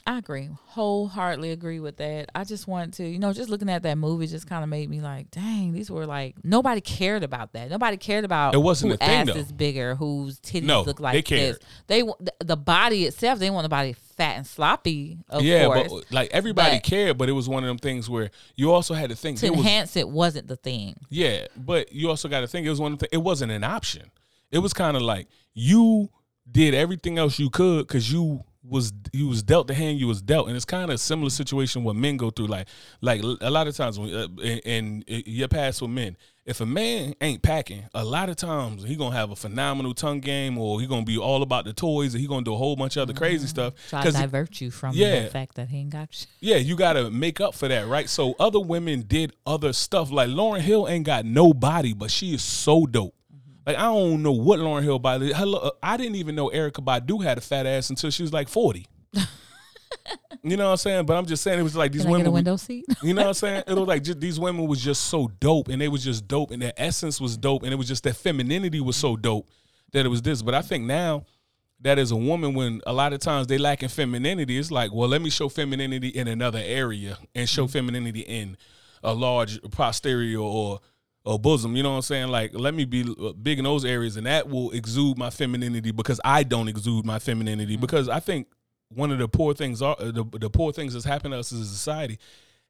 I 0.06 0.18
agree. 0.18 0.48
Wholeheartedly 0.66 1.50
agree 1.52 1.78
with 1.78 1.98
that. 1.98 2.30
I 2.34 2.44
just 2.44 2.66
want 2.66 2.94
to, 2.94 3.06
you 3.06 3.18
know, 3.18 3.32
just 3.32 3.48
looking 3.48 3.70
at 3.70 3.82
that 3.84 3.96
movie 3.98 4.26
just 4.26 4.48
kind 4.48 4.62
of 4.64 4.68
made 4.68 4.90
me 4.90 5.00
like, 5.00 5.30
dang, 5.30 5.72
these 5.72 5.90
were 5.90 6.06
like 6.06 6.34
nobody 6.42 6.80
cared 6.80 7.22
about 7.22 7.52
that. 7.52 7.70
Nobody 7.70 7.96
cared 7.96 8.24
about 8.24 8.54
it 8.54 8.58
wasn't 8.58 8.92
who 8.92 8.98
a 9.00 9.04
ass 9.08 9.28
is 9.28 9.52
bigger, 9.52 9.94
whose 9.94 10.40
titties 10.40 10.64
No, 10.64 10.82
look 10.82 10.98
like 10.98 11.14
they 11.14 11.22
cared. 11.22 11.54
this. 11.56 11.58
They 11.86 12.02
the, 12.40 12.56
body 12.56 13.04
itself, 13.06 13.38
they 13.38 13.50
want 13.50 13.64
the 13.64 13.68
body 13.68 13.92
fat 14.16 14.36
and 14.36 14.46
sloppy, 14.46 15.18
of 15.28 15.42
yeah, 15.42 15.66
course. 15.66 15.92
but 15.92 16.12
like 16.12 16.30
everybody 16.32 16.76
But- 16.76 16.82
cared, 16.82 17.18
but 17.18 17.28
it 17.28 17.32
was 17.32 17.48
one 17.48 17.62
of 17.62 17.68
them 17.68 17.78
things 17.78 18.10
where 18.10 18.30
you 18.56 18.72
also 18.72 18.94
had 18.94 19.10
to 19.10 19.16
think 19.16 19.38
to 19.38 19.46
it 19.46 19.50
was 19.50 19.60
enhance 19.60 19.96
it 19.96 20.08
wasn't 20.08 20.48
the 20.48 20.56
thing. 20.56 20.96
Yeah, 21.10 21.46
but 21.56 21.92
you 21.92 22.08
also 22.08 22.28
got 22.28 22.40
to 22.40 22.46
think 22.48 22.66
it 22.66 22.70
was 22.70 22.80
one 22.80 22.94
of 22.94 22.98
the, 22.98 23.08
it 23.12 23.18
wasn't 23.22 23.52
an 23.52 23.62
option. 23.64 24.10
It 24.50 24.58
was 24.58 24.72
kind 24.72 24.96
of 24.96 25.02
like 25.02 25.28
you 25.54 26.10
did 26.50 26.74
everything 26.74 27.18
else 27.18 27.38
you 27.38 27.50
could 27.50 27.86
because 27.86 28.12
you 28.12 28.42
was 28.64 28.92
you 29.12 29.28
was 29.28 29.42
dealt 29.42 29.66
the 29.66 29.74
hand 29.74 29.98
you 29.98 30.06
was 30.06 30.22
dealt, 30.22 30.46
and 30.46 30.56
it's 30.56 30.64
kind 30.64 30.84
of 30.84 30.90
a 30.90 30.98
similar 30.98 31.30
situation 31.30 31.84
what 31.84 31.96
men 31.96 32.16
go 32.16 32.30
through. 32.30 32.46
Like 32.46 32.68
like 33.00 33.22
a 33.22 33.50
lot 33.50 33.66
of 33.66 33.76
times 33.76 33.98
when 33.98 34.14
uh, 34.14 34.28
in, 34.42 35.02
in 35.02 35.22
your 35.26 35.48
past 35.48 35.82
with 35.82 35.90
men, 35.90 36.16
if 36.44 36.60
a 36.60 36.66
man 36.66 37.14
ain't 37.20 37.42
packing, 37.42 37.84
a 37.94 38.04
lot 38.04 38.28
of 38.28 38.36
times 38.36 38.84
he 38.84 38.94
gonna 38.96 39.16
have 39.16 39.30
a 39.30 39.36
phenomenal 39.36 39.94
tongue 39.94 40.20
game, 40.20 40.58
or 40.58 40.80
he 40.80 40.86
gonna 40.86 41.04
be 41.04 41.18
all 41.18 41.42
about 41.42 41.64
the 41.64 41.72
toys, 41.72 42.14
and 42.14 42.20
he 42.20 42.26
gonna 42.28 42.44
do 42.44 42.54
a 42.54 42.56
whole 42.56 42.76
bunch 42.76 42.96
of 42.96 43.02
other 43.02 43.14
crazy 43.14 43.46
stuff. 43.46 43.74
Try 43.88 44.04
to 44.04 44.12
divert 44.12 44.60
you 44.60 44.70
from 44.70 44.94
Yeah. 44.94 45.22
the 45.24 45.30
fact 45.30 45.56
that 45.56 45.68
he 45.68 45.78
ain't 45.78 45.90
got 45.90 46.08
you. 46.20 46.26
Yeah, 46.52 46.56
you 46.56 46.76
gotta 46.76 47.10
make 47.10 47.40
up 47.40 47.54
for 47.54 47.68
that, 47.68 47.88
right? 47.88 48.08
So 48.08 48.34
other 48.38 48.60
women 48.60 49.02
did 49.02 49.32
other 49.44 49.72
stuff. 49.72 50.10
Like 50.12 50.28
Lauryn 50.28 50.60
Hill 50.60 50.88
ain't 50.88 51.04
got 51.06 51.24
no 51.24 51.52
body, 51.52 51.94
but 51.94 52.10
she 52.10 52.34
is 52.34 52.42
so 52.42 52.86
dope. 52.86 53.14
Like 53.66 53.76
I 53.76 53.82
don't 53.82 54.22
know 54.22 54.32
what 54.32 54.58
Lauryn 54.58 54.82
Hill 54.82 54.98
body. 54.98 55.32
Hello, 55.32 55.58
uh, 55.58 55.70
I 55.82 55.96
didn't 55.96 56.16
even 56.16 56.34
know 56.34 56.50
Erykah 56.50 56.84
Badu 56.84 57.22
had 57.22 57.38
a 57.38 57.40
fat 57.40 57.66
ass 57.66 57.90
until 57.90 58.10
she 58.10 58.22
was 58.22 58.32
like 58.32 58.48
forty. 58.48 58.86
you 60.42 60.56
know 60.56 60.66
what 60.66 60.70
I'm 60.72 60.76
saying? 60.78 61.06
But 61.06 61.16
I'm 61.16 61.26
just 61.26 61.42
saying 61.42 61.60
it 61.60 61.62
was 61.62 61.76
like 61.76 61.92
these 61.92 62.02
Can 62.02 62.08
I 62.08 62.12
women. 62.12 62.24
get 62.24 62.28
a 62.30 62.32
window 62.32 62.56
seat? 62.56 62.84
you 63.02 63.14
know 63.14 63.22
what 63.22 63.28
I'm 63.28 63.34
saying? 63.34 63.64
It 63.66 63.74
was 63.74 63.86
like 63.86 64.02
just, 64.02 64.20
these 64.20 64.40
women 64.40 64.66
was 64.66 64.82
just 64.82 65.04
so 65.04 65.28
dope, 65.40 65.68
and 65.68 65.80
they 65.80 65.88
was 65.88 66.02
just 66.02 66.26
dope, 66.26 66.50
and 66.50 66.60
their 66.60 66.72
essence 66.76 67.20
was 67.20 67.36
dope, 67.36 67.62
and 67.62 67.72
it 67.72 67.76
was 67.76 67.88
just 67.88 68.02
their 68.02 68.14
femininity 68.14 68.80
was 68.80 68.96
so 68.96 69.16
dope 69.16 69.48
that 69.92 70.04
it 70.04 70.08
was 70.08 70.22
this. 70.22 70.42
But 70.42 70.54
I 70.54 70.62
think 70.62 70.84
now 70.84 71.24
that 71.80 71.98
as 71.98 72.10
a 72.10 72.16
woman, 72.16 72.54
when 72.54 72.80
a 72.86 72.92
lot 72.92 73.12
of 73.12 73.20
times 73.20 73.46
they 73.46 73.58
lack 73.58 73.82
in 73.82 73.88
femininity, 73.88 74.58
it's 74.58 74.70
like, 74.70 74.92
well, 74.92 75.08
let 75.08 75.22
me 75.22 75.30
show 75.30 75.48
femininity 75.48 76.08
in 76.08 76.26
another 76.28 76.60
area 76.64 77.18
and 77.34 77.48
show 77.48 77.66
femininity 77.66 78.20
in 78.20 78.56
a 79.02 79.12
large 79.12 79.60
posterior 79.70 80.38
or 80.38 80.80
or 81.24 81.38
bosom. 81.38 81.76
You 81.76 81.82
know 81.82 81.90
what 81.90 81.96
I'm 81.96 82.02
saying? 82.02 82.28
Like, 82.28 82.52
let 82.54 82.74
me 82.74 82.84
be 82.84 83.02
uh, 83.02 83.32
big 83.32 83.58
in 83.58 83.64
those 83.64 83.84
areas, 83.84 84.16
and 84.16 84.26
that 84.26 84.48
will 84.48 84.70
exude 84.72 85.18
my 85.18 85.30
femininity 85.30 85.92
because 85.92 86.20
I 86.24 86.42
don't 86.42 86.68
exude 86.68 87.04
my 87.04 87.18
femininity. 87.18 87.76
Because 87.76 88.08
I 88.08 88.20
think 88.20 88.48
one 88.88 89.10
of 89.10 89.18
the 89.18 89.28
poor 89.28 89.54
things 89.54 89.82
are 89.82 89.96
uh, 89.98 90.10
the, 90.10 90.24
the 90.38 90.50
poor 90.50 90.72
things 90.72 90.92
that's 90.92 91.04
happened 91.04 91.32
to 91.32 91.38
us 91.38 91.52
as 91.52 91.60
a 91.60 91.66
society 91.66 92.18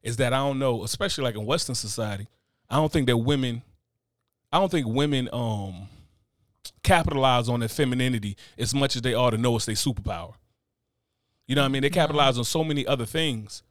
is 0.01 0.17
that 0.17 0.33
I 0.33 0.37
don't 0.37 0.59
know, 0.59 0.83
especially 0.83 1.23
like 1.23 1.35
in 1.35 1.45
Western 1.45 1.75
society, 1.75 2.27
I 2.69 2.75
don't 2.75 2.91
think 2.91 3.07
that 3.07 3.17
women, 3.17 3.61
I 4.51 4.59
don't 4.59 4.69
think 4.71 4.87
women 4.87 5.29
um 5.31 5.87
capitalize 6.81 7.49
on 7.49 7.59
their 7.59 7.69
femininity 7.69 8.37
as 8.57 8.73
much 8.73 8.95
as 8.95 9.01
they 9.01 9.13
ought 9.13 9.31
to 9.31 9.37
know 9.37 9.55
it's 9.55 9.65
their 9.65 9.75
superpower. 9.75 10.33
You 11.47 11.55
know 11.55 11.61
what 11.61 11.67
I 11.67 11.71
mean? 11.71 11.81
They 11.81 11.89
capitalize 11.89 12.37
on 12.37 12.45
so 12.45 12.63
many 12.63 12.87
other 12.87 13.05
things 13.05 13.63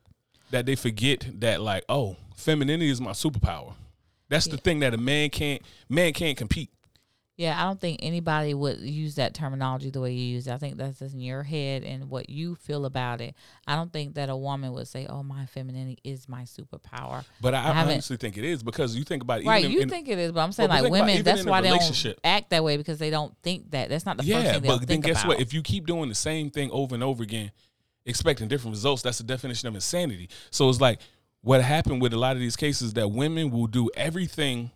that 0.50 0.66
they 0.66 0.74
forget 0.74 1.26
that 1.40 1.62
like, 1.62 1.84
oh, 1.88 2.16
femininity 2.36 2.90
is 2.90 3.00
my 3.00 3.12
superpower. 3.12 3.74
That's 4.32 4.46
the 4.46 4.56
Yeah. 4.56 4.62
thing 4.62 4.80
that 4.80 4.94
a 4.94 4.98
man 4.98 5.30
can't 5.30 5.62
man 5.88 6.12
can't 6.12 6.36
compete. 6.36 6.70
Yeah, 7.36 7.60
I 7.60 7.64
don't 7.64 7.80
think 7.80 8.00
anybody 8.02 8.52
would 8.52 8.80
use 8.80 9.14
that 9.16 9.34
terminology 9.34 9.90
the 9.90 10.00
way 10.00 10.12
you 10.12 10.34
use 10.34 10.46
it. 10.46 10.52
I 10.52 10.58
think 10.58 10.76
that's 10.76 10.98
just 10.98 11.14
in 11.14 11.20
your 11.20 11.42
head 11.42 11.82
and 11.82 12.10
what 12.10 12.28
you 12.30 12.54
feel 12.54 12.84
about 12.84 13.20
it. 13.20 13.34
I 13.66 13.74
don't 13.74 13.92
think 13.92 14.14
that 14.14 14.28
a 14.28 14.36
woman 14.36 14.72
would 14.74 14.86
say, 14.86 15.06
"Oh, 15.06 15.22
my 15.22 15.46
femininity 15.46 15.98
is 16.04 16.28
my 16.28 16.42
superpower." 16.42 17.24
But 17.40 17.54
I, 17.54 17.72
I 17.72 17.82
honestly 17.82 18.16
think 18.16 18.36
it 18.36 18.44
is 18.44 18.62
because 18.62 18.94
you 18.94 19.02
think 19.04 19.22
about 19.22 19.40
it. 19.40 19.46
right? 19.46 19.68
You 19.68 19.80
in- 19.80 19.88
think 19.88 20.08
it 20.08 20.18
is, 20.18 20.30
but 20.32 20.40
I'm 20.40 20.52
saying 20.52 20.68
but 20.68 20.82
like 20.82 20.92
women. 20.92 21.22
That's 21.22 21.44
why 21.44 21.60
they 21.62 21.70
don't 21.70 22.16
act 22.22 22.50
that 22.50 22.62
way 22.62 22.76
because 22.76 22.98
they 22.98 23.10
don't 23.10 23.34
think 23.42 23.70
that. 23.72 23.88
That's 23.88 24.06
not 24.06 24.18
the 24.18 24.22
first 24.22 24.28
yeah, 24.28 24.52
thing 24.52 24.62
they'll 24.62 24.78
but 24.78 24.86
then 24.86 25.00
guess 25.00 25.22
about. 25.22 25.28
what? 25.28 25.40
If 25.40 25.52
you 25.52 25.62
keep 25.62 25.86
doing 25.86 26.08
the 26.08 26.14
same 26.14 26.50
thing 26.50 26.70
over 26.70 26.94
and 26.94 27.02
over 27.02 27.22
again, 27.22 27.50
expecting 28.04 28.46
different 28.48 28.74
results, 28.74 29.02
that's 29.02 29.18
the 29.18 29.24
definition 29.24 29.68
of 29.68 29.74
insanity. 29.74 30.28
So 30.50 30.68
it's 30.68 30.80
like 30.80 31.00
what 31.42 31.62
happened 31.62 32.00
with 32.00 32.12
a 32.12 32.16
lot 32.18 32.32
of 32.36 32.40
these 32.40 32.56
cases 32.56 32.94
that 32.94 33.08
women 33.08 33.50
will 33.50 33.66
do 33.66 33.90
everything 33.96 34.70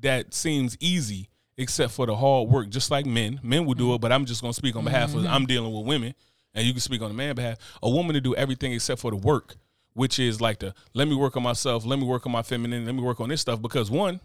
that 0.00 0.32
seems 0.34 0.76
easy 0.80 1.28
except 1.56 1.92
for 1.92 2.06
the 2.06 2.14
hard 2.16 2.48
work, 2.48 2.68
just 2.70 2.90
like 2.90 3.04
men. 3.06 3.40
Men 3.42 3.64
will 3.66 3.74
Mm-hmm. 3.74 3.82
do 3.88 3.94
it, 3.94 4.00
but 4.00 4.12
I'm 4.12 4.24
just 4.24 4.40
gonna 4.40 4.54
speak 4.54 4.76
on 4.76 4.84
behalf 4.84 5.14
of 5.14 5.26
I'm 5.26 5.46
dealing 5.46 5.72
with 5.74 5.86
women, 5.86 6.14
and 6.54 6.66
you 6.66 6.72
can 6.72 6.80
speak 6.80 7.02
on 7.02 7.08
the 7.08 7.14
man 7.14 7.34
behalf. 7.34 7.58
A 7.82 7.90
woman 7.90 8.14
to 8.14 8.20
do 8.20 8.34
everything 8.34 8.72
except 8.72 9.00
for 9.00 9.10
the 9.10 9.16
work, 9.16 9.56
which 9.94 10.18
is 10.18 10.40
like 10.40 10.58
the 10.60 10.74
let 10.94 11.08
me 11.08 11.14
work 11.16 11.36
on 11.36 11.42
myself, 11.42 11.84
let 11.84 11.98
me 11.98 12.06
work 12.06 12.24
on 12.26 12.32
my 12.32 12.42
feminine, 12.42 12.86
let 12.86 12.94
me 12.94 13.02
work 13.02 13.20
on 13.20 13.28
this 13.28 13.40
stuff. 13.40 13.60
Because 13.60 13.90
one, 13.90 14.20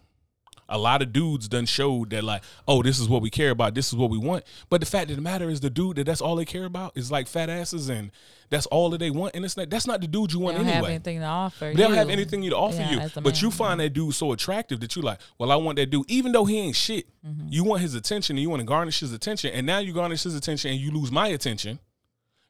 a 0.68 0.78
lot 0.78 1.02
of 1.02 1.14
dudes 1.14 1.48
done 1.48 1.66
showed 1.66 2.10
that 2.10 2.24
like, 2.24 2.44
oh, 2.68 2.82
this 2.82 3.00
is 3.00 3.08
what 3.08 3.22
we 3.22 3.30
care 3.30 3.52
about, 3.52 3.76
this 3.76 3.88
is 3.88 3.96
what 3.96 4.10
we 4.10 4.18
want. 4.18 4.44
But 4.70 4.82
the 4.82 4.88
fact 4.88 5.10
of 5.10 5.16
the 5.16 5.22
matter 5.22 5.50
is, 5.50 5.60
the 5.60 5.70
dude 5.70 5.98
that 5.98 6.06
that's 6.06 6.22
all 6.22 6.36
they 6.36 6.46
care 6.46 6.66
about 6.66 6.94
is 6.96 7.12
like 7.12 7.28
fat 7.28 7.50
asses, 7.50 7.90
and 7.90 8.12
that's 8.50 8.66
all 8.68 8.90
that 8.92 9.00
they 9.00 9.12
want. 9.12 9.36
And 9.36 9.46
it's 9.46 9.58
not 9.58 9.70
that's 9.70 9.88
not 9.88 10.02
the 10.02 10.08
dude 10.08 10.34
you 10.34 10.40
want 10.40 10.58
anyway. 10.58 10.72
they 10.72 10.74
don't 10.74 10.84
have 10.84 10.90
anything 10.92 11.20
to 11.20 11.26
offer. 11.26 11.66
They 11.66 11.82
don't 11.82 11.92
you. 11.92 11.98
have 11.98 12.10
anything 12.10 12.42
to 12.44 12.56
offer 12.56 12.78
Yeah, 12.78 13.08
you. 13.16 13.22
But 13.22 13.42
you 13.42 13.50
man, 13.50 13.58
find 13.58 13.80
that 13.80 13.90
dude 13.90 14.14
so 14.14 14.32
attractive 14.32 14.80
that 14.82 14.96
you 14.96 15.02
like, 15.02 15.20
well, 15.38 15.52
I 15.52 15.56
want 15.56 15.78
that 15.78 15.90
dude, 15.90 16.10
even 16.10 16.32
though 16.32 16.46
he 16.46 16.60
ain't 16.60 16.76
shit. 16.76 17.08
Mm-hmm. 17.26 17.48
You 17.50 17.64
want 17.64 17.82
his 17.82 17.96
attention 17.96 18.36
and 18.36 18.42
you 18.42 18.50
want 18.50 18.60
to 18.60 18.66
garnish 18.66 19.00
his 19.00 19.14
attention. 19.14 19.52
And 19.52 19.66
now 19.66 19.80
you 19.80 19.94
garnish 19.94 20.24
his 20.24 20.36
attention 20.36 20.72
and 20.72 20.80
you 20.80 20.92
lose 20.92 21.12
my 21.12 21.28
attention. 21.30 21.80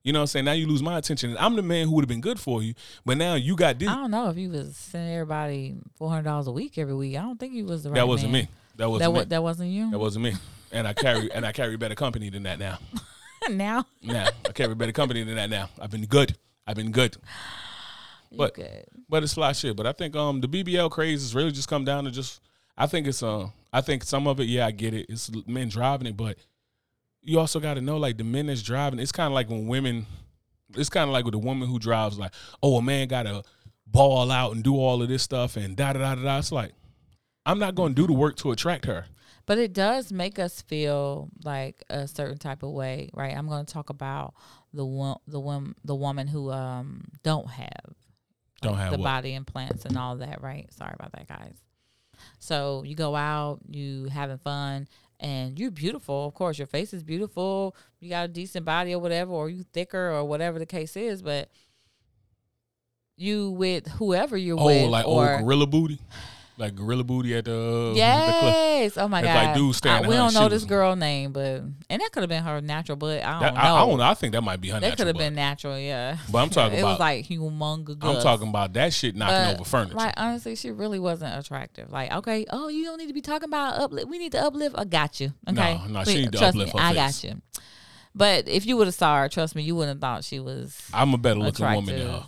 You 0.05 0.13
know 0.13 0.19
what 0.19 0.23
I'm 0.23 0.27
saying? 0.27 0.45
Now 0.45 0.51
you 0.51 0.67
lose 0.67 0.83
my 0.83 0.99
attention. 0.99 1.35
I'm 1.39 1.55
the 1.55 1.63
man 1.63 1.87
who 1.87 1.95
would 1.95 2.03
have 2.03 2.07
been 2.09 2.21
good 2.21 2.39
for 2.39 2.61
you. 2.61 2.75
But 3.05 3.17
now 3.17 3.33
you 3.33 3.55
got 3.55 3.79
this. 3.79 3.89
I 3.89 3.95
don't 3.95 4.11
know 4.11 4.29
if 4.29 4.37
you 4.37 4.51
was 4.51 4.77
sending 4.77 5.11
everybody 5.11 5.75
four 5.97 6.09
hundred 6.11 6.25
dollars 6.25 6.45
a 6.45 6.51
week 6.51 6.77
every 6.77 6.93
week. 6.93 7.17
I 7.17 7.21
don't 7.23 7.39
think 7.39 7.53
you 7.53 7.65
was 7.65 7.81
the 7.83 7.89
right. 7.89 7.95
That 7.95 8.07
wasn't 8.07 8.31
man. 8.31 8.43
me. 8.43 8.49
That 8.75 8.89
wasn't 8.89 9.13
That 9.15 9.19
me. 9.19 9.25
that 9.25 9.43
wasn't 9.43 9.69
you. 9.71 9.89
that 9.89 9.97
wasn't 9.99 10.25
me. 10.25 10.33
And 10.71 10.87
I 10.87 10.93
carry 10.93 11.31
and 11.31 11.43
I 11.43 11.51
carry 11.51 11.75
better 11.75 11.95
company 11.95 12.29
than 12.29 12.43
that 12.43 12.59
now. 12.59 12.77
now 13.49 13.85
Now 14.03 14.27
I 14.47 14.51
carry 14.51 14.75
better 14.75 14.91
company 14.91 15.23
than 15.23 15.35
that 15.37 15.49
now. 15.49 15.69
I've 15.81 15.89
been 15.91 16.05
good. 16.05 16.37
I've 16.67 16.75
been 16.75 16.91
good. 16.91 17.17
you 18.31 18.37
But- 18.37 18.53
good. 18.53 18.85
But 19.09 19.23
it's 19.23 19.33
fly 19.33 19.51
shit. 19.53 19.75
But 19.75 19.87
I 19.87 19.91
think 19.91 20.15
um 20.15 20.39
the 20.41 20.47
BBL 20.47 20.91
craze 20.91 21.21
has 21.23 21.33
really 21.33 21.51
just 21.51 21.67
come 21.67 21.83
down 21.83 22.03
to 22.03 22.11
just 22.11 22.41
I 22.77 22.85
think 22.85 23.07
it's 23.07 23.23
uh 23.23 23.47
I 23.73 23.81
think 23.81 24.03
some 24.03 24.27
of 24.27 24.39
it, 24.39 24.45
yeah, 24.45 24.67
I 24.67 24.71
get 24.71 24.93
it. 24.93 25.07
It's 25.09 25.31
men 25.47 25.67
driving 25.69 26.07
it, 26.07 26.15
but 26.15 26.37
you 27.25 27.39
also 27.39 27.59
gotta 27.59 27.81
know 27.81 27.97
like 27.97 28.17
the 28.17 28.23
men 28.23 28.47
that's 28.47 28.61
driving, 28.61 28.99
it's 28.99 29.11
kinda 29.11 29.31
like 29.31 29.49
when 29.49 29.67
women 29.67 30.05
it's 30.77 30.89
kinda 30.89 31.11
like 31.11 31.25
with 31.25 31.33
a 31.35 31.39
woman 31.39 31.67
who 31.67 31.79
drives 31.79 32.17
like, 32.19 32.33
oh 32.63 32.77
a 32.77 32.81
man 32.81 33.07
gotta 33.07 33.43
ball 33.87 34.31
out 34.31 34.53
and 34.53 34.63
do 34.63 34.75
all 34.75 35.01
of 35.01 35.07
this 35.09 35.23
stuff 35.23 35.57
and 35.57 35.75
da 35.75 35.93
da 35.93 35.99
da 35.99 36.15
da 36.15 36.23
da. 36.23 36.37
It's 36.37 36.51
like 36.51 36.71
I'm 37.45 37.59
not 37.59 37.75
gonna 37.75 37.93
do 37.93 38.07
the 38.07 38.13
work 38.13 38.35
to 38.37 38.51
attract 38.51 38.85
her. 38.85 39.05
But 39.47 39.59
it 39.59 39.73
does 39.73 40.11
make 40.11 40.39
us 40.39 40.61
feel 40.63 41.29
like 41.43 41.83
a 41.89 42.07
certain 42.07 42.39
type 42.39 42.63
of 42.63 42.71
way, 42.71 43.11
right? 43.13 43.37
I'm 43.37 43.47
going 43.47 43.63
to 43.63 43.71
talk 43.71 43.91
about 43.91 44.33
the 44.73 44.83
one, 44.83 45.17
the 45.27 45.39
one, 45.39 45.75
the 45.83 45.93
woman 45.93 46.25
who 46.27 46.51
um 46.51 47.03
don't 47.21 47.47
have 47.51 47.93
Don't 48.61 48.75
have 48.77 48.91
the 48.91 48.97
what? 48.97 49.03
body 49.03 49.35
implants 49.35 49.85
and 49.85 49.97
all 49.99 50.15
that, 50.15 50.41
right? 50.41 50.73
Sorry 50.73 50.93
about 50.95 51.11
that, 51.11 51.27
guys. 51.27 51.53
So 52.39 52.81
you 52.87 52.95
go 52.95 53.15
out, 53.15 53.59
you 53.69 54.05
having 54.05 54.39
fun, 54.39 54.87
and 55.19 55.59
you're 55.59 55.71
beautiful. 55.71 56.27
Of 56.27 56.33
course, 56.33 56.57
your 56.57 56.67
face 56.67 56.93
is 56.93 57.03
beautiful. 57.03 57.75
You 57.99 58.09
got 58.09 58.25
a 58.25 58.27
decent 58.27 58.65
body 58.65 58.93
or 58.93 58.99
whatever, 58.99 59.31
or 59.31 59.49
you 59.49 59.63
thicker 59.73 60.11
or 60.11 60.25
whatever 60.25 60.59
the 60.59 60.65
case 60.65 60.95
is. 60.95 61.21
But 61.21 61.49
you 63.17 63.51
with 63.51 63.87
whoever 63.87 64.37
you're 64.37 64.59
Oh, 64.59 64.65
with, 64.65 64.89
like 64.89 65.07
or 65.07 65.35
old 65.35 65.43
gorilla 65.43 65.67
booty? 65.67 65.99
Like 66.57 66.73
gorilla 66.73 67.03
booty 67.03 67.35
at 67.35 67.45
the, 67.45 67.51
uh, 67.51 67.89
the 67.89 67.93
cliff. 68.39 68.53
Yes. 68.53 68.97
Oh 68.97 69.09
my 69.09 69.21
god. 69.21 69.35
like 69.35 69.55
dudes 69.55 69.77
staring 69.77 70.05
I- 70.05 70.07
we 70.07 70.15
don't 70.15 70.33
know 70.33 70.43
shoes. 70.43 70.61
this 70.61 70.63
girl 70.63 70.95
name, 70.95 71.33
but 71.33 71.63
and 71.89 72.01
that 72.01 72.09
could 72.13 72.21
have 72.21 72.29
been 72.29 72.43
her 72.43 72.61
natural 72.61 72.95
butt. 72.95 73.23
I 73.23 73.31
don't 73.31 73.41
That- 73.41 73.53
know. 73.55 73.59
I, 73.59 73.63
I 73.83 73.85
don't 73.85 73.97
know. 73.97 74.03
I 74.05 74.13
think 74.13 74.31
that 74.33 74.41
might 74.41 74.61
be 74.61 74.69
her 74.69 74.79
That 74.79 74.95
could 74.95 75.07
have 75.07 75.17
been 75.17 75.35
natural, 75.35 75.77
yeah. 75.77 76.17
But 76.31 76.37
I'm 76.37 76.49
talking 76.49 76.77
it 76.77 76.81
about 76.81 76.91
was 76.91 76.99
like 76.99 77.25
humongous. 77.27 77.97
I'm 78.01 78.21
talking 78.21 78.47
about 78.47 78.71
that 78.73 78.93
shit 78.93 79.15
knocking 79.17 79.35
But, 79.35 79.55
over 79.55 79.69
furniture. 79.69 79.95
Like 79.95 80.13
honestly, 80.15 80.55
she 80.55 80.71
really 80.71 80.99
wasn't 80.99 81.37
attractive. 81.37 81.91
Like, 81.91 82.13
okay, 82.13 82.45
oh, 82.49 82.69
you 82.69 82.85
don't 82.85 82.99
need 82.99 83.07
to 83.07 83.13
be 83.13 83.21
talking 83.21 83.49
about 83.49 83.79
uplift. 83.81 84.07
We 84.07 84.17
need 84.17 84.31
to 84.31 84.41
uplift. 84.41 84.75
I 84.77 84.85
got 84.85 85.19
you. 85.19 85.33
Okay, 85.49 85.77
No, 85.87 85.87
no, 85.87 86.03
she 86.05 86.21
need 86.21 86.31
to 86.31 86.37
trust 86.37 86.55
uplift 86.55 86.73
me, 86.73 86.79
I 86.81 86.93
got 86.93 87.21
you. 87.21 87.41
But 88.17 88.47
if 88.47 88.65
you 88.65 88.77
would 88.77 88.87
have 88.87 88.95
saw 88.95 89.19
her, 89.19 89.27
trust 89.27 89.55
me, 89.55 89.63
you 89.63 89.75
wouldn't 89.75 89.97
have 89.97 90.01
thought 90.01 90.23
she 90.23 90.39
was 90.39 90.89
I'm 90.93 91.13
a 91.13 91.17
better 91.17 91.39
looking 91.41 91.65
woman 91.65 91.97
than 91.99 92.07
her. 92.07 92.25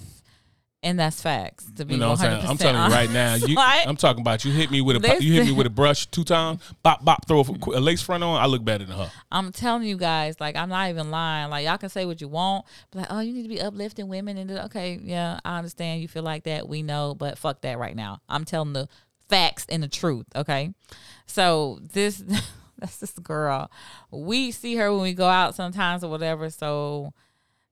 And 0.88 0.98
that's 0.98 1.22
facts. 1.22 1.70
To 1.76 1.86
be 1.86 1.96
You 1.96 2.00
know 2.00 2.12
what 2.12 2.22
I'm 2.22 2.40
saying? 2.40 2.50
I'm 2.50 2.58
telling 2.58 2.82
you 2.90 2.96
right 2.96 3.12
now. 3.12 3.36
You, 3.36 3.58
I'm 3.60 3.98
talking 3.98 4.22
about 4.22 4.46
you 4.46 4.54
hit 4.54 4.72
me 4.72 4.80
with 4.80 5.04
a 5.04 5.18
you 5.22 5.34
hit 5.34 5.46
me 5.46 5.52
with 5.52 5.68
a 5.68 5.70
brush 5.70 6.06
two 6.08 6.24
times, 6.24 6.62
bop 6.82 7.04
bop, 7.04 7.28
throw 7.28 7.42
a, 7.42 7.78
a 7.78 7.82
lace 7.82 8.02
front 8.02 8.24
on. 8.24 8.42
I 8.42 8.46
look 8.46 8.64
better 8.64 8.86
than 8.86 8.96
her. 8.96 9.12
I'm 9.30 9.52
telling 9.52 9.84
you 9.84 9.98
guys, 9.98 10.40
like 10.40 10.56
I'm 10.56 10.70
not 10.70 10.90
even 10.90 11.12
lying. 11.12 11.50
Like 11.50 11.66
y'all 11.66 11.78
can 11.78 11.90
say 11.90 12.06
what 12.06 12.22
you 12.22 12.30
want, 12.30 12.66
but 12.92 13.00
like, 13.00 13.08
oh, 13.10 13.20
you 13.20 13.34
need 13.34 13.44
to 13.44 13.50
be 13.50 13.60
uplifting 13.60 14.08
women 14.08 14.38
and 14.38 14.50
okay, 14.50 14.98
yeah, 15.04 15.40
I 15.44 15.58
understand 15.58 16.02
you 16.02 16.08
feel 16.08 16.24
like 16.24 16.44
that. 16.44 16.70
We 16.70 16.84
know, 16.84 17.14
but 17.14 17.38
fuck 17.38 17.62
that 17.62 17.78
right 17.78 17.96
now. 17.96 18.22
I'm 18.30 18.46
telling 18.46 18.72
the 18.72 18.88
facts 19.28 19.66
and 19.68 19.84
the 19.84 19.90
truth. 19.90 20.26
Okay, 20.38 20.74
so 21.26 21.80
this 21.82 22.24
that's 22.78 22.98
this 22.98 23.12
girl. 23.12 23.70
We 24.10 24.52
see 24.52 24.76
her 24.76 24.94
when 24.94 25.02
we 25.02 25.14
go 25.14 25.28
out 25.28 25.54
sometimes 25.54 26.02
or 26.06 26.10
whatever. 26.10 26.50
So 26.50 27.14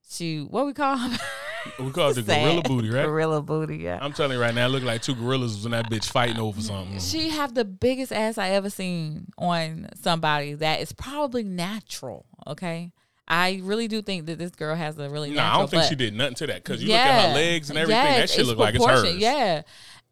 she, 0.10 0.42
what 0.42 0.66
we 0.66 0.74
call 0.74 0.98
her? 0.98 1.18
We 1.80 1.92
call 1.92 2.10
it 2.12 2.14
the 2.16 2.24
Sad. 2.24 2.44
gorilla 2.44 2.62
booty, 2.62 2.90
right? 2.90 3.06
Gorilla 3.06 3.42
booty, 3.42 3.78
yeah. 3.78 4.00
I'm 4.02 4.14
telling 4.14 4.34
you 4.38 4.42
right 4.42 4.54
now, 4.54 4.66
it 4.66 4.70
look 4.70 4.84
like 4.84 5.02
two 5.02 5.16
gorillas 5.16 5.56
was 5.56 5.66
in 5.66 5.72
that 5.72 5.90
bitch 5.90 6.06
fighting 6.06 6.38
over 6.40 6.62
something. 6.62 7.00
She 7.00 7.30
have 7.30 7.54
the 7.54 7.66
biggest 7.66 8.12
ass 8.12 8.38
I 8.38 8.50
ever 8.52 8.70
seen 8.70 9.28
on 9.38 9.88
somebody 10.02 10.54
that 10.56 10.80
is 10.82 10.92
probably 10.94 11.44
natural. 11.44 12.26
Okay, 12.48 12.92
I 13.28 13.60
really 13.64 13.88
do 13.88 14.02
think 14.02 14.28
that 14.28 14.38
this 14.38 14.52
girl 14.52 14.76
has 14.76 14.98
a 15.00 15.10
really 15.10 15.30
Nah, 15.32 15.36
natural. 15.36 15.52
I 15.56 15.58
don't 15.60 15.70
think 15.72 15.82
butt. 15.84 15.90
she 15.90 15.96
did 15.96 16.14
nothing 16.14 16.36
to 16.36 16.48
that 16.48 16.64
because 16.64 16.82
you 16.84 16.90
look 16.90 16.98
at 16.98 17.30
her 17.30 17.34
legs 17.36 17.70
and 17.70 17.80
everything. 17.80 18.04
that 18.04 18.18
Yes, 18.20 18.32
shit 18.32 18.40
it's 18.42 18.50
look 18.50 18.58
like 18.58 18.76
it's 18.76 18.84
proportion, 18.86 19.14
hers. 19.14 19.22
Yeah, 19.22 19.62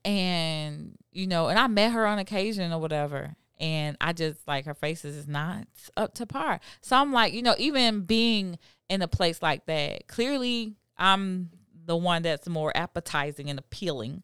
and 0.05 0.97
you 1.11 1.27
know, 1.27 1.47
and 1.47 1.59
I 1.59 1.67
met 1.67 1.91
her 1.91 2.05
on 2.05 2.19
occasion 2.19 2.71
or 2.73 2.79
whatever, 2.79 3.35
and 3.59 3.97
I 4.01 4.13
just 4.13 4.45
like 4.47 4.65
her 4.65 4.73
face 4.73 5.05
is 5.05 5.27
not 5.27 5.67
up 5.95 6.15
to 6.15 6.25
par. 6.25 6.59
So 6.81 6.95
I'm 6.97 7.11
like, 7.13 7.33
you 7.33 7.41
know, 7.41 7.55
even 7.57 8.01
being 8.01 8.57
in 8.89 9.01
a 9.01 9.07
place 9.07 9.41
like 9.41 9.65
that, 9.67 10.07
clearly 10.07 10.75
I'm 10.97 11.49
the 11.85 11.95
one 11.97 12.21
that's 12.23 12.47
more 12.47 12.71
appetizing 12.75 13.49
and 13.49 13.59
appealing 13.59 14.23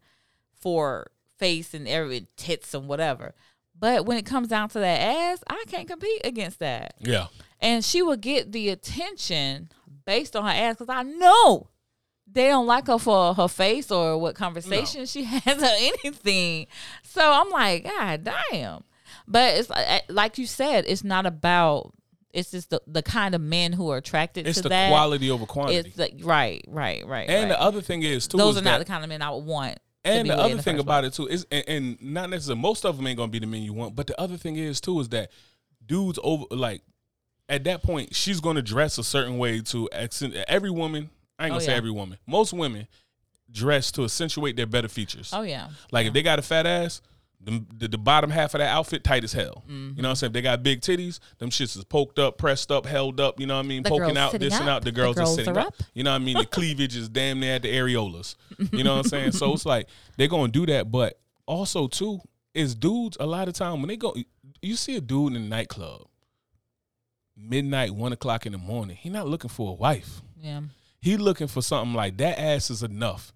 for 0.61 1.11
face 1.37 1.73
and 1.73 1.87
every 1.87 2.27
tits 2.37 2.73
and 2.73 2.87
whatever. 2.87 3.33
But 3.77 4.05
when 4.05 4.17
it 4.17 4.25
comes 4.25 4.49
down 4.49 4.69
to 4.69 4.79
that 4.79 4.99
ass, 5.01 5.39
I 5.49 5.63
can't 5.67 5.87
compete 5.87 6.21
against 6.25 6.59
that 6.59 6.95
Yeah. 6.99 7.27
and 7.61 7.83
she 7.83 8.01
would 8.01 8.19
get 8.21 8.51
the 8.51 8.69
attention 8.69 9.69
based 10.05 10.35
on 10.35 10.43
her 10.43 10.49
ass 10.51 10.75
because 10.77 10.93
I 10.93 11.03
know 11.03 11.69
they 12.31 12.47
don't 12.47 12.67
like 12.67 12.87
her 12.87 12.99
for 12.99 13.33
her 13.33 13.47
face 13.47 13.89
or 13.89 14.17
what 14.17 14.35
conversation 14.35 15.05
she 15.05 15.23
has 15.25 15.63
or 15.63 15.65
anything. 15.79 16.67
So 17.03 17.21
I'm 17.21 17.49
like, 17.49 17.85
God 17.85 18.23
damn. 18.51 18.83
But 19.27 19.55
it's 19.55 19.71
like 20.09 20.37
you 20.37 20.45
said, 20.45 20.85
it's 20.87 21.03
not 21.03 21.25
about. 21.25 21.93
It's 22.31 22.51
just 22.51 22.69
the, 22.69 22.81
the 22.85 23.01
kind 23.01 23.33
of 23.33 23.41
men 23.41 23.73
who 23.73 23.89
are 23.89 23.97
attracted 23.97 24.45
It's 24.47 24.57
to 24.57 24.63
the 24.63 24.69
that. 24.69 24.89
quality 24.89 25.31
over 25.31 25.45
quantity. 25.45 25.89
It's 25.89 25.97
like 25.97 26.15
right, 26.21 26.63
right, 26.67 27.05
right. 27.07 27.29
and 27.29 27.49
right. 27.49 27.57
the 27.57 27.61
other 27.61 27.81
thing 27.81 28.03
is 28.03 28.27
too 28.27 28.37
those 28.37 28.55
is 28.55 28.61
are 28.61 28.65
not 28.65 28.79
the 28.79 28.85
kind 28.85 29.03
of 29.03 29.09
men 29.09 29.21
I 29.21 29.31
would 29.31 29.45
want. 29.45 29.77
And 30.05 30.29
the 30.29 30.37
other 30.37 30.57
thing 30.59 30.79
about 30.79 31.03
place. 31.03 31.13
it 31.13 31.15
too 31.17 31.27
is, 31.27 31.45
and, 31.51 31.63
and 31.67 32.01
not 32.01 32.29
necessarily 32.29 32.61
most 32.61 32.85
of 32.85 32.97
them 32.97 33.05
ain't 33.07 33.17
gonna 33.17 33.31
be 33.31 33.39
the 33.39 33.47
men 33.47 33.61
you 33.63 33.73
want, 33.73 33.95
but 33.95 34.07
the 34.07 34.19
other 34.21 34.37
thing 34.37 34.55
is 34.55 34.79
too 34.79 34.99
is 34.99 35.09
that 35.09 35.31
dudes 35.85 36.19
over 36.23 36.45
like 36.51 36.81
at 37.49 37.63
that 37.63 37.81
point 37.83 38.15
she's 38.15 38.39
gonna 38.39 38.61
dress 38.61 38.97
a 38.97 39.03
certain 39.03 39.37
way 39.37 39.59
to 39.61 39.89
accent 39.91 40.35
every 40.47 40.69
woman. 40.71 41.09
I 41.37 41.45
ain't 41.45 41.51
Oh, 41.51 41.55
gonna 41.55 41.65
say 41.65 41.71
yeah. 41.71 41.77
every 41.77 41.91
woman. 41.91 42.17
Most 42.27 42.53
women 42.53 42.87
dress 43.51 43.91
to 43.93 44.03
accentuate 44.03 44.55
their 44.55 44.67
better 44.67 44.87
features. 44.87 45.31
Oh 45.33 45.41
yeah, 45.41 45.69
Like 45.91 46.05
if 46.07 46.13
they 46.13 46.21
got 46.21 46.37
a 46.37 46.43
fat 46.43 46.65
ass, 46.67 47.01
the, 47.41 47.63
the, 47.77 47.87
the 47.87 47.97
bottom 47.97 48.29
half 48.29 48.53
of 48.53 48.59
that 48.59 48.69
outfit 48.69 49.03
tight 49.03 49.23
as 49.23 49.31
hell. 49.31 49.63
Mm-hmm. 49.65 49.95
You 49.95 50.01
know 50.01 50.09
what 50.09 50.11
I'm 50.11 50.15
saying? 50.17 50.29
If 50.31 50.33
they 50.33 50.41
got 50.41 50.61
big 50.61 50.81
titties, 50.81 51.19
them 51.37 51.49
shits 51.49 51.77
is 51.77 51.83
poked 51.85 52.19
up, 52.19 52.37
pressed 52.37 52.69
up, 52.71 52.85
held 52.85 53.19
up. 53.21 53.39
You 53.39 53.47
know 53.47 53.55
what 53.55 53.65
I 53.65 53.67
mean? 53.67 53.83
The 53.83 53.89
Poking 53.89 54.17
out, 54.17 54.33
this 54.33 54.59
and 54.59 54.67
out. 54.67 54.83
The 54.83 54.91
The 54.91 54.95
girls, 54.95 55.15
girls 55.15 55.31
are 55.31 55.35
sitting 55.35 55.55
are 55.57 55.59
up. 55.61 55.67
up. 55.67 55.75
You 55.93 56.03
know 56.03 56.11
what 56.11 56.21
I 56.21 56.25
mean? 56.25 56.37
The 56.37 56.45
cleavage 56.51 56.95
is 56.97 57.07
damn 57.07 57.39
near 57.39 57.55
at 57.55 57.61
the 57.61 57.73
areolas. 57.73 58.35
You 58.73 58.83
know 58.83 58.95
what 58.97 59.05
I'm 59.05 59.09
saying? 59.09 59.31
So 59.33 59.53
it's 59.53 59.65
like 59.65 59.87
they're 60.17 60.27
gonna 60.27 60.51
do 60.51 60.65
that, 60.65 60.91
but 60.91 61.19
also 61.45 61.87
too 61.87 62.19
is 62.53 62.75
dudes 62.75 63.15
a 63.19 63.25
lot 63.25 63.47
of 63.47 63.53
time 63.53 63.79
when 63.81 63.87
they 63.87 63.97
go. 63.97 64.13
You 64.61 64.75
see 64.75 64.97
a 64.97 65.01
dude 65.01 65.33
in 65.33 65.41
a 65.41 65.45
nightclub, 65.47 66.07
midnight, 67.37 67.91
one 67.95 68.11
o'clock 68.11 68.45
in 68.45 68.51
the 68.51 68.57
morning. 68.57 68.97
He 68.97 69.09
not 69.09 69.27
looking 69.27 69.49
for 69.49 69.71
a 69.71 69.73
wife. 69.73 70.21
yeah. 70.39 70.61
He 71.01 71.15
looking 71.15 71.47
for 71.47 71.61
something 71.61 71.93
like 71.95 72.17
that 72.17 72.37
ass 72.37 72.69
is 72.69 72.83
enough 72.83 73.31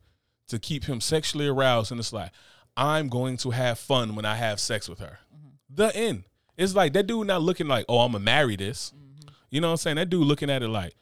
to 0.50 0.60
keep 0.60 0.84
him 0.84 1.00
sexually 1.00 1.48
aroused. 1.48 1.92
And 1.92 2.00
it's 2.02 2.12
like, 2.12 2.32
I'm 2.76 3.10
going 3.10 3.38
to 3.38 3.52
have 3.52 3.80
fun 3.80 4.16
when 4.16 4.26
I 4.26 4.36
have 4.36 4.60
sex 4.60 4.90
with 4.90 5.00
her. 5.00 5.20
Mm-hmm. 5.34 5.76
The 5.76 5.96
end. 5.96 6.24
It's 6.58 6.76
like 6.76 6.94
that 6.94 7.08
dude 7.08 7.28
not 7.28 7.42
looking 7.42 7.68
like, 7.68 7.86
oh, 7.90 8.00
I'm 8.00 8.12
gonna 8.12 8.24
marry 8.24 8.56
this. 8.56 8.94
Mm-hmm. 8.96 9.30
You 9.50 9.62
know 9.62 9.68
what 9.68 9.74
I'm 9.74 9.78
saying? 9.78 9.96
That 9.98 10.10
dude 10.10 10.26
looking 10.26 10.50
at 10.50 10.64
it 10.64 10.68
like, 10.68 10.94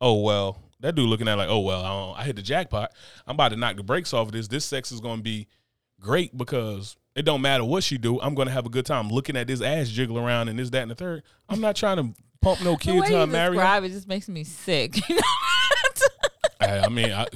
oh 0.00 0.20
well. 0.20 0.62
That 0.80 0.94
dude 0.94 1.08
looking 1.08 1.26
at 1.26 1.34
it 1.34 1.36
like, 1.36 1.48
oh 1.48 1.60
well, 1.60 2.14
I, 2.14 2.20
I 2.20 2.24
hit 2.24 2.36
the 2.36 2.42
jackpot. 2.42 2.92
I'm 3.26 3.34
about 3.34 3.48
to 3.50 3.56
knock 3.56 3.76
the 3.76 3.82
brakes 3.82 4.12
off 4.12 4.28
of 4.28 4.32
this. 4.32 4.48
This 4.48 4.64
sex 4.64 4.92
is 4.92 5.00
gonna 5.00 5.22
be 5.22 5.46
great 6.00 6.36
because 6.36 6.96
it 7.14 7.24
don't 7.24 7.40
matter 7.40 7.64
what 7.64 7.82
she 7.82 7.98
do. 7.98 8.20
I'm 8.20 8.34
gonna 8.34 8.50
have 8.50 8.66
a 8.66 8.70
good 8.70 8.86
time 8.86 9.08
looking 9.08 9.36
at 9.36 9.46
this 9.46 9.62
ass 9.62 9.88
jiggle 9.88 10.18
around 10.18 10.48
and 10.48 10.58
this, 10.58 10.70
that, 10.70 10.82
and 10.82 10.90
the 10.90 10.94
third. 10.94 11.22
I'm 11.48 11.60
not 11.60 11.76
trying 11.76 11.96
to 11.96 12.22
pump 12.42 12.62
no 12.62 12.76
kids 12.76 13.10
I 13.10 13.10
you 13.10 13.16
her. 13.16 13.26
describe 13.26 13.84
it 13.84 13.88
just 13.88 14.06
makes 14.06 14.28
me 14.28 14.44
sick. 14.44 14.96
I, 16.60 16.80
I 16.80 16.88
mean, 16.88 17.12
I, 17.12 17.26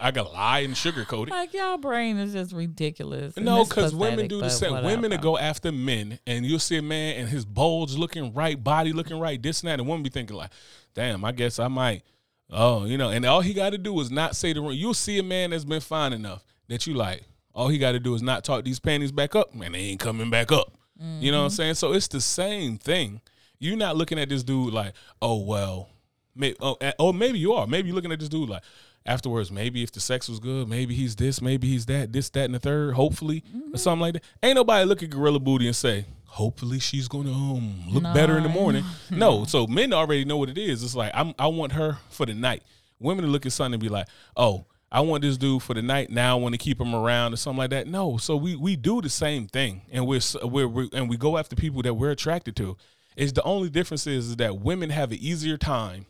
I 0.00 0.10
got 0.10 0.32
lie 0.32 0.60
and 0.60 0.74
sugarcoat 0.74 1.28
it. 1.28 1.30
like 1.30 1.52
y'all 1.54 1.78
brain 1.78 2.16
is 2.18 2.32
just 2.32 2.52
ridiculous. 2.52 3.36
No, 3.36 3.64
because 3.64 3.94
women 3.94 4.28
do 4.28 4.40
the 4.40 4.48
same. 4.50 4.82
Women 4.84 5.10
to 5.10 5.18
go 5.18 5.38
after 5.38 5.70
men, 5.72 6.18
and 6.26 6.44
you'll 6.46 6.58
see 6.58 6.76
a 6.76 6.82
man 6.82 7.16
and 7.20 7.28
his 7.28 7.44
bulge 7.44 7.94
looking 7.96 8.32
right, 8.34 8.62
body 8.62 8.92
looking 8.92 9.18
right, 9.18 9.42
this 9.42 9.62
and 9.62 9.68
that, 9.70 9.78
and 9.80 9.88
women 9.88 10.02
be 10.02 10.10
thinking 10.10 10.36
like, 10.36 10.50
"Damn, 10.94 11.24
I 11.24 11.32
guess 11.32 11.58
I 11.58 11.68
might." 11.68 12.02
Oh, 12.50 12.84
you 12.84 12.98
know, 12.98 13.08
and 13.10 13.24
all 13.24 13.40
he 13.40 13.54
got 13.54 13.70
to 13.70 13.78
do 13.78 13.98
is 14.00 14.10
not 14.10 14.36
say 14.36 14.52
the 14.52 14.60
wrong. 14.60 14.74
You'll 14.74 14.94
see 14.94 15.18
a 15.18 15.22
man 15.22 15.50
that's 15.50 15.64
been 15.64 15.80
fine 15.80 16.12
enough 16.12 16.44
that 16.68 16.86
you 16.86 16.94
like. 16.94 17.22
All 17.54 17.68
he 17.68 17.78
got 17.78 17.92
to 17.92 18.00
do 18.00 18.14
is 18.14 18.22
not 18.22 18.44
talk 18.44 18.64
these 18.64 18.80
panties 18.80 19.12
back 19.12 19.34
up, 19.34 19.54
man. 19.54 19.72
They 19.72 19.78
ain't 19.78 20.00
coming 20.00 20.28
back 20.30 20.52
up. 20.52 20.72
You 21.20 21.32
know 21.32 21.38
what 21.38 21.44
I'm 21.44 21.50
Mm-hmm. 21.50 21.56
saying? 21.56 21.74
So 21.74 21.92
it's 21.92 22.08
the 22.08 22.20
same 22.20 22.78
thing. 22.78 23.20
You're 23.58 23.76
not 23.76 23.96
looking 23.96 24.18
at 24.18 24.28
this 24.28 24.42
dude 24.44 24.72
like, 24.74 24.92
oh 25.22 25.38
well, 25.42 25.88
may, 26.36 26.54
oh, 26.60 26.76
oh 26.98 27.12
maybe 27.12 27.38
you 27.38 27.52
are. 27.54 27.66
Maybe 27.66 27.88
you're 27.88 27.94
looking 27.94 28.12
at 28.12 28.20
this 28.20 28.28
dude 28.28 28.48
like. 28.48 28.62
Afterwards, 29.06 29.50
maybe 29.52 29.82
if 29.82 29.92
the 29.92 30.00
sex 30.00 30.30
was 30.30 30.40
good, 30.40 30.66
maybe 30.66 30.94
he's 30.94 31.14
this, 31.14 31.42
maybe 31.42 31.68
he's 31.68 31.84
that, 31.86 32.12
this, 32.12 32.30
that, 32.30 32.46
and 32.46 32.54
the 32.54 32.58
third, 32.58 32.94
hopefully, 32.94 33.44
or 33.72 33.76
something 33.76 34.00
like 34.00 34.14
that. 34.14 34.22
Ain't 34.42 34.54
nobody 34.54 34.86
look 34.86 35.02
at 35.02 35.10
Gorilla 35.10 35.38
Booty 35.38 35.66
and 35.66 35.76
say, 35.76 36.06
hopefully 36.24 36.78
she's 36.78 37.06
gonna 37.06 37.30
um, 37.30 37.82
look 37.90 38.02
better 38.02 38.36
in 38.38 38.42
the 38.42 38.48
morning. 38.48 38.82
no, 39.10 39.44
so 39.44 39.66
men 39.66 39.92
already 39.92 40.24
know 40.24 40.38
what 40.38 40.48
it 40.48 40.56
is. 40.56 40.82
It's 40.82 40.94
like 40.96 41.12
I'm, 41.14 41.34
I 41.38 41.48
want 41.48 41.72
her 41.72 41.98
for 42.08 42.24
the 42.24 42.34
night. 42.34 42.62
Women 42.98 43.26
look 43.26 43.44
at 43.44 43.52
something 43.52 43.74
and 43.74 43.82
be 43.82 43.90
like, 43.90 44.08
oh, 44.36 44.64
I 44.90 45.00
want 45.00 45.22
this 45.22 45.36
dude 45.36 45.62
for 45.62 45.74
the 45.74 45.82
night. 45.82 46.10
Now 46.10 46.38
I 46.38 46.40
want 46.40 46.54
to 46.54 46.58
keep 46.58 46.80
him 46.80 46.94
around 46.94 47.34
or 47.34 47.36
something 47.36 47.58
like 47.58 47.70
that. 47.70 47.86
No, 47.86 48.16
so 48.16 48.36
we 48.36 48.56
we 48.56 48.74
do 48.74 49.02
the 49.02 49.10
same 49.10 49.48
thing, 49.48 49.82
and 49.92 50.06
we're, 50.06 50.20
we're, 50.42 50.66
we're 50.66 50.88
and 50.92 51.10
we 51.10 51.16
go 51.16 51.36
after 51.36 51.54
people 51.54 51.82
that 51.82 51.94
we're 51.94 52.10
attracted 52.10 52.56
to. 52.56 52.76
It's 53.16 53.32
the 53.32 53.42
only 53.42 53.70
difference 53.70 54.06
is, 54.06 54.30
is 54.30 54.36
that 54.36 54.60
women 54.60 54.90
have 54.90 55.12
an 55.12 55.18
easier 55.18 55.56
time 55.56 56.06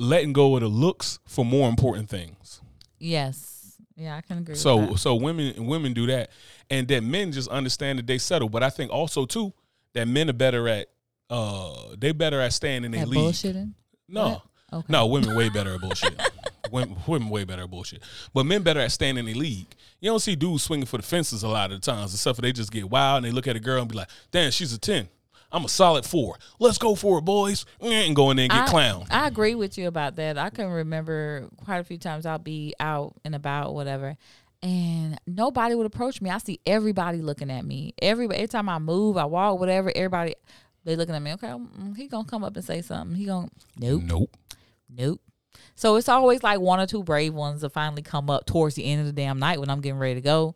letting 0.00 0.32
go 0.32 0.56
of 0.56 0.62
the 0.62 0.68
looks 0.68 1.18
for 1.26 1.44
more 1.44 1.68
important 1.68 2.08
things. 2.08 2.60
Yes. 2.98 3.76
Yeah, 3.96 4.16
I 4.16 4.22
can 4.22 4.38
agree. 4.38 4.54
So 4.54 4.76
with 4.76 4.88
that. 4.92 4.98
so 4.98 5.14
women 5.14 5.66
women 5.66 5.92
do 5.92 6.06
that, 6.06 6.30
and 6.70 6.88
that 6.88 7.02
men 7.02 7.32
just 7.32 7.48
understand 7.48 7.98
that 7.98 8.06
they 8.06 8.16
settle. 8.18 8.48
But 8.48 8.62
I 8.62 8.70
think 8.70 8.90
also 8.90 9.26
too 9.26 9.52
that 9.94 10.08
men 10.08 10.30
are 10.30 10.34
better 10.34 10.66
at 10.68 10.88
uh 11.28 11.94
they 11.98 12.12
better 12.12 12.40
at 12.40 12.52
staying 12.54 12.84
in 12.84 12.92
their 12.92 13.04
league. 13.06 13.18
bullshitting. 13.20 13.72
No, 14.08 14.24
What? 14.28 14.42
Okay. 14.72 14.86
no, 14.92 15.06
women 15.06 15.34
way 15.36 15.48
better 15.50 15.74
at 15.74 15.80
bullshit. 15.82 16.18
women, 16.70 16.96
women 17.06 17.28
way 17.28 17.44
better 17.44 17.62
at 17.64 17.70
bullshit. 17.70 18.02
But 18.32 18.44
men 18.46 18.62
better 18.62 18.80
at 18.80 18.90
staying 18.92 19.18
in 19.18 19.26
the 19.26 19.34
league. 19.34 19.66
You 20.00 20.10
don't 20.10 20.20
see 20.20 20.34
dudes 20.34 20.62
swinging 20.62 20.86
for 20.86 20.96
the 20.96 21.02
fences 21.02 21.42
a 21.42 21.48
lot 21.48 21.70
of 21.72 21.80
the 21.80 21.84
times, 21.92 22.14
except 22.14 22.36
for 22.36 22.42
they 22.42 22.52
just 22.52 22.72
get 22.72 22.88
wild 22.88 23.18
and 23.18 23.26
they 23.26 23.30
look 23.34 23.46
at 23.46 23.54
a 23.56 23.60
girl 23.60 23.82
and 23.82 23.90
be 23.90 23.96
like, 23.96 24.08
"Damn, 24.30 24.50
she's 24.50 24.72
a 24.72 24.78
ten. 24.78 25.08
I'm 25.52 25.64
a 25.64 25.68
solid 25.68 26.04
four. 26.04 26.36
Let's 26.58 26.78
go 26.78 26.94
for 26.94 27.18
it, 27.18 27.24
boys." 27.24 27.66
And 27.80 28.14
go 28.14 28.30
in 28.30 28.36
there 28.36 28.44
and 28.44 28.52
get 28.52 28.68
I, 28.68 28.70
clown. 28.70 29.06
I 29.10 29.26
agree 29.26 29.54
with 29.54 29.76
you 29.78 29.88
about 29.88 30.16
that. 30.16 30.38
I 30.38 30.50
can 30.50 30.68
remember 30.68 31.48
quite 31.64 31.78
a 31.78 31.84
few 31.84 31.98
times 31.98 32.26
I'll 32.26 32.38
be 32.38 32.74
out 32.78 33.14
and 33.24 33.34
about, 33.34 33.74
whatever, 33.74 34.16
and 34.62 35.18
nobody 35.26 35.74
would 35.74 35.86
approach 35.86 36.20
me. 36.20 36.30
I 36.30 36.38
see 36.38 36.60
everybody 36.66 37.18
looking 37.18 37.50
at 37.50 37.64
me. 37.64 37.94
Everybody, 38.00 38.38
every 38.38 38.48
time 38.48 38.68
I 38.68 38.78
move, 38.78 39.16
I 39.16 39.24
walk, 39.24 39.58
whatever, 39.58 39.90
everybody 39.94 40.34
they 40.84 40.96
looking 40.96 41.14
at 41.14 41.22
me. 41.22 41.32
Okay, 41.34 41.48
mm, 41.48 41.96
he 41.96 42.06
gonna 42.08 42.24
come 42.24 42.44
up 42.44 42.56
and 42.56 42.64
say 42.64 42.80
something. 42.82 43.16
He 43.16 43.24
gonna 43.26 43.48
nope, 43.78 44.02
Nope. 44.04 44.36
nope. 44.88 45.20
So 45.74 45.96
it's 45.96 46.08
always 46.08 46.42
like 46.42 46.60
one 46.60 46.78
or 46.80 46.86
two 46.86 47.02
brave 47.02 47.34
ones 47.34 47.62
that 47.62 47.70
finally 47.70 48.02
come 48.02 48.30
up 48.30 48.46
towards 48.46 48.74
the 48.76 48.84
end 48.84 49.00
of 49.00 49.06
the 49.06 49.12
damn 49.12 49.38
night 49.38 49.60
when 49.60 49.70
I'm 49.70 49.80
getting 49.80 49.98
ready 49.98 50.14
to 50.14 50.20
go, 50.20 50.54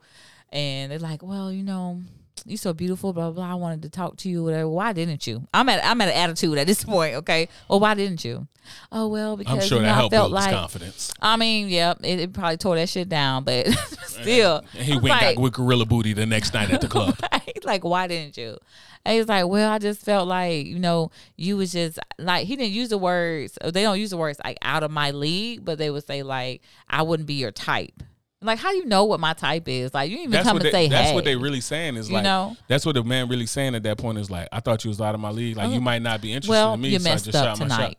and 0.50 0.90
they're 0.92 0.98
like, 0.98 1.22
"Well, 1.22 1.50
you 1.52 1.62
know." 1.62 2.00
You 2.46 2.56
so 2.56 2.72
beautiful, 2.72 3.12
blah, 3.12 3.30
blah 3.30 3.44
blah. 3.46 3.52
I 3.52 3.54
wanted 3.54 3.82
to 3.82 3.88
talk 3.88 4.16
to 4.18 4.28
you, 4.28 4.44
whatever. 4.44 4.68
Why 4.68 4.92
didn't 4.92 5.26
you? 5.26 5.46
I'm 5.54 5.68
at 5.68 5.84
I'm 5.84 6.00
at 6.00 6.08
an 6.08 6.14
attitude 6.14 6.58
at 6.58 6.66
this 6.66 6.84
point. 6.94 7.14
Okay. 7.16 7.48
Well, 7.68 7.80
why 7.80 7.94
didn't 7.94 8.24
you? 8.24 8.46
Oh 8.92 9.08
well, 9.08 9.36
because 9.36 9.54
I'm 9.54 9.60
sure 9.60 9.78
you 9.78 9.82
know, 9.82 9.88
that 9.88 9.94
I 9.94 9.96
helped 9.96 10.14
felt 10.14 10.30
build 10.30 10.38
his 10.38 10.46
like 10.46 10.54
confidence. 10.54 11.14
I 11.20 11.36
mean, 11.36 11.68
yeah, 11.68 11.94
it, 12.02 12.20
it 12.20 12.32
probably 12.32 12.56
tore 12.56 12.76
that 12.76 12.88
shit 12.88 13.08
down, 13.08 13.44
but 13.44 13.66
still. 14.06 14.62
And 14.74 14.82
he 14.82 14.92
went 14.92 15.22
like, 15.22 15.38
with 15.38 15.54
gorilla 15.54 15.86
booty 15.86 16.12
the 16.12 16.26
next 16.26 16.54
night 16.54 16.70
at 16.70 16.80
the 16.80 16.88
club. 16.88 17.16
right? 17.32 17.64
Like, 17.64 17.84
why 17.84 18.06
didn't 18.06 18.36
you? 18.36 18.58
And 19.04 19.16
he's 19.16 19.28
like, 19.28 19.46
well, 19.46 19.70
I 19.70 19.78
just 19.78 20.00
felt 20.00 20.28
like, 20.28 20.66
you 20.66 20.78
know, 20.78 21.10
you 21.36 21.58
was 21.58 21.72
just 21.72 21.98
like, 22.18 22.46
he 22.46 22.56
didn't 22.56 22.72
use 22.72 22.88
the 22.88 22.96
words, 22.96 23.58
they 23.62 23.82
don't 23.82 24.00
use 24.00 24.10
the 24.10 24.16
words 24.16 24.40
like 24.42 24.56
out 24.62 24.82
of 24.82 24.90
my 24.90 25.10
league, 25.10 25.64
but 25.64 25.76
they 25.76 25.90
would 25.90 26.06
say, 26.06 26.22
like, 26.22 26.62
I 26.88 27.02
wouldn't 27.02 27.26
be 27.26 27.34
your 27.34 27.52
type. 27.52 28.02
Like, 28.44 28.58
how 28.58 28.70
do 28.70 28.76
you 28.76 28.84
know 28.84 29.04
what 29.04 29.20
my 29.20 29.32
type 29.32 29.68
is? 29.68 29.94
Like, 29.94 30.10
you 30.10 30.18
even 30.18 30.30
that's 30.30 30.46
come 30.46 30.56
and 30.56 30.66
they, 30.66 30.70
say, 30.70 30.88
That's 30.88 31.08
hey. 31.08 31.14
what 31.14 31.24
they 31.24 31.36
really 31.36 31.60
saying 31.60 31.96
is 31.96 32.08
you 32.08 32.14
like, 32.14 32.24
know? 32.24 32.56
that's 32.68 32.84
what 32.84 32.94
the 32.94 33.02
man 33.02 33.28
really 33.28 33.46
saying 33.46 33.74
at 33.74 33.82
that 33.84 33.98
point 33.98 34.18
is 34.18 34.30
like, 34.30 34.48
I 34.52 34.60
thought 34.60 34.84
you 34.84 34.88
was 34.88 35.00
out 35.00 35.14
of 35.14 35.20
my 35.20 35.30
league. 35.30 35.56
Like, 35.56 35.68
oh, 35.68 35.72
you 35.72 35.80
might 35.80 36.02
not 36.02 36.20
be 36.20 36.32
interested 36.32 36.50
well, 36.50 36.74
in 36.74 36.80
me. 36.80 36.90
You 36.90 36.98
so 36.98 37.10
messed 37.10 37.34
up 37.34 37.58
tonight. 37.58 37.98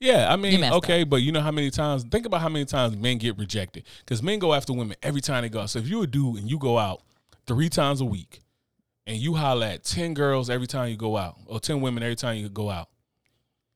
Yeah, 0.00 0.32
I 0.32 0.36
mean, 0.36 0.64
okay, 0.64 1.02
up. 1.02 1.10
but 1.10 1.16
you 1.16 1.30
know 1.30 1.42
how 1.42 1.50
many 1.50 1.70
times? 1.70 2.04
Think 2.04 2.24
about 2.24 2.40
how 2.40 2.48
many 2.48 2.64
times 2.64 2.96
men 2.96 3.18
get 3.18 3.36
rejected 3.36 3.84
because 4.00 4.22
men 4.22 4.38
go 4.38 4.54
after 4.54 4.72
women 4.72 4.96
every 5.02 5.20
time 5.20 5.42
they 5.42 5.50
go. 5.50 5.66
So 5.66 5.78
if 5.78 5.88
you're 5.88 6.04
a 6.04 6.06
dude 6.06 6.38
and 6.38 6.50
you 6.50 6.58
go 6.58 6.78
out 6.78 7.02
three 7.46 7.68
times 7.68 8.00
a 8.00 8.06
week, 8.06 8.40
and 9.06 9.18
you 9.18 9.34
holler 9.34 9.66
at 9.66 9.84
ten 9.84 10.14
girls 10.14 10.48
every 10.48 10.66
time 10.66 10.88
you 10.88 10.96
go 10.96 11.18
out, 11.18 11.36
or 11.46 11.60
ten 11.60 11.82
women 11.82 12.02
every 12.02 12.16
time 12.16 12.36
you 12.38 12.48
go 12.48 12.70
out, 12.70 12.88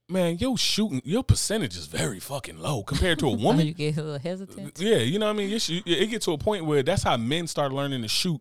man, 0.09 0.39
your 0.39 0.57
shooting, 0.59 1.03
your 1.05 1.23
percentage 1.23 1.77
is 1.77 1.87
very 1.87 2.21
fucking 2.21 2.59
low 2.59 2.83
compared 2.83 3.19
to 3.21 3.27
a 3.27 3.33
woman. 3.37 3.67
you 3.67 3.75
get 3.75 3.97
a 3.97 4.03
little 4.03 4.19
hesitant. 4.19 4.79
Yeah, 4.79 4.99
you 4.99 5.19
know 5.19 5.27
what 5.27 5.33
I 5.33 5.39
mean. 5.39 5.53
It, 5.53 5.69
it 5.69 6.11
get 6.11 6.23
to 6.23 6.33
a 6.33 6.39
point 6.39 6.65
where 6.65 6.83
that's 6.83 7.03
how 7.03 7.17
men 7.17 7.47
start 7.47 7.73
learning 7.73 8.03
to 8.03 8.09
shoot 8.09 8.41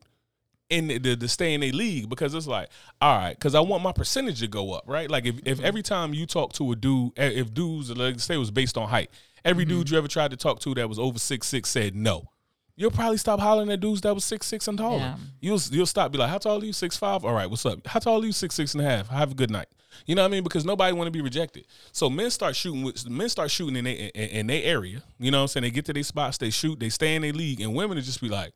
in 0.69 0.87
the, 0.87 0.97
the, 0.97 1.15
the 1.15 1.27
stay 1.27 1.53
in 1.53 1.63
a 1.63 1.71
league 1.71 2.09
because 2.09 2.33
it's 2.33 2.47
like, 2.47 2.69
all 3.01 3.17
right, 3.17 3.33
because 3.33 3.55
I 3.55 3.59
want 3.59 3.83
my 3.83 3.91
percentage 3.91 4.39
to 4.39 4.47
go 4.47 4.73
up, 4.73 4.83
right? 4.87 5.09
Like 5.09 5.25
if, 5.25 5.37
if 5.45 5.57
mm-hmm. 5.57 5.65
every 5.65 5.83
time 5.83 6.13
you 6.13 6.25
talk 6.25 6.53
to 6.53 6.71
a 6.71 6.75
dude, 6.75 7.11
eh, 7.17 7.29
if 7.29 7.53
dudes, 7.53 7.95
let's 7.95 8.23
say 8.23 8.35
it 8.35 8.39
was 8.39 8.51
based 8.51 8.77
on 8.77 8.89
height, 8.89 9.09
every 9.45 9.65
mm-hmm. 9.65 9.77
dude 9.77 9.89
you 9.91 9.97
ever 9.97 10.07
tried 10.07 10.31
to 10.31 10.37
talk 10.37 10.59
to 10.61 10.73
that 10.75 10.89
was 10.89 10.99
over 10.99 11.19
six 11.19 11.47
six 11.47 11.69
said 11.69 11.95
no. 11.95 12.29
You'll 12.75 12.91
probably 12.91 13.17
stop 13.17 13.39
hollering 13.39 13.71
at 13.71 13.79
dudes 13.79 14.01
that 14.01 14.13
was 14.13 14.25
six 14.25 14.47
six 14.47 14.67
and 14.67 14.77
taller. 14.77 14.97
Yeah. 14.97 15.15
You'll 15.39 15.59
you'll 15.69 15.85
stop 15.85 16.11
be 16.11 16.17
like, 16.17 16.29
how 16.29 16.39
tall 16.39 16.61
are 16.61 16.65
you? 16.65 16.73
Six 16.73 16.97
five. 16.97 17.23
All 17.23 17.33
right, 17.33 17.49
what's 17.49 17.65
up? 17.65 17.85
How 17.85 17.99
tall 17.99 18.21
are 18.21 18.25
you? 18.25 18.31
Six 18.31 18.55
six 18.55 18.73
and 18.73 18.81
a 18.81 18.85
half. 18.85 19.09
Have 19.09 19.31
a 19.31 19.35
good 19.35 19.51
night. 19.51 19.67
You 20.07 20.15
know 20.15 20.23
what 20.23 20.29
I 20.29 20.31
mean? 20.31 20.43
Because 20.43 20.65
nobody 20.65 20.91
want 20.91 21.07
to 21.07 21.11
be 21.11 21.21
rejected. 21.21 21.67
So 21.91 22.09
men 22.09 22.31
start 22.31 22.55
shooting 22.55 22.83
with 22.83 23.07
men 23.07 23.29
start 23.29 23.51
shooting 23.51 23.75
in 23.75 23.85
their 23.85 23.93
in, 23.93 24.29
in 24.29 24.47
their 24.47 24.63
area. 24.63 25.03
You 25.19 25.29
know 25.29 25.39
what 25.39 25.41
I'm 25.43 25.47
saying? 25.49 25.63
They 25.63 25.71
get 25.71 25.85
to 25.85 25.93
their 25.93 26.03
spots, 26.03 26.39
they 26.39 26.49
shoot, 26.49 26.79
they 26.79 26.89
stay 26.89 27.15
in 27.15 27.21
their 27.21 27.33
league, 27.33 27.61
and 27.61 27.75
women 27.75 27.95
will 27.95 28.03
just 28.03 28.21
be 28.21 28.29
like, 28.29 28.53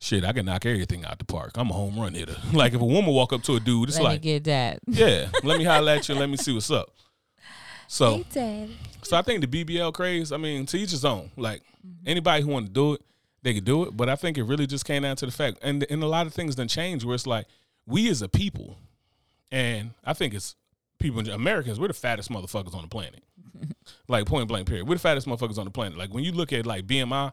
shit, 0.00 0.24
I 0.24 0.32
can 0.32 0.46
knock 0.46 0.64
everything 0.64 1.04
out 1.04 1.18
the 1.18 1.26
park. 1.26 1.52
I'm 1.56 1.68
a 1.70 1.74
home 1.74 1.98
run 1.98 2.14
hitter. 2.14 2.36
like 2.54 2.72
if 2.72 2.80
a 2.80 2.84
woman 2.84 3.12
walk 3.12 3.34
up 3.34 3.42
to 3.42 3.56
a 3.56 3.60
dude, 3.60 3.90
it's 3.90 3.98
like, 3.98 4.04
let 4.04 4.12
like 4.12 4.22
get 4.22 4.44
that. 4.44 4.78
Yeah, 4.86 5.28
let 5.42 5.58
me 5.58 5.64
holler 5.64 5.92
at 5.92 6.08
you. 6.08 6.14
Let 6.14 6.30
me 6.30 6.38
see 6.38 6.54
what's 6.54 6.70
up. 6.70 6.88
So, 7.86 8.24
so 9.02 9.18
I 9.18 9.20
think 9.20 9.46
the 9.46 9.64
BBL 9.64 9.92
craze. 9.92 10.32
I 10.32 10.38
mean, 10.38 10.64
to 10.64 10.78
each 10.78 10.92
his 10.92 11.04
own. 11.04 11.30
Like 11.36 11.60
mm-hmm. 11.86 12.08
anybody 12.08 12.42
who 12.42 12.48
want 12.48 12.66
to 12.66 12.72
do 12.72 12.94
it, 12.94 13.02
they 13.42 13.54
could 13.54 13.64
do 13.64 13.84
it. 13.84 13.96
But 13.96 14.08
I 14.08 14.16
think 14.16 14.38
it 14.38 14.44
really 14.44 14.66
just 14.66 14.84
came 14.84 15.02
down 15.02 15.16
to 15.16 15.26
the 15.26 15.32
fact, 15.32 15.58
and 15.62 15.84
and 15.90 16.02
a 16.02 16.06
lot 16.06 16.26
of 16.26 16.34
things 16.34 16.54
done 16.54 16.68
changed. 16.68 17.04
Where 17.04 17.14
it's 17.14 17.26
like 17.26 17.46
we 17.86 18.08
as 18.08 18.22
a 18.22 18.28
people, 18.28 18.78
and 19.50 19.90
I 20.04 20.12
think 20.12 20.34
it's 20.34 20.56
people 20.98 21.28
Americans. 21.28 21.78
We're 21.78 21.88
the 21.88 21.94
fattest 21.94 22.30
motherfuckers 22.30 22.74
on 22.74 22.82
the 22.82 22.88
planet. 22.88 23.22
like 24.08 24.26
point 24.26 24.48
blank 24.48 24.68
period. 24.68 24.88
We're 24.88 24.94
the 24.94 25.00
fattest 25.00 25.26
motherfuckers 25.26 25.58
on 25.58 25.64
the 25.64 25.70
planet. 25.70 25.98
Like 25.98 26.12
when 26.14 26.24
you 26.24 26.32
look 26.32 26.52
at 26.52 26.66
like 26.66 26.86
BMI, 26.86 27.32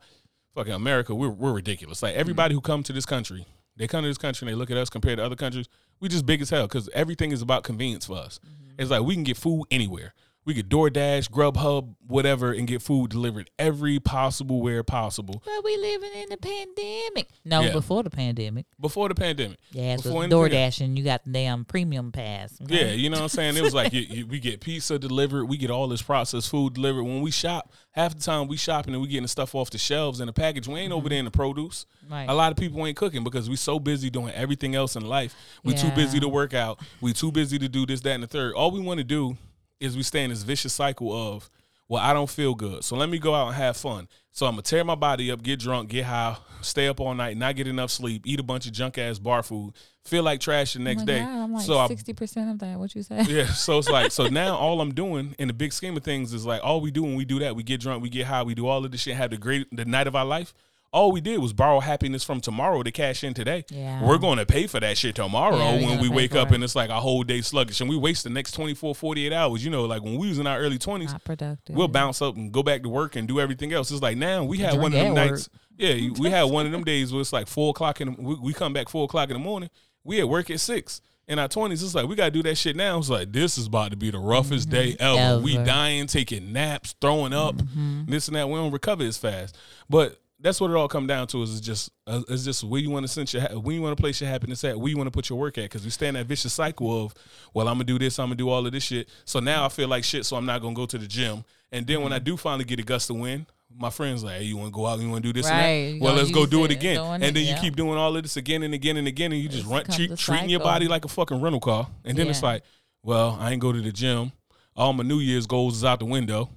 fucking 0.56 0.74
America, 0.74 1.16
we're 1.16 1.30
we're 1.30 1.54
ridiculous. 1.54 2.04
Like 2.04 2.16
everybody 2.16 2.56
who 2.56 2.62
come 2.62 2.84
to 2.84 2.94
this 2.94 3.06
country, 3.06 3.46
they 3.78 3.88
come 3.88 4.04
to 4.04 4.10
this 4.10 4.18
country 4.18 4.48
and 4.48 4.54
they 4.54 4.60
look 4.60 4.72
at 4.72 4.78
us 4.78 4.90
compared 4.90 5.18
to 5.18 5.24
other 5.26 5.36
countries. 5.36 5.68
We 6.00 6.10
just 6.10 6.26
big 6.26 6.42
as 6.42 6.50
hell 6.50 6.68
because 6.68 6.90
everything 6.94 7.32
is 7.32 7.42
about 7.42 7.64
convenience 7.64 8.06
for 8.06 8.18
us. 8.18 8.40
Mm-hmm. 8.46 8.82
It's 8.82 8.92
like 8.92 9.02
we 9.02 9.14
can 9.14 9.24
get 9.24 9.38
food 9.38 9.66
anywhere 9.70 10.14
we 10.50 10.56
could 10.56 10.68
DoorDash, 10.68 11.30
Grubhub, 11.30 11.94
whatever, 12.08 12.52
and 12.52 12.68
get 12.68 12.82
food 12.82 13.12
delivered 13.12 13.52
every 13.60 14.00
possible 14.00 14.64
where 14.64 14.82
possible. 14.82 15.44
But 15.46 15.64
we 15.64 15.78
living 15.78 16.10
in 16.16 16.30
the 16.30 16.38
pandemic. 16.38 17.30
No, 17.46 17.62
yeah. 17.62 17.72
before 17.72 18.02
the 18.02 18.10
pandemic. 18.10 18.66
Before 18.80 19.08
the 19.10 19.14
pandemic. 19.14 19.60
Yeah, 19.70 19.98
so 19.98 20.12
DoorDash 20.12 20.82
and 20.82 20.98
you 20.98 21.04
got 21.04 21.24
the 21.24 21.30
damn 21.30 21.66
premium 21.66 22.12
pass. 22.12 22.60
Okay? 22.64 22.88
Yeah, 22.88 22.92
you 22.94 23.12
know 23.12 23.18
what 23.18 23.24
I'm 23.26 23.30
saying? 23.30 23.58
It 23.58 23.62
was 23.62 23.76
like 23.76 23.94
you, 23.94 24.02
you, 24.10 24.26
we 24.26 24.40
get 24.40 24.60
pizza 24.60 24.98
delivered, 24.98 25.46
we 25.46 25.56
get 25.56 25.70
all 25.70 25.88
this 25.88 26.02
processed 26.02 26.50
food 26.50 26.74
delivered. 26.74 27.04
When 27.04 27.22
we 27.22 27.30
shop, 27.30 27.72
half 27.92 28.16
the 28.16 28.22
time 28.22 28.48
we 28.48 28.58
shopping 28.58 28.96
and 28.96 29.04
we 29.04 29.08
getting 29.08 29.22
the 29.22 29.30
stuff 29.30 29.54
off 29.54 29.70
the 29.70 29.78
shelves 29.78 30.20
in 30.20 30.26
the 30.26 30.34
package. 30.34 30.68
We 30.68 30.80
ain't 30.80 30.90
mm-hmm. 30.90 30.98
over 30.98 31.10
there 31.10 31.20
in 31.20 31.26
the 31.26 31.32
produce. 31.32 31.86
Right. 32.10 32.28
A 32.28 32.34
lot 32.34 32.52
of 32.52 32.58
people 32.58 32.84
ain't 32.88 32.98
cooking 32.98 33.24
because 33.24 33.48
we 33.48 33.56
so 33.56 33.80
busy 33.80 34.10
doing 34.10 34.34
everything 34.34 34.74
else 34.74 34.96
in 34.96 35.06
life. 35.06 35.36
We 35.64 35.74
yeah. 35.74 35.82
too 35.82 35.92
busy 35.92 36.20
to 36.20 36.28
work 36.28 36.56
out. 36.56 36.80
We 37.02 37.14
too 37.14 37.32
busy 37.32 37.60
to 37.60 37.70
do 37.70 37.86
this, 37.86 38.02
that, 38.02 38.14
and 38.14 38.24
the 38.24 38.28
third. 38.28 38.56
All 38.56 38.72
we 38.72 38.80
want 38.80 38.98
to 38.98 39.04
do 39.04 39.38
is 39.80 39.96
we 39.96 40.04
stay 40.04 40.24
in 40.24 40.30
this 40.30 40.44
vicious 40.44 40.74
cycle 40.74 41.12
of, 41.14 41.50
well, 41.88 42.04
I 42.04 42.14
don't 42.14 42.30
feel 42.30 42.54
good, 42.54 42.84
so 42.84 42.96
let 42.96 43.10
me 43.10 43.18
go 43.18 43.34
out 43.34 43.48
and 43.48 43.56
have 43.56 43.76
fun. 43.76 44.08
So 44.32 44.46
I'm 44.46 44.54
gonna 44.54 44.62
tear 44.62 44.84
my 44.84 44.96
body 44.96 45.32
up, 45.32 45.42
get 45.42 45.60
drunk, 45.60 45.90
get 45.90 46.06
high, 46.06 46.38
stay 46.62 46.88
up 46.88 47.00
all 47.00 47.14
night, 47.16 47.36
not 47.36 47.56
get 47.56 47.68
enough 47.68 47.90
sleep, 47.90 48.24
eat 48.26 48.40
a 48.40 48.44
bunch 48.44 48.68
of 48.68 48.74
junk 48.74 48.98
ass 48.98 49.18
bar 49.18 49.42
food, 49.42 49.74
feel 50.06 50.24
like 50.24 50.40
trash 50.40 50.74
the 50.74 50.80
next 50.80 51.02
oh 51.02 51.06
day. 51.06 51.20
God, 51.20 51.30
I'm 51.30 51.54
like 51.54 51.66
so 51.66 51.88
sixty 51.88 52.14
percent 52.14 52.52
of 52.52 52.60
that. 52.60 52.78
What 52.78 52.94
you 52.96 53.04
say? 53.04 53.24
Yeah. 53.28 53.48
So 53.54 53.80
it's 53.80 53.90
like 53.90 54.12
so 54.12 54.28
now 54.28 54.56
all 54.56 54.82
I'm 54.82 54.94
doing 54.94 55.36
in 55.40 55.48
the 55.48 55.54
big 55.54 55.74
scheme 55.74 55.98
of 55.98 56.04
things 56.04 56.34
is 56.34 56.46
like 56.46 56.64
all 56.64 56.80
we 56.80 56.92
do 56.92 57.04
when 57.04 57.16
we 57.16 57.26
do 57.26 57.40
that, 57.40 57.56
we 57.56 57.64
get 57.64 57.82
drunk, 57.82 58.04
we 58.04 58.10
get 58.10 58.28
high, 58.28 58.44
we 58.44 58.54
do 58.54 58.68
all 58.68 58.86
of 58.86 58.92
this 58.92 59.02
shit, 59.02 59.16
have 59.16 59.32
the 59.32 59.38
great 59.38 59.68
the 59.76 59.86
night 59.86 60.08
of 60.08 60.16
our 60.16 60.26
life 60.26 60.54
all 60.92 61.12
we 61.12 61.22
did 61.22 61.40
was 61.40 61.54
borrow 61.54 61.80
happiness 61.80 62.24
from 62.24 62.42
tomorrow 62.42 62.82
to 62.84 62.92
cash 62.92 63.24
in 63.24 63.34
today. 63.34 63.66
Yeah. 63.70 64.04
We're 64.04 64.18
going 64.18 64.38
to 64.38 64.46
pay 64.46 64.68
for 64.68 64.80
that 64.80 64.98
shit 64.98 65.16
tomorrow 65.16 65.58
yeah, 65.58 65.86
when 65.86 66.00
we 66.00 66.10
wake 66.10 66.36
up 66.36 66.52
it. 66.52 66.56
and 66.56 66.64
it's 66.64 66.76
like 66.76 66.90
a 66.90 67.00
whole 67.00 67.24
day 67.24 67.42
sluggish 67.42 67.80
and 67.82 67.90
we 67.90 67.98
waste 67.98 68.24
the 68.24 68.30
next 68.30 68.54
24, 68.54 68.96
48 68.96 69.34
hours. 69.34 69.64
You 69.64 69.72
know, 69.72 69.86
like 69.86 70.02
when 70.02 70.18
we 70.18 70.30
was 70.30 70.40
in 70.40 70.48
our 70.48 70.60
early 70.60 70.80
20s, 70.80 71.12
Not 71.12 71.24
productive. 71.24 71.76
we'll 71.76 71.88
bounce 71.88 72.22
up 72.22 72.36
and 72.36 72.52
go 72.52 72.64
back 72.64 72.84
to 72.84 72.90
work 72.90 73.16
and 73.16 73.28
do 73.28 73.40
everything 73.40 73.74
else. 73.74 73.92
It's 73.92 74.02
like 74.02 74.18
now 74.18 74.44
we 74.44 74.58
had 74.58 74.80
one 74.80 74.94
of 74.94 75.00
them 75.00 75.14
nights. 75.14 75.50
Yeah, 75.78 76.10
we 76.20 76.30
had 76.30 76.44
one 76.44 76.66
of 76.66 76.72
them 76.72 76.84
days 76.84 77.14
where 77.14 77.22
it's 77.22 77.32
like 77.32 77.48
four 77.48 77.70
o'clock 77.70 78.02
in 78.02 78.14
the, 78.14 78.22
we, 78.22 78.36
we 78.36 78.54
come 78.54 78.74
back 78.74 78.90
four 78.90 79.06
o'clock 79.06 79.30
in 79.30 79.34
the 79.34 79.40
morning. 79.40 79.70
We 80.04 80.20
at 80.20 80.28
work 80.28 80.50
at 80.50 80.60
six 80.60 81.02
in 81.30 81.38
our 81.38 81.48
twenties, 81.48 81.84
it's 81.84 81.94
like 81.94 82.08
we 82.08 82.16
gotta 82.16 82.32
do 82.32 82.42
that 82.44 82.56
shit 82.56 82.76
now. 82.76 82.98
It's 82.98 83.10
like 83.10 83.32
this 83.32 83.58
is 83.58 83.68
about 83.68 83.92
to 83.92 83.98
be 83.98 84.10
the 84.10 84.18
roughest 84.18 84.70
mm-hmm. 84.70 84.76
day 84.76 84.98
ever. 85.00 85.20
ever. 85.20 85.42
We 85.42 85.58
dying, 85.58 86.08
taking 86.08 86.52
naps, 86.52 86.96
throwing 87.00 87.34
up, 87.34 87.56
mm-hmm. 87.56 88.06
this 88.08 88.28
and 88.28 88.36
that. 88.36 88.50
We 88.50 88.56
don't 88.56 88.72
recover 88.72 89.04
as 89.04 89.18
fast. 89.18 89.56
But 89.88 90.20
that's 90.42 90.62
what 90.62 90.72
it 90.72 90.76
all 90.76 90.88
come 90.88 91.06
down 91.06 91.28
to 91.28 91.42
is 91.42 91.60
just 91.60 91.92
uh, 92.08 92.22
it's 92.30 92.46
just 92.46 92.64
where 92.64 92.80
you 92.80 92.90
want 92.90 93.06
to 93.06 93.12
send 93.12 93.32
your 93.34 93.44
where 93.60 93.76
you 93.76 93.82
want 93.82 93.96
to 93.96 94.02
place 94.02 94.22
your 94.22 94.30
happiness 94.30 94.64
at 94.64 94.80
where 94.80 94.90
you 94.90 94.98
want 94.98 95.08
to 95.08 95.12
put 95.12 95.30
your 95.30 95.38
work 95.38 95.58
at 95.58 95.66
because 95.66 95.84
we 95.84 95.90
stay 95.90 96.08
in 96.08 96.14
that 96.14 96.26
vicious 96.26 96.54
cycle 96.54 97.06
of 97.06 97.14
well 97.54 97.68
I'm 97.68 97.76
gonna 97.76 97.84
do 97.84 98.00
this 98.00 98.20
I'm 98.20 98.28
gonna 98.28 98.36
do 98.36 98.50
all 98.50 98.66
of 98.66 98.72
this 98.72 98.84
shit. 98.84 99.10
So 99.26 99.40
now 99.40 99.66
I 99.66 99.70
feel 99.70 99.88
like 99.88 100.04
shit 100.04 100.26
so 100.26 100.38
I'm 100.38 100.46
not 100.46 100.62
gonna 100.62 100.76
go 100.76 100.86
to 100.86 100.98
the 100.98 101.08
gym. 101.08 101.44
And 101.72 101.86
then 101.86 102.02
when 102.02 102.14
I 102.14 102.20
do 102.20 102.38
finally 102.38 102.64
get 102.64 102.80
a 102.80 102.84
gust 102.84 103.10
of 103.10 103.18
wind 103.18 103.48
my 103.78 103.90
friends 103.90 104.24
like 104.24 104.38
hey 104.38 104.46
you 104.46 104.58
want 104.58 104.74
to 104.74 104.76
go 104.76 104.86
out? 104.86 105.00
You 105.00 105.10
want 105.10 105.24
to 105.24 105.30
do 105.30 105.34
this 105.34 105.50
right. 105.50 105.62
and 105.62 106.02
that? 106.02 106.06
Well 106.06 106.16
let's 106.16 106.32
go 106.32 106.46
do 106.46 106.64
it, 106.64 106.72
it. 106.72 106.78
again. 106.78 106.98
And 106.98 107.24
then 107.24 107.38
it, 107.38 107.42
you 107.42 107.56
keep 107.56 107.76
doing 107.76 107.98
all 107.98 108.16
of 108.16 108.24
this 108.24 108.38
again 108.38 108.64
and 108.64 108.74
again 108.74 108.98
and 108.98 109.08
again 109.08 109.32
and 109.32 109.42
you 109.42 109.50
just 109.50 109.68
run 109.68 109.84
treat, 109.86 110.18
treating 110.18 110.50
your 110.50 110.62
body 110.62 110.88
like 110.88 111.06
a 111.06 111.10
fucking 111.10 111.42
rental 111.42 111.60
car. 111.60 111.88
And 112.06 112.18
then 112.18 112.28
yeah. 112.28 112.32
it's 112.32 112.44
like 112.44 112.64
well 113.04 113.38
I 113.40 113.52
ain't 113.52 113.62
go 113.62 113.74
to 113.74 113.82
the 113.82 113.92
gym. 113.92 114.32
All 114.76 114.94
my 114.94 115.04
New 115.04 115.20
Year's 115.20 115.46
goals 115.46 115.76
is 115.76 115.84
out 115.84 116.00
the 116.00 116.06
window. 116.06 116.50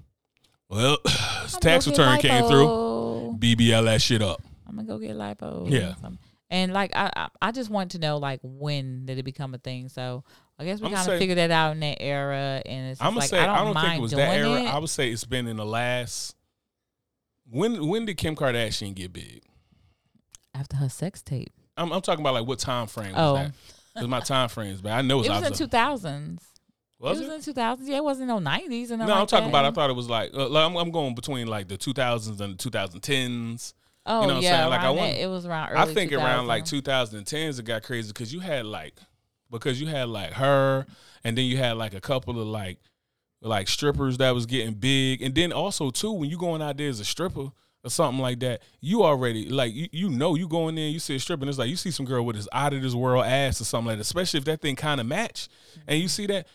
Well 0.69 0.99
tax 1.61 1.89
return 1.89 2.21
came 2.21 2.47
through 2.47 2.92
BBL 3.39 3.85
that 3.85 4.03
shit 4.03 4.23
up 4.23 4.43
I'm 4.73 4.87
gonna 4.87 4.89
go 4.89 4.99
get 4.99 5.17
lipo. 5.17 5.71
Yeah. 5.71 5.95
And 6.51 6.73
like 6.73 6.93
I, 6.95 7.29
I 7.41 7.53
just 7.53 7.71
want 7.71 7.93
to 7.93 7.99
know 7.99 8.19
like 8.19 8.41
when 8.43 9.07
did 9.07 9.19
it 9.19 9.23
become 9.23 9.55
a 9.55 9.59
thing? 9.59 9.89
So 9.89 10.25
I 10.59 10.65
guess 10.65 10.81
we 10.81 10.91
kind 10.91 11.09
of 11.09 11.19
figured 11.19 11.39
that 11.39 11.51
out 11.51 11.73
in 11.73 11.81
that 11.81 12.01
era. 12.01 12.63
And 12.65 12.91
it's 12.91 13.01
I'm 13.01 13.09
gonna 13.09 13.21
like, 13.21 13.29
say 13.29 13.39
I 13.39 13.47
don't, 13.47 13.57
I 13.57 13.65
don't 13.65 13.83
think 13.83 13.95
it 13.97 14.01
was 14.01 14.11
that 14.13 14.37
era. 14.37 14.63
It. 14.63 14.67
I 14.67 14.79
would 14.79 14.91
say 14.91 15.11
it's 15.11 15.25
been 15.25 15.47
in 15.47 15.57
the 15.57 15.67
last. 15.67 16.37
When 17.51 17.87
when 17.89 18.07
did 18.07 18.17
Kim 18.17 18.37
Kardashian 18.37 18.95
get 18.95 19.13
big? 19.13 19.43
After 20.55 20.77
her 20.77 20.89
sex 20.89 21.23
tape. 21.23 21.53
I'm, 21.77 21.91
I'm 21.93 22.03
talking 22.03 22.23
about 22.23 22.35
like 22.35 22.47
what 22.47 22.59
time 22.59 22.87
frame 22.87 23.13
was 23.13 23.19
oh. 23.19 23.35
that? 23.35 23.53
Because 23.95 24.09
my 24.09 24.21
time 24.21 24.49
frames, 24.49 24.81
but 24.81 24.93
I 24.93 25.03
know 25.03 25.17
it 25.17 25.29
was, 25.29 25.45
it 25.45 25.51
was 25.51 25.61
in 25.61 25.69
2000s. 25.69 26.43
Was 27.03 27.21
it, 27.21 27.25
it 27.25 27.31
was 27.31 27.49
in 27.49 27.55
2000s. 27.55 27.79
Yeah, 27.83 27.97
it 27.97 28.05
wasn't 28.05 28.29
no 28.29 28.39
90s. 28.39 28.91
And 28.91 29.01
no, 29.01 29.07
like 29.07 29.17
I'm 29.17 29.27
talking 29.27 29.47
that. 29.47 29.49
about. 29.49 29.65
I 29.65 29.71
thought 29.73 29.91
it 29.91 29.97
was 29.97 30.09
like, 30.09 30.33
uh, 30.33 30.49
like 30.49 30.65
I'm, 30.65 30.77
I'm, 30.77 30.91
going 30.93 31.17
between 31.17 31.49
like 31.49 31.67
the 31.67 31.77
2000s 31.77 32.41
and 32.41 32.57
the 32.57 32.71
2010s. 32.71 33.75
Oh 34.05 34.23
you 34.23 34.29
know 34.29 34.41
yeah, 34.41 34.67
like 34.67 34.81
I 34.81 34.91
want, 34.91 35.17
it 35.17 35.29
was 35.29 35.47
around. 35.47 35.77
I 35.77 35.85
think 35.85 36.11
2000. 36.11 36.19
around 36.25 36.47
like 36.49 36.65
2010s 36.65 37.61
it 37.61 37.65
got 37.65 37.85
crazy 37.85 38.09
because 38.09 38.33
you 38.33 38.41
had 38.41 38.67
like 38.67 38.95
because 39.51 39.81
you 39.81 39.87
had 39.87 40.09
like 40.09 40.33
her, 40.33 40.87
and 41.23 41.39
then 41.39 41.45
you 41.45 41.57
had 41.57 41.77
like 41.77 41.95
a 41.95 42.01
couple 42.01 42.41
of 42.41 42.47
like 42.49 42.79
like 43.41 43.69
strippers 43.69 44.19
that 44.19 44.35
was 44.35 44.47
getting 44.47 44.75
big, 44.75 45.23
and 45.23 45.35
then 45.35 45.53
also 45.53 45.91
too 45.91 46.13
when 46.13 46.31
you 46.31 46.37
going 46.37 46.63
out 46.63 46.77
there 46.77 46.89
as 46.89 46.99
a 46.99 47.05
stripper 47.05 47.51
or 47.85 47.91
something 47.91 48.21
like 48.21 48.41
that, 48.41 48.63
you 48.81 49.05
already 49.05 49.49
like 49.49 49.73
you, 49.73 49.89
you 49.93 50.09
know 50.09 50.35
you 50.35 50.49
going 50.49 50.71
in, 50.71 50.75
there, 50.77 50.89
you 50.89 50.99
see 50.99 51.15
a 51.15 51.21
stripper, 51.21 51.43
and 51.43 51.49
it's 51.49 51.59
like 51.59 51.71
you 51.71 51.77
see 51.77 51.93
some 51.93 52.07
girl 52.07 52.25
with 52.25 52.37
his 52.37 52.49
out 52.53 52.73
of 52.73 52.83
this 52.83 52.95
world 52.95 53.25
ass 53.25 53.61
or 53.61 53.65
something 53.65 53.89
like 53.89 53.99
that, 53.99 54.03
especially 54.03 54.39
if 54.39 54.45
that 54.47 54.61
thing 54.61 54.75
kind 54.75 55.01
of 55.01 55.07
match, 55.07 55.49
and 55.87 56.01
you 56.01 56.09
see 56.09 56.27
that 56.27 56.49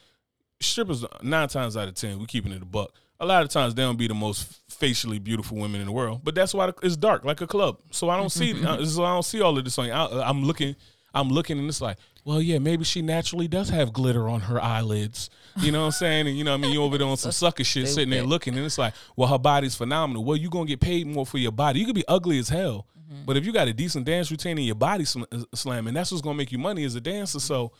strippers 0.59 1.05
nine 1.21 1.47
times 1.47 1.77
out 1.77 1.87
of 1.87 1.93
ten 1.93 2.19
we 2.19 2.25
keeping 2.25 2.51
it 2.51 2.61
a 2.61 2.65
buck 2.65 2.91
a 3.19 3.25
lot 3.25 3.43
of 3.43 3.49
times 3.49 3.75
they 3.75 3.81
don't 3.81 3.97
be 3.97 4.07
the 4.07 4.13
most 4.13 4.61
facially 4.69 5.19
beautiful 5.19 5.57
women 5.57 5.81
in 5.81 5.87
the 5.87 5.91
world, 5.91 6.21
but 6.23 6.35
that's 6.35 6.53
why 6.53 6.71
it's 6.83 6.95
dark 6.95 7.25
like 7.25 7.41
a 7.41 7.47
club. 7.47 7.79
So 7.91 8.09
I 8.09 8.17
don't 8.17 8.29
see, 8.29 8.63
uh, 8.63 8.85
so 8.85 9.03
I 9.03 9.13
don't 9.13 9.25
see 9.25 9.41
all 9.41 9.57
of 9.57 9.63
this 9.63 9.77
on. 9.79 9.89
I, 9.89 10.29
am 10.29 10.43
looking, 10.43 10.75
I'm 11.13 11.29
looking, 11.29 11.57
and 11.57 11.67
it's 11.67 11.81
like, 11.81 11.97
well, 12.25 12.41
yeah, 12.41 12.59
maybe 12.59 12.83
she 12.83 13.01
naturally 13.01 13.47
does 13.47 13.69
have 13.69 13.93
glitter 13.93 14.27
on 14.29 14.41
her 14.41 14.61
eyelids. 14.61 15.29
You 15.59 15.71
know 15.71 15.79
what 15.79 15.85
I'm 15.85 15.91
saying? 15.93 16.27
And 16.27 16.37
you 16.37 16.43
know, 16.43 16.51
what 16.51 16.59
I 16.59 16.61
mean, 16.61 16.73
you 16.73 16.83
over 16.83 16.97
there 16.97 17.07
on 17.07 17.17
some 17.17 17.31
sucker 17.43 17.63
shit, 17.63 17.87
sitting 17.87 18.11
there 18.11 18.23
looking, 18.23 18.55
and 18.55 18.65
it's 18.65 18.77
like, 18.77 18.93
well, 19.15 19.29
her 19.29 19.39
body's 19.39 19.75
phenomenal. 19.75 20.23
Well, 20.23 20.37
you 20.37 20.49
gonna 20.49 20.65
get 20.65 20.79
paid 20.79 21.07
more 21.07 21.25
for 21.25 21.39
your 21.39 21.51
body. 21.51 21.79
You 21.79 21.85
could 21.85 21.95
be 21.95 22.07
ugly 22.07 22.37
as 22.37 22.49
hell, 22.49 22.85
Mm-hmm. 23.11 23.23
But 23.25 23.37
if 23.37 23.45
you 23.45 23.53
got 23.53 23.67
a 23.67 23.73
decent 23.73 24.05
dance 24.05 24.29
routine 24.31 24.57
and 24.57 24.65
your 24.65 24.75
body 24.75 25.05
sl- 25.05 25.23
uh, 25.31 25.43
slamming, 25.53 25.93
that's 25.93 26.11
what's 26.11 26.21
gonna 26.21 26.37
make 26.37 26.51
you 26.51 26.57
money 26.57 26.83
as 26.83 26.95
a 26.95 27.01
dancer. 27.01 27.39
So 27.39 27.71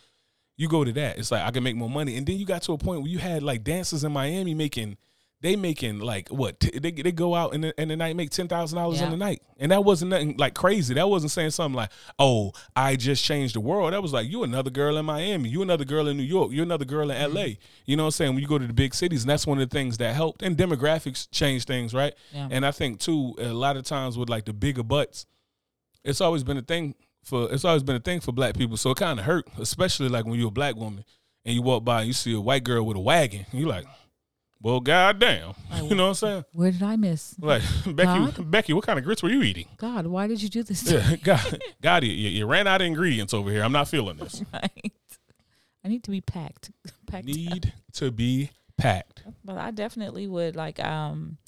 you 0.58 0.68
go 0.68 0.84
to 0.84 0.92
that. 0.92 1.18
It's 1.18 1.30
like 1.30 1.42
I 1.42 1.50
can 1.50 1.62
make 1.62 1.76
more 1.76 1.88
money. 1.88 2.16
And 2.16 2.26
then 2.26 2.36
you 2.36 2.44
got 2.44 2.62
to 2.64 2.72
a 2.72 2.78
point 2.78 3.00
where 3.00 3.10
you 3.10 3.18
had 3.18 3.42
like 3.42 3.64
dancers 3.64 4.04
in 4.04 4.12
Miami 4.12 4.52
making 4.52 4.98
they 5.40 5.54
making 5.54 6.00
like 6.00 6.28
what 6.30 6.58
t- 6.58 6.76
they 6.78 6.90
they 6.90 7.12
go 7.12 7.34
out 7.34 7.54
in 7.54 7.60
the, 7.60 7.80
in 7.80 7.88
the 7.88 7.96
night 7.96 8.16
make 8.16 8.30
ten 8.30 8.48
thousand 8.48 8.76
dollars 8.76 9.00
in 9.00 9.10
the 9.10 9.16
night, 9.16 9.40
and 9.58 9.70
that 9.70 9.84
wasn't 9.84 10.10
nothing 10.10 10.36
like 10.36 10.54
crazy. 10.54 10.94
That 10.94 11.08
wasn't 11.08 11.30
saying 11.30 11.50
something 11.50 11.76
like, 11.76 11.90
"Oh, 12.18 12.52
I 12.74 12.96
just 12.96 13.24
changed 13.24 13.54
the 13.54 13.60
world." 13.60 13.92
That 13.92 14.02
was 14.02 14.12
like, 14.12 14.28
"You 14.28 14.42
another 14.42 14.70
girl 14.70 14.96
in 14.96 15.06
Miami, 15.06 15.48
you 15.48 15.62
another 15.62 15.84
girl 15.84 16.08
in 16.08 16.16
New 16.16 16.24
York, 16.24 16.50
you 16.50 16.62
another 16.62 16.84
girl 16.84 17.10
in 17.10 17.16
mm-hmm. 17.16 17.36
L.A." 17.36 17.58
You 17.84 17.96
know 17.96 18.02
what 18.04 18.08
I'm 18.08 18.12
saying? 18.12 18.34
When 18.34 18.42
you 18.42 18.48
go 18.48 18.58
to 18.58 18.66
the 18.66 18.72
big 18.72 18.94
cities, 18.94 19.22
and 19.22 19.30
that's 19.30 19.46
one 19.46 19.60
of 19.60 19.68
the 19.68 19.72
things 19.72 19.98
that 19.98 20.16
helped. 20.16 20.42
And 20.42 20.56
demographics 20.56 21.28
change 21.30 21.66
things, 21.66 21.94
right? 21.94 22.14
Yeah. 22.32 22.48
And 22.50 22.66
I 22.66 22.72
think 22.72 22.98
too, 22.98 23.36
a 23.38 23.52
lot 23.52 23.76
of 23.76 23.84
times 23.84 24.18
with 24.18 24.28
like 24.28 24.44
the 24.44 24.52
bigger 24.52 24.82
butts, 24.82 25.24
it's 26.02 26.20
always 26.20 26.42
been 26.42 26.56
a 26.56 26.62
thing 26.62 26.96
for 27.28 27.52
it's 27.52 27.64
always 27.64 27.82
been 27.82 27.96
a 27.96 28.00
thing 28.00 28.20
for 28.20 28.32
black 28.32 28.56
people. 28.56 28.76
So 28.76 28.90
it 28.90 28.96
kind 28.96 29.18
of 29.18 29.24
hurt, 29.24 29.46
especially 29.58 30.08
like 30.08 30.24
when 30.24 30.38
you're 30.38 30.48
a 30.48 30.52
black 30.52 30.76
woman 30.76 31.04
and 31.44 31.54
you 31.54 31.62
walk 31.62 31.84
by 31.84 32.00
and 32.00 32.08
you 32.08 32.12
see 32.12 32.34
a 32.34 32.40
white 32.40 32.64
girl 32.64 32.84
with 32.84 32.96
a 32.96 33.00
wagon, 33.00 33.46
and 33.50 33.60
you're 33.60 33.68
like 33.68 33.84
well, 34.60 34.80
goddamn. 34.80 35.54
you 35.84 35.94
know 35.94 36.04
what 36.04 36.08
I'm 36.08 36.14
saying? 36.14 36.44
Where 36.52 36.70
did 36.70 36.82
I 36.82 36.96
miss? 36.96 37.36
Like 37.38 37.62
Becky, 37.86 37.94
God? 37.94 38.50
Becky, 38.50 38.72
what 38.72 38.84
kind 38.84 38.98
of 38.98 39.04
grits 39.04 39.22
were 39.22 39.30
you 39.30 39.42
eating? 39.42 39.68
God, 39.76 40.06
why 40.06 40.26
did 40.26 40.42
you 40.42 40.48
do 40.48 40.62
this? 40.62 40.90
yeah, 40.90 41.16
God, 41.22 41.60
God, 41.80 42.04
you, 42.04 42.10
you 42.10 42.46
ran 42.46 42.66
out 42.66 42.80
of 42.80 42.86
ingredients 42.86 43.32
over 43.32 43.50
here. 43.50 43.62
I'm 43.62 43.72
not 43.72 43.88
feeling 43.88 44.16
this. 44.16 44.42
right. 44.52 44.92
I 45.84 45.88
need 45.88 46.02
to 46.04 46.10
be 46.10 46.20
packed. 46.20 46.72
packed 47.06 47.26
need 47.26 47.66
up. 47.66 47.94
to 47.94 48.10
be 48.10 48.50
packed. 48.76 49.22
But 49.44 49.58
I 49.58 49.70
definitely 49.70 50.26
would 50.26 50.56
like 50.56 50.84
um 50.84 51.38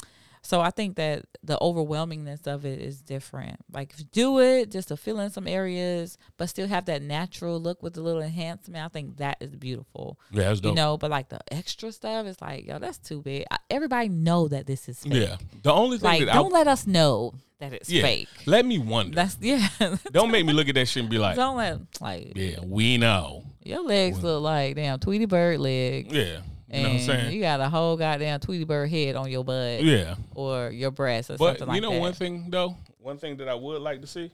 so 0.43 0.61
I 0.61 0.71
think 0.71 0.97
that 0.97 1.27
the 1.43 1.59
overwhelmingness 1.59 2.47
of 2.47 2.65
it 2.65 2.81
is 2.81 3.03
different. 3.03 3.57
Like 3.73 3.95
do 4.13 4.41
it 4.41 4.71
just 4.71 4.89
to 4.89 4.97
fill 4.97 5.21
in 5.21 5.31
some 5.31 5.47
areas, 5.47 6.19
but 6.37 6.49
still 6.49 6.67
have 6.67 6.87
that 6.87 7.03
natural 7.03 7.61
look 7.61 7.83
with 7.83 7.97
a 7.97 8.01
little 8.01 8.23
enhancement. 8.23 8.85
I 8.85 8.89
think 8.89 9.19
that 9.19 9.37
is 9.41 9.55
beautiful. 9.55 10.19
Yeah, 10.31 10.45
that's 10.45 10.61
dope. 10.61 10.71
You 10.71 10.77
know, 10.77 10.97
but 10.97 11.11
like 11.11 11.29
the 11.29 11.41
extra 11.53 11.93
stuff 11.93 12.27
is 12.27 12.41
like, 12.41 12.67
yo, 12.67 12.79
that's 12.79 12.99
too 12.99 13.23
big. 13.23 13.45
Everybody 13.69 14.09
know 14.09 14.49
that 14.49 14.67
this 14.67 14.89
is 14.89 15.01
fake. 15.01 15.13
Yeah. 15.13 15.37
The 15.63 15.73
only 15.73 15.99
thing 15.99 16.27
like, 16.27 16.35
don't 16.35 16.53
I, 16.53 16.59
let 16.59 16.69
us 16.69 16.87
know 16.87 17.35
that 17.59 17.73
it's 17.73 17.91
yeah, 17.91 18.03
fake. 18.03 18.29
Let 18.47 18.65
me 18.65 18.79
wonder. 18.79 19.15
That's 19.15 19.37
yeah. 19.41 19.69
don't 20.11 20.31
make 20.31 20.47
me 20.47 20.53
look 20.53 20.69
at 20.69 20.75
that 20.75 20.89
shit 20.89 21.03
and 21.03 21.11
be 21.11 21.19
like, 21.19 21.37
don't 21.37 21.57
let 21.57 21.81
like 22.01 22.33
yeah, 22.35 22.61
we 22.65 22.99
know. 22.99 23.45
Your 23.63 23.83
legs 23.83 24.23
look 24.23 24.43
like 24.43 24.77
damn 24.77 24.99
Tweety 24.99 25.27
Bird 25.27 25.61
legs. 25.61 26.13
Yeah. 26.13 26.41
You 26.73 26.83
know 26.83 26.89
what 26.89 26.95
I'm 26.95 27.01
saying? 27.01 27.33
You 27.33 27.41
got 27.41 27.61
a 27.61 27.69
whole 27.69 27.97
goddamn 27.97 28.41
Tweety 28.41 28.65
Bird 28.65 28.91
head 28.91 29.17
on 29.17 29.31
your 29.31 29.45
butt. 29.45 29.83
Yeah. 29.83 30.15
Or 30.35 30.71
your 30.71 30.91
breast 30.91 31.31
or 31.31 31.37
but 31.37 31.59
something 31.59 31.67
like 31.67 31.69
that. 31.69 31.75
You 31.75 31.81
know 31.81 31.95
that. 31.95 32.01
one 32.01 32.13
thing 32.13 32.47
though? 32.49 32.77
One 32.99 33.19
thing 33.19 33.37
that 33.39 33.49
I 33.49 33.55
would 33.55 33.83
like 33.83 34.01
to 34.03 34.07
see 34.07 34.31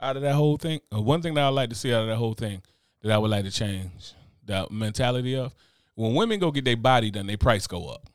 out 0.00 0.16
of 0.16 0.22
that 0.22 0.34
whole 0.34 0.56
thing, 0.56 0.80
uh, 0.94 1.00
one 1.00 1.20
thing 1.20 1.34
that 1.34 1.42
I 1.42 1.48
would 1.48 1.56
like 1.56 1.68
to 1.70 1.74
see 1.74 1.92
out 1.92 2.02
of 2.02 2.08
that 2.08 2.16
whole 2.16 2.34
thing 2.34 2.62
that 3.02 3.12
I 3.12 3.18
would 3.18 3.30
like 3.30 3.44
to 3.44 3.50
change 3.50 4.14
the 4.44 4.66
mentality 4.70 5.36
of 5.36 5.54
when 5.94 6.14
women 6.14 6.38
go 6.38 6.50
get 6.50 6.64
their 6.64 6.76
body 6.76 7.10
done, 7.10 7.26
their 7.26 7.36
price 7.36 7.66
go 7.66 7.88
up. 7.88 8.08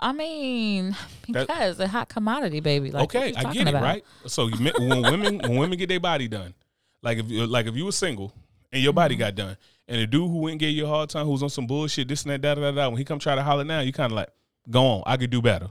I 0.00 0.12
mean, 0.12 0.96
because 1.26 1.76
that, 1.76 1.84
a 1.84 1.88
hot 1.88 2.08
commodity, 2.08 2.60
baby. 2.60 2.90
Like, 2.90 3.04
okay, 3.04 3.34
I 3.36 3.52
get 3.52 3.66
it, 3.66 3.70
about? 3.70 3.82
right? 3.82 4.04
So 4.26 4.48
you, 4.48 4.72
when 4.78 5.02
women 5.02 5.38
when 5.38 5.56
women 5.58 5.78
get 5.78 5.88
their 5.88 6.00
body 6.00 6.28
done, 6.28 6.54
like 7.02 7.18
if 7.18 7.26
like 7.28 7.66
if 7.66 7.76
you 7.76 7.84
were 7.84 7.92
single 7.92 8.32
and 8.72 8.82
your 8.82 8.92
body 8.92 9.14
mm-hmm. 9.14 9.20
got 9.20 9.34
done, 9.34 9.56
and 9.86 10.00
the 10.00 10.06
dude 10.06 10.30
who 10.30 10.38
went 10.38 10.52
and 10.52 10.60
gave 10.60 10.74
you 10.74 10.84
a 10.84 10.88
hard 10.88 11.10
time, 11.10 11.26
who's 11.26 11.42
on 11.42 11.50
some 11.50 11.66
bullshit, 11.66 12.08
this 12.08 12.22
and 12.24 12.32
that, 12.32 12.40
da 12.40 12.54
da 12.54 12.60
da, 12.60 12.70
da 12.72 12.88
when 12.88 12.98
he 12.98 13.04
come 13.04 13.18
try 13.18 13.34
to 13.34 13.42
holler 13.42 13.64
now, 13.64 13.80
you 13.80 13.92
kind 13.92 14.12
of 14.12 14.16
like, 14.16 14.28
go 14.70 14.84
on, 14.84 15.02
I 15.06 15.16
could 15.16 15.30
do 15.30 15.42
better. 15.42 15.68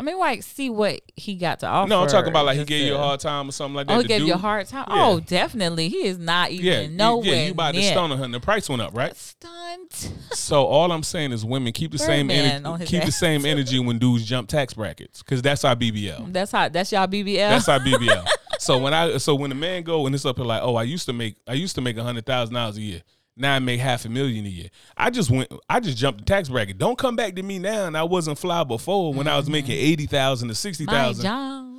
I 0.00 0.02
mean, 0.02 0.18
like, 0.18 0.42
see 0.42 0.70
what 0.70 1.02
he 1.14 1.34
got 1.34 1.60
to 1.60 1.66
offer. 1.66 1.90
No, 1.90 2.00
I'm 2.00 2.08
talking 2.08 2.30
about 2.30 2.46
like 2.46 2.56
he 2.56 2.64
gave 2.64 2.80
to, 2.80 2.86
you 2.86 2.94
a 2.94 2.98
hard 2.98 3.20
time 3.20 3.50
or 3.50 3.52
something 3.52 3.74
like 3.74 3.86
that. 3.86 3.98
Oh, 3.98 4.00
he 4.00 4.08
gave 4.08 4.20
dude, 4.20 4.28
you 4.28 4.34
a 4.34 4.38
hard 4.38 4.66
time. 4.66 4.86
Yeah. 4.88 5.06
Oh, 5.06 5.20
definitely. 5.20 5.90
He 5.90 6.06
is 6.06 6.18
not 6.18 6.50
even 6.52 6.64
yeah, 6.64 6.86
nowhere. 6.86 7.34
Yeah, 7.34 7.44
you 7.44 7.52
about 7.52 7.74
near. 7.74 7.82
to 7.82 7.88
stun 7.88 8.10
her, 8.16 8.24
and 8.24 8.32
the 8.32 8.40
price 8.40 8.66
went 8.70 8.80
up, 8.80 8.96
right? 8.96 9.14
Stunt. 9.14 10.10
so 10.32 10.64
all 10.64 10.90
I'm 10.90 11.02
saying 11.02 11.32
is, 11.32 11.44
women 11.44 11.74
keep 11.74 11.92
the 11.92 11.98
same 11.98 12.30
energy. 12.30 12.86
Keep 12.86 13.00
ass. 13.00 13.06
the 13.06 13.12
same 13.12 13.44
energy 13.46 13.78
when 13.78 13.98
dudes 13.98 14.24
jump 14.24 14.48
tax 14.48 14.72
brackets, 14.72 15.22
because 15.22 15.42
that's 15.42 15.66
our 15.66 15.76
BBL. 15.76 16.32
That's 16.32 16.50
how. 16.50 16.70
That's 16.70 16.90
y'all 16.92 17.06
BBL. 17.06 17.36
That's 17.36 17.68
our 17.68 17.80
BBL. 17.80 18.26
so 18.60 18.78
when 18.78 18.92
I 18.92 19.16
so 19.16 19.34
when 19.34 19.48
the 19.48 19.56
man 19.56 19.82
go 19.82 20.04
and 20.06 20.14
it's 20.14 20.26
up 20.26 20.36
here 20.36 20.44
like, 20.44 20.62
oh, 20.62 20.76
I 20.76 20.82
used 20.82 21.06
to 21.06 21.12
make 21.12 21.36
I 21.48 21.54
used 21.54 21.74
to 21.76 21.80
make 21.80 21.96
a 21.96 22.02
hundred 22.02 22.26
thousand 22.26 22.54
dollars 22.54 22.76
a 22.76 22.82
year. 22.82 23.02
Now 23.36 23.54
I 23.54 23.58
make 23.58 23.80
half 23.80 24.04
a 24.04 24.10
million 24.10 24.44
a 24.44 24.50
year. 24.50 24.68
I 24.98 25.08
just 25.08 25.30
went. 25.30 25.50
I 25.68 25.80
just 25.80 25.96
jumped 25.96 26.20
the 26.20 26.26
tax 26.26 26.50
bracket. 26.50 26.76
Don't 26.76 26.98
come 26.98 27.16
back 27.16 27.36
to 27.36 27.42
me 27.42 27.58
now. 27.58 27.86
And 27.86 27.96
I 27.96 28.02
wasn't 28.02 28.38
fly 28.38 28.64
before 28.64 29.14
when 29.14 29.26
mm-hmm. 29.26 29.34
I 29.34 29.36
was 29.38 29.48
making 29.48 29.76
mm-hmm. 29.76 29.86
eighty 29.86 30.06
thousand 30.06 30.48
to 30.48 30.54
sixty 30.54 30.84
thousand. 30.84 31.24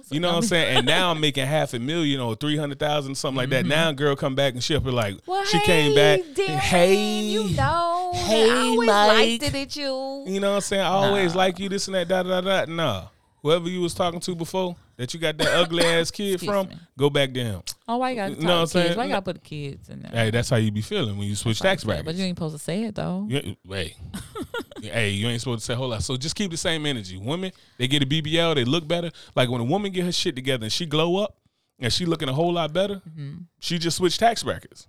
You 0.09 0.19
know 0.19 0.29
what 0.29 0.37
I'm 0.37 0.41
saying? 0.41 0.77
And 0.77 0.87
now 0.87 1.11
I'm 1.11 1.19
making 1.21 1.45
half 1.45 1.75
a 1.75 1.79
million 1.79 2.19
or 2.19 2.35
three 2.35 2.57
hundred 2.57 2.79
thousand, 2.79 3.13
something 3.13 3.37
like 3.37 3.49
that. 3.49 3.61
Mm-hmm. 3.65 3.69
Now 3.69 3.91
girl 3.91 4.15
come 4.15 4.33
back 4.33 4.53
and 4.53 4.63
she'll 4.63 4.79
be 4.79 4.89
like, 4.89 5.17
well, 5.27 5.45
she 5.45 5.59
hey, 5.59 5.65
came 5.65 5.95
back. 5.95 6.21
Darren, 6.33 6.57
hey, 6.57 7.21
you 7.25 7.49
know, 7.51 8.11
hey, 8.15 8.49
I 8.49 8.55
always 8.55 8.87
Mike. 8.87 9.07
liked 9.07 9.43
it 9.43 9.55
at 9.55 9.75
you. 9.75 10.23
You 10.25 10.39
know 10.39 10.49
what 10.49 10.55
I'm 10.55 10.61
saying? 10.61 10.81
I 10.81 10.89
nah. 10.89 11.07
always 11.07 11.35
like 11.35 11.59
you. 11.59 11.69
This 11.69 11.87
and 11.87 11.95
that. 11.95 12.07
Da 12.07 12.23
da 12.23 12.41
da. 12.41 12.65
Nah 12.65 13.07
whoever 13.41 13.69
you 13.69 13.81
was 13.81 13.93
talking 13.93 14.19
to 14.19 14.35
before 14.35 14.75
that 14.97 15.13
you 15.13 15.19
got 15.19 15.37
that 15.37 15.47
ugly 15.47 15.83
ass 15.83 16.11
kid 16.11 16.33
Excuse 16.33 16.51
from, 16.51 16.67
me. 16.67 16.75
go 16.97 17.09
back 17.09 17.35
him. 17.35 17.61
Oh, 17.87 17.97
why 17.97 18.11
you 18.11 18.15
got 18.15 18.27
to 18.27 18.33
you 18.35 18.41
know 18.41 18.55
what 18.55 18.61
I'm 18.61 18.67
saying? 18.67 18.97
Why 18.97 19.05
you 19.05 19.11
got 19.11 19.25
to 19.25 19.33
put 19.33 19.35
the 19.35 19.41
kids 19.41 19.89
in 19.89 20.01
there? 20.01 20.11
Hey, 20.11 20.31
that's 20.31 20.49
how 20.49 20.57
you 20.57 20.71
be 20.71 20.81
feeling 20.81 21.17
when 21.17 21.27
you 21.27 21.35
switch 21.35 21.59
tax 21.59 21.83
brackets. 21.83 22.05
But 22.05 22.15
you 22.15 22.25
ain't 22.25 22.37
supposed 22.37 22.55
to 22.55 22.63
say 22.63 22.83
it 22.83 22.95
though. 22.95 23.27
You, 23.29 23.55
hey, 23.67 23.95
hey, 24.81 25.09
you 25.09 25.27
ain't 25.27 25.41
supposed 25.41 25.61
to 25.61 25.65
say 25.65 25.73
whole 25.73 25.89
lot. 25.89 26.03
So 26.03 26.17
just 26.17 26.35
keep 26.35 26.51
the 26.51 26.57
same 26.57 26.85
energy. 26.85 27.17
Women, 27.17 27.51
they 27.77 27.87
get 27.87 28.03
a 28.03 28.05
BBL, 28.05 28.55
they 28.55 28.65
look 28.65 28.87
better. 28.87 29.11
Like 29.35 29.49
when 29.49 29.61
a 29.61 29.65
woman 29.65 29.91
get 29.91 30.05
her 30.05 30.11
shit 30.11 30.35
together 30.35 30.65
and 30.65 30.71
she 30.71 30.85
glow 30.85 31.17
up 31.17 31.37
and 31.79 31.91
she 31.91 32.05
looking 32.05 32.29
a 32.29 32.33
whole 32.33 32.53
lot 32.53 32.73
better, 32.73 32.95
mm-hmm. 32.95 33.39
she 33.59 33.77
just 33.77 33.97
switched 33.97 34.19
tax 34.19 34.43
brackets. 34.43 34.87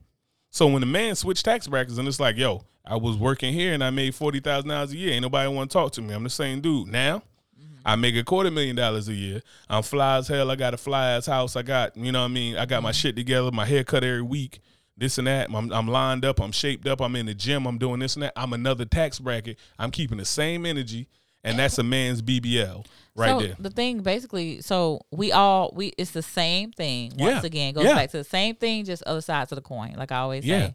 So 0.51 0.67
when 0.67 0.81
the 0.81 0.87
man 0.87 1.15
switched 1.15 1.45
tax 1.47 1.67
brackets 1.67 1.97
and 1.97 2.07
it's 2.07 2.21
like, 2.21 2.37
yo, 2.37 2.65
I 2.85 2.97
was 2.97 3.17
working 3.17 3.55
here 3.55 3.73
and 3.73 3.83
I 3.83 3.91
made 3.91 4.15
forty 4.15 4.41
thousand 4.41 4.69
dollars 4.69 4.93
a 4.93 4.97
year. 4.97 5.13
Ain't 5.13 5.23
nobody 5.23 5.49
want 5.49 5.71
to 5.71 5.73
talk 5.73 5.93
to 5.93 6.03
me. 6.03 6.13
I'm 6.15 6.25
the 6.25 6.31
same 6.31 6.61
dude 6.61 6.89
now. 6.89 7.23
I 7.85 7.97
make 7.97 8.17
a 8.17 8.25
quarter 8.25 8.51
million 8.51 8.77
dollars 8.77 9.09
a 9.09 9.15
year. 9.15 9.43
I'm 9.69 9.83
fly 9.83 10.19
as 10.19 10.29
hell. 10.29 10.51
I 10.51 10.57
got 10.57 10.75
a 10.75 10.77
fly 10.77 11.13
ass 11.13 11.27
house. 11.27 11.57
I 11.57 11.63
got, 11.63 11.97
you 11.97 12.13
know 12.13 12.21
what 12.21 12.31
I 12.31 12.35
mean? 12.35 12.57
I 12.57 12.67
got 12.67 12.83
my 12.83 12.93
shit 12.93 13.17
together, 13.17 13.51
my 13.51 13.67
hair 13.67 13.85
cut 13.85 14.05
every 14.05 14.23
week, 14.23 14.61
this 14.97 15.19
and 15.19 15.27
that. 15.27 15.51
I'm, 15.53 15.73
I'm 15.73 15.89
lined 15.89 16.25
up. 16.25 16.41
I'm 16.41 16.53
shaped 16.53 16.87
up. 16.87 17.01
I'm 17.01 17.17
in 17.17 17.27
the 17.27 17.35
gym. 17.35 17.67
I'm 17.67 17.79
doing 17.79 18.01
this 18.01 18.15
and 18.15 18.23
that. 18.23 18.33
I'm 18.37 18.53
another 18.53 18.85
tax 18.85 19.19
bracket. 19.19 19.59
I'm 19.79 19.91
keeping 19.91 20.19
the 20.19 20.25
same 20.25 20.67
energy. 20.67 21.09
And 21.45 21.59
that's 21.59 21.77
a 21.79 21.83
man's 21.83 22.23
BBL 22.23 22.87
right 23.17 23.31
so 23.31 23.41
there. 23.41 23.57
The 23.59 23.71
thing 23.71 24.01
basically, 24.03 24.61
so 24.61 25.01
we 25.11 25.33
all 25.33 25.73
we 25.75 25.89
it's 25.99 26.13
the 26.13 26.23
same 26.23 26.71
thing. 26.71 27.15
Once 27.19 27.43
yeah. 27.43 27.47
again, 27.47 27.75
goes 27.75 27.85
yeah. 27.85 27.95
back 27.95 28.11
to 28.13 28.19
the 28.19 28.25
same 28.25 28.55
thing, 28.55 28.85
just 28.85 29.03
other 29.03 29.21
sides 29.21 29.51
of 29.51 29.57
the 29.57 29.63
coin. 29.63 29.95
Like 29.97 30.13
I 30.13 30.19
always 30.19 30.45
yeah. 30.45 30.69
say 30.69 30.75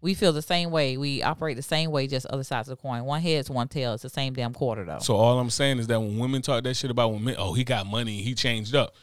we 0.00 0.14
feel 0.14 0.32
the 0.32 0.42
same 0.42 0.70
way. 0.70 0.96
We 0.96 1.22
operate 1.22 1.56
the 1.56 1.62
same 1.62 1.90
way, 1.90 2.06
just 2.06 2.26
other 2.26 2.44
sides 2.44 2.68
of 2.68 2.76
the 2.76 2.82
coin. 2.82 3.04
One 3.04 3.20
head's 3.20 3.50
one 3.50 3.68
tail. 3.68 3.94
It's 3.94 4.02
the 4.02 4.08
same 4.08 4.32
damn 4.32 4.54
quarter 4.54 4.84
though. 4.84 4.98
So 5.00 5.16
all 5.16 5.38
I'm 5.38 5.50
saying 5.50 5.78
is 5.78 5.86
that 5.88 6.00
when 6.00 6.18
women 6.18 6.42
talk 6.42 6.64
that 6.64 6.74
shit 6.74 6.90
about 6.90 7.12
women, 7.12 7.34
oh, 7.38 7.52
he 7.52 7.64
got 7.64 7.86
money, 7.86 8.22
he 8.22 8.34
changed 8.34 8.74
up. 8.74 8.94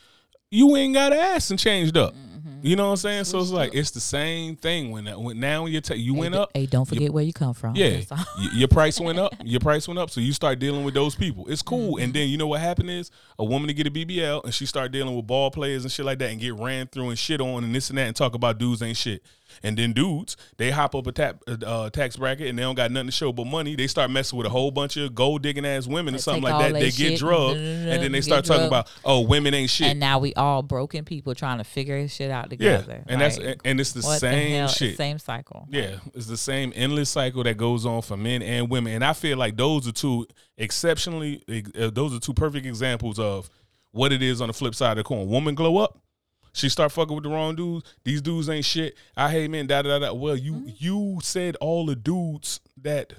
You 0.49 0.75
ain't 0.75 0.93
got 0.93 1.11
ass 1.11 1.49
and 1.49 1.59
changed 1.59 1.97
up. 1.97 2.13
Mm-hmm. 2.13 2.65
You 2.65 2.75
know 2.75 2.85
what 2.85 2.91
I'm 2.91 2.97
saying? 2.97 3.23
so 3.25 3.39
it's 3.39 3.51
like 3.51 3.75
it's 3.75 3.91
the 3.91 3.99
same 3.99 4.55
thing 4.55 4.91
when 4.91 5.05
that 5.05 5.19
when 5.19 5.39
now 5.39 5.63
when 5.63 5.73
you 5.73 5.81
ta- 5.81 5.95
you 5.95 6.13
hey, 6.13 6.19
went 6.19 6.35
up. 6.35 6.51
Hey, 6.53 6.65
don't 6.65 6.85
forget 6.85 7.11
where 7.11 7.23
you 7.23 7.33
come 7.33 7.53
from. 7.53 7.75
Yeah, 7.75 8.01
your 8.53 8.67
price 8.67 8.99
went 8.99 9.19
up. 9.19 9.33
Your 9.43 9.59
price 9.59 9.87
went 9.87 9.99
up, 9.99 10.09
so 10.09 10.21
you 10.21 10.33
start 10.33 10.59
dealing 10.59 10.83
with 10.83 10.93
those 10.93 11.13
people. 11.13 11.45
It's 11.47 11.61
cool. 11.61 11.95
Mm-hmm. 11.95 12.03
And 12.03 12.13
then 12.13 12.29
you 12.29 12.37
know 12.37 12.47
what 12.47 12.61
happened 12.61 12.89
is 12.89 13.11
a 13.37 13.45
woman 13.45 13.67
to 13.67 13.73
get 13.73 13.85
a 13.85 13.91
BBL 13.91 14.43
and 14.43 14.53
she 14.53 14.65
start 14.65 14.91
dealing 14.91 15.15
with 15.15 15.27
ball 15.27 15.51
players 15.51 15.83
and 15.83 15.91
shit 15.91 16.05
like 16.05 16.19
that 16.19 16.31
and 16.31 16.39
get 16.39 16.55
ran 16.55 16.87
through 16.87 17.09
and 17.09 17.19
shit 17.19 17.41
on 17.41 17.63
and 17.63 17.75
this 17.75 17.89
and 17.89 17.97
that 17.97 18.07
and 18.07 18.15
talk 18.15 18.33
about 18.33 18.57
dudes 18.57 18.81
ain't 18.81 18.97
shit. 18.97 19.21
And 19.63 19.77
then 19.77 19.93
dudes, 19.93 20.37
they 20.57 20.71
hop 20.71 20.95
up 20.95 21.07
a 21.07 21.11
tap, 21.11 21.41
uh, 21.47 21.89
tax 21.89 22.17
bracket 22.17 22.47
and 22.47 22.57
they 22.57 22.63
don't 22.63 22.75
got 22.75 22.91
nothing 22.91 23.07
to 23.07 23.11
show 23.11 23.31
but 23.31 23.45
money. 23.45 23.75
They 23.75 23.87
start 23.87 24.11
messing 24.11 24.37
with 24.37 24.47
a 24.47 24.49
whole 24.49 24.71
bunch 24.71 24.97
of 24.97 25.15
gold 25.15 25.41
digging 25.41 25.65
ass 25.65 25.87
women 25.87 26.15
or 26.15 26.19
something 26.19 26.43
like 26.43 26.73
that. 26.73 26.79
They 26.79 26.91
get 26.91 27.19
drugged 27.19 27.59
and 27.59 28.03
then 28.03 28.11
they 28.11 28.21
start 28.21 28.45
talking 28.45 28.67
about, 28.67 28.89
oh, 29.03 29.21
women 29.21 29.53
ain't 29.53 29.69
shit. 29.69 29.87
And 29.87 29.99
now 29.99 30.19
we 30.19 30.33
all 30.35 30.61
broken 30.61 31.05
people 31.05 31.35
trying 31.35 31.57
to 31.57 31.63
figure 31.63 32.07
shit 32.07 32.31
out 32.31 32.49
together. 32.49 33.03
Yeah, 33.07 33.13
and 33.13 33.21
like, 33.21 33.35
that's 33.35 33.61
and 33.63 33.79
it's 33.79 33.91
the 33.93 34.01
same 34.01 34.65
the 34.65 34.67
shit, 34.67 34.97
same 34.97 35.19
cycle. 35.19 35.67
Yeah, 35.69 35.97
it's 36.13 36.27
the 36.27 36.37
same 36.37 36.73
endless 36.75 37.09
cycle 37.09 37.43
that 37.43 37.57
goes 37.57 37.85
on 37.85 38.01
for 38.01 38.17
men 38.17 38.41
and 38.41 38.69
women. 38.69 38.93
And 38.93 39.03
I 39.03 39.13
feel 39.13 39.37
like 39.37 39.57
those 39.57 39.87
are 39.87 39.91
two 39.91 40.27
exceptionally, 40.57 41.43
uh, 41.79 41.89
those 41.91 42.13
are 42.13 42.19
two 42.19 42.33
perfect 42.33 42.65
examples 42.65 43.19
of 43.19 43.49
what 43.91 44.11
it 44.11 44.21
is 44.21 44.41
on 44.41 44.47
the 44.47 44.53
flip 44.53 44.75
side 44.75 44.91
of 44.91 44.97
the 44.97 45.03
coin. 45.03 45.27
Woman 45.27 45.55
glow 45.55 45.77
up, 45.77 45.99
she 46.55 46.69
start 46.69 46.91
fucking 46.93 47.13
with 47.13 47.25
the 47.25 47.29
wrong 47.29 47.55
dudes. 47.55 47.95
These 48.05 48.21
dudes 48.21 48.49
ain't 48.49 48.63
shit. 48.63 48.95
I 49.15 49.29
hate 49.29 49.51
men. 49.51 49.67
Da 49.67 49.81
da 49.81 49.99
da. 49.99 50.07
da. 50.07 50.13
Well, 50.13 50.37
you 50.37 50.53
mm-hmm. 50.53 50.69
you 50.77 51.19
said 51.21 51.57
all 51.57 51.85
the 51.85 51.95
dudes 51.95 52.61
that 52.81 53.13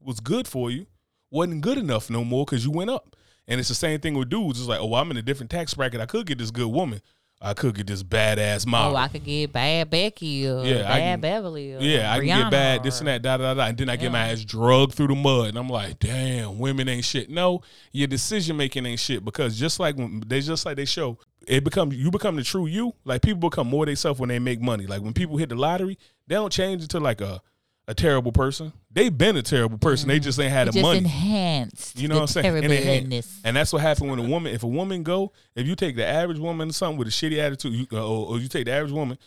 was 0.00 0.18
good 0.18 0.48
for 0.48 0.70
you 0.70 0.86
wasn't 1.30 1.60
good 1.60 1.78
enough 1.78 2.10
no 2.10 2.24
more 2.24 2.44
because 2.44 2.64
you 2.64 2.72
went 2.72 2.90
up. 2.90 3.14
And 3.46 3.60
it's 3.60 3.68
the 3.68 3.76
same 3.76 4.00
thing 4.00 4.14
with 4.14 4.28
dudes. 4.28 4.58
It's 4.58 4.68
like, 4.68 4.80
oh, 4.80 4.94
I'm 4.94 5.10
in 5.10 5.16
a 5.16 5.22
different 5.22 5.50
tax 5.50 5.72
bracket. 5.74 6.00
I 6.00 6.06
could 6.06 6.26
get 6.26 6.38
this 6.38 6.50
good 6.50 6.68
woman. 6.68 7.00
I 7.42 7.54
could 7.54 7.74
get 7.74 7.86
this 7.86 8.02
badass 8.02 8.66
model. 8.66 8.92
Oh, 8.92 8.96
I 8.96 9.08
could 9.08 9.24
get 9.24 9.52
bad 9.52 9.88
Becky 9.88 10.46
or 10.46 10.62
yeah, 10.62 10.82
bad 10.82 10.98
can, 10.98 11.20
Beverly. 11.20 11.76
Yeah, 11.78 12.12
I 12.12 12.18
can 12.18 12.26
get 12.26 12.50
bad 12.50 12.82
this 12.82 12.98
and 12.98 13.08
that, 13.08 13.22
da 13.22 13.38
da 13.38 13.54
da. 13.54 13.66
And 13.66 13.78
then 13.78 13.88
I 13.88 13.92
yeah. 13.92 13.96
get 13.96 14.12
my 14.12 14.28
ass 14.28 14.44
drugged 14.44 14.92
through 14.92 15.06
the 15.06 15.14
mud, 15.14 15.48
and 15.48 15.58
I'm 15.58 15.68
like, 15.68 15.98
damn, 16.00 16.58
women 16.58 16.88
ain't 16.88 17.04
shit. 17.04 17.30
No, 17.30 17.62
your 17.92 18.08
decision 18.08 18.58
making 18.58 18.84
ain't 18.84 19.00
shit 19.00 19.24
because 19.24 19.58
just 19.58 19.80
like 19.80 19.96
when 19.96 20.22
they 20.26 20.42
just 20.42 20.66
like 20.66 20.76
they 20.76 20.84
show 20.84 21.18
it 21.46 21.64
becomes 21.64 21.96
you 21.96 22.10
become 22.10 22.36
the 22.36 22.44
true 22.44 22.66
you. 22.66 22.94
Like 23.04 23.22
people 23.22 23.48
become 23.48 23.66
more 23.66 23.86
they 23.86 23.94
self 23.94 24.18
when 24.18 24.28
they 24.28 24.38
make 24.38 24.60
money. 24.60 24.86
Like 24.86 25.02
when 25.02 25.12
people 25.12 25.36
hit 25.36 25.48
the 25.48 25.54
lottery, 25.54 25.98
they 26.26 26.34
don't 26.34 26.52
change 26.52 26.82
into 26.82 27.00
like 27.00 27.20
a 27.20 27.42
a 27.88 27.94
terrible 27.94 28.30
person. 28.30 28.72
They've 28.92 29.16
been 29.16 29.36
a 29.36 29.42
terrible 29.42 29.78
person. 29.78 30.08
Mm. 30.08 30.12
They 30.12 30.18
just 30.20 30.38
ain't 30.38 30.52
had 30.52 30.68
it 30.68 30.74
the 30.74 30.82
money. 30.82 30.98
Enhanced. 30.98 31.98
You 31.98 32.06
know 32.06 32.16
what 32.16 32.22
I'm 32.22 32.26
saying? 32.28 32.64
And, 32.64 33.24
and, 33.44 33.56
that's 33.56 33.72
what 33.72 33.82
happened 33.82 34.10
when 34.10 34.18
a 34.20 34.28
woman. 34.28 34.54
If 34.54 34.62
a 34.62 34.68
woman 34.68 35.02
go, 35.02 35.32
if 35.56 35.66
you 35.66 35.74
take 35.74 35.96
the 35.96 36.06
average 36.06 36.38
woman 36.38 36.70
something 36.70 36.98
with 36.98 37.08
a 37.08 37.10
shitty 37.10 37.38
attitude, 37.38 37.72
you, 37.72 37.98
or, 37.98 38.28
or 38.28 38.38
you 38.38 38.46
take 38.46 38.66
the 38.66 38.72
average 38.72 38.92
woman 38.92 39.18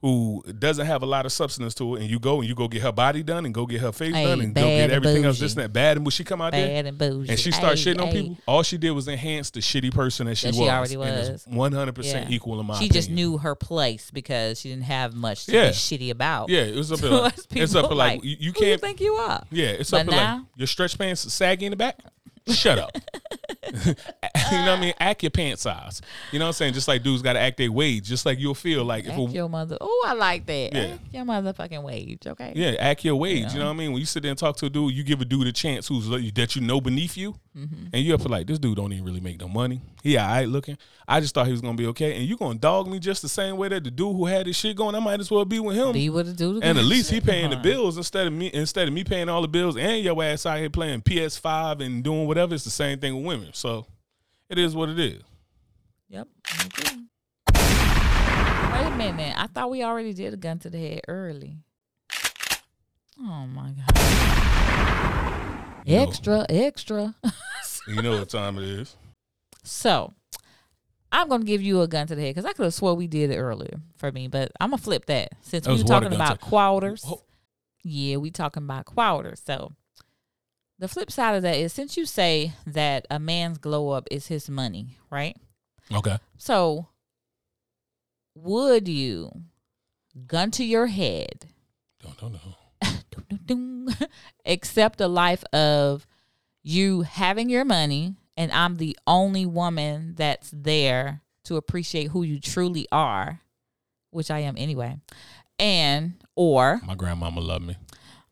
who 0.00 0.42
doesn't 0.58 0.86
have 0.86 1.02
a 1.02 1.06
lot 1.06 1.26
of 1.26 1.32
substance 1.32 1.74
to 1.74 1.94
it, 1.94 2.00
and 2.00 2.10
you 2.10 2.18
go 2.18 2.40
and 2.40 2.48
you 2.48 2.54
go 2.54 2.68
get 2.68 2.80
her 2.82 2.92
body 2.92 3.22
done 3.22 3.44
and 3.44 3.52
go 3.52 3.66
get 3.66 3.82
her 3.82 3.92
face 3.92 4.14
done 4.14 4.40
and 4.40 4.54
go 4.54 4.62
get 4.62 4.90
everything 4.90 5.26
else, 5.26 5.38
this 5.38 5.52
and 5.52 5.62
that, 5.62 5.72
bad, 5.74 5.98
and 5.98 6.06
when 6.06 6.10
she 6.10 6.24
come 6.24 6.40
out 6.40 6.52
bad 6.52 6.70
there 6.70 6.86
and, 6.86 6.96
bougie. 6.96 7.28
and 7.28 7.38
she 7.38 7.50
start 7.50 7.76
shitting 7.76 8.00
on 8.00 8.10
people, 8.10 8.38
all 8.46 8.62
she 8.62 8.78
did 8.78 8.92
was 8.92 9.08
enhance 9.08 9.50
the 9.50 9.60
shitty 9.60 9.92
person 9.92 10.26
that 10.26 10.36
she 10.36 10.46
that 10.46 10.56
was. 10.56 10.66
She 10.66 10.70
already 10.70 10.96
was. 10.96 11.44
One 11.46 11.72
hundred 11.72 11.94
percent 11.94 12.30
equal 12.30 12.58
in 12.60 12.66
my. 12.66 12.74
She 12.74 12.86
opinion. 12.86 12.94
just 12.94 13.10
knew 13.10 13.38
her 13.38 13.54
place 13.54 14.10
because 14.10 14.60
she 14.60 14.70
didn't 14.70 14.84
have 14.84 15.14
much 15.14 15.46
to 15.46 15.52
yeah. 15.52 15.68
be 15.68 15.74
shitty 15.74 16.10
about. 16.10 16.48
Yeah, 16.48 16.62
it 16.62 16.76
was 16.76 16.92
up. 16.92 17.00
Like, 17.10 17.34
it's 17.50 17.74
up 17.74 17.90
like, 17.90 17.96
like 17.96 18.24
you, 18.24 18.36
you 18.38 18.52
can't 18.52 18.68
you 18.68 18.78
think 18.78 19.00
you 19.00 19.14
are. 19.14 19.42
Yeah, 19.50 19.68
it's 19.68 19.90
but 19.90 20.02
up 20.02 20.06
now, 20.06 20.36
like 20.36 20.44
your 20.56 20.66
stretch 20.66 20.96
pants 20.96 21.20
saggy 21.32 21.66
in 21.66 21.70
the 21.70 21.76
back. 21.76 21.98
Shut 22.48 22.78
up. 22.78 22.90
you 23.72 23.82
know 23.84 23.92
what 23.92 24.78
I 24.78 24.80
mean? 24.80 24.94
Act 24.98 25.22
your 25.22 25.30
pant 25.30 25.58
size. 25.58 26.00
You 26.32 26.38
know 26.38 26.46
what 26.46 26.48
I'm 26.48 26.52
saying? 26.54 26.74
Just 26.74 26.88
like 26.88 27.02
dudes 27.02 27.22
got 27.22 27.34
to 27.34 27.40
act 27.40 27.58
their 27.58 27.70
wage. 27.70 28.04
Just 28.04 28.26
like 28.26 28.38
you'll 28.38 28.54
feel 28.54 28.84
like 28.84 29.06
act 29.06 29.18
if 29.18 29.30
a, 29.30 29.32
your 29.32 29.48
mother. 29.48 29.76
Oh, 29.80 30.04
I 30.06 30.14
like 30.14 30.46
that. 30.46 30.72
Yeah. 30.72 30.80
Act 30.80 31.00
your 31.12 31.24
motherfucking 31.24 31.82
wage. 31.82 32.26
Okay. 32.26 32.52
Yeah, 32.56 32.70
act 32.78 33.04
your 33.04 33.16
wage. 33.16 33.42
Yeah. 33.42 33.52
You 33.52 33.58
know 33.60 33.66
what 33.66 33.72
I 33.72 33.76
mean? 33.76 33.92
When 33.92 34.00
you 34.00 34.06
sit 34.06 34.22
there 34.22 34.30
and 34.30 34.38
talk 34.38 34.56
to 34.56 34.66
a 34.66 34.70
dude, 34.70 34.94
you 34.94 35.04
give 35.04 35.20
a 35.20 35.24
dude 35.24 35.46
a 35.46 35.52
chance 35.52 35.88
who's 35.88 36.08
that 36.08 36.56
you 36.56 36.62
know 36.62 36.80
beneath 36.80 37.16
you, 37.16 37.36
mm-hmm. 37.56 37.86
and 37.92 38.04
you 38.04 38.14
up 38.14 38.22
for 38.22 38.28
like 38.28 38.46
this 38.46 38.58
dude 38.58 38.76
don't 38.76 38.92
even 38.92 39.04
really 39.04 39.20
make 39.20 39.40
no 39.40 39.48
money. 39.48 39.80
He 40.02 40.18
alright 40.18 40.48
looking. 40.48 40.78
I 41.06 41.20
just 41.20 41.34
thought 41.34 41.46
he 41.46 41.52
was 41.52 41.60
gonna 41.60 41.76
be 41.76 41.86
okay, 41.86 42.16
and 42.16 42.24
you 42.24 42.36
gonna 42.36 42.58
dog 42.58 42.88
me 42.88 42.98
just 42.98 43.22
the 43.22 43.28
same 43.28 43.56
way 43.56 43.68
that 43.68 43.84
the 43.84 43.90
dude 43.90 44.14
who 44.14 44.26
had 44.26 44.46
this 44.46 44.56
shit 44.56 44.76
going. 44.76 44.94
I 44.94 45.00
might 45.00 45.20
as 45.20 45.30
well 45.30 45.44
be 45.44 45.60
with 45.60 45.76
him. 45.76 45.92
Be 45.92 46.10
with 46.10 46.26
the 46.26 46.32
dude. 46.32 46.62
And 46.62 46.78
at 46.78 46.84
least 46.84 47.10
he 47.10 47.20
paying 47.20 47.50
the 47.50 47.56
bills 47.56 47.96
instead 47.96 48.26
of 48.26 48.32
me. 48.32 48.50
Instead 48.52 48.88
of 48.88 48.94
me 48.94 49.04
paying 49.04 49.28
all 49.28 49.42
the 49.42 49.48
bills, 49.48 49.76
and 49.76 50.02
your 50.02 50.22
ass 50.22 50.46
out 50.46 50.58
here 50.58 50.70
playing 50.70 51.02
PS5 51.02 51.84
and 51.84 52.02
doing 52.04 52.26
whatever. 52.26 52.54
It's 52.54 52.64
the 52.64 52.70
same 52.70 52.98
thing 52.98 53.16
with 53.16 53.24
women. 53.24 53.50
So 53.52 53.86
it 54.48 54.58
is 54.58 54.74
what 54.74 54.88
it 54.88 54.98
is. 54.98 55.22
Yep. 56.08 56.28
Okay. 56.66 56.96
Wait 57.54 58.86
a 58.86 58.94
minute. 58.96 59.34
I 59.36 59.46
thought 59.46 59.70
we 59.70 59.82
already 59.82 60.12
did 60.12 60.34
a 60.34 60.36
gun 60.36 60.58
to 60.60 60.70
the 60.70 60.78
head 60.78 61.02
early. 61.06 61.58
Oh 63.20 63.46
my 63.46 63.70
god. 63.70 64.49
You 65.84 65.96
extra, 65.96 66.38
know, 66.38 66.46
extra. 66.48 67.14
you 67.88 68.02
know 68.02 68.18
what 68.18 68.28
time 68.28 68.58
it 68.58 68.64
is. 68.64 68.96
So 69.62 70.12
I'm 71.12 71.28
gonna 71.28 71.44
give 71.44 71.62
you 71.62 71.80
a 71.82 71.88
gun 71.88 72.06
to 72.06 72.14
the 72.14 72.22
head 72.22 72.34
because 72.34 72.44
I 72.44 72.52
could 72.52 72.64
have 72.64 72.74
swore 72.74 72.94
we 72.94 73.06
did 73.06 73.30
it 73.30 73.38
earlier 73.38 73.80
for 73.96 74.12
me, 74.12 74.28
but 74.28 74.52
I'm 74.60 74.70
gonna 74.70 74.78
flip 74.82 75.06
that 75.06 75.32
since 75.42 75.66
that 75.66 75.72
we 75.72 75.78
were 75.78 75.88
talking 75.88 76.12
about 76.12 76.40
quarters. 76.40 77.04
Oh. 77.06 77.22
Yeah, 77.82 78.18
we 78.18 78.30
talking 78.30 78.62
about 78.64 78.84
quarters. 78.84 79.42
So 79.44 79.72
the 80.78 80.88
flip 80.88 81.10
side 81.10 81.34
of 81.34 81.42
that 81.42 81.56
is 81.56 81.72
since 81.72 81.96
you 81.96 82.06
say 82.06 82.52
that 82.66 83.06
a 83.10 83.18
man's 83.18 83.58
glow 83.58 83.90
up 83.90 84.06
is 84.10 84.28
his 84.28 84.48
money, 84.48 84.98
right? 85.10 85.36
Okay. 85.92 86.18
So 86.36 86.88
would 88.34 88.86
you 88.86 89.30
gun 90.26 90.50
to 90.52 90.64
your 90.64 90.86
head? 90.86 91.46
Don't 92.02 92.18
Don't 92.18 92.32
know. 92.32 92.56
accept 94.46 95.00
a 95.00 95.08
life 95.08 95.44
of 95.52 96.06
you 96.62 97.02
having 97.02 97.48
your 97.48 97.64
money 97.64 98.16
and 98.36 98.50
I'm 98.52 98.76
the 98.76 98.96
only 99.06 99.44
woman 99.44 100.14
that's 100.16 100.50
there 100.50 101.20
to 101.44 101.56
appreciate 101.56 102.08
who 102.08 102.22
you 102.22 102.40
truly 102.40 102.86
are, 102.90 103.40
which 104.10 104.30
I 104.30 104.38
am 104.40 104.54
anyway. 104.56 104.96
And 105.58 106.14
or 106.36 106.80
my 106.86 106.94
grandmama 106.94 107.40
loved 107.40 107.66
me. 107.66 107.76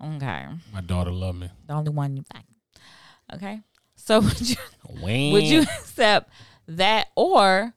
Okay. 0.03 0.47
My 0.73 0.81
daughter 0.81 1.11
loved 1.11 1.41
me. 1.41 1.51
The 1.67 1.75
only 1.75 1.91
one 1.91 2.17
you 2.17 2.25
like. 2.33 2.45
Okay. 3.35 3.61
So 3.97 4.21
would 4.23 4.49
you 4.49 4.57
would 5.33 5.45
you 5.45 5.61
accept 5.63 6.31
that 6.69 7.09
or 7.17 7.75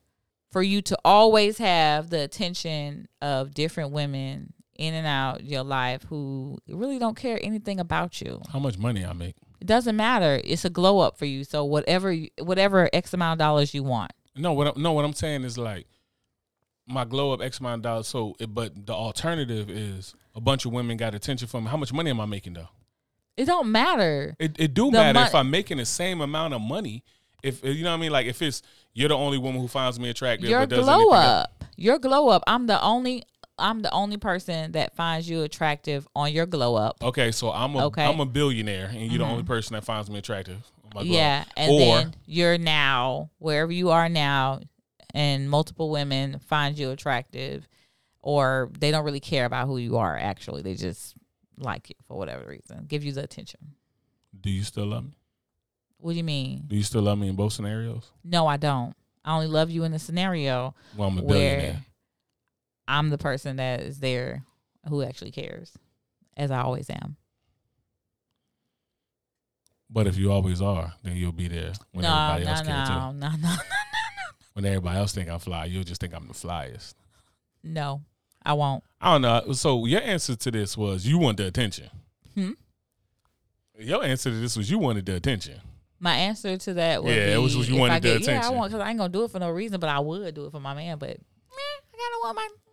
for 0.51 0.61
you 0.61 0.81
to 0.83 0.97
always 1.03 1.57
have 1.57 2.09
the 2.09 2.21
attention 2.21 3.07
of 3.21 3.53
different 3.53 3.91
women 3.91 4.53
in 4.81 4.93
and 4.93 5.05
out 5.05 5.43
your 5.43 5.63
life 5.63 6.03
who 6.09 6.57
really 6.67 6.97
don't 6.99 7.15
care 7.15 7.39
anything 7.41 7.79
about 7.79 8.21
you? 8.21 8.41
How 8.51 8.59
much 8.59 8.77
money 8.77 9.05
I 9.05 9.13
make? 9.13 9.35
It 9.59 9.67
doesn't 9.67 9.95
matter. 9.95 10.41
It's 10.43 10.65
a 10.65 10.69
glow 10.69 10.99
up 10.99 11.17
for 11.17 11.25
you. 11.25 11.43
So 11.43 11.63
whatever 11.63 12.15
whatever 12.39 12.89
X 12.91 13.13
amount 13.13 13.39
of 13.39 13.45
dollars 13.45 13.73
you 13.73 13.83
want. 13.83 14.11
No, 14.35 14.53
what 14.53 14.67
I, 14.67 14.79
no, 14.79 14.93
what 14.93 15.05
I'm 15.05 15.13
saying 15.13 15.43
is 15.43 15.57
like 15.57 15.85
my 16.87 17.05
glow 17.05 17.33
up 17.33 17.41
X 17.41 17.59
amount 17.59 17.79
of 17.79 17.83
dollars. 17.83 18.07
So, 18.07 18.35
it, 18.39 18.53
but 18.53 18.85
the 18.85 18.93
alternative 18.93 19.69
is 19.69 20.15
a 20.35 20.41
bunch 20.41 20.65
of 20.65 20.71
women 20.71 20.97
got 20.97 21.13
attention 21.13 21.47
from 21.47 21.65
me. 21.65 21.69
How 21.69 21.77
much 21.77 21.93
money 21.93 22.09
am 22.09 22.19
I 22.19 22.25
making 22.25 22.53
though? 22.53 22.69
It 23.37 23.45
don't 23.45 23.71
matter. 23.71 24.35
It 24.39 24.55
it 24.59 24.73
do 24.73 24.85
the 24.85 24.97
matter 24.97 25.19
mo- 25.19 25.25
if 25.25 25.35
I'm 25.35 25.49
making 25.51 25.77
the 25.77 25.85
same 25.85 26.21
amount 26.21 26.53
of 26.53 26.61
money. 26.61 27.03
If 27.43 27.63
you 27.63 27.83
know 27.83 27.91
what 27.91 27.97
I 27.97 28.01
mean, 28.01 28.11
like 28.11 28.25
if 28.27 28.41
it's 28.41 28.61
you're 28.93 29.09
the 29.09 29.15
only 29.15 29.37
woman 29.37 29.61
who 29.61 29.67
finds 29.67 29.99
me 29.99 30.09
attractive. 30.09 30.49
Your 30.49 30.65
glow 30.65 31.11
up. 31.11 31.63
Your 31.75 31.97
glow 31.97 32.29
up. 32.29 32.43
I'm 32.47 32.67
the 32.67 32.81
only. 32.81 33.23
I'm 33.61 33.81
the 33.81 33.91
only 33.91 34.17
person 34.17 34.73
that 34.73 34.95
finds 34.95 35.29
you 35.29 35.43
attractive 35.43 36.07
on 36.15 36.33
your 36.33 36.45
glow 36.45 36.75
up. 36.75 36.97
Okay, 37.01 37.31
so 37.31 37.51
I'm 37.51 37.75
a 37.75 37.85
okay. 37.87 38.03
I'm 38.03 38.19
a 38.19 38.25
billionaire, 38.25 38.87
and 38.87 38.99
you're 38.99 39.11
mm-hmm. 39.11 39.17
the 39.19 39.25
only 39.25 39.43
person 39.43 39.75
that 39.75 39.83
finds 39.83 40.09
me 40.09 40.19
attractive. 40.19 40.59
Yeah, 41.01 41.45
and 41.55 41.71
or, 41.71 41.79
then 41.79 42.15
you're 42.25 42.57
now 42.57 43.29
wherever 43.37 43.71
you 43.71 43.91
are 43.91 44.09
now, 44.09 44.59
and 45.13 45.49
multiple 45.49 45.89
women 45.89 46.39
find 46.39 46.77
you 46.77 46.91
attractive, 46.91 47.67
or 48.21 48.69
they 48.79 48.91
don't 48.91 49.05
really 49.05 49.21
care 49.21 49.45
about 49.45 49.67
who 49.67 49.77
you 49.77 49.97
are. 49.97 50.17
Actually, 50.17 50.63
they 50.63 50.73
just 50.73 51.15
like 51.57 51.89
you 51.89 51.95
for 52.07 52.17
whatever 52.17 52.45
reason, 52.47 52.85
give 52.87 53.03
you 53.03 53.11
the 53.11 53.23
attention. 53.23 53.75
Do 54.39 54.49
you 54.49 54.63
still 54.63 54.87
love 54.87 55.05
me? 55.05 55.17
What 55.97 56.13
do 56.13 56.17
you 56.17 56.23
mean? 56.23 56.63
Do 56.67 56.75
you 56.75 56.83
still 56.83 57.03
love 57.03 57.19
me 57.19 57.29
in 57.29 57.35
both 57.35 57.53
scenarios? 57.53 58.09
No, 58.23 58.47
I 58.47 58.57
don't. 58.57 58.95
I 59.23 59.35
only 59.35 59.47
love 59.47 59.69
you 59.69 59.83
in 59.83 59.91
the 59.91 59.99
scenario 59.99 60.73
well, 60.97 61.09
I'm 61.09 61.19
a 61.19 61.21
where 61.21 61.83
I'm 62.91 63.09
the 63.09 63.17
person 63.17 63.55
that 63.55 63.79
is 63.79 63.99
there 63.99 64.43
who 64.89 65.01
actually 65.01 65.31
cares, 65.31 65.71
as 66.35 66.51
I 66.51 66.61
always 66.61 66.89
am. 66.89 67.15
But 69.89 70.07
if 70.07 70.17
you 70.17 70.29
always 70.29 70.61
are, 70.61 70.93
then 71.01 71.15
you'll 71.15 71.31
be 71.31 71.47
there 71.47 71.71
when 71.93 72.03
no, 72.03 72.13
everybody 72.13 72.45
no, 72.45 72.51
else 72.51 72.59
no, 72.59 72.65
too. 72.65 72.69
No, 72.69 73.11
no, 73.11 73.29
no, 73.29 73.37
no, 73.37 73.49
no. 73.49 73.55
When 74.53 74.65
everybody 74.65 74.99
else 74.99 75.13
think 75.13 75.29
I'm 75.29 75.39
fly, 75.39 75.65
you'll 75.65 75.85
just 75.85 76.01
think 76.01 76.13
I'm 76.13 76.27
the 76.27 76.33
flyest. 76.33 76.95
No, 77.63 78.01
I 78.43 78.51
won't. 78.51 78.83
I 78.99 79.13
don't 79.13 79.21
know. 79.21 79.53
So 79.53 79.85
your 79.85 80.01
answer 80.01 80.35
to 80.35 80.51
this 80.51 80.75
was 80.75 81.07
you 81.07 81.17
want 81.17 81.37
the 81.37 81.47
attention. 81.47 81.89
Hmm. 82.35 82.51
Your 83.79 84.03
answer 84.03 84.29
to 84.29 84.35
this 84.35 84.57
was 84.57 84.69
you 84.69 84.79
wanted 84.79 85.05
the 85.05 85.15
attention. 85.15 85.61
My 85.97 86.15
answer 86.15 86.57
to 86.57 86.73
that 86.73 87.01
was 87.01 87.15
yeah, 87.15 87.35
it 87.35 87.37
was 87.37 87.55
you 87.69 87.77
wanted 87.77 88.03
the 88.03 88.09
get, 88.09 88.21
attention. 88.23 88.41
Yeah, 88.41 88.49
I 88.49 88.51
want 88.51 88.69
because 88.69 88.85
I 88.85 88.89
ain't 88.89 88.97
gonna 88.97 89.13
do 89.13 89.23
it 89.23 89.31
for 89.31 89.39
no 89.39 89.49
reason, 89.49 89.79
but 89.79 89.89
I 89.89 89.99
would 89.99 90.35
do 90.35 90.45
it 90.45 90.51
for 90.51 90.59
my 90.59 90.73
man. 90.73 90.97
But 90.97 91.09
man, 91.09 91.17
I 91.93 91.97
gotta 91.97 92.19
want 92.23 92.35
my 92.35 92.49
I 92.49 92.70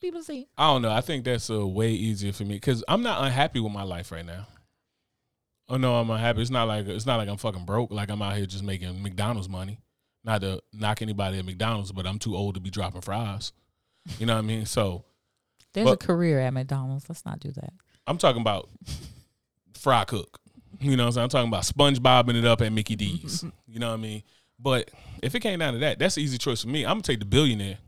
people 0.00 0.22
see. 0.22 0.48
I 0.56 0.68
don't 0.68 0.82
know. 0.82 0.90
I 0.90 1.00
think 1.00 1.24
that's 1.24 1.50
a 1.50 1.66
way 1.66 1.90
easier 1.90 2.32
for 2.32 2.44
me 2.44 2.54
because 2.54 2.84
I'm 2.88 3.02
not 3.02 3.24
unhappy 3.24 3.60
with 3.60 3.72
my 3.72 3.82
life 3.82 4.12
right 4.12 4.24
now. 4.24 4.46
Oh 5.68 5.76
no, 5.76 5.96
I'm 5.96 6.10
unhappy. 6.10 6.40
It's 6.40 6.50
not 6.50 6.66
like 6.66 6.86
it's 6.86 7.06
not 7.06 7.16
like 7.16 7.28
I'm 7.28 7.36
fucking 7.36 7.64
broke. 7.64 7.92
Like 7.92 8.10
I'm 8.10 8.22
out 8.22 8.36
here 8.36 8.46
just 8.46 8.64
making 8.64 9.02
McDonald's 9.02 9.48
money. 9.48 9.80
Not 10.24 10.40
to 10.40 10.60
knock 10.72 11.02
anybody 11.02 11.38
at 11.38 11.44
McDonald's, 11.44 11.92
but 11.92 12.06
I'm 12.06 12.18
too 12.18 12.36
old 12.36 12.54
to 12.54 12.60
be 12.60 12.70
dropping 12.70 13.02
fries. 13.02 13.52
You 14.18 14.26
know 14.26 14.34
what 14.34 14.44
I 14.44 14.46
mean? 14.46 14.66
So 14.66 15.04
there's 15.74 15.84
but, 15.84 16.02
a 16.02 16.06
career 16.06 16.40
at 16.40 16.52
McDonald's. 16.52 17.08
Let's 17.08 17.24
not 17.24 17.40
do 17.40 17.50
that. 17.52 17.72
I'm 18.06 18.18
talking 18.18 18.40
about 18.40 18.68
fry 19.74 20.04
cook. 20.04 20.38
You 20.80 20.96
know 20.96 21.04
what 21.04 21.08
I'm 21.08 21.12
saying? 21.12 21.22
I'm 21.24 21.28
talking 21.28 21.48
about 21.48 21.64
SpongeBobbing 21.64 22.38
it 22.38 22.44
up 22.44 22.62
at 22.62 22.72
Mickey 22.72 22.96
D's. 22.96 23.44
you 23.66 23.78
know 23.78 23.88
what 23.88 23.94
I 23.94 23.98
mean? 23.98 24.22
But 24.58 24.90
if 25.22 25.34
it 25.34 25.40
came 25.40 25.58
down 25.58 25.74
to 25.74 25.78
that, 25.80 25.98
that's 25.98 26.16
the 26.16 26.22
easy 26.22 26.38
choice 26.38 26.62
for 26.62 26.68
me. 26.68 26.84
I'm 26.84 26.94
gonna 26.94 27.02
take 27.02 27.20
the 27.20 27.24
billionaire, 27.24 27.78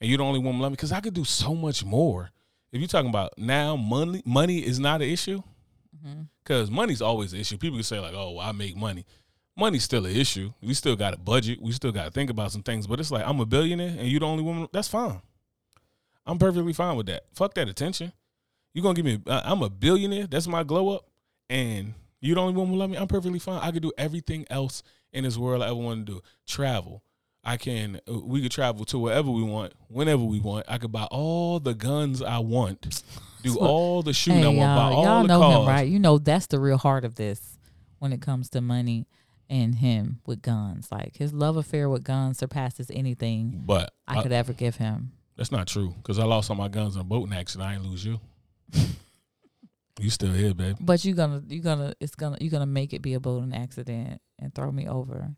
and 0.00 0.08
you're 0.08 0.18
the 0.18 0.24
only 0.24 0.40
woman 0.40 0.60
love 0.60 0.72
me 0.72 0.76
because 0.76 0.92
I 0.92 1.00
could 1.00 1.14
do 1.14 1.24
so 1.24 1.54
much 1.54 1.84
more. 1.84 2.30
If 2.72 2.80
you're 2.80 2.88
talking 2.88 3.10
about 3.10 3.38
now, 3.38 3.76
money 3.76 4.22
money 4.24 4.58
is 4.58 4.78
not 4.78 5.02
an 5.02 5.08
issue 5.08 5.42
because 6.44 6.68
mm-hmm. 6.68 6.76
money's 6.76 7.02
always 7.02 7.32
an 7.32 7.40
issue. 7.40 7.56
People 7.58 7.78
can 7.78 7.84
say 7.84 8.00
like, 8.00 8.14
"Oh, 8.14 8.32
well, 8.32 8.46
I 8.46 8.52
make 8.52 8.76
money." 8.76 9.06
Money's 9.58 9.84
still 9.84 10.04
an 10.04 10.14
issue. 10.14 10.52
We 10.60 10.74
still 10.74 10.96
got 10.96 11.14
a 11.14 11.16
budget. 11.16 11.62
We 11.62 11.72
still 11.72 11.92
got 11.92 12.04
to 12.04 12.10
think 12.10 12.28
about 12.28 12.52
some 12.52 12.62
things. 12.62 12.86
But 12.86 13.00
it's 13.00 13.10
like 13.10 13.26
I'm 13.26 13.40
a 13.40 13.46
billionaire, 13.46 13.96
and 13.98 14.08
you're 14.08 14.20
the 14.20 14.26
only 14.26 14.42
woman. 14.42 14.68
That's 14.72 14.88
fine. 14.88 15.22
I'm 16.26 16.38
perfectly 16.38 16.72
fine 16.72 16.96
with 16.96 17.06
that. 17.06 17.24
Fuck 17.34 17.54
that 17.54 17.68
attention. 17.68 18.12
You 18.74 18.82
gonna 18.82 18.94
give 18.94 19.06
me? 19.06 19.22
Uh, 19.26 19.42
I'm 19.44 19.62
a 19.62 19.70
billionaire. 19.70 20.26
That's 20.26 20.46
my 20.46 20.62
glow 20.62 20.90
up, 20.90 21.06
and 21.48 21.94
you 22.20 22.34
the 22.34 22.40
only 22.40 22.54
one 22.54 22.66
who 22.66 22.76
love 22.76 22.90
me. 22.90 22.96
I'm 22.96 23.08
perfectly 23.08 23.38
fine. 23.38 23.60
I 23.62 23.70
could 23.70 23.82
do 23.82 23.92
everything 23.96 24.44
else 24.50 24.82
in 25.12 25.24
this 25.24 25.38
world 25.38 25.62
I 25.62 25.66
ever 25.66 25.76
want 25.76 26.06
to 26.06 26.12
do. 26.14 26.22
Travel. 26.46 27.02
I 27.46 27.56
can. 27.56 28.00
Uh, 28.10 28.18
we 28.18 28.42
could 28.42 28.50
travel 28.50 28.84
to 28.86 28.98
wherever 28.98 29.30
we 29.30 29.42
want, 29.42 29.72
whenever 29.88 30.22
we 30.24 30.40
want. 30.40 30.66
I 30.68 30.78
could 30.78 30.90
buy 30.92 31.04
all 31.04 31.60
the 31.60 31.74
guns 31.74 32.20
I 32.20 32.38
want, 32.40 33.02
do 33.42 33.56
all 33.60 34.02
the 34.02 34.12
shooting 34.12 34.42
hey, 34.42 34.60
I 34.60 34.66
want, 34.66 34.76
buy 34.76 34.96
all 34.96 35.04
y'all 35.04 35.22
the 35.22 35.28
know 35.28 35.40
cars. 35.40 35.56
him, 35.62 35.68
right? 35.68 35.88
You 35.88 35.98
know 36.00 36.18
that's 36.18 36.46
the 36.48 36.58
real 36.58 36.76
heart 36.78 37.04
of 37.04 37.14
this 37.14 37.56
when 38.00 38.12
it 38.12 38.20
comes 38.20 38.50
to 38.50 38.60
money. 38.60 39.06
and 39.48 39.76
him 39.76 40.18
with 40.26 40.42
guns. 40.42 40.90
Like 40.90 41.16
his 41.18 41.32
love 41.32 41.56
affair 41.56 41.88
with 41.88 42.02
guns 42.02 42.38
surpasses 42.38 42.90
anything 42.92 43.62
But 43.64 43.92
I, 44.08 44.20
could 44.22 44.32
ever 44.32 44.52
give 44.52 44.74
him. 44.76 45.12
that's 45.36 45.52
not 45.52 45.68
true 45.68 45.94
because 45.98 46.18
I 46.18 46.24
lost 46.24 46.50
all 46.50 46.56
my 46.56 46.66
guns 46.66 46.96
in 46.96 47.00
a 47.00 47.04
boating 47.04 47.32
accident. 47.32 47.68
I 47.70 47.74
ain't 47.74 47.84
lose 47.84 48.04
you. 48.04 48.18
you 50.00 50.10
still 50.10 50.32
here, 50.32 50.52
baby. 50.52 50.76
But 50.80 51.04
you 51.04 51.14
gonna 51.14 51.42
you 51.46 51.60
gonna 51.60 51.94
it's 52.00 52.16
gonna 52.16 52.38
you 52.40 52.50
gonna 52.50 52.66
make 52.66 52.92
it 52.92 53.02
be 53.02 53.14
a 53.14 53.20
boating 53.20 53.54
accident 53.54 54.20
and 54.40 54.52
throw 54.54 54.72
me 54.72 54.88
over. 54.88 55.30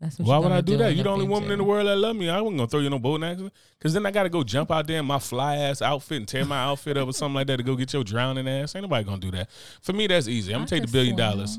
That's 0.00 0.18
Why 0.18 0.38
would 0.38 0.46
I 0.46 0.48
gonna 0.48 0.62
do 0.62 0.76
that? 0.78 0.92
in 0.92 0.96
You 0.98 1.02
the 1.02 1.10
only 1.10 1.26
woman 1.28 1.50
in 1.50 1.58
the 1.58 1.64
world 1.64 1.86
that 1.86 1.96
love 1.96 2.16
me. 2.16 2.30
I 2.30 2.40
wasn't 2.40 2.56
gonna 2.58 2.68
throw 2.68 2.80
you 2.80 2.88
no 2.88 2.98
boating 2.98 3.28
accident. 3.28 3.52
Cause 3.80 3.92
then 3.92 4.06
I 4.06 4.10
gotta 4.10 4.30
go 4.30 4.42
jump 4.42 4.70
out 4.70 4.86
there 4.86 4.98
in 4.98 5.04
my 5.04 5.18
fly 5.18 5.56
ass 5.56 5.82
outfit 5.82 6.16
and 6.16 6.26
tear 6.26 6.44
my 6.46 6.58
outfit 6.64 6.96
up 6.96 7.06
or 7.08 7.12
something 7.12 7.34
like 7.34 7.46
that 7.48 7.58
to 7.58 7.62
go 7.62 7.76
get 7.76 7.92
your 7.92 8.02
drowning 8.02 8.48
ass. 8.48 8.74
Ain't 8.74 8.82
nobody 8.82 9.04
gonna 9.04 9.20
do 9.20 9.30
that. 9.32 9.50
For 9.82 9.92
me, 9.92 10.06
that's 10.06 10.26
easy. 10.26 10.54
I'm 10.54 10.60
gonna 10.60 10.68
take 10.68 10.86
the 10.86 10.92
billion 10.92 11.16
dollars. 11.16 11.58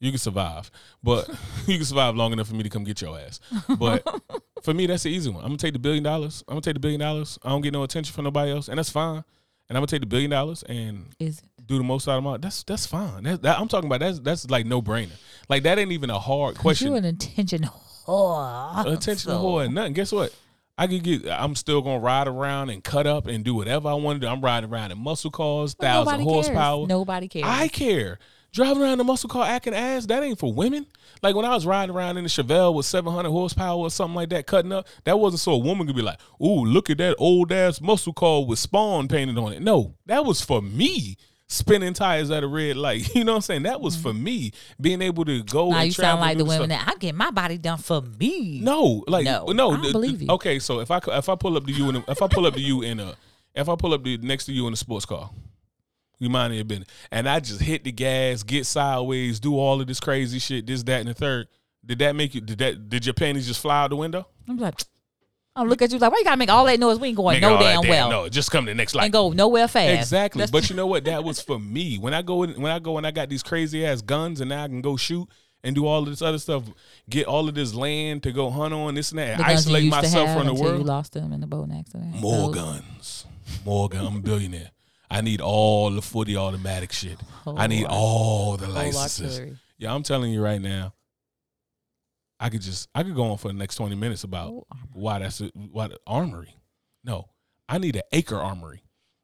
You 0.00 0.10
can 0.10 0.18
survive, 0.18 0.70
but 1.02 1.28
you 1.66 1.76
can 1.76 1.84
survive 1.86 2.16
long 2.16 2.32
enough 2.32 2.48
for 2.48 2.54
me 2.54 2.64
to 2.64 2.68
come 2.68 2.84
get 2.84 3.00
your 3.00 3.18
ass. 3.18 3.40
But 3.78 4.02
for 4.62 4.74
me, 4.74 4.86
that's 4.86 5.04
the 5.04 5.10
easy 5.10 5.30
one. 5.30 5.42
I'm 5.42 5.50
gonna 5.50 5.56
take 5.58 5.72
the 5.72 5.78
billion 5.78 6.02
dollars. 6.02 6.42
I'm 6.48 6.54
gonna 6.54 6.62
take 6.62 6.74
the 6.74 6.80
billion 6.80 7.00
dollars. 7.00 7.38
I 7.44 7.50
don't 7.50 7.62
get 7.62 7.72
no 7.72 7.82
attention 7.84 8.12
from 8.12 8.24
nobody 8.24 8.50
else, 8.50 8.68
and 8.68 8.76
that's 8.78 8.90
fine. 8.90 9.24
And 9.68 9.76
I'm 9.76 9.80
gonna 9.80 9.86
take 9.86 10.00
the 10.00 10.06
billion 10.06 10.30
dollars 10.30 10.62
and 10.64 11.06
Is 11.18 11.38
it? 11.38 11.44
Do 11.66 11.78
the 11.78 11.84
most 11.84 12.06
out 12.08 12.18
of 12.18 12.24
my. 12.24 12.36
That's 12.38 12.62
that's 12.62 12.86
fine. 12.86 13.24
That, 13.24 13.42
that, 13.42 13.58
I'm 13.58 13.68
talking 13.68 13.88
about 13.88 14.00
that's 14.00 14.20
that's 14.20 14.48
like 14.50 14.66
no 14.66 14.80
brainer. 14.82 15.10
Like 15.48 15.62
that 15.64 15.78
ain't 15.78 15.92
even 15.92 16.10
a 16.10 16.18
hard 16.18 16.56
question. 16.56 16.88
You 16.88 16.94
an 16.96 17.04
attention 17.04 17.68
whore. 18.06 18.80
attention 18.86 19.30
So- 19.30 19.38
whore 19.42 19.64
and 19.64 19.74
nothing. 19.74 19.92
Guess 19.94 20.12
what? 20.12 20.34
I 20.78 20.86
could 20.86 21.02
get. 21.02 21.26
I'm 21.30 21.54
still 21.54 21.80
gonna 21.80 22.00
ride 22.00 22.28
around 22.28 22.68
and 22.70 22.84
cut 22.84 23.06
up 23.06 23.26
and 23.26 23.42
do 23.42 23.54
whatever 23.54 23.88
I 23.88 23.94
want 23.94 24.20
to 24.20 24.26
do. 24.26 24.30
I'm 24.30 24.42
riding 24.42 24.68
around 24.70 24.92
in 24.92 24.98
muscle 24.98 25.30
cars, 25.30 25.74
Well, 25.78 26.04
thousand 26.04 26.20
nobody 26.20 26.24
cares. 26.24 26.46
horsepower. 26.46 26.86
Nobody 26.86 27.28
cares. 27.28 27.44
I 27.46 27.68
care. 27.68 28.18
Driving 28.52 28.82
around 28.82 28.92
in 28.94 29.00
a 29.00 29.04
muscle 29.04 29.28
car 29.28 29.44
acting 29.46 29.74
ass, 29.74 30.06
that 30.06 30.22
ain't 30.22 30.38
for 30.38 30.52
women. 30.52 30.86
Like 31.22 31.34
when 31.34 31.44
I 31.46 31.50
was 31.54 31.66
riding 31.66 31.94
around 31.94 32.16
in 32.18 32.24
the 32.24 32.30
Chevelle 32.30 32.74
with 32.74 32.86
700 32.86 33.28
horsepower 33.30 33.78
or 33.78 33.90
something 33.90 34.14
like 34.14 34.30
that, 34.30 34.46
cutting 34.46 34.72
up, 34.72 34.86
that 35.04 35.18
wasn't 35.18 35.40
so 35.40 35.52
a 35.52 35.58
woman 35.58 35.86
could 35.86 35.96
be 35.96 36.02
like, 36.02 36.18
"Ooh, 36.42 36.64
look 36.64 36.88
at 36.90 36.98
that 36.98 37.16
old 37.18 37.52
ass 37.52 37.80
muscle 37.80 38.12
car 38.14 38.44
with 38.44 38.58
Spawn 38.58 39.08
painted 39.08 39.36
on 39.38 39.52
it." 39.54 39.62
No, 39.62 39.94
that 40.06 40.24
was 40.26 40.42
for 40.42 40.60
me 40.62 41.16
spinning 41.48 41.92
tires 41.94 42.30
at 42.30 42.42
a 42.42 42.46
red 42.46 42.76
light. 42.76 43.08
You 43.14 43.24
know 43.24 43.32
what 43.32 43.36
I'm 43.36 43.42
saying? 43.42 43.62
That 43.62 43.80
was 43.80 43.96
for 43.96 44.12
me 44.12 44.52
being 44.80 45.00
able 45.02 45.24
to 45.24 45.42
go. 45.42 45.66
Mm-hmm. 45.66 45.72
now 45.72 45.78
and 45.78 45.86
you 45.86 45.92
sound 45.92 46.20
like 46.20 46.38
the 46.38 46.44
women 46.44 46.68
stuff. 46.70 46.86
that 46.86 46.92
I'm 46.92 46.98
getting 46.98 47.16
my 47.16 47.30
body 47.30 47.58
done 47.58 47.78
for 47.78 48.02
me. 48.02 48.60
No, 48.60 49.04
like 49.06 49.24
No, 49.24 49.46
no. 49.46 49.70
I 49.70 49.74
don't 49.74 49.82
th- 49.82 49.92
believe 49.92 50.22
you. 50.22 50.28
Okay, 50.30 50.58
so 50.58 50.80
if 50.80 50.90
I 50.90 51.00
if 51.08 51.28
I 51.28 51.34
pull 51.34 51.56
up 51.56 51.66
to 51.66 51.72
you 51.72 51.88
in 51.88 51.96
a, 51.96 52.04
if 52.08 52.20
I 52.22 52.28
pull 52.28 52.46
up 52.46 52.54
to 52.54 52.60
you 52.60 52.82
in 52.82 53.00
a 53.00 53.14
if 53.54 53.68
I 53.68 53.76
pull 53.76 53.94
up 53.94 54.04
to 54.04 54.18
next 54.18 54.46
to 54.46 54.52
you 54.52 54.66
in 54.66 54.72
a 54.72 54.76
sports 54.76 55.06
car, 55.06 55.30
you 56.18 56.28
mind 56.28 56.54
your 56.54 56.64
business, 56.64 56.88
and 57.10 57.28
I 57.28 57.40
just 57.40 57.60
hit 57.60 57.84
the 57.84 57.92
gas, 57.92 58.42
get 58.42 58.66
sideways, 58.66 59.40
do 59.40 59.56
all 59.58 59.80
of 59.80 59.86
this 59.86 60.00
crazy 60.00 60.38
shit, 60.38 60.66
this, 60.66 60.82
that, 60.84 61.00
and 61.00 61.08
the 61.08 61.14
third. 61.14 61.48
Did 61.84 61.98
that 62.00 62.16
make 62.16 62.34
you? 62.34 62.40
Did 62.40 62.58
that? 62.58 62.88
Did 62.88 63.06
your 63.06 63.14
panties 63.14 63.46
just 63.46 63.60
fly 63.60 63.84
out 63.84 63.90
the 63.90 63.96
window? 63.96 64.26
I'm 64.48 64.58
like, 64.58 64.80
I 65.56 65.62
look 65.64 65.80
at 65.82 65.90
you 65.90 65.98
like, 65.98 66.12
why 66.12 66.18
you 66.18 66.24
gotta 66.24 66.36
make 66.36 66.50
all 66.50 66.64
that 66.66 66.78
noise? 66.78 66.98
We 66.98 67.08
ain't 67.08 67.16
going 67.16 67.34
Make 67.36 67.42
no 67.42 67.54
all 67.56 67.62
that 67.62 67.82
damn 67.82 67.88
well. 67.90 68.10
No, 68.10 68.28
just 68.28 68.50
come 68.50 68.66
to 68.66 68.70
the 68.70 68.74
next 68.74 68.94
light. 68.94 69.04
and 69.04 69.12
go 69.12 69.30
nowhere 69.30 69.66
fast. 69.68 69.98
Exactly. 69.98 70.40
That's- 70.40 70.50
But 70.50 70.68
you 70.70 70.76
know 70.76 70.86
what? 70.86 71.04
That 71.04 71.24
was 71.24 71.40
for 71.40 71.58
me. 71.58 71.96
When 71.98 72.12
I 72.14 72.22
go 72.22 72.42
in, 72.42 72.60
when 72.60 72.70
I 72.70 72.78
go 72.78 72.98
and 72.98 73.06
I 73.06 73.10
got 73.10 73.28
these 73.28 73.42
crazy 73.42 73.84
ass 73.86 74.02
guns 74.02 74.40
and 74.40 74.50
now 74.50 74.64
I 74.64 74.68
can 74.68 74.82
go 74.82 74.96
shoot 74.96 75.26
and 75.64 75.74
do 75.74 75.86
all 75.86 76.00
of 76.02 76.06
this 76.10 76.20
other 76.22 76.38
stuff, 76.38 76.62
get 77.08 77.26
all 77.26 77.48
of 77.48 77.54
this 77.54 77.74
land 77.74 78.22
to 78.24 78.32
go 78.32 78.50
hunt 78.50 78.74
on, 78.74 78.94
this 78.94 79.10
and 79.10 79.18
that, 79.18 79.38
the 79.38 79.42
guns 79.44 79.48
you 79.48 79.58
isolate 79.76 79.82
used 79.84 79.94
to 79.96 80.02
myself 80.02 80.28
have 80.28 80.36
from 80.38 80.46
the 80.46 80.52
until 80.52 80.66
You 80.66 80.72
world. 80.74 80.86
lost 80.86 81.12
them 81.14 81.32
in 81.32 81.40
the 81.40 81.46
boat 81.46 81.68
accident. 81.76 82.14
More 82.16 82.52
Those- 82.52 82.54
guns. 82.54 83.26
More 83.64 83.88
guns. 83.88 84.06
I'm 84.08 84.16
a 84.16 84.20
billionaire. 84.20 84.70
I 85.10 85.20
need 85.22 85.40
all 85.40 85.90
the 85.90 86.02
footy 86.02 86.36
automatic 86.36 86.92
shit. 86.92 87.18
Whole 87.44 87.58
I 87.58 87.66
need 87.68 87.84
lot- 87.84 87.92
all 87.92 88.56
the 88.56 88.68
licenses. 88.68 89.38
artillery. 89.38 89.56
Yeah, 89.78 89.94
I'm 89.94 90.02
telling 90.02 90.32
you 90.32 90.42
right 90.42 90.60
now. 90.60 90.92
I 92.38 92.50
could 92.50 92.60
just 92.60 92.88
I 92.94 93.02
could 93.02 93.14
go 93.14 93.24
on 93.24 93.38
for 93.38 93.48
the 93.48 93.54
next 93.54 93.76
20 93.76 93.94
minutes 93.94 94.24
about 94.24 94.66
armor. 94.70 94.86
why 94.92 95.18
that's 95.18 95.40
a, 95.40 95.50
why 95.54 95.88
the 95.88 95.98
armory. 96.06 96.54
No, 97.04 97.30
I 97.68 97.78
need 97.78 97.96
an 97.96 98.02
acre 98.12 98.36
armory, 98.36 98.82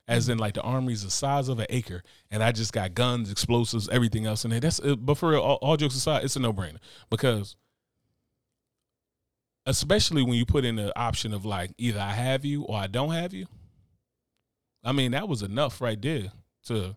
as 0.09 0.29
in 0.29 0.39
like 0.39 0.55
the 0.55 0.63
armory's 0.63 1.05
the 1.05 1.11
size 1.11 1.49
of 1.49 1.59
an 1.59 1.67
acre, 1.69 2.03
and 2.31 2.43
I 2.43 2.53
just 2.53 2.73
got 2.73 2.95
guns, 2.95 3.31
explosives, 3.31 3.89
everything 3.89 4.27
else 4.27 4.45
in 4.45 4.51
there. 4.51 4.61
That's 4.61 4.81
uh, 4.81 4.97
but 4.97 5.19
for 5.19 5.31
real, 5.31 5.41
all, 5.41 5.57
all 5.57 5.77
jokes 5.77 5.97
aside, 5.97 6.25
it's 6.25 6.37
a 6.37 6.41
no 6.41 6.53
brainer 6.53 6.79
because, 7.11 7.57
especially 9.67 10.23
when 10.23 10.35
you 10.35 10.47
put 10.47 10.65
in 10.65 10.77
the 10.77 10.99
option 10.99 11.35
of 11.35 11.45
like 11.45 11.73
either 11.77 12.01
I 12.01 12.13
have 12.13 12.45
you 12.45 12.63
or 12.63 12.77
I 12.77 12.87
don't 12.87 13.13
have 13.13 13.35
you. 13.35 13.47
I 14.85 14.93
mean, 14.93 15.13
that 15.13 15.29
was 15.29 15.43
enough 15.43 15.81
right 15.81 16.01
there 16.01 16.33
to 16.67 16.97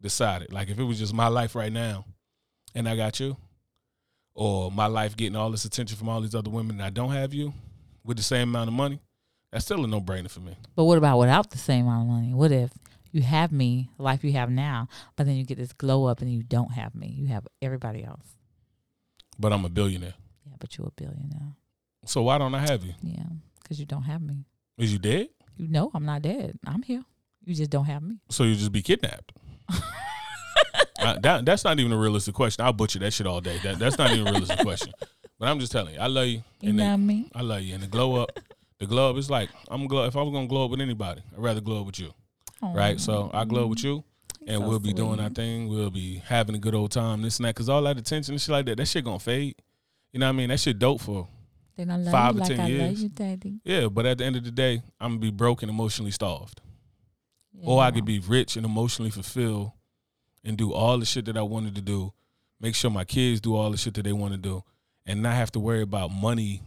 decide 0.00 0.42
it. 0.42 0.52
Like 0.52 0.68
if 0.68 0.78
it 0.78 0.84
was 0.84 0.98
just 0.98 1.12
my 1.12 1.28
life 1.28 1.54
right 1.54 1.72
now, 1.72 2.04
and 2.74 2.88
I 2.88 2.96
got 2.96 3.18
you, 3.18 3.36
or 4.38 4.70
my 4.70 4.86
life 4.86 5.16
getting 5.16 5.34
all 5.34 5.50
this 5.50 5.64
attention 5.64 5.98
from 5.98 6.08
all 6.08 6.20
these 6.20 6.34
other 6.34 6.48
women 6.48 6.76
and 6.76 6.82
I 6.82 6.90
don't 6.90 7.10
have 7.10 7.34
you 7.34 7.52
with 8.04 8.16
the 8.16 8.22
same 8.22 8.50
amount 8.50 8.68
of 8.68 8.74
money, 8.74 9.00
that's 9.50 9.64
still 9.64 9.82
a 9.84 9.88
no 9.88 10.00
brainer 10.00 10.30
for 10.30 10.38
me. 10.38 10.56
But 10.76 10.84
what 10.84 10.96
about 10.96 11.18
without 11.18 11.50
the 11.50 11.58
same 11.58 11.86
amount 11.86 12.02
of 12.02 12.14
money? 12.14 12.32
What 12.32 12.52
if 12.52 12.70
you 13.10 13.22
have 13.22 13.50
me, 13.50 13.90
the 13.96 14.04
life 14.04 14.22
you 14.22 14.32
have 14.34 14.48
now, 14.48 14.86
but 15.16 15.26
then 15.26 15.34
you 15.34 15.44
get 15.44 15.58
this 15.58 15.72
glow 15.72 16.04
up 16.04 16.20
and 16.20 16.32
you 16.32 16.44
don't 16.44 16.70
have 16.70 16.94
me? 16.94 17.08
You 17.08 17.26
have 17.26 17.48
everybody 17.60 18.04
else. 18.04 18.36
But 19.40 19.52
I'm 19.52 19.64
a 19.64 19.68
billionaire. 19.68 20.14
Yeah, 20.46 20.54
but 20.60 20.78
you're 20.78 20.86
a 20.86 20.92
billionaire. 20.92 21.56
So 22.04 22.22
why 22.22 22.38
don't 22.38 22.54
I 22.54 22.60
have 22.60 22.84
you? 22.84 22.94
Yeah, 23.02 23.24
because 23.60 23.80
you 23.80 23.86
don't 23.86 24.04
have 24.04 24.22
me. 24.22 24.44
Is 24.78 24.92
you 24.92 25.00
dead? 25.00 25.30
You 25.56 25.66
know 25.66 25.90
I'm 25.92 26.04
not 26.04 26.22
dead. 26.22 26.60
I'm 26.64 26.82
here. 26.82 27.02
You 27.44 27.56
just 27.56 27.70
don't 27.70 27.86
have 27.86 28.04
me. 28.04 28.20
So 28.30 28.44
you 28.44 28.54
just 28.54 28.70
be 28.70 28.82
kidnapped? 28.82 29.32
Uh, 30.98 31.18
that, 31.20 31.44
that's 31.44 31.64
not 31.64 31.78
even 31.78 31.92
a 31.92 31.96
realistic 31.98 32.34
question. 32.34 32.64
I'll 32.64 32.72
butcher 32.72 32.98
that 33.00 33.12
shit 33.12 33.26
all 33.26 33.40
day. 33.40 33.58
That, 33.62 33.78
that's 33.78 33.98
not 33.98 34.10
even 34.10 34.26
a 34.26 34.30
realistic 34.32 34.58
question. 34.60 34.92
But 35.38 35.48
I'm 35.48 35.60
just 35.60 35.70
telling 35.72 35.94
you, 35.94 36.00
I 36.00 36.06
love 36.08 36.26
you. 36.26 36.42
You 36.60 36.72
know 36.72 36.84
the- 36.84 36.90
I 36.90 36.96
mean? 36.96 37.30
I 37.34 37.42
love 37.42 37.62
you. 37.62 37.74
And 37.74 37.82
the 37.82 37.86
glow 37.86 38.16
up, 38.16 38.38
the 38.78 38.86
glow 38.86 39.10
up 39.10 39.16
is 39.16 39.30
like 39.30 39.48
I'm 39.70 39.86
glow. 39.86 40.04
If 40.06 40.16
I 40.16 40.22
was 40.22 40.32
gonna 40.32 40.48
glow 40.48 40.64
up 40.64 40.70
with 40.72 40.80
anybody, 40.80 41.22
I'd 41.32 41.38
rather 41.42 41.60
glow 41.60 41.80
up 41.80 41.86
with 41.86 42.00
you, 42.00 42.12
right? 42.62 42.98
So 43.00 43.30
I 43.32 43.44
glow 43.44 43.64
up 43.64 43.70
with 43.70 43.84
you, 43.84 44.02
and 44.46 44.60
so 44.62 44.68
we'll 44.68 44.78
be 44.80 44.92
doing 44.92 45.20
our 45.20 45.30
thing. 45.30 45.68
We'll 45.68 45.90
be 45.90 46.16
having 46.26 46.54
a 46.56 46.58
good 46.58 46.74
old 46.74 46.90
time, 46.90 47.22
this 47.22 47.38
and 47.38 47.46
that. 47.46 47.54
Cause 47.54 47.68
all 47.68 47.82
that 47.82 47.96
attention 47.98 48.34
and 48.34 48.40
shit 48.40 48.50
like 48.50 48.66
that, 48.66 48.76
that 48.78 48.86
shit 48.86 49.04
gonna 49.04 49.18
fade. 49.20 49.54
You 50.12 50.18
know 50.20 50.26
what 50.26 50.30
I 50.30 50.36
mean? 50.36 50.48
That 50.48 50.58
shit 50.58 50.78
dope 50.78 51.00
for 51.00 51.28
Then 51.76 51.90
I 51.90 51.96
love 51.96 52.12
five 52.12 52.34
you 52.34 52.40
or 52.40 52.44
like 52.44 52.48
10 52.48 52.60
I 52.60 52.62
love 52.62 52.70
years. 52.70 53.02
you, 53.04 53.08
daddy. 53.10 53.60
yeah. 53.64 53.86
But 53.88 54.06
at 54.06 54.18
the 54.18 54.24
end 54.24 54.36
of 54.36 54.44
the 54.44 54.50
day, 54.50 54.82
I'm 55.00 55.10
gonna 55.12 55.20
be 55.20 55.30
broke 55.30 55.62
and 55.62 55.70
emotionally 55.70 56.10
starved, 56.12 56.60
or 57.62 57.82
I 57.82 57.90
could 57.90 58.04
be 58.04 58.18
rich 58.20 58.56
and 58.56 58.64
emotionally 58.66 59.10
fulfilled, 59.10 59.72
and 60.44 60.56
do 60.56 60.72
all 60.72 60.98
the 60.98 61.04
shit 61.04 61.24
that 61.26 61.36
I 61.36 61.42
wanted 61.42 61.74
to 61.76 61.80
do. 61.80 62.12
Make 62.60 62.74
sure 62.74 62.90
my 62.90 63.04
kids 63.04 63.40
do 63.40 63.54
all 63.54 63.70
the 63.70 63.76
shit 63.76 63.94
that 63.94 64.02
they 64.02 64.12
want 64.12 64.32
to 64.32 64.38
do, 64.38 64.64
and 65.06 65.22
not 65.22 65.34
have 65.34 65.52
to 65.52 65.60
worry 65.60 65.82
about 65.82 66.10
money 66.10 66.62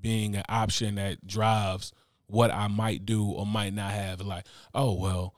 being 0.00 0.36
an 0.36 0.44
option 0.48 0.96
that 0.96 1.26
drives 1.26 1.92
what 2.26 2.52
I 2.52 2.68
might 2.68 3.04
do 3.06 3.24
or 3.24 3.46
might 3.46 3.74
not 3.74 3.90
have. 3.90 4.20
Like, 4.20 4.46
oh 4.74 4.94
well, 4.94 5.34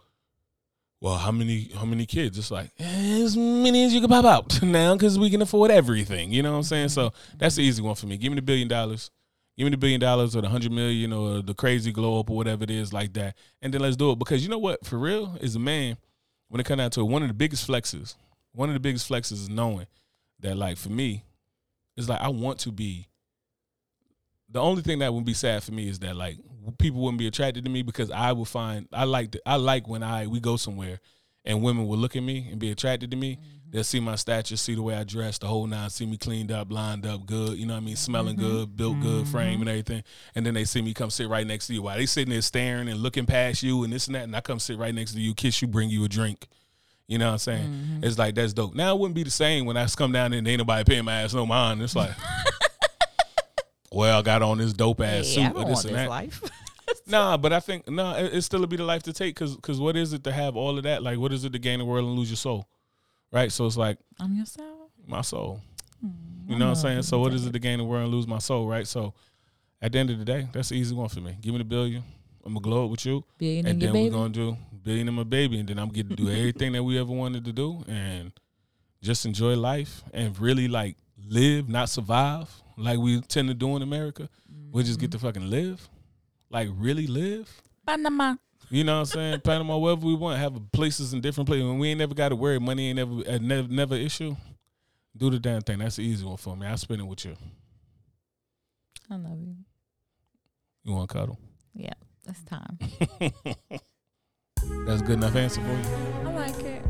well, 1.01 1.17
how 1.17 1.33
many 1.33 1.71
how 1.75 1.85
many 1.85 2.07
kids? 2.07 2.39
It's 2.39 2.51
like 2.51 2.71
eh, 2.79 3.23
as 3.23 3.37
many 3.37 3.85
as 3.85 3.95
you 3.95 4.01
can 4.01 4.11
pop 4.11 4.25
out 4.25 4.63
now 4.63 4.95
because 4.95 5.19
we 5.19 5.31
can 5.31 5.43
afford 5.43 5.71
everything. 5.71 6.33
You 6.33 6.43
know 6.43 6.53
what 6.53 6.59
I'm 6.59 6.65
saying? 6.65 6.91
So 6.91 7.13
that's 7.39 7.57
the 7.57 7.63
easy 7.63 7.83
one 7.83 7.95
for 7.95 8.07
me. 8.07 8.17
Give 8.17 8.31
me 8.31 8.37
the 8.37 8.43
billion 8.43 8.69
dollars. 8.69 9.11
Give 9.57 9.65
me 9.65 9.71
the 9.71 9.79
billion 9.79 10.01
dollars 10.01 10.37
or 10.37 10.43
the 10.43 10.49
hundred 10.49 10.73
million 10.73 11.13
or 11.13 11.43
the 11.43 11.55
crazy 11.55 11.93
glow 11.93 12.21
up 12.21 12.31
or 12.31 12.37
whatever 12.37 12.65
it 12.65 12.71
is 12.71 12.93
like 12.93 13.13
that, 13.15 13.37
and 13.63 13.73
then 13.73 13.81
let's 13.81 13.97
do 13.97 14.11
it. 14.13 14.19
Because 14.19 14.43
you 14.43 14.49
know 14.49 14.59
what? 14.59 14.85
For 14.85 14.99
real, 14.99 15.37
as 15.41 15.57
a 15.57 15.59
man, 15.59 15.97
when 16.51 16.61
it 16.61 16.65
comes 16.65 16.79
down 16.79 16.91
to 16.91 17.01
it, 17.01 17.05
one 17.05 17.23
of 17.23 17.29
the 17.29 17.35
biggest 17.35 17.67
flexes, 17.67 18.17
one 18.53 18.69
of 18.69 18.75
the 18.75 18.81
biggest 18.81 19.09
flexes 19.09 19.33
is 19.33 19.49
knowing 19.49 19.87
that, 20.41 20.57
like, 20.57 20.77
for 20.77 20.91
me, 20.91 21.25
it's 21.97 22.09
like 22.09 22.21
I 22.21 22.29
want 22.29 22.59
to 22.61 22.73
be. 22.73 23.07
The 24.53 24.61
only 24.61 24.83
thing 24.83 24.99
that 24.99 25.15
would 25.15 25.25
be 25.25 25.35
sad 25.35 25.63
for 25.63 25.71
me 25.71 25.89
is 25.89 26.01
that 26.01 26.17
like 26.17 26.37
people 26.79 27.01
wouldn't 27.01 27.21
be 27.21 27.29
attracted 27.29 27.65
to 27.65 27.71
me 27.71 27.83
because 27.83 28.11
I 28.11 28.33
would 28.33 28.49
find 28.49 28.89
I 28.93 29.05
like 29.05 29.37
I 29.47 29.55
like 29.57 29.87
when 29.87 30.03
I 30.03 30.27
we 30.27 30.41
go 30.41 30.57
somewhere 30.57 30.99
and 31.45 31.63
women 31.63 31.87
will 31.87 31.99
look 31.99 32.17
at 32.17 32.23
me 32.23 32.49
and 32.51 32.59
be 32.59 32.73
attracted 32.73 33.13
to 33.13 33.17
me. 33.17 33.37
Mm-hmm. 33.37 33.60
They'll 33.71 33.85
see 33.85 34.01
my 34.01 34.17
stature, 34.17 34.57
see 34.57 34.75
the 34.75 34.83
way 34.83 34.95
I 34.95 35.05
dress, 35.05 35.39
the 35.39 35.47
whole 35.47 35.67
nine, 35.67 35.91
see 35.91 36.05
me 36.05 36.17
cleaned 36.17 36.51
up, 36.51 36.73
lined 36.73 37.07
up, 37.07 37.25
good. 37.25 37.57
You 37.57 37.67
know 37.67 37.75
what 37.75 37.83
I 37.83 37.87
mean? 37.87 37.97
Smelling 37.97 38.37
mm-hmm. 38.37 38.47
good, 38.47 38.77
built 38.77 39.01
good, 39.01 39.23
mm-hmm. 39.23 39.31
frame 39.31 39.61
and 39.61 39.69
everything. 39.69 40.03
And 40.35 40.45
then 40.45 40.55
they 40.55 40.65
see 40.65 40.83
me 40.83 40.93
come 40.93 41.11
sit 41.11 41.29
right 41.29 41.47
next 41.47 41.69
to 41.69 41.75
you 41.75 41.83
while 41.83 41.97
they 41.97 42.07
sitting 42.07 42.33
there 42.33 42.43
staring 42.43 42.89
and 42.89 42.99
looking 42.99 43.27
past 43.27 43.63
you 43.63 43.85
and 43.85 43.93
this 43.93 44.09
and 44.09 44.17
that. 44.17 44.25
And 44.25 44.35
I 44.35 44.41
come 44.41 44.59
sit 44.59 44.77
right 44.77 44.95
next 44.95 45.13
to 45.13 45.21
you, 45.21 45.35
kiss 45.35 45.63
you, 45.63 45.69
bring 45.69 45.89
you 45.89 46.05
a 46.05 46.09
drink. 46.09 46.49
You 47.07 47.19
know 47.19 47.27
what 47.27 47.33
I'm 47.33 47.39
saying? 47.39 47.69
Mm-hmm. 47.69 48.05
It's 48.05 48.19
like 48.19 48.35
that's 48.35 48.53
dope. 48.53 48.75
Now 48.75 48.95
it 48.95 49.01
wouldn't 49.01 49.15
be 49.15 49.25
the 49.25 49.31
same 49.31 49.67
when 49.67 49.77
I 49.77 49.87
come 49.87 50.13
down 50.13 50.33
there 50.33 50.39
and 50.39 50.49
ain't 50.49 50.59
nobody 50.59 50.85
paying 50.85 51.05
my 51.05 51.23
ass 51.23 51.35
no 51.35 51.47
mind. 51.47 51.81
It's 51.83 51.97
like, 51.97 52.11
well, 53.93 54.19
I 54.19 54.23
got 54.23 54.43
on 54.43 54.59
this 54.59 54.73
dope 54.73 55.01
ass 55.01 55.37
Yeah, 55.37 55.45
I 55.45 55.49
suit 55.49 55.57
or 55.57 55.65
this 55.65 55.75
want 55.75 55.85
and 55.87 55.95
this 55.95 56.03
that. 56.03 56.09
life. 56.09 56.43
Nah, 57.07 57.37
but 57.37 57.53
I 57.53 57.61
think 57.61 57.89
no, 57.89 58.17
it, 58.17 58.35
it 58.35 58.43
still 58.43 58.65
be 58.67 58.77
the 58.77 58.85
life 58.85 59.05
to 59.05 59.13
take 59.13 59.35
because 59.35 59.55
because 59.55 59.81
what 59.81 59.97
is 59.97 60.13
it 60.13 60.25
to 60.25 60.33
have 60.33 60.57
all 60.57 60.77
of 60.77 60.85
that? 60.85 61.03
Like, 61.03 61.19
what 61.19 61.33
is 61.33 61.45
it 61.45 61.53
to 61.53 61.59
gain 61.59 61.79
the 61.79 61.85
world 61.85 62.07
and 62.07 62.17
lose 62.17 62.31
your 62.31 62.37
soul? 62.37 62.67
Right. 63.33 63.51
So 63.53 63.67
it's 63.67 63.77
like 63.77 63.99
I'm 64.19 64.35
your 64.35 64.47
soul. 64.47 64.91
my 65.07 65.21
soul. 65.23 65.61
Mm, 66.05 66.13
You 66.49 66.59
know 66.59 66.67
what 66.67 66.77
I'm 66.79 66.83
saying? 66.83 67.03
So 67.03 67.19
what 67.21 67.33
is 67.33 67.47
it 67.47 67.53
to 67.53 67.59
gain 67.59 67.79
the 67.79 67.85
world 67.85 68.05
and 68.05 68.13
lose 68.13 68.27
my 68.27 68.39
soul? 68.39 68.67
Right. 68.67 68.87
So 68.87 69.15
at 69.81 69.93
the 69.93 69.99
end 69.99 70.11
of 70.11 70.19
the 70.19 70.25
day, 70.25 70.49
that's 70.53 70.71
the 70.71 70.77
easy 70.77 70.95
one 70.95 71.09
for 71.09 71.21
me. 71.21 71.37
Give 71.41 71.53
me 71.53 71.59
the 71.59 71.65
billion. 71.65 72.03
I'm 72.45 72.55
gonna 72.55 72.63
glow 72.63 72.85
up 72.87 72.91
with 72.91 73.05
you, 73.05 73.23
Billion 73.39 73.67
and 73.67 73.81
then 73.81 73.93
we're 73.93 74.11
gonna 74.11 74.31
do 74.31 74.57
billion 74.83 75.09
and 75.09 75.17
my 75.17 75.25
baby, 75.25 75.59
and 75.61 75.69
then 75.69 75.79
I'm 75.79 75.91
to 75.91 76.03
do 76.03 76.31
everything 76.31 76.73
that 76.73 76.83
we 76.83 76.99
ever 76.99 77.13
wanted 77.13 77.45
to 77.45 77.53
do, 77.53 77.85
and 77.87 78.33
just 79.03 79.27
enjoy 79.27 79.57
life 79.57 80.03
and 80.15 80.39
really 80.39 80.67
like 80.67 80.97
live, 81.29 81.69
not 81.69 81.91
survive, 81.91 82.49
like 82.79 82.99
we 82.99 83.21
tend 83.23 83.49
to 83.49 83.55
do 83.55 83.77
in 83.77 83.83
America. 83.83 84.29
Mm-hmm. 84.51 84.73
We 84.73 84.83
just 84.85 84.99
get 84.99 85.11
to 85.13 85.19
fucking 85.19 85.49
live, 85.51 85.87
like 86.51 86.69
really 86.73 87.07
live. 87.07 87.51
Panama. 87.87 88.37
You 88.71 88.85
know 88.85 88.95
what 88.95 89.01
I'm 89.01 89.07
saying? 89.07 89.41
Panama, 89.41 89.77
wherever 89.79 90.07
we 90.07 90.15
want, 90.15 90.39
have 90.39 90.55
places 90.71 91.13
in 91.13 91.21
different 91.21 91.49
places. 91.49 91.65
When 91.65 91.81
we 91.81 91.89
ain't 91.89 91.99
never 91.99 92.15
got 92.15 92.29
to 92.29 92.37
worry, 92.37 92.61
money 92.61 92.89
ain't 92.89 92.97
never, 92.97 93.29
uh, 93.29 93.39
never, 93.41 93.67
never 93.67 93.95
issue. 93.97 94.37
Do 95.17 95.29
the 95.29 95.41
damn 95.41 95.61
thing. 95.61 95.81
That's 95.81 95.97
the 95.97 96.03
easy 96.03 96.25
one 96.25 96.37
for 96.37 96.57
me. 96.57 96.69
I 96.69 96.77
spend 96.77 97.01
it 97.01 97.05
with 97.05 97.25
you. 97.25 97.35
I 99.11 99.17
love 99.17 99.41
you. 99.41 99.57
You 100.85 100.93
want 100.93 101.11
to 101.11 101.15
cuddle? 101.15 101.39
Yeah, 101.75 101.95
it's 102.29 102.43
time. 102.45 102.79
That's 104.87 105.03
good 105.03 105.19
enough 105.19 105.35
answer 105.35 105.61
for 105.61 105.67
you. 105.67 106.29
I 106.29 106.33
like 106.33 106.61
it. 106.61 106.85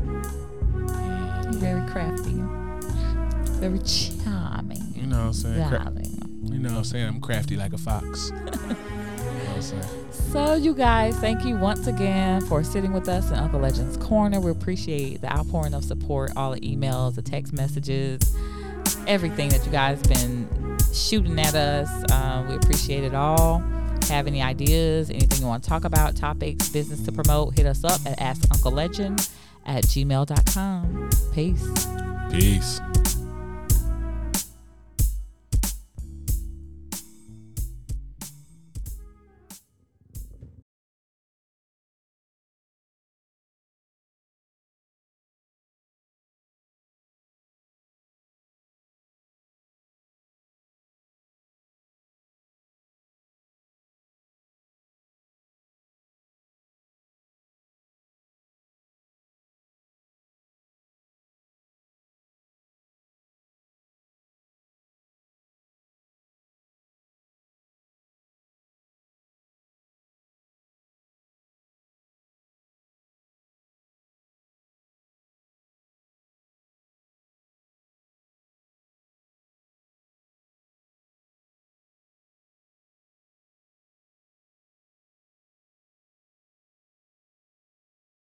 You're 1.45 1.53
very 1.53 1.89
crafty, 1.89 2.43
very 3.59 3.79
charming. 3.79 4.93
You 4.95 5.07
know 5.07 5.17
what 5.17 5.25
I'm 5.25 5.33
saying? 5.33 5.69
Darling. 5.71 6.43
you 6.43 6.59
know 6.59 6.69
what 6.69 6.77
I'm 6.77 6.83
saying? 6.83 7.07
I'm 7.07 7.21
crafty 7.21 7.55
like 7.55 7.73
a 7.73 7.79
fox. 7.79 8.31
So, 10.31 10.55
you 10.55 10.73
guys, 10.73 11.15
thank 11.17 11.45
you 11.45 11.55
once 11.55 11.87
again 11.87 12.41
for 12.41 12.63
sitting 12.63 12.93
with 12.93 13.07
us 13.07 13.29
in 13.29 13.37
Uncle 13.37 13.59
Legend's 13.59 13.97
Corner. 13.97 14.39
We 14.39 14.51
appreciate 14.51 15.21
the 15.21 15.31
outpouring 15.31 15.73
of 15.73 15.83
support, 15.83 16.31
all 16.35 16.51
the 16.51 16.61
emails, 16.61 17.15
the 17.15 17.21
text 17.21 17.53
messages, 17.53 18.35
everything 19.07 19.49
that 19.49 19.65
you 19.65 19.71
guys 19.71 20.01
been 20.03 20.47
shooting 20.93 21.39
at 21.39 21.55
us. 21.55 21.89
Uh, 22.11 22.45
we 22.47 22.55
appreciate 22.55 23.03
it 23.03 23.13
all. 23.13 23.59
Have 24.09 24.27
any 24.27 24.41
ideas, 24.41 25.09
anything 25.09 25.41
you 25.41 25.47
want 25.47 25.63
to 25.63 25.69
talk 25.69 25.85
about, 25.85 26.15
topics, 26.15 26.69
business 26.69 27.01
to 27.03 27.11
promote, 27.11 27.57
hit 27.57 27.65
us 27.65 27.83
up 27.83 27.99
at 28.05 28.17
askunclelegend 28.19 29.29
at 29.65 29.83
gmail.com. 29.85 31.09
Peace. 31.33 31.67
Peace. 32.31 33.10